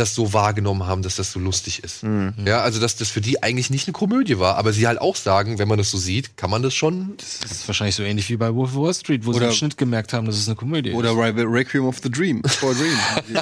das 0.00 0.14
so 0.14 0.32
wahrgenommen 0.32 0.86
haben, 0.86 1.02
dass 1.02 1.16
das 1.16 1.32
so 1.32 1.38
lustig 1.38 1.84
ist. 1.84 2.02
Mhm. 2.02 2.32
Ja, 2.46 2.62
also 2.62 2.80
dass 2.80 2.96
das 2.96 3.08
für 3.08 3.20
die 3.20 3.42
eigentlich 3.42 3.70
nicht 3.70 3.86
eine 3.86 3.92
Komödie 3.92 4.38
war, 4.38 4.56
aber 4.56 4.72
sie 4.72 4.86
halt 4.86 5.00
auch 5.00 5.16
sagen, 5.16 5.58
wenn 5.58 5.68
man 5.68 5.78
das 5.78 5.90
so 5.90 5.98
sieht, 5.98 6.36
kann 6.36 6.50
man 6.50 6.62
das 6.62 6.74
schon. 6.74 7.14
Das 7.18 7.50
ist 7.50 7.68
wahrscheinlich 7.68 7.94
so 7.94 8.02
ähnlich 8.02 8.28
wie 8.30 8.36
bei 8.36 8.54
Wolf 8.54 8.74
of 8.74 8.82
Wall 8.82 8.94
Street, 8.94 9.26
wo 9.26 9.32
sie 9.32 9.38
Oder- 9.38 9.48
im 9.48 9.54
Schnitt 9.54 9.76
gemerkt 9.76 10.12
haben, 10.12 10.26
dass 10.26 10.36
es 10.36 10.46
eine 10.48 10.56
Komödie 10.56 10.92
Oder 10.92 11.10
ist. 11.12 11.18
Re 11.18 11.34
Requiem 11.46 11.84
of 11.86 11.98
the 12.02 12.10
Dream. 12.10 12.42
For 12.44 12.70
a 12.70 12.74
Dream. 12.74 12.98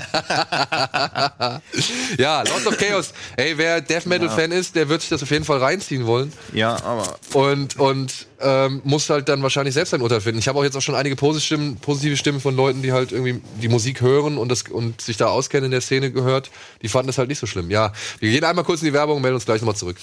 ja, 2.19 2.43
Lords 2.43 2.67
of 2.67 2.77
Chaos. 2.77 3.13
Ey, 3.37 3.57
wer 3.57 3.81
Death 3.81 4.07
Metal 4.07 4.29
Fan 4.29 4.53
ist, 4.53 4.75
der 4.75 4.89
wird 4.89 5.01
sich 5.01 5.11
das 5.11 5.23
auf 5.23 5.31
jeden 5.31 5.45
Fall 5.45 5.59
reinziehen 5.59 6.07
wollen. 6.07 6.33
Ja, 6.53 6.83
aber 6.83 7.19
Und, 7.35 7.77
und 7.77 8.27
ähm, 8.41 8.81
muss 8.85 9.11
halt 9.11 9.29
dann 9.29 9.43
wahrscheinlich 9.43 9.75
selbst 9.75 9.95
ein 9.95 10.03
Urteil 10.03 10.21
finden. 10.21 10.39
Ich 10.39 10.49
habe 10.49 10.59
auch 10.59 10.65
jetzt 10.65 10.77
auch 10.77 10.83
schon 10.83 10.95
einige 10.95 11.17
Positstimmen, 11.17 11.77
positive 11.77 12.17
Stimmen 12.17 12.41
von 12.41 12.55
Leuten, 12.55 12.83
die 12.83 12.93
halt 12.93 13.13
irgendwie 13.13 13.41
die 13.61 13.69
Musik 13.69 14.01
hören 14.01 14.39
und, 14.39 14.49
das, 14.51 14.63
und 14.63 15.01
sich 15.01 15.17
da 15.17 15.27
auskennen 15.27 15.67
in 15.67 15.71
der 15.73 15.81
Szene 15.81 16.13
gehört. 16.13 16.51
Die 16.83 16.89
fanden 16.89 17.09
das 17.09 17.19
halt 17.19 17.29
nicht 17.29 17.39
so 17.39 17.47
schlimm. 17.47 17.71
Ja, 17.71 17.93
wir 18.21 18.31
gehen 18.31 18.45
einmal 18.45 18.65
kurz 18.65 18.83
in 18.83 18.87
die 18.87 18.93
Werbung 18.93 19.17
und 19.17 19.23
melden 19.23 19.37
uns 19.37 19.45
gleich 19.45 19.61
nochmal 19.61 19.77
zurück. 19.77 19.97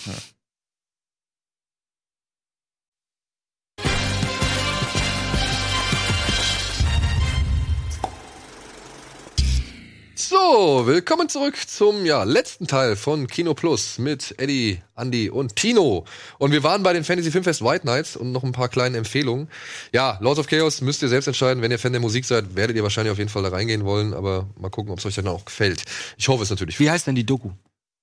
So, 10.27 10.87
willkommen 10.87 11.29
zurück 11.29 11.55
zum 11.67 12.03
ja, 12.03 12.23
letzten 12.23 12.65
Teil 12.65 12.95
von 12.95 13.27
Kino 13.27 13.53
Plus 13.53 13.99
mit 13.99 14.33
Eddie, 14.39 14.81
Andy 14.95 15.29
und 15.29 15.55
Tino. 15.55 16.03
Und 16.39 16.51
wir 16.51 16.63
waren 16.63 16.81
bei 16.81 16.93
den 16.93 17.03
Fantasy 17.03 17.29
Filmfest 17.29 17.63
White 17.63 17.85
Nights 17.85 18.15
und 18.15 18.31
noch 18.31 18.43
ein 18.43 18.51
paar 18.51 18.67
kleine 18.69 18.97
Empfehlungen. 18.97 19.49
Ja, 19.93 20.17
Lords 20.21 20.39
of 20.39 20.47
Chaos 20.47 20.81
müsst 20.81 21.03
ihr 21.03 21.09
selbst 21.09 21.27
entscheiden. 21.27 21.61
Wenn 21.61 21.69
ihr 21.69 21.77
Fan 21.77 21.91
der 21.91 22.01
Musik 22.01 22.25
seid, 22.25 22.55
werdet 22.55 22.75
ihr 22.75 22.81
wahrscheinlich 22.81 23.11
auf 23.11 23.19
jeden 23.19 23.29
Fall 23.29 23.43
da 23.43 23.49
reingehen 23.49 23.85
wollen. 23.85 24.15
Aber 24.15 24.47
mal 24.59 24.69
gucken, 24.69 24.91
ob 24.93 24.97
es 24.97 25.05
euch 25.05 25.13
dann 25.13 25.27
auch 25.27 25.45
gefällt. 25.45 25.83
Ich 26.17 26.27
hoffe 26.27 26.41
es 26.41 26.49
natürlich. 26.49 26.79
Wie 26.79 26.89
heißt 26.89 27.05
denn 27.05 27.13
die 27.13 27.25
Doku? 27.25 27.51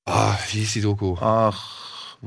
Ah, 0.05 0.37
wie 0.53 0.61
hieß 0.61 0.75
die 0.75 0.81
Doku? 0.81 1.17
Ach. 1.21 2.19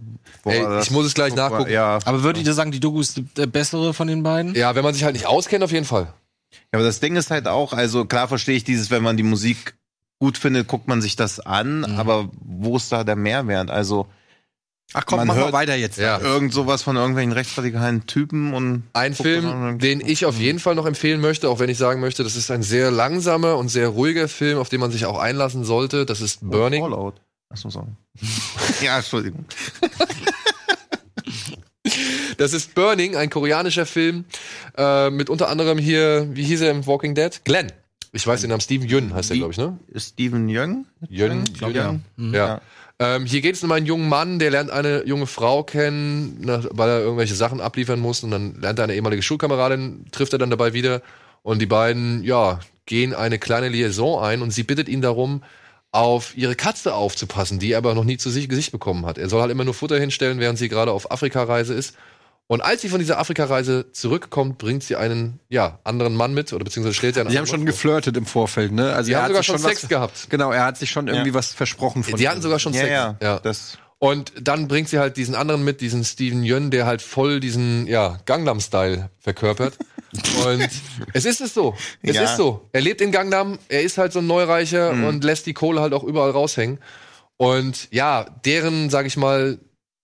Ey, 0.43 0.59
boah, 0.61 0.69
das- 0.72 0.88
ich 0.88 0.91
muss 0.91 1.05
es 1.05 1.13
gleich 1.13 1.35
nachgucken. 1.35 1.72
Ja. 1.72 1.99
Aber 2.03 2.22
würdet 2.22 2.45
ihr 2.45 2.53
sagen, 2.53 2.72
die 2.72 2.81
Doku 2.81 2.99
ist 2.99 3.22
der 3.38 3.45
bessere 3.47 3.93
von 3.93 4.09
den 4.09 4.23
beiden? 4.23 4.55
Ja, 4.55 4.76
wenn 4.76 4.84
man 4.84 4.93
sich 4.93 5.05
halt 5.05 5.13
nicht 5.13 5.26
auskennt, 5.26 5.63
auf 5.63 5.72
jeden 5.72 5.85
Fall. 5.85 6.13
Ja, 6.51 6.80
aber 6.80 6.84
das 6.84 6.99
Ding 6.99 7.15
ist 7.15 7.31
halt 7.31 7.47
auch, 7.47 7.72
also 7.72 8.03
klar 8.03 8.27
verstehe 8.27 8.57
ich 8.57 8.65
dieses, 8.65 8.91
wenn 8.91 9.01
man 9.01 9.15
die 9.15 9.23
Musik 9.23 9.76
gut 10.19 10.37
findet, 10.37 10.67
guckt 10.67 10.87
man 10.87 11.01
sich 11.01 11.15
das 11.15 11.39
an, 11.39 11.83
aber 11.85 12.29
wo 12.39 12.77
ist 12.77 12.91
da 12.91 13.03
der 13.03 13.15
Mehrwert? 13.15 13.69
Also 13.69 14.07
Ach 14.93 15.05
komm, 15.05 15.17
man 15.17 15.27
mach 15.27 15.35
mal 15.35 15.43
hört 15.43 15.53
weiter 15.53 15.75
jetzt. 15.75 15.97
Ja. 15.97 16.19
irgend 16.19 16.53
sowas 16.53 16.83
von 16.83 16.95
irgendwelchen 16.95 17.31
rechtsradikalen 17.31 18.05
Typen 18.05 18.53
und 18.53 18.83
Ein 18.93 19.11
und 19.11 19.17
Film, 19.17 19.79
denkt, 19.79 19.83
den 19.83 20.01
ich 20.01 20.25
auf 20.25 20.37
jeden 20.37 20.59
Fall 20.59 20.75
noch 20.75 20.85
empfehlen 20.85 21.19
möchte, 21.21 21.49
auch 21.49 21.59
wenn 21.59 21.69
ich 21.69 21.77
sagen 21.77 22.01
möchte, 22.01 22.23
das 22.23 22.35
ist 22.35 22.51
ein 22.51 22.63
sehr 22.63 22.91
langsamer 22.91 23.57
und 23.57 23.69
sehr 23.69 23.89
ruhiger 23.89 24.27
Film, 24.27 24.57
auf 24.57 24.69
den 24.69 24.79
man 24.79 24.91
sich 24.91 25.05
auch 25.05 25.17
einlassen 25.17 25.63
sollte. 25.63 26.05
Das 26.05 26.21
ist 26.21 26.47
Burning. 26.47 26.83
Fallout. 26.83 27.15
Achso, 27.49 27.69
sorry. 27.69 27.87
ja, 28.81 28.97
Entschuldigung. 28.97 29.45
Das 32.37 32.51
ist 32.51 32.75
Burning, 32.75 33.15
ein 33.15 33.29
koreanischer 33.29 33.85
Film 33.85 34.25
äh, 34.77 35.09
mit 35.09 35.29
unter 35.29 35.47
anderem 35.49 35.77
hier, 35.77 36.27
wie 36.33 36.43
hieß 36.43 36.61
er 36.61 36.71
im 36.71 36.85
Walking 36.85 37.15
Dead? 37.15 37.39
Glenn. 37.45 37.71
Ich 38.15 38.25
weiß 38.25 38.41
den 38.41 38.49
Namen, 38.49 38.61
Steven 38.61 38.87
Yeun 38.89 39.13
heißt 39.13 39.31
er, 39.31 39.37
glaube 39.37 39.51
ich, 39.51 39.57
ne? 39.57 39.77
Steven? 39.95 40.47
Yeun, 41.09 41.43
glaub, 41.57 41.75
Yeun. 41.75 42.03
ja. 42.17 42.37
Ja. 42.37 42.61
Ähm, 42.97 43.25
hier 43.25 43.41
geht 43.41 43.55
es 43.55 43.63
um 43.63 43.71
einen 43.73 43.85
jungen 43.85 44.07
Mann, 44.07 44.39
der 44.39 44.51
lernt 44.51 44.71
eine 44.71 45.05
junge 45.05 45.27
Frau 45.27 45.63
kennen, 45.63 46.39
nach, 46.39 46.65
weil 46.71 46.89
er 46.89 46.99
irgendwelche 47.01 47.35
Sachen 47.35 47.59
abliefern 47.59 47.99
muss 47.99 48.23
und 48.23 48.31
dann 48.31 48.61
lernt 48.61 48.79
er 48.79 48.85
eine 48.85 48.95
ehemalige 48.95 49.21
Schulkameradin, 49.21 50.05
trifft 50.11 50.31
er 50.31 50.39
dann 50.39 50.49
dabei 50.49 50.71
wieder 50.71 51.01
und 51.43 51.61
die 51.61 51.65
beiden, 51.65 52.23
ja, 52.23 52.61
gehen 52.85 53.13
eine 53.13 53.37
kleine 53.37 53.67
Liaison 53.67 54.23
ein 54.23 54.41
und 54.41 54.51
sie 54.51 54.63
bittet 54.63 54.87
ihn 54.87 55.01
darum, 55.01 55.43
auf 55.91 56.37
ihre 56.37 56.55
Katze 56.55 56.93
aufzupassen, 56.93 57.59
die 57.59 57.73
er 57.73 57.79
aber 57.79 57.95
noch 57.95 58.05
nie 58.05 58.17
zu 58.17 58.29
sich 58.29 58.47
Gesicht 58.47 58.71
bekommen 58.71 59.05
hat. 59.05 59.17
Er 59.17 59.27
soll 59.27 59.41
halt 59.41 59.51
immer 59.51 59.65
nur 59.65 59.73
Futter 59.73 59.99
hinstellen, 59.99 60.39
während 60.39 60.57
sie 60.57 60.69
gerade 60.69 60.91
auf 60.91 61.11
Afrikareise 61.11 61.73
ist. 61.73 61.95
Und 62.47 62.61
als 62.61 62.81
sie 62.84 62.89
von 62.89 62.99
dieser 62.99 63.17
Afrikareise 63.17 63.91
zurückkommt, 63.91 64.59
bringt 64.59 64.84
sie 64.84 64.95
einen, 64.95 65.39
ja, 65.49 65.80
anderen 65.84 66.13
Mann 66.15 66.34
mit, 66.35 66.53
oder 66.53 66.63
beziehungsweise 66.63 66.93
stellt 66.95 67.15
sie 67.15 67.22
einen 67.22 67.30
Die 67.31 67.38
haben 67.39 67.47
schon 67.47 67.61
vor. 67.61 67.65
geflirtet 67.65 68.15
im 68.17 68.26
Vorfeld, 68.27 68.72
ne? 68.72 68.93
Also 68.93 69.11
er 69.11 69.17
haben 69.17 69.23
hat 69.23 69.30
sogar 69.30 69.43
schon 69.43 69.55
was- 69.55 69.61
Sex 69.63 69.88
gehabt. 69.88 70.27
Genau, 70.30 70.51
er 70.51 70.63
hat 70.63 70.77
sich 70.77 70.91
schon 70.91 71.07
irgendwie 71.07 71.34
was 71.34 71.53
versprochen 71.53 72.03
von 72.03 72.19
Die 72.19 72.30
hatten 72.30 72.43
sogar 72.43 72.59
schon 72.59 72.73
Ja, 72.73 72.80
Sex. 72.81 72.91
ja, 72.91 73.15
ja. 73.22 73.39
Das, 73.39 73.80
Und 73.97 74.31
dann 74.39 74.67
bringt 74.67 74.89
sie 74.89 74.99
halt 74.99 75.17
diesen 75.17 75.34
anderen 75.34 75.63
mit, 75.63 75.81
diesen 75.81 76.03
Steven 76.03 76.43
Yeun, 76.43 76.69
der 76.69 76.85
halt 76.85 77.01
voll 77.01 77.39
diesen, 77.39 77.88
ja, 77.88 78.19
Gangnam-Style 78.26 79.09
verkörpert. 79.19 79.73
Und 80.45 80.69
es 81.13 81.26
ist 81.26 81.41
es 81.41 81.53
so. 81.53 81.76
Es 82.03 82.15
Ja. 82.15 82.23
ist 82.26 82.38
so. 82.38 82.69
Er 82.73 82.81
lebt 82.81 83.01
in 83.01 83.11
Gangnam, 83.11 83.57
er 83.69 83.81
ist 83.81 83.97
halt 83.97 84.13
so 84.13 84.19
ein 84.19 84.27
Neureicher 84.27 84.93
Mhm. 84.93 85.03
und 85.05 85.23
lässt 85.23 85.45
die 85.47 85.53
Kohle 85.53 85.81
halt 85.81 85.93
auch 85.93 86.03
überall 86.03 86.30
raushängen. 86.30 86.77
Und 87.38 87.88
ja, 87.91 88.26
deren, 88.45 88.89
sag 88.89 89.05
ich 89.07 89.17
mal, 89.17 89.57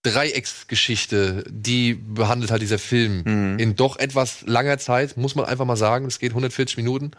Dreiecksgeschichte, 0.04 1.44
die 1.50 1.94
behandelt 1.94 2.52
halt 2.52 2.62
dieser 2.62 2.80
Film 2.80 3.24
Mhm. 3.26 3.60
in 3.60 3.76
doch 3.76 3.98
etwas 4.00 4.42
langer 4.46 4.78
Zeit, 4.78 5.18
muss 5.18 5.36
man 5.36 5.46
einfach 5.46 5.66
mal 5.66 5.76
sagen. 5.76 6.06
Es 6.06 6.20
geht 6.20 6.34
140 6.34 6.78
Minuten. 6.78 7.12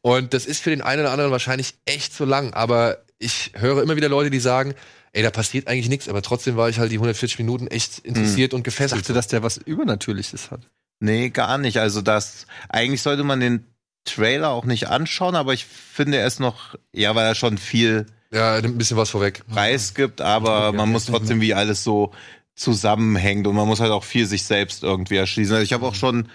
Und 0.00 0.34
das 0.34 0.46
ist 0.46 0.62
für 0.62 0.70
den 0.70 0.82
einen 0.82 1.02
oder 1.02 1.12
anderen 1.12 1.30
wahrscheinlich 1.30 1.74
echt 1.84 2.12
zu 2.14 2.24
lang. 2.24 2.52
Aber 2.54 2.98
ich 3.18 3.52
höre 3.54 3.82
immer 3.82 3.96
wieder 3.96 4.08
Leute, 4.08 4.30
die 4.30 4.40
sagen, 4.40 4.74
ey, 5.12 5.22
da 5.22 5.30
passiert 5.30 5.68
eigentlich 5.68 5.88
nichts. 5.88 6.08
Aber 6.08 6.22
trotzdem 6.22 6.56
war 6.56 6.68
ich 6.68 6.78
halt 6.78 6.90
die 6.90 6.96
140 6.98 7.38
Minuten 7.38 7.66
echt 7.68 8.00
interessiert 8.00 8.52
und 8.54 8.60
Ich 8.60 8.64
gefesselt. 8.64 9.02
dachte, 9.02 9.12
dass 9.12 9.28
der 9.28 9.42
was 9.42 9.56
Übernatürliches 9.58 10.50
hat. 10.50 10.60
nee, 11.00 11.30
gar 11.30 11.58
nicht. 11.58 11.78
Also 11.78 12.00
das, 12.02 12.46
eigentlich 12.68 13.02
sollte 13.02 13.24
man 13.24 13.40
den 13.40 13.66
Trailer 14.04 14.50
auch 14.50 14.64
nicht 14.64 14.88
anschauen, 14.88 15.36
aber 15.36 15.52
ich 15.52 15.64
finde 15.64 16.18
er 16.18 16.26
ist 16.26 16.40
noch, 16.40 16.74
ja, 16.92 17.14
weil 17.14 17.24
er 17.26 17.34
schon 17.36 17.56
viel 17.58 18.06
Ja, 18.32 18.60
nimmt 18.60 18.74
ein 18.74 18.78
bisschen 18.78 18.96
was 18.96 19.10
vorweg. 19.10 19.42
Preis 19.48 19.94
gibt, 19.94 20.20
aber 20.20 20.72
man 20.72 20.90
muss 20.90 21.06
trotzdem, 21.06 21.40
wie 21.40 21.54
alles 21.54 21.84
so 21.84 22.12
zusammenhängt 22.54 23.46
und 23.46 23.54
man 23.54 23.66
muss 23.66 23.80
halt 23.80 23.92
auch 23.92 24.04
viel 24.04 24.26
sich 24.26 24.44
selbst 24.44 24.82
irgendwie 24.82 25.16
erschließen. 25.16 25.54
Also 25.54 25.64
ich 25.64 25.72
habe 25.72 25.86
auch 25.86 25.94
schon, 25.94 26.28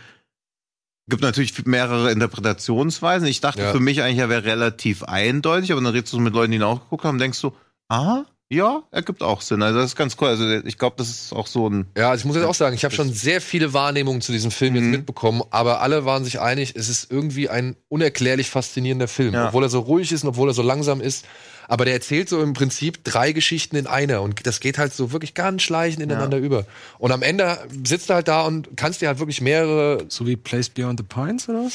gibt 1.10 1.22
natürlich 1.22 1.66
mehrere 1.66 2.12
Interpretationsweisen. 2.12 3.28
Ich 3.28 3.42
dachte 3.42 3.62
Ja. 3.62 3.72
für 3.72 3.80
mich 3.80 4.02
eigentlich, 4.02 4.20
er 4.20 4.30
wäre 4.30 4.44
relativ 4.44 5.04
eindeutig, 5.04 5.72
aber 5.72 5.82
dann 5.82 5.94
redest 5.94 6.14
du 6.14 6.20
mit 6.20 6.34
Leuten, 6.34 6.52
die 6.52 6.58
ihn 6.58 6.64
auch 6.64 6.82
geguckt 6.84 7.04
haben, 7.06 7.18
denkst 7.20 7.40
du, 7.42 7.54
ah, 7.90 8.24
ja, 8.50 8.82
ergibt 8.92 9.24
auch 9.24 9.42
Sinn. 9.42 9.62
Also 9.62 9.80
das 9.80 9.92
ist 9.92 9.96
ganz 9.98 10.16
cool. 10.22 10.30
Also 10.30 10.50
ich 10.50 10.78
glaube, 10.78 10.96
das 10.98 11.10
ist 11.10 11.34
auch 11.34 11.48
so 11.48 11.70
ein 11.70 11.88
Ja, 11.98 12.12
also 12.12 12.22
ich 12.22 12.26
muss 12.26 12.36
jetzt 12.38 12.46
auch 12.46 12.54
sagen, 12.56 12.76
ich 12.76 12.86
habe 12.86 12.96
schon 12.96 13.12
sehr 13.12 13.42
viele 13.42 13.74
Wahrnehmungen 13.74 14.22
zu 14.22 14.32
diesem 14.32 14.52
Film 14.52 14.76
jetzt 14.76 14.86
Mhm. 14.86 14.92
mitbekommen, 14.92 15.42
aber 15.50 15.82
alle 15.82 16.06
waren 16.06 16.24
sich 16.24 16.40
einig, 16.40 16.74
es 16.76 16.88
ist 16.90 17.12
irgendwie 17.12 17.50
ein 17.50 17.76
unerklärlich 17.90 18.50
faszinierender 18.50 19.08
Film, 19.10 19.34
Ja. 19.34 19.48
obwohl 19.48 19.64
er 19.64 19.70
so 19.70 19.80
ruhig 19.82 20.12
ist 20.12 20.24
und 20.24 20.30
obwohl 20.30 20.50
er 20.50 20.54
so 20.54 20.62
langsam 20.62 21.02
ist. 21.02 21.26
Aber 21.68 21.86
der 21.86 21.94
erzählt 21.94 22.30
so 22.30 22.42
im 22.42 22.54
Prinzip 22.54 23.04
drei 23.04 23.32
Geschichten 23.32 23.76
in 23.76 23.88
einer 23.88 24.22
und 24.22 24.46
das 24.46 24.60
geht 24.60 24.78
halt 24.78 24.94
so 24.94 25.12
wirklich 25.12 25.34
ganz 25.34 25.62
schleichend 25.64 26.04
ineinander 26.04 26.38
über. 26.38 26.66
Und 26.98 27.12
am 27.12 27.22
Ende 27.22 27.58
sitzt 27.86 28.10
du 28.10 28.14
halt 28.14 28.28
da 28.28 28.42
und 28.42 28.70
kannst 28.76 29.02
dir 29.02 29.08
halt 29.08 29.20
wirklich 29.20 29.42
mehrere. 29.42 30.06
So 30.08 30.26
wie 30.28 30.36
Place 30.36 30.70
Beyond 30.70 31.00
the 31.00 31.06
Pines, 31.08 31.50
oder? 31.50 31.70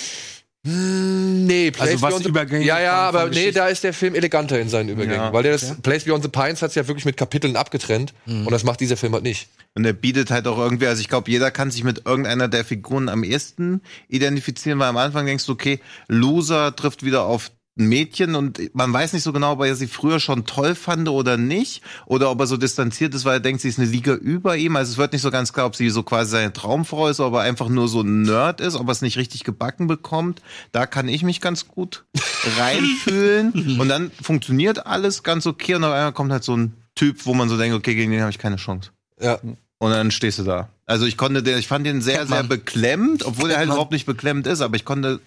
Hm, 0.65 1.47
Nee, 1.47 1.71
Place 1.71 1.91
Also 1.91 2.03
was 2.03 2.11
Beyond 2.11 2.25
the 2.25 2.29
Übergänge 2.31 2.65
Ja, 2.65 2.81
ja, 2.81 2.95
aber 2.95 3.29
nee, 3.29 3.51
da 3.51 3.69
ist 3.69 3.83
der 3.83 3.93
Film 3.93 4.15
eleganter 4.15 4.61
in 4.61 4.69
seinen 4.69 4.91
Übergängen. 4.91 5.21
Ja, 5.21 5.33
weil 5.33 5.43
der 5.43 5.53
das 5.53 5.71
okay. 5.71 5.81
Place 5.83 6.05
Beyond 6.05 6.23
the 6.23 6.29
Pines 6.29 6.63
hat's 6.63 6.75
ja 6.75 6.87
wirklich 6.87 7.05
mit 7.05 7.17
Kapiteln 7.17 7.57
abgetrennt 7.57 8.15
und 8.27 8.51
das 8.51 8.65
macht 8.65 8.81
dieser 8.81 8.97
Film 8.97 9.13
halt 9.13 9.25
nicht. 9.25 9.49
Und 9.75 9.85
er 9.85 9.93
bietet 9.93 10.31
halt 10.31 10.47
auch 10.47 10.59
irgendwie, 10.59 10.87
also 10.87 11.01
ich 11.01 11.09
glaube, 11.09 11.31
jeder 11.31 11.51
kann 11.51 11.71
sich 11.71 11.83
mit 11.83 12.07
irgendeiner 12.07 12.47
der 12.47 12.65
Figuren 12.65 13.09
am 13.09 13.25
ehesten 13.25 13.81
identifizieren, 14.09 14.79
weil 14.79 14.89
am 14.89 14.99
Anfang 14.99 15.27
denkst 15.27 15.47
du, 15.47 15.53
okay, 15.53 15.81
Loser 16.09 16.77
trifft 16.77 17.05
wieder 17.05 17.25
auf 17.25 17.51
ein 17.79 17.87
Mädchen 17.87 18.35
und 18.35 18.75
man 18.75 18.93
weiß 18.93 19.15
nicht 19.15 19.23
so 19.23 19.33
genau, 19.33 19.53
ob 19.53 19.65
er 19.65 19.75
sie 19.75 19.87
früher 19.87 20.21
schon 20.21 20.45
toll 20.45 20.75
fand 20.75 21.09
oder 21.09 21.37
nicht, 21.39 21.83
oder 22.07 22.31
ob 22.31 22.41
er 22.41 22.47
so 22.47 22.57
distanziert 22.59 23.15
ist, 23.15 23.25
weil 23.25 23.39
er 23.39 23.41
denkt, 23.41 23.63
sie 23.63 23.69
ist 23.69 23.79
eine 23.79 23.89
Liga 23.89 24.15
über 24.15 24.57
ihm. 24.57 24.77
Also 24.77 24.93
es 24.93 24.99
wird 24.99 25.13
nicht 25.13 25.23
so 25.23 25.31
ganz 25.31 25.53
klar, 25.53 25.67
ob 25.67 25.77
sie 25.77 25.89
so 25.89 26.03
quasi 26.03 26.33
seine 26.33 26.53
Traumfrau 26.53 27.09
ist, 27.09 27.21
ob 27.21 27.35
er 27.35 27.41
einfach 27.41 27.69
nur 27.69 27.89
so 27.89 28.03
ein 28.03 28.23
Nerd 28.23 28.61
ist, 28.61 28.75
ob 28.75 28.89
er 28.89 28.93
es 28.93 29.01
nicht 29.01 29.17
richtig 29.17 29.45
gebacken 29.45 29.87
bekommt. 29.87 30.43
Da 30.73 30.87
kann 30.87 31.09
ich 31.09 31.23
mich 31.23 31.41
ganz 31.41 31.67
gut 31.67 32.05
reinfühlen. 32.59 33.81
und 33.81 33.89
dann 33.89 34.11
funktioniert 34.21 34.87
alles 34.87 35.23
ganz 35.23 35.47
okay 35.47 35.75
und 35.75 35.85
auf 35.85 35.93
einmal 35.93 36.13
kommt 36.13 36.33
halt 36.33 36.45
so 36.45 36.57
ein 36.57 36.75
Typ, 36.95 37.25
wo 37.25 37.33
man 37.33 37.49
so 37.49 37.57
denkt, 37.57 37.75
okay, 37.75 37.95
gegen 37.95 38.11
den 38.11 38.21
habe 38.21 38.31
ich 38.31 38.39
keine 38.39 38.57
Chance. 38.57 38.91
Ja. 39.19 39.39
Und 39.79 39.91
dann 39.91 40.11
stehst 40.11 40.39
du 40.39 40.45
da. 40.45 40.69
Also 40.87 41.07
ich 41.07 41.17
konnte 41.17 41.43
den, 41.43 41.59
ich 41.59 41.67
fand 41.67 41.87
den 41.87 42.03
sehr, 42.03 42.27
sehr 42.27 42.45
beklemmt, 42.45 43.25
obwohl 43.25 43.51
er 43.51 43.57
halt 43.57 43.69
überhaupt 43.69 43.93
nicht 43.93 44.05
beklemmt 44.07 44.47
ist, 44.47 44.61
aber 44.61 44.77
ich 44.77 44.85
konnte 44.85 45.21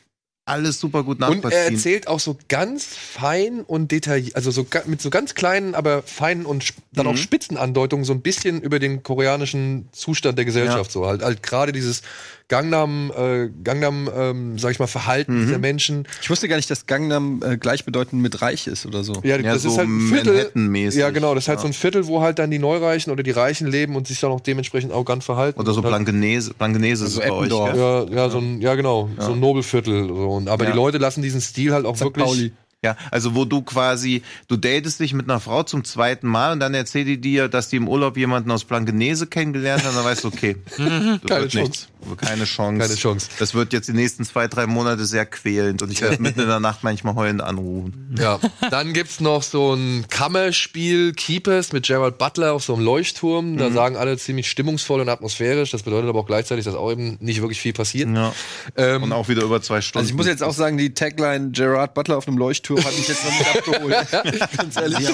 alles 0.46 0.80
super 0.80 1.04
gut 1.04 1.18
Und 1.18 1.24
er 1.24 1.30
nachvollziehen. 1.34 1.74
erzählt 1.74 2.08
auch 2.08 2.20
so 2.20 2.38
ganz 2.50 2.86
fein 2.86 3.62
und 3.62 3.92
detailliert, 3.92 4.36
also 4.36 4.52
so 4.52 4.66
mit 4.86 5.02
so 5.02 5.10
ganz 5.10 5.34
kleinen, 5.34 5.74
aber 5.74 6.04
feinen 6.04 6.46
und 6.46 6.72
dann 6.94 7.08
auch 7.08 7.14
Mhm. 7.14 7.18
spitzen 7.18 7.58
Andeutungen 7.58 8.06
so 8.06 8.14
ein 8.14 8.22
bisschen 8.22 8.62
über 8.62 8.78
den 8.78 9.02
koreanischen 9.02 9.90
Zustand 9.92 10.38
der 10.38 10.46
Gesellschaft. 10.46 10.92
So 10.92 11.08
halt, 11.08 11.24
halt 11.24 11.42
gerade 11.42 11.72
dieses 11.72 12.04
Gangnam, 12.48 13.12
äh, 13.18 13.50
Gangnam, 13.64 14.08
ähm, 14.16 14.60
sag 14.60 14.72
ich 14.72 14.78
mal, 14.80 14.86
Verhalten 14.86 15.36
Mhm. 15.40 15.46
dieser 15.48 15.58
Menschen. 15.58 16.08
Ich 16.22 16.30
wusste 16.30 16.48
gar 16.48 16.58
nicht, 16.58 16.70
dass 16.70 16.86
Gangnam 16.86 17.42
äh, 17.44 17.58
gleichbedeutend 17.58 18.22
mit 18.22 18.42
reich 18.44 18.68
ist 18.68 18.86
oder 18.86 19.04
so. 19.04 19.14
Ja, 19.24 19.38
Ja, 19.38 19.54
das 19.54 19.64
so 19.64 19.70
ist 19.70 19.78
halt 19.80 19.88
ein 19.88 20.00
Viertel. 20.10 20.52
Ja, 20.96 21.10
genau, 21.10 21.34
das 21.34 21.46
ist 21.46 21.48
halt 21.48 21.58
Ja. 21.58 21.62
so 21.64 21.68
ein 21.70 21.74
Viertel, 21.74 22.06
wo 22.06 22.22
halt 22.22 22.38
dann 22.38 22.52
die 22.52 22.60
Neureichen 22.60 23.12
oder 23.12 23.24
die 23.24 23.32
Reichen 23.32 23.66
leben 23.68 23.96
und 23.96 24.08
sich 24.08 24.20
dann 24.20 24.32
auch 24.32 24.42
dementsprechend 24.42 24.92
arrogant 24.92 25.24
verhalten. 25.24 25.60
Oder 25.60 25.74
so 25.74 25.82
halt- 25.82 25.90
Blankenese, 25.90 26.54
Blankenese 26.54 27.06
ist 27.06 27.18
Also 27.18 27.22
es 27.22 27.28
bei 27.30 27.34
euch, 27.36 27.50
gell? 27.50 27.80
Ja, 27.80 28.04
ja, 28.26 28.30
so 28.30 28.38
ein, 28.38 28.62
ja, 28.62 28.76
genau, 28.76 29.10
so 29.18 29.32
ein 29.34 29.40
Nobelviertel. 29.40 30.08
So. 30.08 30.14
Und, 30.30 30.48
aber 30.48 30.66
Ja. 30.66 30.72
die 30.72 30.76
Leute 30.78 31.00
lassen 31.00 31.24
diesen 31.24 31.42
Stil 31.42 31.74
halt 31.74 31.86
auch 31.88 31.96
St. 31.96 32.04
wirklich. 32.04 32.26
Pauli. 32.26 32.52
Ja, 32.86 32.96
also 33.10 33.34
wo 33.34 33.46
du 33.46 33.64
quasi, 33.64 34.22
du 34.48 34.58
datest 34.58 35.00
dich 35.00 35.14
mit 35.14 35.28
einer 35.28 35.40
Frau 35.40 35.64
zum 35.64 35.84
zweiten 35.84 36.28
Mal 36.28 36.52
und 36.52 36.60
dann 36.60 36.76
erzählt 36.76 37.08
die 37.08 37.20
dir, 37.20 37.48
dass 37.48 37.70
die 37.70 37.78
im 37.78 37.88
Urlaub 37.88 38.16
jemanden 38.16 38.52
aus 38.52 38.64
Blankenese 38.64 39.26
kennengelernt 39.26 39.84
hat, 39.84 39.90
und 39.90 39.98
dann 39.98 40.06
weißt 40.06 40.24
du, 40.24 40.28
okay, 40.28 40.56
das 40.68 40.78
Keine 40.78 41.20
wird 41.22 41.52
Chance. 41.52 41.58
nichts. 41.58 41.88
Keine 42.18 42.44
Chance. 42.46 42.80
Keine 42.86 42.96
Chance. 42.96 43.30
Das 43.40 43.56
wird 43.56 43.74
jetzt 43.74 43.88
die 43.88 43.94
nächsten 43.94 44.24
zwei, 44.26 44.48
drei 44.48 44.68
Monate 44.68 45.06
sehr 45.06 45.26
quälend 45.26 45.82
und 45.82 45.92
ich 45.92 46.02
werde 46.02 46.22
mitten 46.22 46.40
in 46.42 46.48
der 46.48 46.60
Nacht 46.60 46.84
manchmal 46.84 47.16
heulend 47.16 47.42
anrufen. 47.42 48.16
Ja, 48.20 48.40
dann 48.70 48.94
gibt's 48.94 49.20
noch 49.20 49.42
so 49.42 49.74
ein 49.74 50.06
Kammerspiel 50.10 51.14
Keepers 51.14 51.74
mit 51.74 51.88
Gerald 51.88 52.20
Butler 52.20 52.54
auf 52.54 52.64
so 52.64 52.76
einem 52.76 52.86
Leuchtturm. 52.86 53.54
Mhm. 53.54 53.58
Da 53.58 53.72
sagen 53.72 53.98
alle 53.98 54.18
ziemlich 54.20 54.48
stimmungsvoll 54.52 55.02
und 55.02 55.10
atmosphärisch. 55.10 55.72
Das 55.72 55.82
bedeutet 55.82 56.08
aber 56.10 56.20
auch 56.20 56.28
gleichzeitig, 56.28 56.66
dass 56.66 56.76
auch 56.76 56.92
eben 56.92 57.18
nicht 57.22 57.42
wirklich 57.42 57.60
viel 57.60 57.74
passiert. 57.74 58.08
Ja. 58.14 58.34
Ähm, 58.76 59.02
Und 59.02 59.12
auch 59.12 59.28
wieder 59.28 59.42
über 59.42 59.60
zwei 59.64 59.82
Stunden. 59.82 60.04
Also 60.04 60.10
ich 60.12 60.16
muss 60.16 60.28
jetzt 60.28 60.44
auch 60.44 60.54
sagen, 60.54 60.78
die 60.78 60.94
Tagline 60.94 61.50
Gerard 61.52 61.96
Butler 61.96 62.18
auf 62.18 62.28
einem 62.28 62.38
Leuchtturm 62.38 62.75
hat 62.84 62.98
mich 62.98 63.08
jetzt 63.08 63.24
noch 63.24 63.32
nicht 63.32 63.56
abgeholt. 63.56 64.52
Ganz 64.58 64.76
ehrlich. 64.78 65.10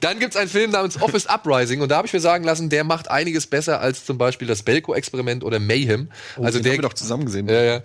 Dann 0.00 0.18
gibt's 0.18 0.36
einen 0.36 0.48
Film 0.48 0.70
namens 0.70 1.00
Office 1.00 1.26
Uprising 1.26 1.80
und 1.80 1.90
da 1.90 1.96
habe 1.98 2.06
ich 2.06 2.12
mir 2.12 2.20
sagen 2.20 2.44
lassen, 2.44 2.68
der 2.70 2.84
macht 2.84 3.10
einiges 3.10 3.46
besser 3.46 3.80
als 3.80 4.04
zum 4.04 4.18
Beispiel 4.18 4.48
das 4.48 4.62
Belko-Experiment 4.62 5.44
oder 5.44 5.58
Mayhem. 5.60 6.08
Oh, 6.36 6.44
also 6.44 6.58
den 6.58 6.64
der 6.64 6.72
haben 6.72 6.78
wir 6.78 6.88
doch 6.88 6.94
zusammen 6.94 7.24
gesehen. 7.26 7.48
Ja, 7.48 7.62
ja. 7.62 7.80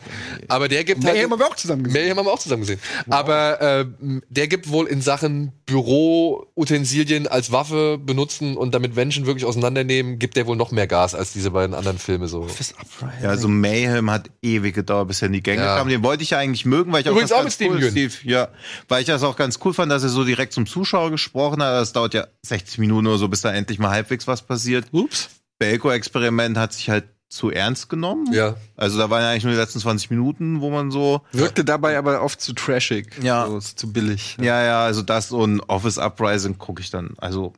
Aber 0.47 0.67
der 0.67 0.83
gibt 0.83 1.03
halt 1.03 1.13
Mayhem 1.15 1.31
haben 1.31 1.39
wir 1.39 1.47
auch 1.47 1.55
zusammen 1.55 1.83
gesehen. 1.83 2.01
Mayhem 2.01 2.17
haben 2.17 2.25
wir 2.25 2.33
auch 2.33 2.39
zusammen 2.39 2.61
gesehen. 2.61 2.79
Aber 3.09 3.61
äh, 3.61 3.85
der 4.29 4.47
gibt 4.47 4.69
wohl 4.69 4.87
in 4.87 5.01
Sachen 5.01 5.51
Büroutensilien 5.65 7.27
als 7.27 7.51
Waffe 7.51 7.97
benutzen 7.97 8.57
und 8.57 8.73
damit 8.73 8.95
Menschen 8.95 9.25
wirklich 9.25 9.45
auseinandernehmen, 9.45 10.19
gibt 10.19 10.35
der 10.37 10.47
wohl 10.47 10.55
noch 10.55 10.71
mehr 10.71 10.87
Gas 10.87 11.15
als 11.15 11.33
diese 11.33 11.51
beiden 11.51 11.75
anderen 11.75 11.99
Filme 11.99 12.27
so. 12.27 12.47
Ja, 13.21 13.29
also 13.29 13.47
Mayhem 13.47 14.09
hat 14.09 14.29
ewig 14.41 14.75
gedauert, 14.75 15.07
bis 15.07 15.21
er 15.21 15.27
in 15.27 15.33
die 15.33 15.43
Gänge 15.43 15.63
Ja. 15.63 15.77
kam. 15.77 15.89
Den 15.89 16.03
wollte 16.03 16.23
ich 16.23 16.31
ja 16.31 16.37
eigentlich 16.39 16.65
mögen, 16.65 16.91
weil 16.91 17.01
ich 17.01 17.07
Übrigens 17.07 17.31
auch 17.31 17.39
auch 17.39 17.43
mit 17.43 17.53
Steven 17.53 17.73
cool, 17.73 17.79
Yeun. 17.95 18.09
Steve, 18.09 18.29
ja, 18.29 18.49
weil 18.87 19.01
ich 19.01 19.07
das 19.07 19.23
auch 19.23 19.35
ganz 19.35 19.59
cool 19.63 19.73
fand, 19.73 19.91
dass 19.91 20.03
er 20.03 20.09
so 20.09 20.23
direkt 20.23 20.53
zum 20.53 20.65
Zuschauer 20.65 21.11
gesprochen 21.11 21.61
hat. 21.61 21.73
Das 21.73 21.93
dauert 21.93 22.13
ja 22.13 22.27
60 22.45 22.79
Minuten 22.79 23.07
oder 23.07 23.17
so, 23.17 23.27
bis 23.27 23.41
da 23.41 23.51
endlich 23.51 23.79
mal 23.79 23.91
halbwegs 23.91 24.27
was 24.27 24.41
passiert. 24.41 24.85
Ups. 24.91 25.29
Belko-Experiment 25.59 26.57
hat 26.57 26.73
sich 26.73 26.89
halt 26.89 27.05
zu 27.29 27.51
ernst 27.51 27.89
genommen. 27.89 28.33
Ja. 28.33 28.55
Also 28.75 28.97
da 28.97 29.09
waren 29.09 29.21
ja 29.21 29.29
eigentlich 29.29 29.43
nur 29.43 29.53
die 29.53 29.59
letzten 29.59 29.79
20 29.79 30.09
Minuten, 30.09 30.61
wo 30.61 30.71
man 30.71 30.89
so 30.89 31.21
Wirkte 31.31 31.63
dabei 31.63 31.97
aber 31.97 32.23
oft 32.23 32.41
zu 32.41 32.53
trashig. 32.53 33.07
Ja. 33.21 33.47
So, 33.47 33.59
zu 33.59 33.93
billig. 33.93 34.35
Ja, 34.41 34.63
ja, 34.63 34.83
also 34.83 35.01
das 35.03 35.31
und 35.31 35.61
Office 35.61 35.97
Uprising 35.99 36.57
gucke 36.57 36.81
ich 36.81 36.89
dann. 36.89 37.11
Also, 37.17 37.53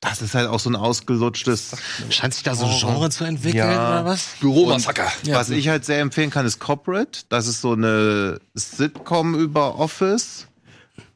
das 0.00 0.22
ist 0.22 0.34
halt 0.34 0.48
auch 0.48 0.60
so 0.60 0.70
ein 0.70 0.76
ausgelutschtes. 0.76 1.76
Scheint 2.08 2.34
sich 2.34 2.42
da 2.42 2.54
so 2.54 2.64
ein 2.64 2.78
Genre 2.78 3.10
zu 3.10 3.24
entwickeln 3.24 3.68
oder 3.68 4.04
was? 4.04 4.28
Büromassaker. 4.40 5.08
Und 5.26 5.34
Was 5.34 5.50
ich 5.50 5.68
halt 5.68 5.84
sehr 5.84 6.00
empfehlen 6.00 6.30
kann, 6.30 6.46
ist 6.46 6.58
Corporate. 6.58 7.20
Das 7.28 7.46
ist 7.46 7.60
so 7.60 7.72
eine 7.72 8.40
Sitcom 8.54 9.34
über 9.34 9.78
Office. 9.78 10.46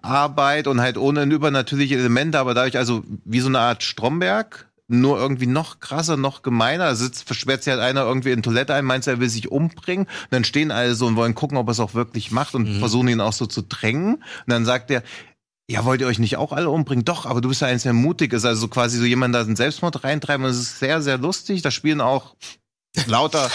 Arbeit 0.03 0.67
und 0.67 0.83
halt 0.83 0.99
ohne 0.99 1.23
übernatürliche 1.23 1.97
Elemente, 1.97 2.39
aber 2.39 2.53
dadurch 2.53 2.77
also 2.77 3.03
wie 3.25 3.41
so 3.41 3.49
eine 3.49 3.61
Art 3.61 3.83
Stromberg, 3.83 4.69
nur 4.87 5.19
irgendwie 5.19 5.47
noch 5.47 5.81
krasser, 5.81 6.19
noch 6.19 6.43
gemeiner. 6.43 6.85
Da 6.85 6.95
sitzt, 6.95 7.27
versperrt 7.27 7.63
sich 7.63 7.73
halt 7.73 7.83
einer 7.83 8.03
irgendwie 8.03 8.33
in 8.33 8.43
Toilette 8.43 8.75
ein, 8.75 8.85
meint, 8.85 9.07
er 9.07 9.19
will 9.19 9.31
sich 9.31 9.51
umbringen. 9.51 10.05
Und 10.07 10.29
dann 10.31 10.45
stehen 10.45 10.71
alle 10.71 10.95
so 10.95 11.07
und 11.07 11.17
wollen 11.17 11.35
gucken, 11.35 11.57
ob 11.57 11.69
er 11.69 11.73
es 11.73 11.81
auch 11.81 11.95
wirklich 11.95 12.31
macht 12.31 12.55
und 12.55 12.79
versuchen 12.79 13.09
ihn 13.09 13.21
auch 13.21 13.33
so 13.33 13.47
zu 13.47 13.63
drängen. 13.63 14.17
Und 14.17 14.23
dann 14.47 14.67
sagt 14.67 14.91
er, 14.91 15.03
ja, 15.69 15.85
wollt 15.85 16.01
ihr 16.01 16.07
euch 16.07 16.19
nicht 16.19 16.37
auch 16.37 16.53
alle 16.53 16.69
umbringen? 16.69 17.05
Doch, 17.05 17.25
aber 17.25 17.41
du 17.41 17.49
bist 17.49 17.63
ja 17.63 17.69
eins, 17.69 17.85
der 17.85 17.95
mutig 17.95 18.33
ist. 18.33 18.45
Also 18.45 18.63
so 18.63 18.69
quasi 18.69 18.99
so 18.99 19.05
jemand 19.05 19.35
da 19.35 19.41
einen 19.41 19.57
Selbstmord 19.57 20.05
reintreiben. 20.05 20.45
Und 20.45 20.53
es 20.53 20.59
ist 20.59 20.79
sehr, 20.79 21.01
sehr 21.01 21.17
lustig. 21.17 21.63
Da 21.63 21.71
spielen 21.71 22.01
auch 22.01 22.35
lauter. 23.07 23.51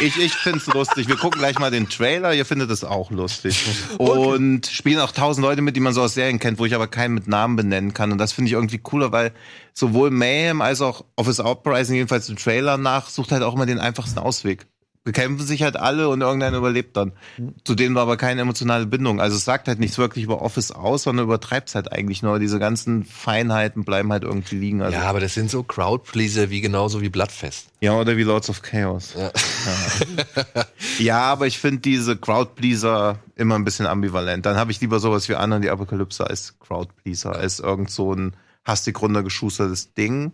Ich, 0.00 0.18
ich 0.18 0.32
find's 0.32 0.66
lustig. 0.66 1.08
Wir 1.08 1.16
gucken 1.16 1.40
gleich 1.40 1.58
mal 1.58 1.70
den 1.70 1.88
Trailer. 1.88 2.34
Ihr 2.34 2.44
findet 2.44 2.70
es 2.70 2.84
auch 2.84 3.10
lustig. 3.10 3.64
Und 3.98 4.66
spielen 4.66 5.00
auch 5.00 5.12
tausend 5.12 5.44
Leute 5.44 5.62
mit, 5.62 5.74
die 5.74 5.80
man 5.80 5.94
so 5.94 6.02
aus 6.02 6.14
Serien 6.14 6.38
kennt, 6.38 6.58
wo 6.58 6.66
ich 6.66 6.74
aber 6.74 6.86
keinen 6.86 7.14
mit 7.14 7.28
Namen 7.28 7.56
benennen 7.56 7.94
kann. 7.94 8.12
Und 8.12 8.18
das 8.18 8.32
finde 8.32 8.48
ich 8.48 8.52
irgendwie 8.52 8.78
cooler, 8.78 9.12
weil 9.12 9.32
sowohl 9.72 10.10
Mayhem 10.10 10.60
als 10.60 10.82
auch 10.82 11.04
Office 11.16 11.40
Uprising, 11.40 11.96
jedenfalls 11.96 12.28
im 12.28 12.36
Trailer 12.36 12.76
nach, 12.76 13.08
sucht 13.08 13.32
halt 13.32 13.42
auch 13.42 13.54
immer 13.54 13.66
den 13.66 13.78
einfachsten 13.78 14.18
Ausweg. 14.18 14.66
Bekämpfen 15.04 15.44
sich 15.44 15.64
halt 15.64 15.76
alle 15.76 16.08
und 16.08 16.20
irgendeiner 16.20 16.58
überlebt 16.58 16.96
dann. 16.96 17.10
Zu 17.64 17.74
denen 17.74 17.96
war 17.96 18.02
aber 18.02 18.16
keine 18.16 18.42
emotionale 18.42 18.86
Bindung. 18.86 19.20
Also 19.20 19.36
es 19.36 19.44
sagt 19.44 19.66
halt 19.66 19.80
nichts 19.80 19.98
wirklich 19.98 20.22
über 20.24 20.40
Office 20.42 20.70
aus, 20.70 21.02
sondern 21.02 21.24
übertreibt 21.24 21.70
es 21.70 21.74
halt 21.74 21.90
eigentlich 21.90 22.22
nur. 22.22 22.38
Diese 22.38 22.60
ganzen 22.60 23.04
Feinheiten 23.04 23.84
bleiben 23.84 24.12
halt 24.12 24.22
irgendwie 24.22 24.54
liegen. 24.56 24.80
Also, 24.80 24.96
Ja, 24.96 25.04
aber 25.10 25.18
das 25.18 25.34
sind 25.34 25.50
so 25.50 25.64
Crowdpleaser 25.64 26.50
wie 26.50 26.60
genauso 26.60 27.00
wie 27.00 27.08
Bloodfest. 27.08 27.66
ja, 27.80 27.94
oder 27.98 28.16
wie 28.16 28.22
Lords 28.22 28.48
of 28.48 28.62
Chaos. 28.62 29.14
Ja. 29.16 29.32
Ja, 30.98 31.20
aber 31.22 31.46
ich 31.46 31.58
finde 31.58 31.80
diese 31.80 32.16
Crowdpleaser 32.16 33.18
immer 33.34 33.56
ein 33.56 33.64
bisschen 33.64 33.86
ambivalent. 33.86 34.46
Dann 34.46 34.56
habe 34.56 34.70
ich 34.70 34.80
lieber 34.80 35.00
sowas 35.00 35.28
wie 35.28 35.34
Anna 35.34 35.56
und 35.56 35.62
die 35.62 35.70
Apokalypse 35.70 36.26
als 36.26 36.58
Crowdpleaser, 36.60 37.34
als 37.34 37.58
irgend 37.60 37.90
so 37.90 38.14
ein 38.14 38.34
hastig 38.64 39.00
runtergeschustertes 39.00 39.94
Ding. 39.94 40.32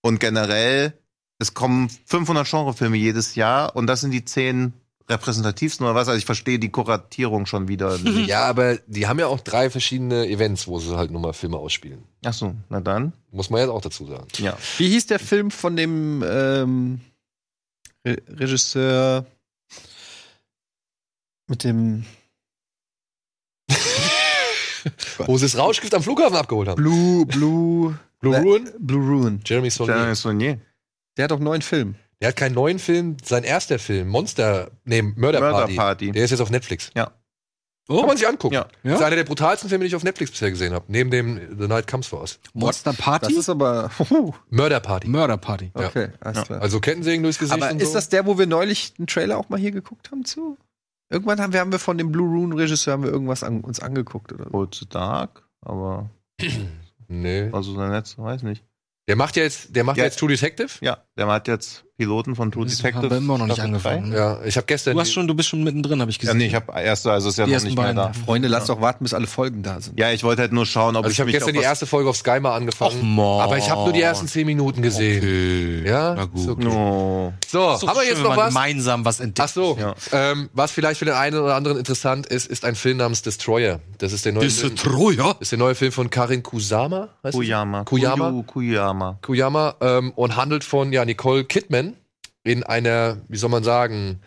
Und 0.00 0.20
generell, 0.20 0.94
es 1.38 1.54
kommen 1.54 1.90
500 2.06 2.48
Genrefilme 2.48 2.96
jedes 2.96 3.34
Jahr 3.34 3.76
und 3.76 3.86
das 3.86 4.00
sind 4.00 4.10
die 4.10 4.24
zehn 4.24 4.72
repräsentativsten 5.08 5.86
oder 5.86 5.94
was. 5.94 6.08
Also 6.08 6.18
ich 6.18 6.24
verstehe 6.24 6.58
die 6.58 6.70
Kuratierung 6.70 7.46
schon 7.46 7.68
wieder. 7.68 7.98
nicht. 8.02 8.28
Ja, 8.28 8.44
aber 8.44 8.76
die 8.86 9.06
haben 9.06 9.18
ja 9.18 9.26
auch 9.26 9.40
drei 9.40 9.70
verschiedene 9.70 10.26
Events, 10.28 10.66
wo 10.66 10.78
sie 10.78 10.96
halt 10.96 11.10
nur 11.10 11.20
mal 11.20 11.32
Filme 11.32 11.58
ausspielen. 11.58 12.02
Ach 12.24 12.32
so, 12.32 12.54
na 12.68 12.80
dann. 12.80 13.12
Muss 13.30 13.50
man 13.50 13.60
jetzt 13.60 13.70
auch 13.70 13.80
dazu 13.80 14.06
sagen. 14.06 14.26
Ja. 14.38 14.56
Wie 14.78 14.88
hieß 14.88 15.06
der 15.06 15.18
Film 15.18 15.50
von 15.50 15.76
dem 15.76 16.24
ähm, 16.26 17.00
Re 18.04 18.16
Regisseur 18.28 19.26
mit 21.48 21.64
dem 21.64 22.04
Wo 25.18 25.36
sie 25.36 25.46
das 25.46 25.58
Rauschgift 25.58 25.94
am 25.94 26.02
Flughafen 26.02 26.36
abgeholt 26.36 26.68
haben. 26.68 26.76
Blue 26.76 27.26
Blue 27.26 27.98
Blue 28.20 28.36
Ruin? 28.36 28.70
Blue 28.78 29.04
Ruin. 29.04 29.40
Jeremy 29.44 29.70
Saulnier. 29.70 29.96
Jeremy 29.96 30.14
Saulnier. 30.14 30.60
Der 31.16 31.24
hat 31.24 31.30
doch 31.30 31.36
einen 31.36 31.44
neuen 31.44 31.62
Film. 31.62 31.94
Der 32.20 32.28
hat 32.28 32.36
keinen 32.36 32.54
neuen 32.54 32.78
Film, 32.78 33.16
sein 33.22 33.44
erster 33.44 33.78
Film, 33.78 34.08
Monster, 34.08 34.70
nee, 34.84 35.02
Murder, 35.02 35.40
Murder 35.40 35.50
Party. 35.52 35.74
Party. 35.76 36.12
Der 36.12 36.24
ist 36.24 36.30
jetzt 36.30 36.40
auf 36.40 36.50
Netflix. 36.50 36.90
Ja. 36.96 37.10
Kann 37.88 38.06
man 38.06 38.16
sich 38.16 38.26
angucken. 38.26 38.54
Ja. 38.54 38.66
Das 38.82 38.94
ist 38.98 39.02
einer 39.04 39.14
der 39.14 39.22
brutalsten 39.24 39.68
Filme, 39.68 39.84
die 39.84 39.88
ich 39.88 39.94
auf 39.94 40.02
Netflix 40.02 40.32
bisher 40.32 40.50
gesehen 40.50 40.72
habe. 40.74 40.86
Neben 40.88 41.10
dem 41.12 41.56
The 41.56 41.68
Night 41.68 41.86
Comes 41.86 42.08
for 42.08 42.20
Us. 42.20 42.40
Monster 42.52 42.90
Das 42.90 43.00
Party? 43.00 43.34
ist 43.34 43.48
aber. 43.48 43.90
Murder 44.50 44.80
Party. 44.80 45.06
Murder 45.08 45.36
Party. 45.36 45.70
Ja. 45.78 45.86
Okay, 45.86 46.08
alles 46.20 46.42
klar. 46.42 46.60
Also 46.62 46.80
Kettensägen 46.80 47.22
durchs 47.22 47.38
Gesicht 47.38 47.62
aber 47.62 47.70
und 47.70 47.80
ist 47.80 47.88
so. 47.90 47.94
das 47.94 48.08
der, 48.08 48.26
wo 48.26 48.38
wir 48.38 48.46
neulich 48.46 48.94
einen 48.98 49.06
Trailer 49.06 49.38
auch 49.38 49.50
mal 49.50 49.60
hier 49.60 49.70
geguckt 49.70 50.10
haben 50.10 50.24
zu? 50.24 50.56
Irgendwann 51.10 51.40
haben 51.40 51.52
wir, 51.52 51.60
haben 51.60 51.70
wir 51.70 51.78
von 51.78 51.96
dem 51.96 52.10
Blue 52.10 52.28
Rune 52.28 52.56
Regisseur 52.56 52.94
haben 52.94 53.04
wir 53.04 53.10
irgendwas 53.10 53.44
an, 53.44 53.60
uns 53.60 53.78
angeguckt 53.78 54.32
oder 54.32 54.46
so. 54.46 54.50
Hold 54.52 54.76
to 54.76 54.84
Dark, 54.86 55.44
aber 55.60 56.10
Nee. 57.06 57.50
also 57.52 57.72
sein 57.76 57.92
letzter, 57.92 58.24
weiß 58.24 58.42
nicht. 58.42 58.64
Der 59.08 59.16
macht 59.16 59.36
ja 59.36 59.44
jetzt, 59.44 59.74
der 59.74 59.84
macht 59.84 59.96
Ja. 59.98 60.04
jetzt 60.04 60.18
True 60.18 60.28
Detective. 60.30 60.68
Ja, 60.80 61.04
der 61.16 61.26
hat 61.28 61.48
jetzt 61.48 61.85
Piloten 61.98 62.36
von 62.36 62.52
True 62.52 62.66
Das 62.66 62.76
Detective. 62.76 63.04
haben 63.04 63.10
wir 63.10 63.16
immer 63.16 63.38
noch 63.38 63.46
nicht 63.46 63.58
angefangen. 63.60 64.12
Ja, 64.12 64.38
ich 64.44 64.56
habe 64.58 64.66
gestern. 64.66 64.92
Du 64.94 65.00
hast 65.00 65.12
schon, 65.12 65.26
du 65.26 65.32
bist 65.34 65.48
schon 65.48 65.64
mittendrin, 65.64 65.98
habe 66.02 66.10
ich 66.10 66.18
Ja, 66.18 66.20
gesehen. 66.32 66.36
nee, 66.38 66.46
ich 66.46 66.54
habe 66.54 66.70
erste, 66.78 67.10
also 67.10 67.30
ist 67.30 67.38
ja 67.38 67.46
Die 67.46 67.52
noch 67.54 67.62
nicht 67.62 67.74
mehr 67.74 67.84
beiden, 67.86 67.96
da. 67.96 68.06
ja. 68.08 68.12
Freunde, 68.12 68.48
lasst 68.48 68.68
doch 68.68 68.82
warten, 68.82 69.02
bis 69.04 69.14
alle 69.14 69.26
Folgen 69.26 69.62
da 69.62 69.80
sind. 69.80 69.98
Ja, 69.98 70.10
ich 70.12 70.22
wollte 70.22 70.42
halt 70.42 70.52
nur 70.52 70.66
schauen, 70.66 70.94
ob 70.96 71.04
also 71.04 71.12
ich 71.12 71.20
habe 71.20 71.30
gestern 71.32 71.54
die 71.54 71.60
erste 71.60 71.86
Folge 71.86 72.10
auf 72.10 72.18
Sky 72.18 72.38
mal 72.40 72.54
angefangen. 72.54 72.98
Och, 72.98 73.02
Mann. 73.02 73.40
aber 73.40 73.56
ich 73.56 73.70
habe 73.70 73.84
nur 73.84 73.94
die 73.94 74.02
ersten 74.02 74.28
zehn 74.28 74.44
Minuten 74.46 74.82
gesehen. 74.82 75.18
Okay. 75.22 75.88
Ja, 75.88 76.14
Na 76.14 76.24
gut. 76.26 76.48
okay. 76.50 76.64
No. 76.64 77.32
So, 77.48 77.58
doch 77.80 77.86
haben 77.88 77.96
wir 77.98 78.04
jetzt 78.06 78.22
noch 78.22 78.36
was? 78.36 78.48
gemeinsam 78.48 79.04
was 79.06 79.20
entdeckt. 79.20 79.48
Ach 79.48 79.54
so, 79.54 79.78
Ja. 79.80 79.94
ähm, 80.12 80.50
was 80.52 80.72
vielleicht 80.72 80.98
für 80.98 81.06
den 81.06 81.14
einen 81.14 81.38
oder 81.38 81.54
anderen 81.54 81.78
interessant 81.78 82.26
ist, 82.26 82.46
ist 82.46 82.66
ein 82.66 82.74
Film 82.74 82.98
namens 82.98 83.22
Destroyer. 83.22 83.80
Das 83.96 84.12
ist 84.12 84.26
der 84.26 84.32
neue 84.32 84.50
Film. 84.50 84.74
Destroyer? 84.74 85.36
ist 85.40 85.50
der 85.50 85.58
neue 85.58 85.74
Film 85.74 85.92
von 85.92 86.10
Karin 86.10 86.42
Kusama. 86.42 87.08
Kuyama. 87.32 87.84
Kuyama. 87.84 88.42
Kuyama. 88.46 89.18
Kuyama 89.22 89.74
ähm, 89.80 90.12
und 90.14 90.36
handelt 90.36 90.62
von 90.62 90.92
ja, 90.92 91.02
Nicole 91.06 91.44
Kidman 91.44 91.85
in 92.46 92.62
einer, 92.62 93.18
wie 93.28 93.36
soll 93.36 93.50
man 93.50 93.64
sagen, 93.64 94.20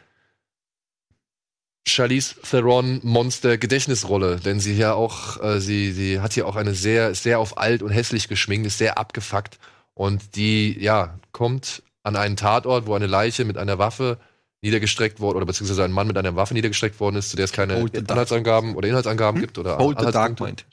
Charlize 1.88 2.36
Theron 2.42 3.00
Monster 3.04 3.58
Gedächtnisrolle, 3.58 4.38
denn 4.38 4.60
sie 4.60 4.76
ja 4.76 4.94
auch, 4.94 5.42
äh, 5.42 5.60
sie, 5.60 5.92
sie 5.92 6.20
hat 6.20 6.34
hier 6.34 6.48
auch 6.48 6.56
eine 6.56 6.76
sehr, 6.76 7.16
sehr 7.16 7.40
auf 7.40 7.58
alt 7.58 7.82
und 7.82 7.90
hässlich 7.90 8.28
geschminkt, 8.28 8.68
ist 8.68 8.78
sehr 8.78 8.98
abgefuckt 8.98 9.58
und 9.94 10.36
die, 10.36 10.78
ja, 10.80 11.18
kommt 11.32 11.82
an 12.04 12.16
einen 12.16 12.36
Tatort, 12.36 12.86
wo 12.86 12.94
eine 12.94 13.08
Leiche 13.08 13.46
mit 13.46 13.58
einer 13.58 13.80
Waffe 13.80 14.20
niedergestreckt 14.62 15.20
wurde, 15.20 15.38
oder 15.38 15.46
beziehungsweise 15.46 15.84
ein 15.84 15.92
Mann 15.92 16.08
mit 16.08 16.18
einer 16.18 16.36
Waffe 16.36 16.54
niedergestreckt 16.54 17.00
worden 17.00 17.16
ist, 17.16 17.30
zu 17.30 17.38
der 17.38 17.46
es 17.46 17.54
keine. 17.54 17.80
Inhaltsangaben 17.80 18.76
oder 18.76 18.88
Inhaltsangaben 18.88 19.40
gibt 19.40 19.58
oder 19.58 19.78
Hold 19.78 20.00
the 20.00 20.06
Dark 20.06 20.16
Anhaltspunkte. 20.16 20.66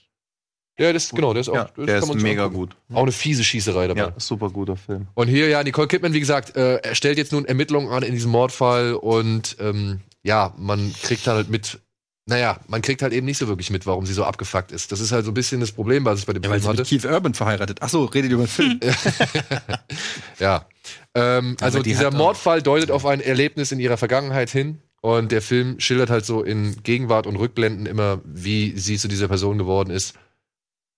Ja, 0.78 0.92
das, 0.92 1.10
genau, 1.10 1.32
der 1.32 1.40
ist 1.40 1.48
auch, 1.48 1.54
Ja, 1.54 1.70
das 1.76 1.86
der 1.86 1.98
ist 1.98 2.14
mega 2.16 2.46
gut. 2.48 2.76
Auch 2.92 3.02
eine 3.02 3.12
fiese 3.12 3.42
Schießerei 3.42 3.88
dabei. 3.88 4.00
Ja, 4.00 4.12
super 4.18 4.50
guter 4.50 4.76
Film. 4.76 5.06
Und 5.14 5.28
hier, 5.28 5.48
ja, 5.48 5.62
Nicole 5.64 5.88
Kidman, 5.88 6.12
wie 6.12 6.20
gesagt, 6.20 6.54
äh, 6.56 6.76
er 6.76 6.94
stellt 6.94 7.16
jetzt 7.16 7.32
nun 7.32 7.46
Ermittlungen 7.46 7.88
an 7.90 8.02
in 8.02 8.12
diesem 8.12 8.30
Mordfall 8.30 8.94
und 8.94 9.56
ähm, 9.58 10.00
ja, 10.22 10.52
man 10.58 10.92
kriegt 11.02 11.26
dann 11.26 11.36
halt 11.36 11.48
mit, 11.48 11.78
naja, 12.26 12.60
man 12.68 12.82
kriegt 12.82 13.00
halt 13.00 13.14
eben 13.14 13.24
nicht 13.24 13.38
so 13.38 13.48
wirklich 13.48 13.70
mit, 13.70 13.86
warum 13.86 14.04
sie 14.04 14.12
so 14.12 14.24
abgefuckt 14.24 14.70
ist. 14.70 14.92
Das 14.92 15.00
ist 15.00 15.12
halt 15.12 15.24
so 15.24 15.30
ein 15.30 15.34
bisschen 15.34 15.60
das 15.60 15.72
Problem, 15.72 16.04
was 16.04 16.18
ich 16.20 16.26
bei 16.26 16.34
dem 16.34 16.42
Ja, 16.42 16.50
weil 16.50 16.60
Film 16.60 16.76
sie 16.76 16.82
hatte. 16.82 16.94
mit 16.94 17.02
Keith 17.02 17.10
Urban 17.10 17.32
verheiratet. 17.34 17.78
Ach 17.80 17.88
so, 17.88 18.04
redet 18.04 18.30
über 18.32 18.42
den 18.44 18.48
Film? 18.48 18.80
Ja. 20.38 20.66
Ähm, 21.14 21.56
also 21.60 21.78
die 21.78 21.90
dieser 21.90 22.10
Mordfall 22.10 22.62
deutet 22.62 22.90
auf 22.90 23.06
ein 23.06 23.20
Erlebnis 23.20 23.72
in 23.72 23.80
ihrer 23.80 23.96
Vergangenheit 23.96 24.50
hin. 24.50 24.82
Und 25.00 25.30
der 25.30 25.40
Film 25.42 25.78
schildert 25.78 26.10
halt 26.10 26.26
so 26.26 26.42
in 26.42 26.82
Gegenwart 26.82 27.26
und 27.26 27.36
Rückblenden 27.36 27.86
immer, 27.86 28.20
wie 28.24 28.76
sie 28.76 28.98
zu 28.98 29.08
dieser 29.08 29.28
Person 29.28 29.56
geworden 29.56 29.90
ist, 29.90 30.14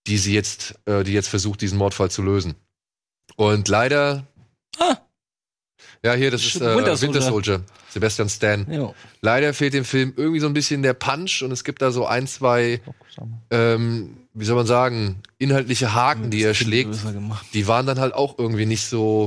die 0.06 0.18
sie 0.18 0.34
jetzt, 0.34 0.78
äh, 0.86 1.04
die 1.04 1.12
jetzt 1.12 1.28
versucht, 1.28 1.60
diesen 1.60 1.78
Mordfall 1.78 2.10
zu 2.10 2.22
lösen. 2.22 2.54
Und 3.36 3.68
leider. 3.68 4.26
Ja, 6.04 6.14
hier, 6.14 6.30
das 6.30 6.44
ist 6.44 6.56
äh, 6.56 6.76
Winter 6.76 7.00
Winter, 7.00 7.20
Soldier. 7.20 7.62
Sebastian 7.88 8.28
Stan. 8.28 8.66
Ja. 8.70 8.94
Leider 9.20 9.52
fehlt 9.52 9.74
dem 9.74 9.84
Film 9.84 10.12
irgendwie 10.16 10.40
so 10.40 10.46
ein 10.46 10.54
bisschen 10.54 10.82
der 10.82 10.94
Punch 10.94 11.42
und 11.42 11.50
es 11.50 11.64
gibt 11.64 11.82
da 11.82 11.90
so 11.90 12.06
ein, 12.06 12.26
zwei, 12.26 12.80
ähm, 13.50 14.16
wie 14.32 14.44
soll 14.44 14.56
man 14.56 14.66
sagen, 14.66 15.22
inhaltliche 15.38 15.94
Haken, 15.94 16.30
die 16.30 16.42
er 16.42 16.54
schlägt. 16.54 16.96
Die 17.52 17.66
waren 17.66 17.86
dann 17.86 17.98
halt 17.98 18.14
auch 18.14 18.38
irgendwie 18.38 18.66
nicht 18.66 18.84
so. 18.84 19.26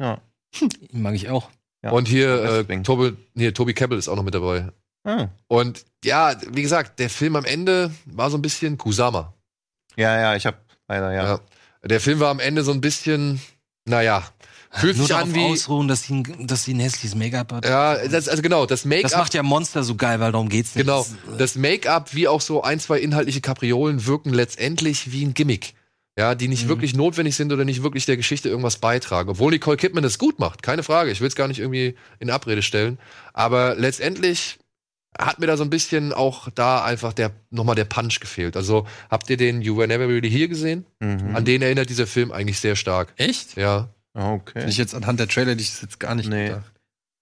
Ja. 0.00 0.20
Den 0.60 1.02
mag 1.02 1.14
ich 1.14 1.28
auch. 1.28 1.50
Ja. 1.82 1.90
Und 1.90 2.08
hier, 2.08 2.66
äh. 2.68 2.82
Tobi, 2.82 3.16
nee, 3.34 3.52
Toby 3.52 3.74
Kebbell 3.74 3.98
ist 3.98 4.08
auch 4.08 4.16
noch 4.16 4.24
mit 4.24 4.34
dabei. 4.34 4.68
Ah. 5.04 5.28
Und 5.46 5.84
ja, 6.04 6.34
wie 6.50 6.62
gesagt, 6.62 6.98
der 6.98 7.10
Film 7.10 7.36
am 7.36 7.44
Ende 7.44 7.92
war 8.06 8.30
so 8.30 8.38
ein 8.38 8.42
bisschen 8.42 8.78
Kusama. 8.78 9.34
Ja, 9.98 10.18
ja, 10.20 10.36
ich 10.36 10.46
habe 10.46 10.56
leider, 10.88 11.12
ja. 11.12 11.24
Ja. 11.24 11.40
Der 11.84 12.00
Film 12.00 12.20
war 12.20 12.30
am 12.30 12.40
Ende 12.40 12.62
so 12.62 12.72
ein 12.72 12.80
bisschen, 12.80 13.40
naja, 13.84 14.22
Fühlt 14.70 14.98
Nur 14.98 15.06
sich 15.06 15.16
an 15.16 15.34
wie. 15.34 15.44
ausruhen, 15.46 15.88
dass 15.88 16.02
sie, 16.02 16.12
ein, 16.16 16.46
dass 16.46 16.64
sie 16.64 16.74
ein 16.74 16.80
hässliches 16.80 17.14
Make-up 17.14 17.52
hat. 17.52 17.64
Ja, 17.64 18.06
das, 18.06 18.28
also 18.28 18.42
genau, 18.42 18.66
das 18.66 18.84
Make-up. 18.84 19.10
Das 19.10 19.16
macht 19.18 19.32
ja 19.32 19.42
Monster 19.42 19.82
so 19.82 19.94
geil, 19.94 20.20
weil 20.20 20.30
darum 20.30 20.50
geht's 20.50 20.74
nicht. 20.74 20.84
Genau. 20.84 21.06
Das- 21.26 21.38
Das 21.38 21.54
Make-up 21.54 22.14
wie 22.14 22.28
auch 22.28 22.42
so 22.42 22.62
ein, 22.62 22.78
zwei 22.78 22.98
inhaltliche 22.98 23.40
Kapriolen 23.40 24.04
wirken 24.04 24.28
letztendlich 24.34 25.10
wie 25.10 25.24
ein 25.24 25.32
Gimmick. 25.32 25.72
Ja, 26.18 26.34
die 26.34 26.48
nicht 26.48 26.68
wirklich 26.68 26.94
notwendig 26.94 27.34
sind 27.34 27.50
oder 27.50 27.64
nicht 27.64 27.82
wirklich 27.82 28.04
der 28.04 28.18
Geschichte 28.18 28.50
irgendwas 28.50 28.76
beitragen. 28.76 29.30
Obwohl 29.30 29.52
Nicole 29.52 29.78
Kidman 29.78 30.02
das 30.02 30.18
gut 30.18 30.38
macht, 30.38 30.62
keine 30.62 30.82
Frage. 30.82 31.10
Ich 31.12 31.20
will 31.22 31.28
es 31.28 31.34
gar 31.34 31.48
nicht 31.48 31.60
irgendwie 31.60 31.94
in 32.18 32.28
Abrede 32.28 32.60
stellen. 32.60 32.98
Aber 33.32 33.74
letztendlich 33.74 34.58
hat 35.16 35.38
mir 35.38 35.46
da 35.46 35.56
so 35.56 35.64
ein 35.64 35.70
bisschen 35.70 36.12
auch 36.12 36.48
da 36.54 36.84
einfach 36.84 37.12
der 37.12 37.30
nochmal 37.50 37.74
der 37.76 37.84
Punch 37.84 38.20
gefehlt. 38.20 38.56
Also 38.56 38.86
habt 39.10 39.30
ihr 39.30 39.36
den 39.36 39.62
You 39.62 39.76
Were 39.76 39.88
Never 39.88 40.06
Really 40.08 40.30
Here 40.30 40.48
gesehen? 40.48 40.84
Mhm. 41.00 41.34
An 41.34 41.44
den 41.44 41.62
erinnert 41.62 41.88
dieser 41.90 42.06
Film 42.06 42.30
eigentlich 42.32 42.60
sehr 42.60 42.76
stark. 42.76 43.12
Echt? 43.16 43.56
Ja. 43.56 43.88
Okay. 44.14 44.52
Finde 44.60 44.68
ich 44.70 44.76
jetzt 44.78 44.94
anhand 44.94 45.20
der 45.20 45.28
Trailer, 45.28 45.54
die 45.54 45.62
ich 45.62 45.80
jetzt 45.82 45.98
gar 46.00 46.14
nicht 46.14 46.28
Nee. 46.28 46.48
gedacht. 46.48 46.72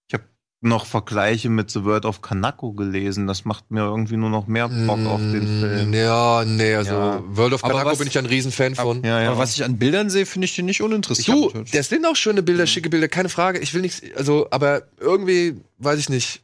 Ich 0.09 0.15
habe 0.15 0.25
noch 0.63 0.87
Vergleiche 0.87 1.49
mit 1.49 1.71
The 1.71 1.85
Word 1.85 2.05
of 2.07 2.23
Kanako 2.23 2.73
gelesen. 2.73 3.27
Das 3.27 3.45
macht 3.45 3.71
mir 3.71 3.81
irgendwie 3.81 4.17
nur 4.17 4.31
noch 4.31 4.47
mehr 4.47 4.69
Bock 4.69 5.05
auf 5.07 5.21
den 5.21 5.61
Film. 5.61 5.93
Ja, 5.95 6.45
nee, 6.47 6.75
also 6.75 6.93
Ja. 6.93 7.23
World 7.27 7.55
of 7.55 7.63
Kanako 7.63 7.91
was- 7.91 7.99
bin 7.99 8.09
ich 8.09 8.19
ein 8.19 8.27
Riesenfan 8.27 8.75
von. 8.75 9.05
Ja, 9.05 9.23
ja. 9.23 9.29
Aber 9.31 9.39
was 9.39 9.55
ich 9.57 9.65
an 9.65 9.79
Bildern 9.79 10.11
sehe, 10.11 10.27
finde 10.27 10.47
ich 10.47 10.57
den 10.57 10.65
nicht 10.67 10.83
uninteressant. 10.83 11.29
Du, 11.55 11.65
das 11.73 11.89
sind 11.89 12.05
auch 12.05 12.17
schöne 12.17 12.43
Bilder, 12.43 12.67
schicke 12.67 12.89
Bilder, 12.91 13.09
keine 13.09 13.29
Frage. 13.29 13.59
Ich 13.59 13.73
will 13.75 13.83
nichts, 13.83 14.03
also, 14.17 14.49
aber 14.51 14.83
irgendwie, 14.99 15.61
weiß 15.79 15.99
ich 15.99 16.09
nicht, 16.09 16.43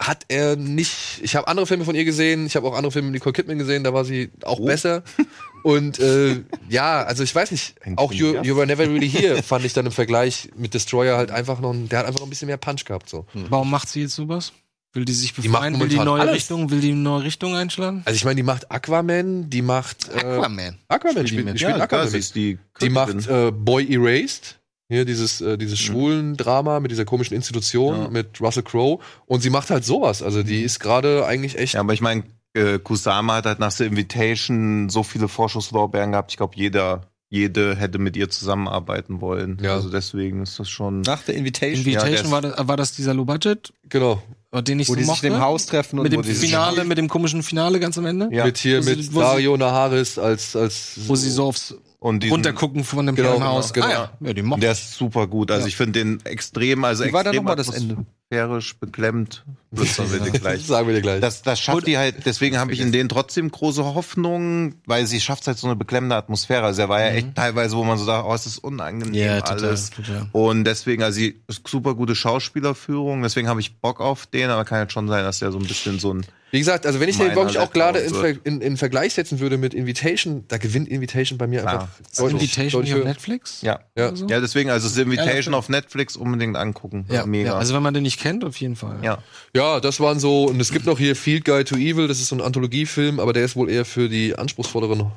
hat 0.00 0.24
er 0.28 0.56
nicht. 0.56 1.20
Ich 1.22 1.36
habe 1.36 1.46
andere 1.46 1.66
Filme 1.66 1.84
von 1.84 1.94
ihr 1.94 2.04
gesehen, 2.06 2.46
ich 2.46 2.56
habe 2.56 2.66
auch 2.66 2.74
andere 2.74 2.90
Filme 2.90 3.08
mit 3.08 3.14
Nicole 3.16 3.34
Kidman 3.34 3.58
gesehen, 3.58 3.84
da 3.84 3.92
war 3.92 4.04
sie 4.04 4.30
auch 4.44 4.58
besser. 4.64 5.02
Und 5.62 5.98
äh, 5.98 6.40
ja, 6.70 7.02
also 7.02 7.22
ich 7.22 7.34
weiß 7.34 7.50
nicht, 7.50 7.74
auch 7.96 8.10
you, 8.12 8.34
you 8.42 8.56
Were 8.56 8.66
Never 8.66 8.84
Really 8.88 9.10
Here 9.10 9.42
fand 9.42 9.64
ich 9.66 9.74
dann 9.74 9.84
im 9.84 9.92
Vergleich 9.92 10.48
mit 10.56 10.72
Destroyer 10.72 11.18
halt 11.18 11.30
einfach 11.30 11.60
noch, 11.60 11.72
ein- 11.74 11.88
der 11.90 11.98
hat 11.98 12.06
einfach 12.06 12.20
noch 12.20 12.26
ein 12.26 12.30
bisschen 12.30 12.46
mehr 12.46 12.56
Punch 12.56 12.86
gehabt. 12.86 13.10
so. 13.10 13.26
Warum 13.50 13.70
macht 13.70 13.88
sie 13.90 14.00
jetzt 14.00 14.14
sowas? 14.14 14.52
Will 14.94 15.04
die 15.04 15.12
sich 15.12 15.34
Die 15.34 15.48
macht 15.48 15.62
befreien? 15.64 15.80
will 15.80 15.88
die 15.88 15.98
neue 15.98 16.22
alles. 16.22 16.34
Richtung? 16.34 16.70
Will 16.70 16.80
die 16.80 16.92
eine 16.92 17.00
neue 17.00 17.22
Richtung 17.24 17.54
einschlagen? 17.54 18.02
Also 18.06 18.16
ich 18.16 18.24
meine, 18.24 18.36
die 18.36 18.42
macht 18.42 18.72
Aquaman, 18.72 19.48
die 19.50 19.62
macht 19.62 20.08
äh, 20.08 20.18
Aquaman. 20.18 20.78
Aquaman 20.88 21.26
Spielt 21.28 21.46
die 21.46 21.58
spielt, 21.58 21.60
die 21.60 21.62
Ja, 21.62 21.76
Aquaman 21.76 22.10
die 22.34 22.58
Die 22.80 22.88
macht 22.88 23.28
äh, 23.28 23.52
Boy 23.52 23.86
Erased. 23.94 24.58
Hier 24.90 25.04
dieses, 25.04 25.40
äh, 25.40 25.56
dieses 25.56 25.78
schwulen 25.78 26.36
Drama 26.36 26.80
mit 26.80 26.90
dieser 26.90 27.04
komischen 27.04 27.34
Institution 27.36 27.96
Ja. 28.02 28.08
mit 28.10 28.40
Russell 28.40 28.64
Crowe. 28.64 28.98
Und 29.26 29.40
sie 29.40 29.48
macht 29.50 29.70
halt 29.70 29.84
sowas. 29.84 30.20
Also 30.22 30.42
die 30.42 30.62
ist 30.62 30.80
gerade 30.80 31.24
eigentlich 31.26 31.56
echt. 31.56 31.74
Ja, 31.74 31.80
aber 31.80 31.92
ich 31.92 32.00
meine, 32.00 32.24
äh, 32.54 32.80
Kusama 32.80 33.36
hat 33.36 33.46
halt 33.46 33.60
nach 33.60 33.70
The 33.70 33.84
Invitation 33.84 34.88
so 34.88 35.04
viele 35.04 35.28
Vorschusslorbeeren 35.28 36.10
gehabt. 36.10 36.32
Ich 36.32 36.36
glaube, 36.36 36.54
jeder, 36.56 37.02
jede 37.28 37.76
hätte 37.76 37.98
mit 37.98 38.16
ihr 38.16 38.28
zusammenarbeiten 38.30 39.20
wollen. 39.20 39.58
Ja. 39.62 39.74
Also 39.74 39.90
deswegen 39.90 40.42
ist 40.42 40.58
das 40.58 40.68
schon. 40.68 41.02
Nach 41.02 41.22
der 41.22 41.36
Invitation, 41.36 41.86
Ja, 41.92 42.00
der 42.00 42.08
Invitation 42.10 42.26
ist- 42.26 42.32
war, 42.32 42.40
das, 42.42 42.68
war 42.68 42.76
das 42.76 42.92
dieser 42.96 43.14
Low 43.14 43.24
Budget, 43.24 43.72
Genau. 43.88 44.20
den 44.52 44.80
ich 44.80 44.88
wo 44.88 44.94
so 44.94 44.96
die 44.96 45.02
sich 45.04 45.08
mochte? 45.08 45.26
in 45.28 45.34
dem 45.34 45.40
Haus 45.40 45.66
treffen 45.66 46.00
und 46.00 46.02
mit 46.02 46.12
dem 46.12 46.24
sich- 46.24 46.38
Finale, 46.38 46.84
mit 46.84 46.98
dem 46.98 47.06
komischen 47.06 47.44
Finale 47.44 47.78
ganz 47.78 47.96
am 47.96 48.06
Ende? 48.06 48.28
Ja. 48.32 48.44
Mit 48.44 48.58
hier 48.58 48.82
mit 48.82 49.04
sie- 49.04 49.14
Dario 49.14 49.56
Naharis 49.56 50.18
als, 50.18 50.56
als 50.56 50.94
Wo 51.06 51.14
sie 51.14 51.30
so 51.30 51.44
aufs 51.44 51.76
Und 52.00 52.22
diesen- 52.22 52.32
Runtergucken 52.32 52.82
von 52.82 53.04
dem 53.04 53.14
Genau, 53.14 53.40
Haus. 53.42 53.72
genau. 53.74 53.86
Ah, 53.86 53.90
ja. 53.90 54.10
ja, 54.20 54.32
die 54.32 54.42
mochte 54.42 54.62
Der 54.62 54.72
ist 54.72 54.94
super 54.94 55.26
gut. 55.26 55.50
Also 55.50 55.66
ich 55.66 55.76
finde 55.76 55.98
den 56.00 56.24
extrem, 56.24 56.82
also 56.84 57.04
Wie 57.04 57.12
war 57.12 57.22
da 57.24 57.30
extrem 57.30 57.44
noch 57.44 57.50
mal 57.50 57.56
das 57.56 57.68
Ende? 57.68 58.06
atmosphärisch 58.30 58.78
beklemmt. 58.78 59.44
Das 59.70 59.96
sagen 59.96 60.10
wir 60.10 60.20
dir 60.20 60.30
gleich. 60.40 60.58
Das 60.60 60.66
sagen 60.66 60.86
wir 60.88 60.94
dir 60.94 61.02
gleich. 61.02 61.20
Das, 61.20 61.42
das 61.42 61.60
schafft 61.60 61.86
die 61.86 61.98
halt, 61.98 62.24
deswegen 62.24 62.58
habe 62.58 62.72
ich 62.72 62.80
in 62.80 62.90
denen 62.90 63.10
trotzdem 63.10 63.50
große 63.50 63.84
Hoffnung, 63.84 64.76
weil 64.86 65.06
sie 65.06 65.20
schafft 65.20 65.46
halt 65.46 65.58
so 65.58 65.66
eine 65.66 65.76
beklemmende 65.76 66.16
Atmosphäre. 66.16 66.64
Also 66.64 66.80
er 66.80 66.88
war 66.88 67.00
ja 67.00 67.08
echt 67.08 67.34
teilweise, 67.34 67.76
wo 67.76 67.84
man 67.84 67.98
so 67.98 68.04
sagt, 68.04 68.24
oh, 68.26 68.32
es 68.32 68.46
ist 68.46 68.56
unangenehm 68.58 69.12
Ja, 69.12 69.40
total, 69.42 69.58
alles. 69.66 69.90
total. 69.90 70.26
Und 70.32 70.64
deswegen, 70.64 71.02
also 71.02 71.16
sie 71.18 71.42
super 71.66 71.94
gute 71.94 72.14
Schauspielerführung, 72.14 73.22
deswegen 73.22 73.46
habe 73.48 73.60
ich 73.60 73.76
Bock 73.78 74.00
auf 74.00 74.26
den, 74.26 74.48
aber 74.48 74.64
kann 74.64 74.78
halt 74.78 74.92
schon 74.92 75.06
sein, 75.06 75.22
dass 75.24 75.40
der 75.40 75.52
so 75.52 75.58
ein 75.58 75.66
bisschen 75.66 75.98
so 75.98 76.14
ein 76.14 76.24
Wie 76.50 76.58
gesagt, 76.58 76.86
also 76.86 76.98
wenn 77.00 77.08
ich 77.08 77.16
den 77.16 77.28
Meiner 77.28 77.36
wirklich 77.36 77.58
auch 77.58 77.72
gerade 77.72 78.00
in, 78.00 78.14
Ver 78.14 78.34
in, 78.44 78.60
in 78.60 78.76
Vergleich 78.76 79.14
setzen 79.14 79.38
würde 79.40 79.56
mit 79.56 79.72
Invitation, 79.74 80.44
da 80.48 80.58
gewinnt 80.58 80.88
Invitation 80.88 81.38
bei 81.38 81.46
mir 81.46 81.60
Klar. 81.60 81.72
einfach 81.82 82.00
Ist 82.00 82.18
deutlich, 82.18 82.42
Invitation 82.42 82.82
deutlich 82.82 82.98
auf. 82.98 83.04
Netflix? 83.04 83.62
ja. 83.62 83.80
Ja. 83.96 84.14
so? 84.16 84.26
Ja, 84.26 84.40
deswegen, 84.40 84.70
also 84.70 84.88
The 84.88 85.02
Invitation 85.02 85.52
Ja, 85.52 85.58
auf 85.58 85.68
Netflix 85.68 86.16
unbedingt 86.16 86.56
angucken. 86.56 87.06
Ja, 87.08 87.24
Mega. 87.26 87.50
ja, 87.50 87.56
also 87.56 87.74
wenn 87.74 87.82
man 87.82 87.94
den 87.94 88.02
nicht 88.02 88.20
kennt, 88.20 88.44
auf 88.44 88.56
jeden 88.56 88.76
Fall. 88.76 88.98
ja. 89.02 89.18
Ja, 89.54 89.80
das 89.80 90.00
waren 90.00 90.18
so, 90.20 90.44
und 90.44 90.60
es 90.60 90.72
gibt 90.72 90.86
noch 90.86 90.98
hier 90.98 91.16
Field 91.16 91.44
Guide 91.44 91.64
to 91.64 91.76
Evil, 91.76 92.08
das 92.08 92.20
ist 92.20 92.28
so 92.28 92.36
ein 92.36 92.40
Anthologiefilm, 92.40 93.20
aber 93.20 93.32
der 93.32 93.44
ist 93.44 93.56
wohl 93.56 93.68
eher 93.70 93.84
für 93.84 94.08
die 94.08 94.36
anspruchsvolleren 94.36 95.10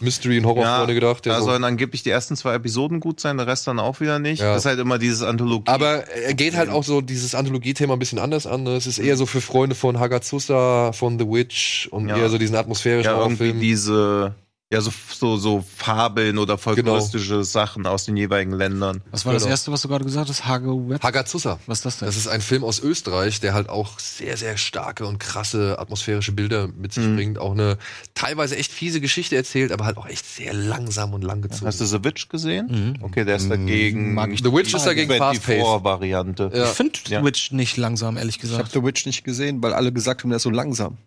Mystery- 0.00 0.38
und 0.38 0.46
Horrorfreunde 0.46 0.94
gedacht. 0.94 1.24
Der 1.24 1.34
da 1.34 1.38
so- 1.40 1.46
sollen 1.46 1.64
angeblich 1.64 2.02
die 2.02 2.10
ersten 2.10 2.36
zwei 2.36 2.54
Episoden 2.54 3.00
gut 3.00 3.20
sein, 3.20 3.36
der 3.36 3.46
Rest 3.46 3.66
dann 3.66 3.78
auch 3.78 4.00
wieder 4.00 4.18
nicht. 4.18 4.40
Ja. 4.40 4.52
Das 4.52 4.62
ist 4.62 4.66
halt 4.66 4.78
immer 4.78 4.98
dieses 4.98 5.22
Anthologie. 5.22 5.70
aber 5.70 6.06
er 6.08 6.34
geht 6.34 6.56
halt 6.56 6.70
auch 6.70 6.84
so 6.84 7.00
dieses 7.00 7.34
Anthologie-Thema 7.34 7.94
ein 7.94 7.98
bisschen 7.98 8.18
anders 8.18 8.46
an. 8.46 8.62
ne? 8.62 8.76
Es 8.76 8.86
ist 8.86 8.98
eher 8.98 9.16
so 9.16 9.26
für 9.26 9.40
Freunde 9.40 9.74
von 9.74 9.98
Hagazusa, 9.98 10.92
von 10.92 11.18
The 11.18 11.26
Witch 11.28 11.88
und 11.90 12.08
Ja. 12.08 12.16
eher 12.16 12.28
so 12.28 12.38
diesen 12.38 12.56
atmosphärischen 12.56 13.12
ja, 13.12 13.18
irgendwie 13.18 13.44
Horrorfilm. 13.44 13.60
diese, 13.60 14.34
ja, 14.70 14.82
so, 14.82 14.92
so, 15.14 15.38
so 15.38 15.64
Fabeln 15.76 16.36
oder 16.36 16.58
folkloristische 16.58 17.42
Sachen 17.42 17.86
aus 17.86 18.04
den 18.04 18.18
jeweiligen 18.18 18.52
Ländern. 18.52 19.00
Was 19.10 19.24
war 19.24 19.32
das 19.32 19.44
Genau. 19.44 19.50
erste, 19.52 19.72
was 19.72 19.80
du 19.80 19.88
gerade 19.88 20.04
gesagt 20.04 20.28
hast? 20.28 20.44
Hage 20.44 20.66
Web? 20.90 21.02
Hagazusa. 21.02 21.58
Was 21.66 21.78
ist 21.78 21.84
das 21.86 21.98
denn? 22.00 22.06
Das 22.06 22.16
ist 22.18 22.28
ein 22.28 22.42
Film 22.42 22.64
aus 22.64 22.78
Österreich, 22.78 23.40
der 23.40 23.54
halt 23.54 23.70
auch 23.70 23.98
sehr, 23.98 24.36
sehr 24.36 24.58
starke 24.58 25.06
und 25.06 25.18
krasse 25.20 25.78
atmosphärische 25.78 26.32
Bilder 26.32 26.68
mit 26.68 26.92
sich 26.92 27.06
Mhm. 27.06 27.16
bringt. 27.16 27.38
Auch 27.38 27.52
eine 27.52 27.78
teilweise 28.14 28.56
echt 28.58 28.70
fiese 28.70 29.00
Geschichte 29.00 29.36
erzählt, 29.36 29.72
aber 29.72 29.86
halt 29.86 29.96
auch 29.96 30.06
echt 30.06 30.26
sehr 30.26 30.52
langsam 30.52 31.14
und 31.14 31.22
langgezogen. 31.24 31.66
Hast 31.66 31.80
du 31.80 31.86
The 31.86 32.04
Witch 32.04 32.28
gesehen? 32.28 32.96
Mhm. 32.98 33.02
Okay, 33.04 33.24
der 33.24 33.36
ist 33.36 33.50
dagegen. 33.50 34.12
Mag 34.12 34.30
ich 34.32 34.40
The 34.44 34.52
Witch 34.52 34.74
ist 34.74 34.84
dagegen 34.84 35.10
fast-paced. 35.16 35.82
Variante. 35.82 36.50
Ja. 36.54 36.64
Ich 36.64 36.70
finde 36.76 36.98
Ja. 37.08 37.24
Witch 37.24 37.52
nicht 37.52 37.78
langsam, 37.78 38.18
ehrlich 38.18 38.36
Ich 38.36 38.42
habe 38.42 38.64
gesagt. 38.64 38.72
The 38.72 38.82
Witch 38.84 39.06
nicht 39.06 39.24
gesehen, 39.24 39.62
weil 39.62 39.72
alle 39.72 39.92
gesagt 39.94 40.24
haben, 40.24 40.28
der 40.28 40.36
ist 40.36 40.42
so 40.42 40.50
langsam. 40.50 40.98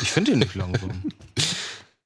Ich 0.00 0.10
finde 0.10 0.32
ihn 0.32 0.38
nicht 0.38 0.54
langsam. 0.54 0.88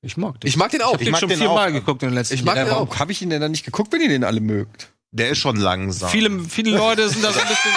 Ich 0.04 0.16
mag 0.16 0.40
den. 0.40 0.48
Ich 0.48 0.56
mag 0.56 0.70
den 0.70 0.82
auch. 0.82 0.92
Ich 0.92 0.92
habe 0.94 1.04
den 1.04 1.10
mag 1.12 1.20
schon 1.20 1.28
den 1.30 1.38
viermal 1.38 1.68
auch. 1.70 1.72
geguckt 1.72 2.02
in 2.02 2.10
den 2.10 2.14
letzten 2.14 2.34
Ich 2.34 2.44
mag 2.44 2.56
Jahren. 2.56 2.68
den 2.68 2.74
Warum 2.74 2.98
habe 2.98 3.12
ich 3.12 3.22
ihn 3.22 3.30
denn 3.30 3.40
dann 3.40 3.50
nicht 3.50 3.64
geguckt, 3.64 3.92
wenn 3.92 4.00
ihr 4.00 4.08
den 4.08 4.24
alle 4.24 4.40
mögt? 4.40 4.88
Der 5.12 5.30
ist 5.30 5.38
schon 5.38 5.56
langsam. 5.56 6.08
Viele, 6.10 6.40
viele 6.40 6.72
Leute 6.76 7.08
sind 7.08 7.22
da 7.22 7.32
so 7.32 7.38
ein 7.40 7.46
bisschen. 7.46 7.70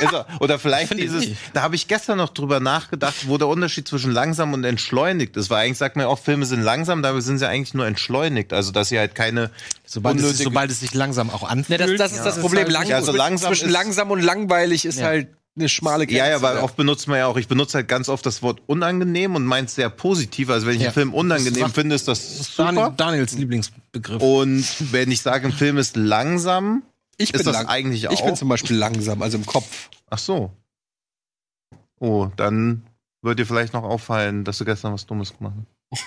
Er. 0.00 0.26
Oder 0.40 0.58
vielleicht 0.58 0.90
ich 0.92 0.98
dieses, 0.98 1.26
da 1.52 1.62
habe 1.62 1.74
ich 1.76 1.86
gestern 1.86 2.16
noch 2.18 2.30
drüber 2.30 2.60
nachgedacht, 2.60 3.28
wo 3.28 3.36
der 3.38 3.46
Unterschied 3.46 3.86
zwischen 3.86 4.10
langsam 4.10 4.52
und 4.54 4.64
entschleunigt 4.64 5.36
ist. 5.36 5.50
Weil 5.50 5.66
eigentlich 5.66 5.78
sagt 5.78 5.96
man 5.96 6.06
ja 6.06 6.08
auch, 6.08 6.18
Filme 6.18 6.46
sind 6.46 6.62
langsam, 6.62 7.02
dabei 7.02 7.20
sind 7.20 7.38
sie 7.38 7.46
eigentlich 7.48 7.74
nur 7.74 7.86
entschleunigt. 7.86 8.52
Also, 8.54 8.72
dass 8.72 8.88
sie 8.88 8.98
halt 8.98 9.14
keine 9.14 9.50
Sobald 9.86 10.18
es, 10.18 10.38
sobald 10.38 10.70
es 10.70 10.80
sich 10.80 10.94
langsam 10.94 11.28
auch 11.30 11.42
anfühlt. 11.48 11.78
das, 11.80 11.90
das 11.96 12.12
ist 12.12 12.24
das 12.24 12.40
Problem. 12.40 12.68
Lang, 12.70 12.86
Ja, 12.88 12.96
also 12.96 13.12
langsam 13.12 13.50
zwischen 13.52 13.66
ist- 13.68 13.72
langsam 13.72 14.10
und 14.10 14.20
langweilig 14.20 14.84
ist 14.86 14.98
Ja. 15.00 15.06
halt 15.06 15.28
eine 15.56 15.68
schmale 15.68 16.06
Grenze. 16.06 16.18
Ja, 16.18 16.28
ja, 16.28 16.42
weil 16.42 16.58
oft 16.58 16.76
benutzt 16.76 17.06
man 17.06 17.18
ja 17.18 17.26
auch, 17.26 17.36
ich 17.36 17.46
benutze 17.46 17.78
halt 17.78 17.88
ganz 17.88 18.08
oft 18.08 18.26
das 18.26 18.42
Wort 18.42 18.60
unangenehm 18.66 19.36
und 19.36 19.44
meint 19.44 19.70
sehr 19.70 19.88
positiv. 19.88 20.50
Also 20.50 20.66
wenn 20.66 20.74
ich 20.74 20.80
Ja. 20.82 20.88
einen 20.88 20.94
Film 20.94 21.14
unangenehm 21.14 21.62
Das 21.62 21.72
finde, 21.72 21.94
ist 21.94 22.08
das 22.08 22.38
super. 22.38 22.72
Daniel, 22.72 22.92
Daniels 22.96 23.32
Lieblingsbegriff. 23.34 24.20
Und 24.20 24.64
wenn 24.92 25.10
ich 25.12 25.20
sage, 25.22 25.46
ein 25.46 25.52
Film 25.52 25.78
ist 25.78 25.96
langsam, 25.96 26.82
ich 27.18 27.30
bin 27.30 27.40
ist 27.40 27.46
das 27.46 27.54
lang- 27.54 27.66
eigentlich 27.68 28.04
Ich 28.10 28.22
bin 28.22 28.32
auch. 28.32 28.38
zum 28.38 28.48
Beispiel 28.48 28.76
langsam, 28.76 29.22
also 29.22 29.38
im 29.38 29.46
Kopf. 29.46 29.90
Ach 30.10 30.18
so. 30.18 30.50
Oh, 32.00 32.28
dann 32.36 32.82
wird 33.22 33.38
dir 33.38 33.46
vielleicht 33.46 33.72
noch 33.72 33.84
auffallen, 33.84 34.42
dass 34.44 34.58
du 34.58 34.64
gestern 34.64 34.92
was 34.92 35.06
Dummes 35.06 35.36
gemacht 35.38 35.54
hast. 35.92 36.02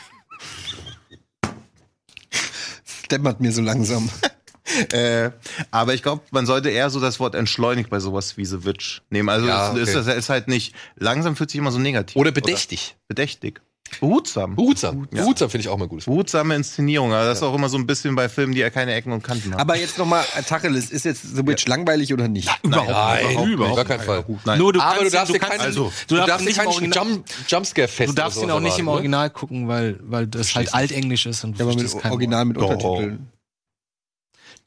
Es 2.86 3.02
dämmert 3.10 3.40
mir 3.40 3.54
so 3.54 3.62
langsam. 3.62 4.10
äh, 4.92 5.32
aber 5.72 5.94
ich 5.94 6.04
glaube, 6.04 6.24
man 6.32 6.46
sollte 6.46 6.70
eher 6.70 6.90
so 6.90 7.00
das 7.00 7.20
Wort 7.20 7.36
entschleunigt 7.36 7.90
bei 7.90 8.00
sowas 8.00 8.38
wie 8.38 8.46
The 8.46 8.66
Witch 8.66 9.02
nehmen. 9.10 9.30
Also 9.30 9.48
Ja, 9.48 9.72
okay. 9.72 9.82
ist, 9.82 9.96
ist 9.96 10.30
halt 10.30 10.48
nicht 10.48 10.74
langsam 10.96 11.36
fühlt 11.36 11.50
sich 11.50 11.60
immer 11.60 11.72
so 11.72 11.80
negativ. 11.80 12.16
Oder 12.16 12.32
bedächtig. 12.32 12.96
bedächtig. 13.08 13.62
Behutsam. 14.00 14.56
Behutsam. 14.56 15.08
Ja. 15.14 15.22
Behutsam 15.22 15.50
finde 15.50 15.62
ich 15.62 15.70
auch 15.70 15.78
mal 15.78 15.88
gut. 15.88 16.06
Behutsame 16.06 16.56
Inszenierung. 16.56 17.14
Aber 17.14 17.26
das 17.26 17.40
ist 17.40 17.44
auch 17.44 17.56
immer 17.56 17.70
so 17.70 17.78
ein 17.78 17.88
bisschen 17.88 18.16
bei 18.16 18.30
Filmen, 18.30 18.54
die 18.54 18.60
ja 18.60 18.70
keine 18.70 18.94
Ecken 18.94 19.12
und 19.12 19.24
Kanten 19.24 19.54
haben. 19.54 19.60
Aber 19.60 19.78
jetzt 19.78 19.98
nochmal, 19.98 20.24
Tacheles, 20.46 20.90
ist 20.90 21.06
jetzt 21.06 21.36
The 21.36 21.46
Witch 21.48 21.68
langweilig 21.68 22.14
oder 22.14 22.28
nicht? 22.28 22.50
überhaupt 22.64 22.90
Nein, 22.90 23.48
überhaupt 23.48 23.76
gar 23.76 23.86
keinen 23.86 24.02
Fall. 24.02 24.26
Nein. 24.46 24.60
Nur 24.60 24.74
du 24.74 24.82
Aber 24.82 24.98
kannst 25.00 25.14
du 25.14 25.18
darfst 25.18 25.34
dir 25.34 25.40
du 25.40 25.40
kannst, 25.40 25.58
keinen, 25.58 25.66
also, 25.66 25.92
du 26.08 26.16
darfst 26.18 26.46
nicht 26.46 26.58
keinen 26.58 26.92
Jump, 26.92 27.26
Jumpscare-Fest 27.48 28.10
du 28.10 28.14
darfst 28.14 28.42
ihn 28.42 28.52
auch 28.52 28.60
nicht 28.60 28.78
im 28.78 28.88
Original 28.88 29.30
gucken, 29.30 29.68
weil, 29.68 30.00
weil 30.04 30.28
das 30.28 30.54
halt 30.56 30.74
altenglisch 30.74 31.26
ist 31.26 31.44
und 31.44 31.54
du 31.60 31.64
Ja, 31.64 31.72
aber 31.72 31.82
mit 31.82 32.06
Original 32.06 32.46
mit 32.46 32.58
Doch. 32.58 32.70
Untertiteln. 32.70 33.32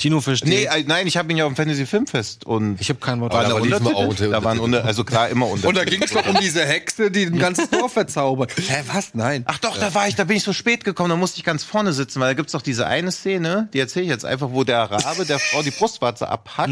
Tino 0.00 0.20
versteht. 0.20 0.48
Nee, 0.48 0.64
äh, 0.64 0.82
nein, 0.86 1.06
ich 1.06 1.16
habe 1.16 1.30
ihn 1.30 1.36
ja 1.38 1.44
auf 1.44 1.52
dem 1.52 1.56
Fantasy 1.56 1.86
Filmfest 1.86 2.44
und 2.46 2.80
ich 2.80 2.88
habe 2.88 2.98
kein 2.98 3.20
Wort. 3.20 3.32
waren 3.32 3.44
da 3.44 3.50
da 3.78 3.90
auch 3.94 4.06
unter- 4.08 4.28
da 4.28 4.42
waren 4.42 4.58
unter, 4.58 4.84
also 4.84 5.04
klar 5.04 5.28
immer 5.28 5.46
Untertitel. 5.46 5.68
Und 5.68 5.76
da 5.76 5.84
ging 5.84 6.02
es 6.02 6.10
doch 6.12 6.26
um 6.26 6.36
diese 6.40 6.64
Hexe, 6.66 7.10
die 7.10 7.24
ein 7.26 7.38
ganzes 7.38 7.70
Dorf 7.70 7.92
verzaubert. 7.92 8.52
Hä, 8.56 8.82
was? 8.92 9.14
Nein. 9.14 9.44
Ach 9.46 9.58
doch, 9.58 9.78
da 9.78 9.94
war 9.94 10.08
ich, 10.08 10.16
da 10.16 10.24
bin 10.24 10.36
ich 10.36 10.42
so 10.42 10.52
spät 10.52 10.82
gekommen, 10.84 11.10
da 11.10 11.16
musste 11.16 11.38
ich 11.38 11.44
ganz 11.44 11.62
vorne 11.62 11.92
sitzen, 11.92 12.18
weil 12.20 12.28
da 12.30 12.34
gibt's 12.34 12.52
doch 12.52 12.62
diese 12.62 12.86
eine 12.86 13.12
Szene, 13.12 13.68
die 13.72 13.78
erzähle 13.78 14.04
ich 14.06 14.10
jetzt 14.10 14.24
einfach, 14.24 14.48
wo 14.50 14.64
der 14.64 14.90
Rabe 14.90 15.24
der 15.26 15.38
Frau 15.38 15.62
die 15.62 15.70
Brustwarze 15.70 16.28
abhackt 16.28 16.70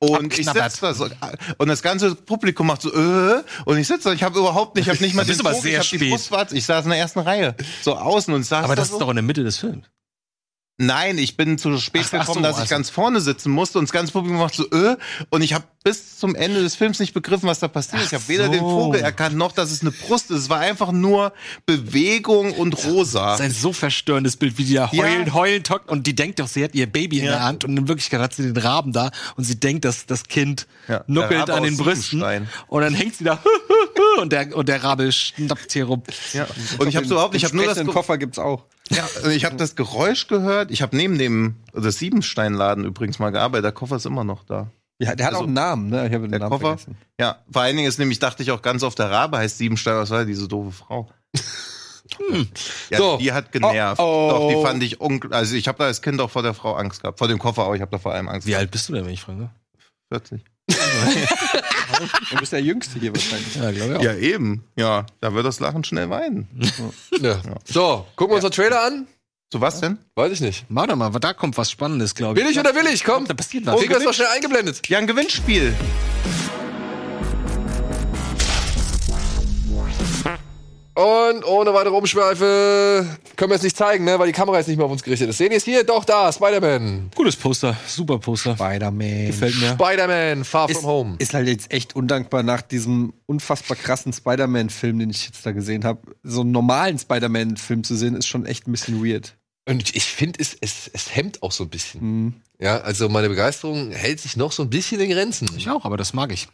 und 0.00 0.38
ich 0.38 0.46
sitze 0.46 0.80
da 0.80 0.94
so 0.94 1.08
und 1.58 1.68
das 1.68 1.82
ganze 1.82 2.14
Publikum 2.14 2.66
macht 2.66 2.82
so 2.82 2.92
äh, 2.92 3.42
und 3.64 3.78
ich 3.78 3.86
sitze 3.86 4.08
da, 4.08 4.12
ich 4.14 4.22
habe 4.22 4.38
überhaupt 4.38 4.76
nicht, 4.76 4.86
ich 4.86 4.92
habe 4.92 5.02
nicht 5.02 5.14
mal 5.14 5.24
Das 5.24 5.36
den 5.36 5.46
aber 5.46 5.50
Fokus, 5.54 5.62
sehr 5.62 5.72
ich 5.72 5.78
habe 5.78 5.88
die 5.90 5.96
spät. 5.98 6.10
Brustwarze, 6.10 6.56
ich 6.56 6.64
saß 6.64 6.84
in 6.84 6.90
der 6.90 6.98
ersten 6.98 7.20
Reihe, 7.20 7.54
so 7.82 7.96
außen 7.96 8.32
und 8.34 8.42
saß 8.44 8.64
aber 8.64 8.74
da 8.74 8.82
das 8.82 8.88
so. 8.88 8.94
ist 8.96 9.00
doch 9.00 9.10
in 9.10 9.16
der 9.16 9.22
Mitte 9.22 9.44
des 9.44 9.56
Films. 9.58 9.86
Nein, 10.82 11.18
ich 11.18 11.36
bin 11.36 11.58
zu 11.58 11.76
spät 11.78 12.06
Ach, 12.06 12.14
ach 12.14 12.20
gekommen, 12.20 12.42
so, 12.42 12.48
dass 12.48 12.56
ich 12.56 12.60
also. 12.62 12.74
ganz 12.74 12.88
vorne 12.88 13.20
sitzen 13.20 13.50
musste 13.50 13.78
und 13.78 13.84
das 13.84 13.92
ganze 13.92 14.12
Publikum 14.12 14.38
macht 14.40 14.54
so, 14.54 14.64
äh, 14.70 14.96
und 15.28 15.42
ich 15.42 15.52
habe 15.52 15.64
bis 15.84 16.18
zum 16.18 16.34
Ende 16.34 16.62
des 16.62 16.74
Films 16.74 16.98
nicht 17.00 17.12
begriffen, 17.14 17.46
was 17.48 17.58
da 17.58 17.68
passiert. 17.68 18.02
ist. 18.02 18.08
Ich 18.08 18.14
habe 18.14 18.28
weder 18.28 18.46
so. 18.46 18.50
den 18.52 18.60
Vogel 18.60 19.00
erkannt, 19.02 19.36
noch 19.36 19.52
dass 19.52 19.70
es 19.70 19.82
eine 19.82 19.90
Brust 19.90 20.30
ist. 20.30 20.38
Es 20.38 20.48
war 20.48 20.58
einfach 20.60 20.90
nur 20.92 21.32
Bewegung 21.66 22.52
und 22.52 22.84
rosa. 22.86 23.32
Das 23.32 23.40
ist 23.40 23.46
ein 23.46 23.52
so 23.52 23.72
verstörendes 23.72 24.36
Bild, 24.36 24.56
wie 24.58 24.64
die 24.64 24.74
da 24.74 24.88
Ja. 24.92 25.02
heulen, 25.02 25.34
heulen, 25.34 25.62
tockt 25.64 25.88
und 25.90 26.06
die 26.06 26.14
denkt 26.14 26.38
doch, 26.40 26.48
sie 26.48 26.64
hat 26.64 26.74
ihr 26.74 26.86
Baby 26.86 27.18
in 27.18 27.24
Ja. 27.26 27.30
der 27.32 27.42
Hand 27.44 27.64
und 27.64 27.76
in 27.76 27.86
Wirklichkeit 27.88 28.20
hat 28.20 28.34
sie 28.34 28.42
den 28.52 28.56
Raben 28.56 28.92
da 28.92 29.10
und 29.36 29.44
sie 29.44 29.58
denkt, 29.60 29.84
dass 29.84 30.06
das 30.06 30.24
Kind 30.24 30.66
Ja, 30.88 31.04
nuckelt 31.06 31.50
an 31.50 31.62
den 31.62 31.76
Brüsten 31.76 32.22
und 32.68 32.80
dann 32.82 32.94
hängt 32.94 33.16
sie 33.16 33.24
da 33.24 33.38
und 34.22 34.32
der, 34.32 34.54
und 34.56 34.68
der 34.68 34.82
Rabe 34.84 35.10
schnappt 35.12 35.72
hier 35.72 35.84
rum. 35.86 36.02
Ja. 36.32 36.46
Und 36.78 36.88
ich 36.88 36.96
habe 36.96 37.06
so 37.06 37.14
überhaupt, 37.14 37.34
ich 37.34 37.44
habe 37.44 37.56
nur 37.56 37.66
das, 37.66 37.84
Koffer 37.84 38.18
gibt's 38.18 38.38
auch. 38.38 38.64
ja, 38.90 39.02
also 39.16 39.28
ich 39.30 39.44
habe 39.44 39.56
das 39.56 39.76
Geräusch 39.76 40.26
gehört. 40.28 40.70
Ich 40.70 40.82
habe 40.82 40.96
neben 40.96 41.18
dem 41.18 41.56
das 41.72 41.96
Siebensteinladen 41.98 42.84
übrigens 42.84 43.18
mal 43.18 43.30
gearbeitet. 43.30 43.64
Der 43.64 43.72
Koffer 43.72 43.96
ist 43.96 44.06
immer 44.06 44.24
noch 44.24 44.44
da. 44.44 44.70
Ja, 44.98 45.14
der 45.14 45.26
hat 45.26 45.32
Also, 45.32 45.44
auch 45.44 45.46
einen 45.46 45.54
Namen, 45.54 45.88
ne? 45.88 46.06
Ich 46.08 46.12
habe 46.12 46.24
den 46.24 46.32
Der 46.32 46.40
Namen 46.40 46.50
Koffer. 46.50 46.76
vergessen. 46.78 46.96
Ja, 47.18 47.38
vor 47.50 47.62
allen 47.62 47.74
Dingen 47.76 47.88
ist 47.88 47.98
nämlich, 47.98 48.18
dachte 48.18 48.42
ich 48.42 48.50
auch 48.50 48.60
ganz 48.60 48.82
oft, 48.82 48.98
der 48.98 49.10
Rabe 49.10 49.38
heißt 49.38 49.56
Siebenstein, 49.56 49.94
was 49.96 50.10
war 50.10 50.24
diese 50.26 50.46
doofe 50.48 50.72
Frau. 50.72 51.08
Ja, 52.90 52.98
So. 52.98 53.16
die 53.18 53.32
hat 53.32 53.52
genervt. 53.52 54.00
Oh, 54.00 54.04
oh. 54.04 54.30
Doch, 54.30 54.48
die 54.48 54.66
fand 54.66 54.82
ich 54.82 55.00
ungl 55.00 55.32
Also 55.32 55.54
ich 55.54 55.68
habe 55.68 55.78
da 55.78 55.84
als 55.84 56.02
Kind 56.02 56.20
auch 56.20 56.28
vor 56.30 56.42
der 56.42 56.54
Frau 56.54 56.74
Angst 56.74 57.02
gehabt. 57.02 57.18
Vor 57.18 57.28
dem 57.28 57.38
Koffer 57.38 57.64
auch, 57.64 57.74
ich 57.74 57.80
habe 57.80 57.90
da 57.92 57.98
vor 57.98 58.12
allem 58.12 58.28
Angst 58.28 58.46
Wie 58.48 58.50
gehabt. 58.50 58.62
alt 58.62 58.70
bist 58.72 58.88
du 58.88 58.94
denn, 58.94 59.06
wenn 59.06 59.12
ich 59.14 59.20
frage? 59.22 59.48
40. 60.12 60.42
Du 62.30 62.36
bist 62.38 62.52
der 62.52 62.62
Jüngste 62.62 62.98
hier 62.98 63.12
wahrscheinlich. 63.12 63.54
Ja, 63.56 63.70
glaube 63.70 63.96
ich 63.98 64.02
Ja, 64.02 64.14
eben. 64.14 64.64
Ja, 64.76 65.06
da 65.20 65.34
wird 65.34 65.46
das 65.46 65.60
Lachen 65.60 65.84
schnell 65.84 66.10
weinen. 66.10 66.48
Ja. 67.20 67.40
So, 67.64 68.06
gucken 68.16 68.32
wir 68.32 68.36
uns 68.36 68.44
den 68.44 68.52
Trailer 68.52 68.82
an. 68.84 69.06
Zu 69.50 69.60
was 69.60 69.80
denn? 69.80 69.98
Weiß 70.14 70.30
ich 70.32 70.40
nicht. 70.40 70.64
Warte 70.68 70.94
mal, 70.94 71.10
da 71.10 71.32
kommt 71.32 71.58
was 71.58 71.70
Spannendes, 71.70 72.14
glaube 72.14 72.38
ich. 72.38 72.44
Will 72.44 72.52
ich 72.52 72.58
oder 72.58 72.74
will 72.74 72.86
ich? 72.86 73.02
Komm. 73.04 73.26
Da 73.26 73.34
passiert 73.34 73.66
was. 73.66 73.78
Kriegen 73.78 73.90
wir 73.90 73.98
es 73.98 74.04
doch 74.04 74.14
schnell 74.14 74.28
eingeblendet. 74.28 74.88
Ja, 74.88 74.98
ein 74.98 75.08
Gewinnspiel. 75.08 75.74
Und 81.00 81.46
ohne 81.46 81.72
weitere 81.72 81.94
Umschweife 81.94 83.06
können 83.36 83.50
wir 83.50 83.56
es 83.56 83.62
nicht 83.62 83.74
zeigen, 83.74 84.04
ne? 84.04 84.18
weil 84.18 84.26
die 84.26 84.34
Kamera 84.34 84.58
jetzt 84.58 84.66
nicht 84.66 84.76
mehr 84.76 84.84
auf 84.84 84.92
uns 84.92 85.02
gerichtet 85.02 85.30
ist. 85.30 85.38
Sehen 85.38 85.50
ihr 85.50 85.56
es 85.56 85.64
hier? 85.64 85.82
Doch, 85.82 86.04
da, 86.04 86.30
Spider-Man. 86.30 87.10
Gutes 87.14 87.36
Poster, 87.36 87.74
super 87.86 88.18
Poster. 88.18 88.54
Spider-Man. 88.54 89.28
Gefällt 89.28 89.58
mir. 89.58 89.70
Spider-Man, 89.70 90.44
Far 90.44 90.68
Ist, 90.68 90.80
From 90.80 90.86
Home. 90.86 91.16
ist 91.18 91.32
halt 91.32 91.48
jetzt 91.48 91.72
echt 91.72 91.96
undankbar 91.96 92.42
nach 92.42 92.60
diesem 92.60 93.14
unfassbar 93.24 93.78
krassen 93.78 94.12
Spider-Man-Film, 94.12 94.98
den 94.98 95.08
ich 95.08 95.24
jetzt 95.24 95.46
da 95.46 95.52
gesehen 95.52 95.84
habe. 95.84 96.02
So 96.22 96.42
einen 96.42 96.50
normalen 96.50 96.98
Spider-Man-Film 96.98 97.82
zu 97.82 97.96
sehen, 97.96 98.14
ist 98.14 98.26
schon 98.26 98.44
echt 98.44 98.68
ein 98.68 98.72
bisschen 98.72 99.02
weird. 99.02 99.38
Und 99.66 99.96
ich 99.96 100.04
finde, 100.04 100.38
es, 100.38 100.54
es, 100.60 100.90
es 100.92 101.16
hemmt 101.16 101.42
auch 101.42 101.52
so 101.52 101.64
ein 101.64 101.70
bisschen. 101.70 102.00
Mhm. 102.02 102.34
Ja, 102.58 102.78
also 102.82 103.08
meine 103.08 103.30
Begeisterung 103.30 103.90
hält 103.92 104.20
sich 104.20 104.36
noch 104.36 104.52
so 104.52 104.64
ein 104.64 104.68
bisschen 104.68 105.00
in 105.00 105.08
Grenzen. 105.10 105.48
Ich 105.56 105.70
auch, 105.70 105.86
aber 105.86 105.96
das 105.96 106.12
mag 106.12 106.30
ich. 106.30 106.48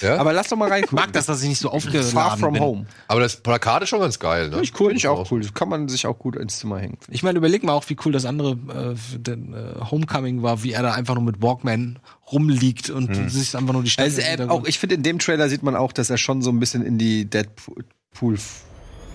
Ja? 0.00 0.12
Aber, 0.12 0.20
Aber 0.20 0.32
lass 0.32 0.48
doch 0.48 0.56
mal 0.56 0.66
Ich 0.66 0.72
reingucken. 0.72 0.96
mag 0.96 1.12
das, 1.12 1.26
dass 1.26 1.42
ich 1.42 1.48
nicht 1.48 1.60
so 1.60 1.70
aufgeladen 1.70 2.10
Far 2.10 2.36
From 2.36 2.54
bin. 2.54 2.62
Home. 2.62 2.86
das 3.08 3.36
Plakat 3.36 3.82
ist 3.82 3.88
schon 3.88 4.00
ganz 4.00 4.18
geil. 4.18 4.44
Ne? 4.44 4.50
Finde 4.50 4.64
ich 4.64 4.80
cool. 4.80 4.86
Finde 4.88 4.96
ich 4.98 5.08
auch 5.08 5.30
cool. 5.30 5.40
Das 5.40 5.54
kann 5.54 5.68
man 5.68 5.88
sich 5.88 6.06
auch 6.06 6.18
gut 6.18 6.36
ins 6.36 6.58
Zimmer 6.58 6.78
hängen. 6.78 6.98
Ich 7.08 7.22
meine, 7.22 7.38
überleg 7.38 7.62
mal 7.62 7.72
auch, 7.72 7.84
wie 7.88 7.96
cool 8.04 8.12
das 8.12 8.24
andere 8.24 8.52
äh, 8.52 9.18
den, 9.18 9.54
äh, 9.54 9.80
Homecoming 9.90 10.42
war, 10.42 10.62
wie 10.62 10.72
er 10.72 10.82
da 10.82 10.92
einfach 10.92 11.14
nur 11.14 11.24
mit 11.24 11.42
Walkman 11.42 11.98
rumliegt 12.30 12.90
und 12.90 13.30
sich 13.30 13.56
einfach 13.56 13.72
nur 13.72 13.82
die 13.82 13.90
Stadt 13.90 14.04
Also 14.06 14.20
äh, 14.20 14.46
auch, 14.48 14.64
ich 14.66 14.78
finde, 14.78 14.94
in 14.96 15.02
dem 15.02 15.18
Trailer 15.18 15.48
sieht 15.48 15.62
man 15.62 15.76
auch, 15.76 15.92
dass 15.92 16.10
er 16.10 16.18
schon 16.18 16.42
so 16.42 16.50
ein 16.50 16.60
bisschen 16.60 16.82
in 16.82 16.98
die 16.98 17.24
Deadpool 17.28 17.84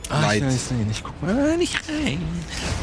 Ah, 0.09 0.33
ich 0.33 0.43
weiß 0.43 0.71
nicht, 0.71 0.91
ich 0.91 1.03
guck 1.03 1.19
mal 1.21 1.57
nicht 1.57 1.75
rein. 1.89 2.19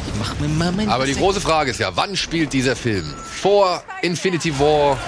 Ich 0.07 0.19
mach 0.19 0.39
mir 0.41 0.49
mal 0.49 0.73
mein 0.73 0.89
Aber 0.89 1.07
die 1.07 1.15
große 1.15 1.41
Frage 1.41 1.71
ist 1.71 1.79
ja, 1.79 1.95
wann 1.97 2.17
spielt 2.17 2.53
dieser 2.53 2.75
Film? 2.75 3.05
Vor 3.05 3.83
Infinity 4.03 4.59
War, 4.59 4.99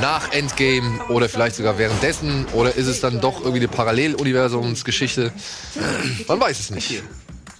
nach 0.00 0.32
Endgame 0.32 1.00
oder 1.08 1.28
vielleicht 1.28 1.56
sogar 1.56 1.78
währenddessen? 1.78 2.46
Oder 2.52 2.74
ist 2.74 2.86
es 2.86 3.00
dann 3.00 3.20
doch 3.20 3.40
irgendwie 3.40 3.60
eine 3.60 3.68
Paralleluniversumsgeschichte? 3.68 5.32
Man 6.28 6.40
weiß 6.40 6.60
es 6.60 6.70
nicht. 6.70 7.02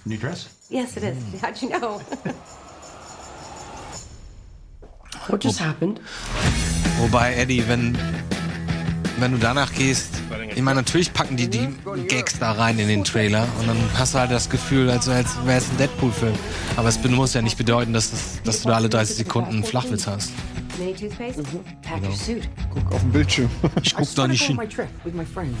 New 0.05 0.17
dress? 0.17 0.47
Yes, 0.69 0.97
it 0.97 1.03
is. 1.03 1.15
How'd 1.41 1.61
you 1.61 1.69
know? 1.69 2.01
What 5.27 5.43
just 5.43 5.59
happened? 5.59 5.99
Wobei, 6.99 7.35
Eddie, 7.35 7.67
wenn, 7.67 7.97
wenn 9.19 9.31
du 9.33 9.37
danach 9.37 9.73
gehst, 9.73 10.21
ich 10.55 10.61
meine, 10.61 10.79
natürlich 10.79 11.13
packen 11.13 11.37
die 11.37 11.49
die 11.49 11.67
Gags 12.07 12.39
da 12.39 12.53
rein 12.53 12.79
in 12.79 12.87
den 12.87 13.03
Trailer 13.03 13.47
und 13.59 13.67
dann 13.67 13.77
hast 13.95 14.13
du 14.15 14.19
halt 14.19 14.31
das 14.31 14.49
Gefühl, 14.49 14.89
als, 14.89 15.07
als 15.07 15.37
wäre 15.45 15.59
es 15.59 15.69
ein 15.69 15.77
Deadpool-Film. 15.77 16.33
Aber 16.77 16.89
es 16.89 17.03
muss 17.03 17.33
ja 17.33 17.41
nicht 17.41 17.57
bedeuten, 17.57 17.93
dass, 17.93 18.11
das, 18.11 18.41
dass 18.43 18.61
du 18.61 18.69
da 18.69 18.75
alle 18.75 18.89
30 18.89 19.17
Sekunden 19.17 19.51
einen 19.51 19.63
Flachwitz 19.63 20.07
hast. 20.07 20.31
Mini 20.77 20.93
toothpaste? 20.93 21.43
Pack 21.81 22.03
your 22.03 22.15
suit. 22.15 22.47
Guck 22.73 22.91
auf 22.91 23.01
dem 23.01 23.11
Bildschirm. 23.11 23.49
Ich 23.83 23.95
guck 23.95 24.15
da 24.15 24.27
nicht 24.27 24.43
hin. 24.43 24.55
my 24.55 24.67
trip 24.67 24.89
with 25.03 25.13
my 25.13 25.25
friends. 25.25 25.57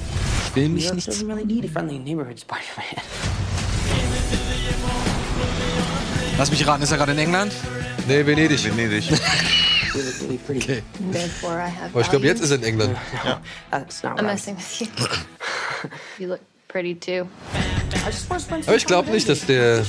Ich 0.49 0.55
will 0.55 0.69
mich 0.69 0.93
nicht. 0.93 1.07
doesn't 1.07 1.27
really 1.27 1.45
need 1.45 1.65
a 1.65 1.67
friendly 1.67 1.97
neighborhood 1.97 2.39
Spider-Man. 2.39 3.03
Lass 6.37 6.51
mich 6.51 6.67
raten, 6.67 6.83
ist 6.83 6.91
er 6.91 6.97
gerade 6.97 7.13
in 7.13 7.17
England? 7.17 7.51
Nee, 8.07 8.25
Venedig. 8.25 8.63
Venedig. 8.63 9.09
Okay. 10.47 10.83
Therefore, 11.11 11.57
I 11.57 11.69
have 11.69 11.89
Aber 11.91 12.01
ich 12.01 12.09
glaube, 12.11 12.27
jetzt 12.27 12.39
ist 12.41 12.51
er 12.51 12.57
in 12.57 12.63
England. 12.63 12.95
That's 13.71 14.03
not 14.03 14.19
I'm 14.19 14.25
messing 14.25 14.55
with 14.55 14.81
you. 14.81 14.87
you 16.19 16.27
look 16.27 16.41
Aber 18.65 18.75
ich 18.75 18.85
glaube 18.85 19.11
nicht, 19.11 19.27
dass 19.29 19.45
der. 19.45 19.83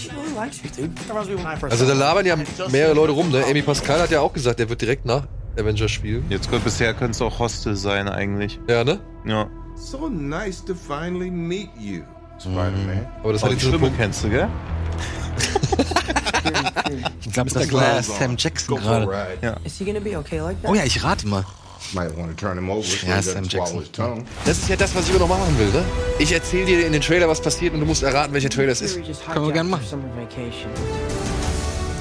Also 1.69 1.87
da 1.87 1.93
labern 1.95 2.27
ja 2.27 2.37
mehrere 2.71 2.95
Leute 2.95 3.13
rum, 3.13 3.31
ne? 3.31 3.45
Amy 3.49 3.63
Pascal 3.63 4.01
hat 4.01 4.11
ja 4.11 4.21
auch 4.21 4.33
gesagt, 4.33 4.61
er 4.61 4.69
wird 4.69 4.81
direkt 4.81 5.05
nach 5.05 5.27
Avengers 5.59 5.91
spielen. 5.91 6.25
Jetzt 6.29 6.51
könnte 6.51 6.65
bisher 6.65 6.95
könnte 6.95 7.13
es 7.13 7.23
auch 7.23 7.39
Hostel 7.39 7.77
sein 7.77 8.09
eigentlich. 8.09 8.61
Ja, 8.69 8.85
ne? 8.85 9.01
Ja. 9.25 9.49
So 9.77 10.09
nice 10.09 10.65
to 10.65 10.75
finally 10.75 11.31
meet 11.31 11.71
you, 11.79 12.03
Spider-Man. 12.41 13.07
Aber 13.23 13.33
das 13.33 13.43
Oh, 13.43 13.47
hat 13.47 13.53
die 13.53 13.61
Stimme 13.61 13.91
kennst 13.97 14.25
du, 14.25 14.31
gell? 14.31 14.49
Ich 17.21 17.33
glaube, 17.33 17.51
das 17.51 17.73
war 17.73 18.03
Sam 18.03 18.37
Jackson 18.39 18.77
gerade. 18.79 19.39
Ja. 19.43 19.57
Okay 20.19 20.41
like? 20.41 20.57
Oh 20.65 20.75
ja, 20.75 20.85
ich 20.85 21.05
rate 21.05 21.27
mal. 21.27 21.45
Might 21.95 22.15
want 22.19 22.29
to 22.29 22.35
turn 22.37 22.59
him 22.59 22.69
over 22.71 22.83
so 22.83 23.07
Ja, 23.07 23.23
Sam 23.23 23.45
Jackson. 23.45 23.51
swallow 23.67 23.81
his 23.81 23.91
tongue. 23.93 24.25
Das 24.45 24.59
ist 24.59 24.69
ja 24.69 24.77
das, 24.77 24.95
was 24.95 25.05
ich 25.05 25.11
immer 25.11 25.21
noch 25.21 25.29
machen 25.29 25.59
will, 25.59 25.69
ne? 25.69 25.83
Ich 26.19 26.33
erzähle 26.33 26.67
dir 26.67 26.87
in 26.87 26.93
den 26.93 27.01
Trailer, 27.01 27.29
was 27.29 27.41
passiert 27.41 27.73
und 27.75 27.81
du 27.81 27.87
musst 27.87 28.03
erraten, 28.03 28.33
welcher 28.35 28.51
Trailer 28.51 28.73
es 28.73 28.83
ist. 28.83 28.97
Können 29.33 29.47
wir 29.47 29.53
gerne 29.53 29.71
machen. 29.71 29.85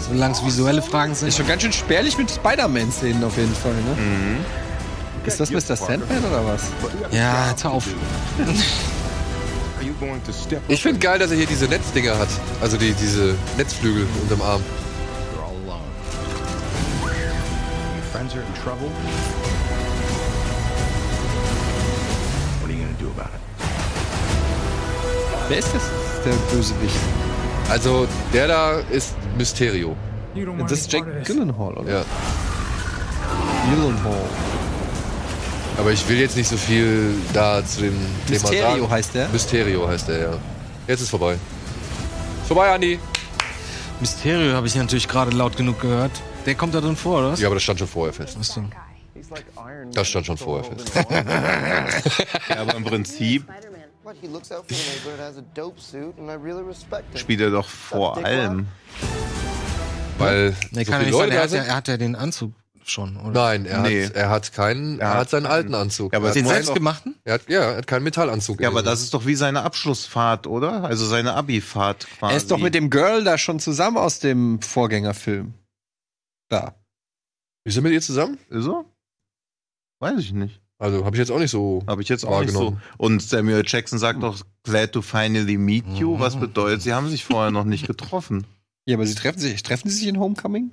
Solange 0.10 0.34
es 0.34 0.46
visuelle 0.46 0.82
Fragen 0.82 1.16
sind. 1.16 1.28
Ist 1.30 1.38
schon 1.38 1.48
ganz 1.48 1.62
schön 1.62 1.72
spärlich 1.74 2.18
mit 2.18 2.30
Spider-Man-Szenen 2.32 3.24
auf 3.24 3.38
jeden 3.38 3.54
Fall, 3.56 3.74
ne? 3.74 4.02
Mhm. 4.02 4.38
Ist 5.26 5.40
das 5.40 5.52
Mr. 5.52 5.76
Sandman 5.76 6.24
oder 6.26 6.46
was? 6.46 6.62
Ja, 7.12 7.50
jetzt 7.50 7.64
hör 7.64 7.72
auf. 7.72 7.86
Are 8.40 8.48
you 9.86 9.94
going 10.00 10.24
to 10.24 10.32
step 10.32 10.62
Ich 10.70 10.82
finde 10.82 11.00
geil, 11.00 11.20
dass 11.20 11.32
er 11.32 11.38
hier 11.38 11.46
diese 11.48 11.66
Netzdinger 11.66 12.18
hat. 12.18 12.30
Also 12.62 12.78
die, 12.78 12.94
diese 12.94 13.36
Netzflügel 13.58 14.06
unterm 14.22 14.42
Arm. 14.42 14.62
You're 15.36 15.44
all 15.44 15.52
alone. 15.66 15.82
Your 17.04 18.04
friends 18.14 18.34
are 18.34 18.42
in 18.42 18.54
trouble. 18.64 18.90
Wer 25.50 25.60
ist 25.60 25.74
das? 25.74 25.84
Der 26.26 26.34
Bösewicht. 26.54 26.96
Also 27.70 28.06
der 28.34 28.48
da 28.48 28.80
ist 28.92 29.16
Mysterio. 29.38 29.96
Das 30.60 30.74
ist 30.74 30.92
Jake 30.92 31.22
Gyllenhaal, 31.24 31.74
oder? 31.78 31.90
Ja. 31.90 32.06
Gyllenhaal. 33.70 34.26
Aber 35.78 35.92
ich 35.92 36.08
will 36.10 36.20
jetzt 36.20 36.36
nicht 36.36 36.50
so 36.50 36.58
viel 36.58 37.14
da 37.34 37.64
zu 37.64 37.82
dem 37.82 37.98
Thema 38.28 38.40
sagen. 38.40 38.56
Mysterio 38.56 38.90
heißt 38.90 39.16
der? 39.16 39.30
Mysterio 39.30 39.88
heißt 39.88 40.08
der, 40.10 40.20
ja. 40.20 40.34
Jetzt 40.88 41.02
ist 41.02 41.10
vorbei. 41.10 41.34
Ist 41.34 42.48
vorbei, 42.48 42.70
Andi. 42.74 43.00
Mysterio 44.02 44.54
habe 44.54 44.68
ich 44.68 44.76
natürlich 44.76 45.08
gerade 45.08 45.32
laut 45.32 45.56
genug 45.56 45.80
gehört. 45.80 46.12
Der 46.46 46.56
kommt 46.56 46.76
da 46.76 46.82
drin 46.82 46.96
vor, 46.96 47.20
oder 47.20 47.32
was? 47.32 47.40
Ja, 47.40 47.48
aber 47.48 47.56
das 47.56 47.64
stand 47.64 47.80
schon 47.80 47.88
vorher 47.88 48.14
fest. 48.14 48.38
Was 48.38 48.54
denn? 48.54 48.72
Das 49.94 50.08
stand 50.08 50.26
schon 50.26 50.38
vorher 50.38 50.70
fest. 50.70 50.92
ja, 52.50 52.62
aber 52.62 52.76
im 52.76 52.84
Prinzip 52.84 53.46
What, 54.08 54.16
he 54.22 54.28
looks 54.28 54.54
out 54.54 54.66
for 54.66 54.74
the 54.74 54.90
neighborhood, 54.90 55.20
has 55.20 55.38
a 55.38 55.42
dope 55.54 55.82
suit, 55.82 56.18
and 56.18 56.32
I 56.32 56.36
really 56.36 56.64
respect 56.64 57.12
him. 57.12 57.18
spielt 57.18 57.42
er 57.42 57.50
doch 57.52 57.68
vor 57.68 58.16
allem. 58.24 58.68
Weil 60.18 60.56
Nee, 60.72 60.86
so 60.86 60.92
kann 60.94 61.02
nicht 61.02 61.12
sein. 61.12 61.30
Leute 61.30 61.32
Er 61.34 61.38
da 61.40 61.44
hat, 61.44 61.52
ja, 61.52 61.64
er 61.64 61.76
hat 61.76 61.88
ja 61.90 61.98
den 61.98 62.16
Anzug 62.16 62.54
schon, 62.86 63.18
oder? 63.18 63.32
Nein, 63.32 63.66
er, 63.66 63.82
Nee. 63.82 64.06
hat, 64.06 64.16
er 64.16 64.30
hat 64.30 64.54
keinen, 64.54 65.02
er 65.02 65.16
hat 65.16 65.30
seinen 65.30 65.46
alten 65.46 65.76
Anzug. 65.76 66.14
Ja, 66.14 66.20
aber 66.20 66.30
er 66.34 66.42
doch- 66.42 66.50
Selbstgemachten? 66.50 67.16
Er 67.26 67.34
hat, 67.34 67.50
ja, 67.50 67.60
er 67.72 67.76
hat 67.80 67.88
keinen 67.88 68.04
Metallanzug. 68.04 68.62
Ja, 68.62 68.70
aber 68.70 68.82
das 68.82 69.02
ist 69.02 69.14
doch 69.14 69.26
wie 69.26 69.36
seine 69.36 69.64
Abschlussfahrt, 69.64 70.48
oder? 70.48 70.86
Also 70.86 71.06
seine 71.06 71.34
Abi-Fahrt 71.34 72.08
quasi. 72.08 72.34
Er 72.34 72.38
ist 72.38 72.50
doch 72.50 72.60
mit 72.60 72.76
dem 72.76 72.90
Girl 72.90 73.26
da 73.26 73.38
schon 73.38 73.60
zusammen 73.60 73.98
aus 73.98 74.20
dem 74.20 74.62
Vorgängerfilm. 74.62 75.54
Da. 76.48 76.76
Ist 77.66 77.76
er 77.76 77.82
mit 77.82 77.92
ihr 77.92 78.02
zusammen? 78.02 78.38
Ist 78.50 78.68
er? 78.68 78.86
Weiß 80.00 80.18
ich 80.20 80.32
nicht. 80.32 80.62
Also 80.80 81.06
habe 81.06 81.16
ich 81.16 81.20
jetzt 81.20 81.32
auch 81.32 81.40
nicht 81.40 81.52
so. 81.52 81.84
Habe 81.88 82.02
ich 82.02 82.10
jetzt 82.10 82.26
auch 82.26 82.42
nicht 82.42 82.52
so. 82.54 82.78
Und 82.98 83.22
Samuel 83.22 83.64
Jackson 83.66 83.98
sagt 83.98 84.22
doch, 84.22 84.42
glad 84.64 84.92
to 84.92 85.02
finally 85.02 85.58
meet 85.58 85.86
you. 85.98 86.20
Was 86.20 86.40
bedeutet, 86.40 86.82
sie 86.84 86.94
haben 86.94 87.10
sich 87.10 87.24
vorher 87.26 87.52
noch 87.52 87.66
nicht 87.66 87.88
getroffen. 87.88 88.46
Ja, 88.86 88.96
aber 88.96 89.06
sie 89.06 89.16
treffen 89.16 89.40
sich, 89.40 89.64
treffen 89.64 89.90
sie 89.90 89.98
sich 89.98 90.08
in 90.08 90.20
Homecoming? 90.20 90.72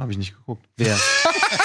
Habe 0.00 0.12
ich 0.12 0.18
nicht 0.18 0.36
geguckt. 0.36 0.64
Wer? 0.76 0.96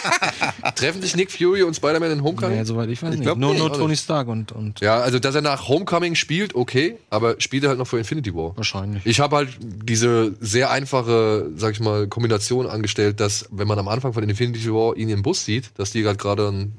Treffen 0.76 1.03
sich 1.03 1.15
Nick 1.15 1.32
Fury 1.32 1.61
und 1.61 1.76
Spider-Man 1.76 2.11
in 2.14 2.24
Homecoming? 2.24 2.57
Ja, 2.57 2.65
soweit 2.65 2.90
ich 2.90 3.03
weiß 3.03 3.14
Ich 3.14 3.20
nicht. 3.20 3.36
nur 3.38 3.52
nicht. 3.52 3.60
nur 3.60 3.72
Tony 3.72 3.95
Stark 3.95 4.28
und, 4.28 4.52
und 4.52 4.80
Ja, 4.80 5.02
also 5.02 5.20
dass 5.20 5.36
er 5.36 5.41
nach 5.44 5.68
Homecoming 5.68 6.15
spielt, 6.15 6.56
okay, 6.56 6.98
aber 7.11 7.40
spielt 7.40 7.64
er 7.64 7.70
halt 7.70 7.78
noch 7.78 7.86
für 7.86 7.99
Infinity 7.99 8.34
War. 8.34 8.57
wahrscheinlich. 8.57 9.06
Ich 9.06 9.20
habe 9.20 9.36
halt 9.36 9.49
diese 9.61 10.34
sehr 10.40 10.72
einfache, 10.72 11.52
sag 11.56 11.74
ich 11.74 11.80
mal, 11.80 12.07
Kombination 12.07 12.65
angestellt, 12.65 13.20
dass 13.20 13.48
wenn 13.52 13.68
man 13.68 13.78
am 13.78 13.88
Anfang 13.88 14.14
von 14.14 14.24
Infinity 14.28 14.65
War 14.74 14.98
ihn 14.98 15.10
im 15.10 15.22
Bus 15.22 15.45
sieht, 15.45 15.70
dass 15.76 15.91
die 15.91 16.02
gerade 16.02 16.18
gerade 16.18 16.72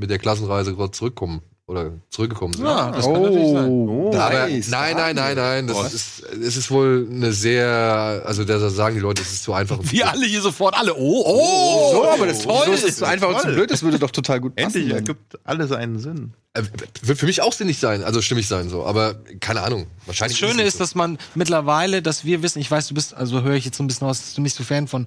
mit 0.00 0.10
der 0.10 0.18
Klassenreise 0.18 0.74
gerade 0.74 0.90
zurückkommen 0.92 1.42
oder 1.66 1.92
zurückgekommen 2.08 2.52
sind. 2.52 2.64
Ja, 2.66 2.90
das 2.90 3.04
kann 3.04 3.22
natürlich 3.22 3.52
sein. 3.52 3.68
Oh, 3.70 4.10
nice. 4.12 4.68
nein, 4.70 4.96
nein, 4.96 5.14
nein, 5.14 5.36
nein, 5.36 5.66
das 5.68 5.76
Oh. 5.76 5.84
ist, 5.86 6.22
es 6.42 6.56
ist 6.56 6.68
wohl 6.72 7.06
eine 7.08 7.32
sehr, 7.32 8.22
also 8.26 8.42
da 8.44 8.58
sagen 8.70 8.96
die 8.96 9.00
Leute, 9.00 9.22
es 9.22 9.30
ist 9.32 9.44
zu 9.44 9.52
einfach. 9.52 9.78
und 9.78 9.86
zu 9.86 9.92
Wir 9.92 10.10
alle 10.10 10.26
hier 10.26 10.40
sofort 10.42 10.74
alle. 10.76 10.96
Oh, 10.96 11.22
oh, 11.24 11.92
So, 11.92 12.08
aber 12.10 12.26
das 12.26 12.40
toll. 12.40 12.66
Das 12.66 12.82
ist 12.82 12.98
so 12.98 13.04
einfach 13.04 13.28
und 13.28 13.36
zu 13.38 13.42
Toll. 13.44 13.54
blöd, 13.54 13.70
das 13.70 13.82
würde 13.84 14.00
doch 14.00 14.10
total 14.10 14.40
gut 14.40 14.56
passen. 14.56 14.78
Endlich 14.78 14.92
ergibt 14.92 15.38
alles 15.44 15.70
einen 15.70 16.00
Sinn. 16.00 16.32
Äh, 16.54 16.62
Wird 17.02 17.20
für 17.20 17.26
mich 17.26 17.40
auch 17.40 17.52
sinnig 17.52 17.78
sein, 17.78 18.02
also 18.02 18.20
stimmig 18.20 18.48
sein 18.48 18.68
so, 18.68 18.84
aber 18.84 19.14
keine 19.38 19.62
Ahnung. 19.62 19.86
Das 19.98 20.08
Wahrscheinlich 20.08 20.38
Schöne 20.38 20.62
es 20.62 20.70
ist, 20.74 20.80
dass 20.80 20.96
man 20.96 21.18
mittlerweile, 21.36 22.02
dass 22.02 22.24
wir 22.24 22.42
wissen, 22.42 22.58
ich 22.58 22.68
weiß, 22.68 22.88
du 22.88 22.94
bist, 22.94 23.14
also 23.14 23.42
höre 23.42 23.54
ich 23.54 23.64
jetzt 23.64 23.76
so 23.76 23.84
ein 23.84 23.86
bisschen 23.86 24.08
aus, 24.08 24.18
dass 24.18 24.34
du 24.34 24.40
nicht 24.40 24.56
so 24.56 24.64
Fan 24.64 24.88
von, 24.88 25.06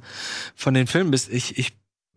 von 0.55 0.73
den 0.73 0.87
Filmen 0.87 1.11
bist. 1.11 1.27
Ich, 1.29 1.57
ich, 1.57 1.73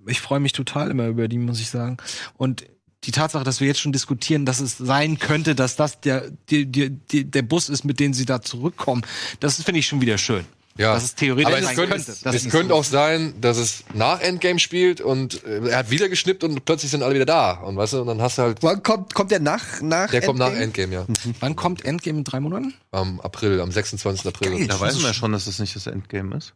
ich 0.07 0.20
freue 0.20 0.41
mich 0.41 0.53
total 0.53 0.91
immer 0.91 1.07
über 1.07 1.28
die, 1.28 1.39
muss 1.39 1.61
ich 1.61 1.70
sagen. 1.70 1.97
Und 2.37 2.66
die 3.05 3.12
Tatsache, 3.12 3.45
dass 3.45 3.61
wir 3.61 3.66
jetzt 3.69 3.81
schon 3.81 3.93
diskutieren, 3.93 4.47
dass 4.47 4.61
es 4.61 4.77
sein 4.78 5.19
könnte, 5.19 5.55
dass 5.55 5.77
das 5.77 6.01
der, 6.01 6.31
die, 6.51 6.66
die, 6.66 7.31
der 7.31 7.43
Bus 7.43 7.69
ist, 7.69 7.85
mit 7.85 8.01
dem 8.01 8.15
sie 8.15 8.24
da 8.24 8.43
zurückkommen, 8.43 9.03
das 9.41 9.62
finde 9.62 9.78
ich 9.81 9.87
schon 9.87 10.01
wieder 10.01 10.19
schön. 10.19 10.45
Ja, 10.78 10.93
Dass 10.93 11.05
es 11.05 11.15
theoretisch 11.15 11.47
aber 11.47 11.59
es 11.59 11.65
sein 11.65 11.77
könnte, 11.77 11.95
könnte. 11.95 12.16
Das 12.23 12.35
es 12.35 12.45
ist 12.45 12.51
könnte 12.51 12.69
so. 12.69 12.74
auch 12.74 12.85
sein, 12.85 13.35
dass 13.41 13.57
es 13.57 13.85
nach 13.95 14.20
Endgame 14.20 14.59
spielt 14.59 15.01
und 15.01 15.43
äh, 15.45 15.69
er 15.69 15.78
hat 15.78 15.91
wieder 15.91 16.09
geschnippt 16.09 16.45
und 16.45 16.65
plötzlich 16.66 16.91
sind 16.91 17.03
alle 17.03 17.15
wieder 17.15 17.24
da. 17.24 17.53
Und 17.53 17.77
weißt 17.77 17.95
du, 17.95 18.01
und 18.03 18.09
dann 18.09 18.20
hast 18.20 18.37
du 18.37 18.43
halt. 18.43 18.62
Wann 18.62 18.83
kommt, 18.83 19.15
kommt 19.15 19.31
der 19.31 19.41
nach, 19.41 19.81
nach 19.81 20.11
Der 20.11 20.20
kommt 20.20 20.39
nach 20.39 20.53
Endgame? 20.53 20.97
Endgame, 20.97 21.24
ja. 21.24 21.35
Wann 21.41 21.57
kommt 21.57 21.85
Endgame 21.85 22.19
in 22.19 22.24
drei 22.24 22.41
Monaten? 22.41 22.74
Am 22.91 23.20
April, 23.20 23.61
am 23.61 23.73
26. 23.73 24.27
April. 24.27 24.66
Da 24.66 24.78
weiß 24.78 24.97
man 24.97 25.05
ja 25.05 25.15
schon, 25.15 25.33
dass 25.33 25.47
das 25.47 25.59
nicht 25.59 25.74
das 25.74 25.87
Endgame 25.87 26.37
ist. 26.37 26.53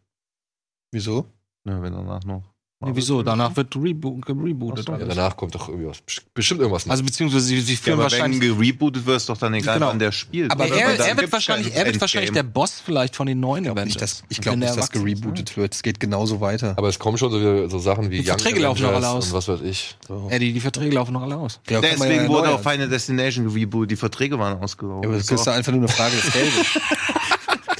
Wieso? 0.91 1.25
Ja, 1.65 1.81
wenn 1.81 1.93
danach 1.93 2.23
noch. 2.23 2.43
Nee, 2.83 2.91
wieso? 2.95 3.21
Danach 3.21 3.55
wird 3.55 3.75
rebo 3.75 4.13
gerebootet. 4.15 4.87
Ja, 4.87 4.95
alles. 4.95 5.07
danach 5.15 5.37
kommt 5.37 5.53
doch 5.55 5.69
irgendwie 5.69 5.87
was. 5.89 6.01
Bestimmt 6.33 6.61
irgendwas. 6.61 6.89
Also 6.89 7.03
beziehungsweise 7.03 7.45
sie, 7.45 7.61
sie 7.61 7.73
Ja, 7.73 7.79
führen 7.79 7.93
aber 7.95 8.03
wahrscheinlich. 8.03 8.41
wenn 8.41 8.57
gerebootet 8.57 9.05
wird, 9.05 9.17
ist 9.17 9.29
doch 9.29 9.37
dann 9.37 9.53
egal, 9.53 9.75
Genau. 9.75 9.87
wann 9.89 9.99
der 9.99 10.11
spielt. 10.11 10.51
aber 10.51 10.65
oder? 10.65 10.75
er, 10.75 10.99
er 10.99 11.17
wird 11.17 11.31
wahrscheinlich, 11.31 11.73
er 11.75 11.85
wird 11.85 12.01
wahrscheinlich 12.01 12.31
der. 12.31 12.43
Boss 12.43 12.81
vielleicht 12.83 13.15
von 13.15 13.27
den 13.27 13.39
neuen 13.39 13.65
Ich 13.65 13.69
Avengers. 13.71 13.95
glaube, 13.97 14.25
ich 14.29 14.37
Wenn 14.37 14.41
glaub 14.41 14.51
der 14.59 14.69
nicht, 14.69 14.77
dass 14.77 14.85
ist. 14.85 14.91
gerebootet 14.93 15.57
wird. 15.57 15.73
Es 15.75 15.83
geht 15.83 15.99
genauso 15.99 16.41
weiter. 16.41 16.73
Aber 16.77 16.89
es 16.89 16.97
kommen 16.99 17.17
schon 17.17 17.31
so, 17.31 17.67
so 17.67 17.79
Sachen 17.79 18.09
wie 18.09 18.17
Die 18.19 18.25
Verträge 18.25 18.57
Young 18.57 18.63
laufen 18.63 18.81
noch 18.83 18.93
alle 18.93 19.09
aus. 19.09 19.27
Und 19.27 19.33
was 19.33 19.47
weiß 19.47 19.61
ich. 19.61 19.95
Eddie, 20.29 20.51
die 20.53 20.59
Verträge 20.59 20.95
laufen 20.95 21.13
noch 21.13 21.21
alle 21.21 21.37
aus. 21.37 21.59
Ja, 21.69 21.79
Deswegen 21.81 22.23
ja 22.23 22.27
wurde 22.29 22.49
auch 22.49 22.61
Final 22.61 22.89
Destination 22.89 23.45
gerebootet. 23.45 23.91
Die 23.91 23.95
Verträge 23.95 24.37
waren 24.39 24.59
ausgelaufen. 24.61 25.03
Ja, 25.03 25.09
aber 25.09 25.17
das 25.17 25.29
ist 25.31 25.47
doch 25.47 25.53
einfach 25.53 25.71
nur 25.71 25.81
eine 25.81 25.87
Frage 25.87 26.15
des 26.15 26.31
Geldes. 26.33 26.65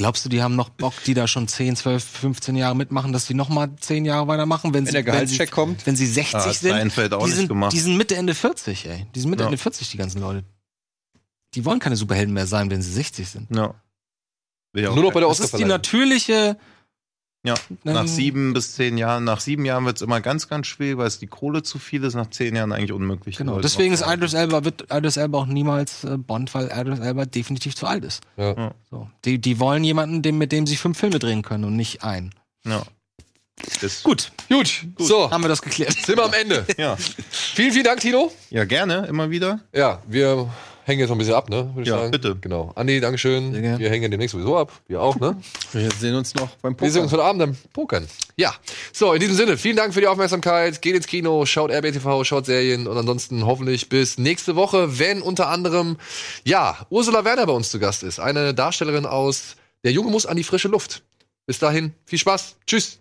Glaubst 0.02 0.26
du, 0.26 0.30
die 0.30 0.42
haben 0.42 0.56
noch 0.56 0.70
Bock, 0.70 0.94
die 1.06 1.14
da 1.14 1.28
schon 1.28 1.48
10, 1.48 1.76
12, 1.76 2.04
15 2.04 2.56
Jahre 2.56 2.76
mitmachen, 2.76 3.14
dass 3.14 3.28
die 3.28 3.36
noch 3.36 3.50
mal 3.50 3.70
10 3.80 4.04
Jahre 4.06 4.28
weitermachen, 4.28 4.74
wenn, 4.74 4.80
Wenn 4.80 4.86
sie, 4.88 4.92
der 4.94 5.04
Gehaltscheck 5.04 5.50
sie, 5.50 5.54
kommt? 5.54 5.86
Wenn 5.86 5.96
sie 5.96 6.08
60 6.08 6.36
Ah, 6.36 6.52
sind. 6.52 6.92
Die, 7.26 7.32
sind 7.32 7.48
gemacht. 7.48 7.72
die 7.72 7.80
sind 7.80 7.98
Mitte, 7.98 8.16
Ende 8.16 8.34
40, 8.34 8.88
ey. 8.88 9.06
Die 9.14 9.20
sind 9.20 9.30
Mitte, 9.30 9.44
Ja. 9.44 9.48
Ende 9.50 9.60
40, 9.60 9.92
die 9.92 9.98
ganzen 9.98 10.20
Leute. 10.22 10.44
Die 11.54 11.64
wollen 11.66 11.80
keine 11.80 11.96
Superhelden 11.96 12.34
mehr 12.34 12.48
sein, 12.48 12.72
wenn 12.72 12.82
sie 12.82 12.92
60 12.92 13.30
sind. 13.30 13.56
Ja. 13.56 13.76
Nur 14.74 14.96
noch 15.04 15.14
bei 15.14 15.20
der 15.20 15.30
Das 15.30 15.40
ist 15.40 15.56
die 15.58 15.66
natürliche. 15.66 16.58
Ja, 17.44 17.56
nach 17.84 18.02
Ähm, 18.02 18.08
sieben 18.08 18.54
bis 18.54 18.76
zehn 18.76 19.00
Jahren, 19.00 19.24
nach 19.24 19.40
sieben 19.40 19.66
Jahren 19.66 19.84
wird 19.86 19.96
es 19.96 20.04
immer 20.04 20.22
ganz, 20.22 20.48
ganz 20.48 20.68
schwierig, 20.68 20.98
weil 20.98 21.08
es 21.08 21.18
die 21.18 21.26
Kohle 21.26 21.64
zu 21.64 21.80
viel 21.80 22.04
ist, 22.04 22.14
nach 22.14 22.30
zehn 22.30 22.56
Jahren 22.56 22.72
eigentlich 22.72 22.92
unmöglich. 22.92 23.38
Genau. 23.38 23.54
Leute 23.54 23.64
Deswegen 23.64 23.94
ist. 23.96 24.06
Idris 24.06 24.34
Elba, 24.36 24.64
wird 24.64 24.86
Idris 24.94 25.18
Elba 25.18 25.40
auch 25.40 25.46
niemals 25.48 26.04
äh, 26.04 26.18
Bond, 26.18 26.54
weil 26.54 26.72
Idris 26.72 27.00
Elba 27.00 27.26
definitiv 27.26 27.76
zu 27.76 27.88
alt 27.88 28.06
ist. 28.06 28.22
Ja. 28.38 28.54
Ja. 28.56 28.72
So. 28.92 29.10
Die, 29.26 29.40
die 29.42 29.60
wollen 29.60 29.84
jemanden, 29.84 30.22
dem, 30.22 30.38
mit 30.38 30.52
dem 30.52 30.68
sie 30.68 30.76
fünf 30.76 31.00
Filme 31.00 31.18
drehen 31.18 31.42
können 31.42 31.64
und 31.64 31.76
nicht 31.76 32.04
einen. 32.04 32.30
Ja. 32.64 32.84
Das, 33.82 34.04
Gut, 34.04 34.32
Gut, 34.50 34.86
so, 34.98 35.30
haben 35.30 35.44
wir 35.44 35.48
das 35.48 35.62
geklärt. 35.64 35.94
sind 35.94 36.18
wir 36.18 36.24
am 36.26 36.34
Ende. 36.34 36.66
ja. 36.78 36.96
vielen, 36.96 37.72
vielen 37.72 37.84
Dank, 37.86 38.00
Tino. 38.02 38.32
ja, 38.52 38.66
gerne, 38.66 39.06
immer 39.08 39.30
wieder. 39.32 39.62
Ja, 39.74 40.02
wir 40.08 40.48
hängen 40.86 41.00
jetzt 41.00 41.10
noch 41.10 41.16
ein 41.16 41.20
bisschen 41.20 41.34
ab, 41.36 41.50
ne? 41.50 41.70
Würde 41.74 41.82
ich 41.82 41.88
Ja, 41.88 41.98
sagen. 42.00 42.12
bitte. 42.12 42.36
Genau. 42.42 42.72
Andi, 42.76 43.00
Dankeschön. 43.00 43.52
Sehr 43.54 43.62
gerne. 43.62 43.80
Wir 43.80 43.90
hängen 43.90 44.10
demnächst 44.12 44.34
sowieso 44.34 44.58
ab. 44.58 44.72
Wir 44.88 45.02
auch, 45.02 45.16
ne? 45.20 45.36
Wir 45.74 45.90
sehen 45.92 46.16
uns 46.16 46.34
noch 46.36 46.50
beim 46.62 46.80
Wir 46.80 46.92
sehen 46.92 47.04
uns 47.04 47.12
heute 47.12 47.24
Abend 47.24 47.42
am 47.42 47.58
Pokern. 47.74 48.08
Ja. 48.38 48.54
So, 48.94 49.14
in 49.14 49.20
diesem 49.20 49.36
Sinne, 49.36 49.58
vielen 49.58 49.78
Dank 49.78 49.94
für 49.94 50.02
die 50.02 50.08
Aufmerksamkeit. 50.08 50.82
Geht 50.82 50.96
ins 50.96 51.08
Kino, 51.08 51.46
schaut 51.46 51.72
RBTV, 51.72 52.24
schaut 52.24 52.46
Serien 52.46 52.88
und 52.88 52.98
ansonsten 52.98 53.46
hoffentlich 53.46 53.90
bis 53.90 54.18
nächste 54.18 54.56
Woche, 54.56 55.00
wenn 55.00 55.22
unter 55.22 55.48
anderem, 55.48 55.98
ja, 56.44 56.78
Ursula 56.90 57.24
Werner 57.26 57.46
bei 57.46 57.54
uns 57.54 57.70
zu 57.72 57.80
Gast 57.80 58.04
ist. 58.04 58.20
Eine 58.20 58.54
Darstellerin 58.54 59.06
aus 59.06 59.56
Der 59.84 59.92
Junge 59.92 60.12
muss 60.12 60.26
an 60.26 60.38
die 60.38 60.44
frische 60.44 60.68
Luft. 60.68 61.04
Bis 61.48 61.58
dahin, 61.60 61.94
viel 62.06 62.20
Spaß. 62.20 62.56
Tschüss. 62.68 63.00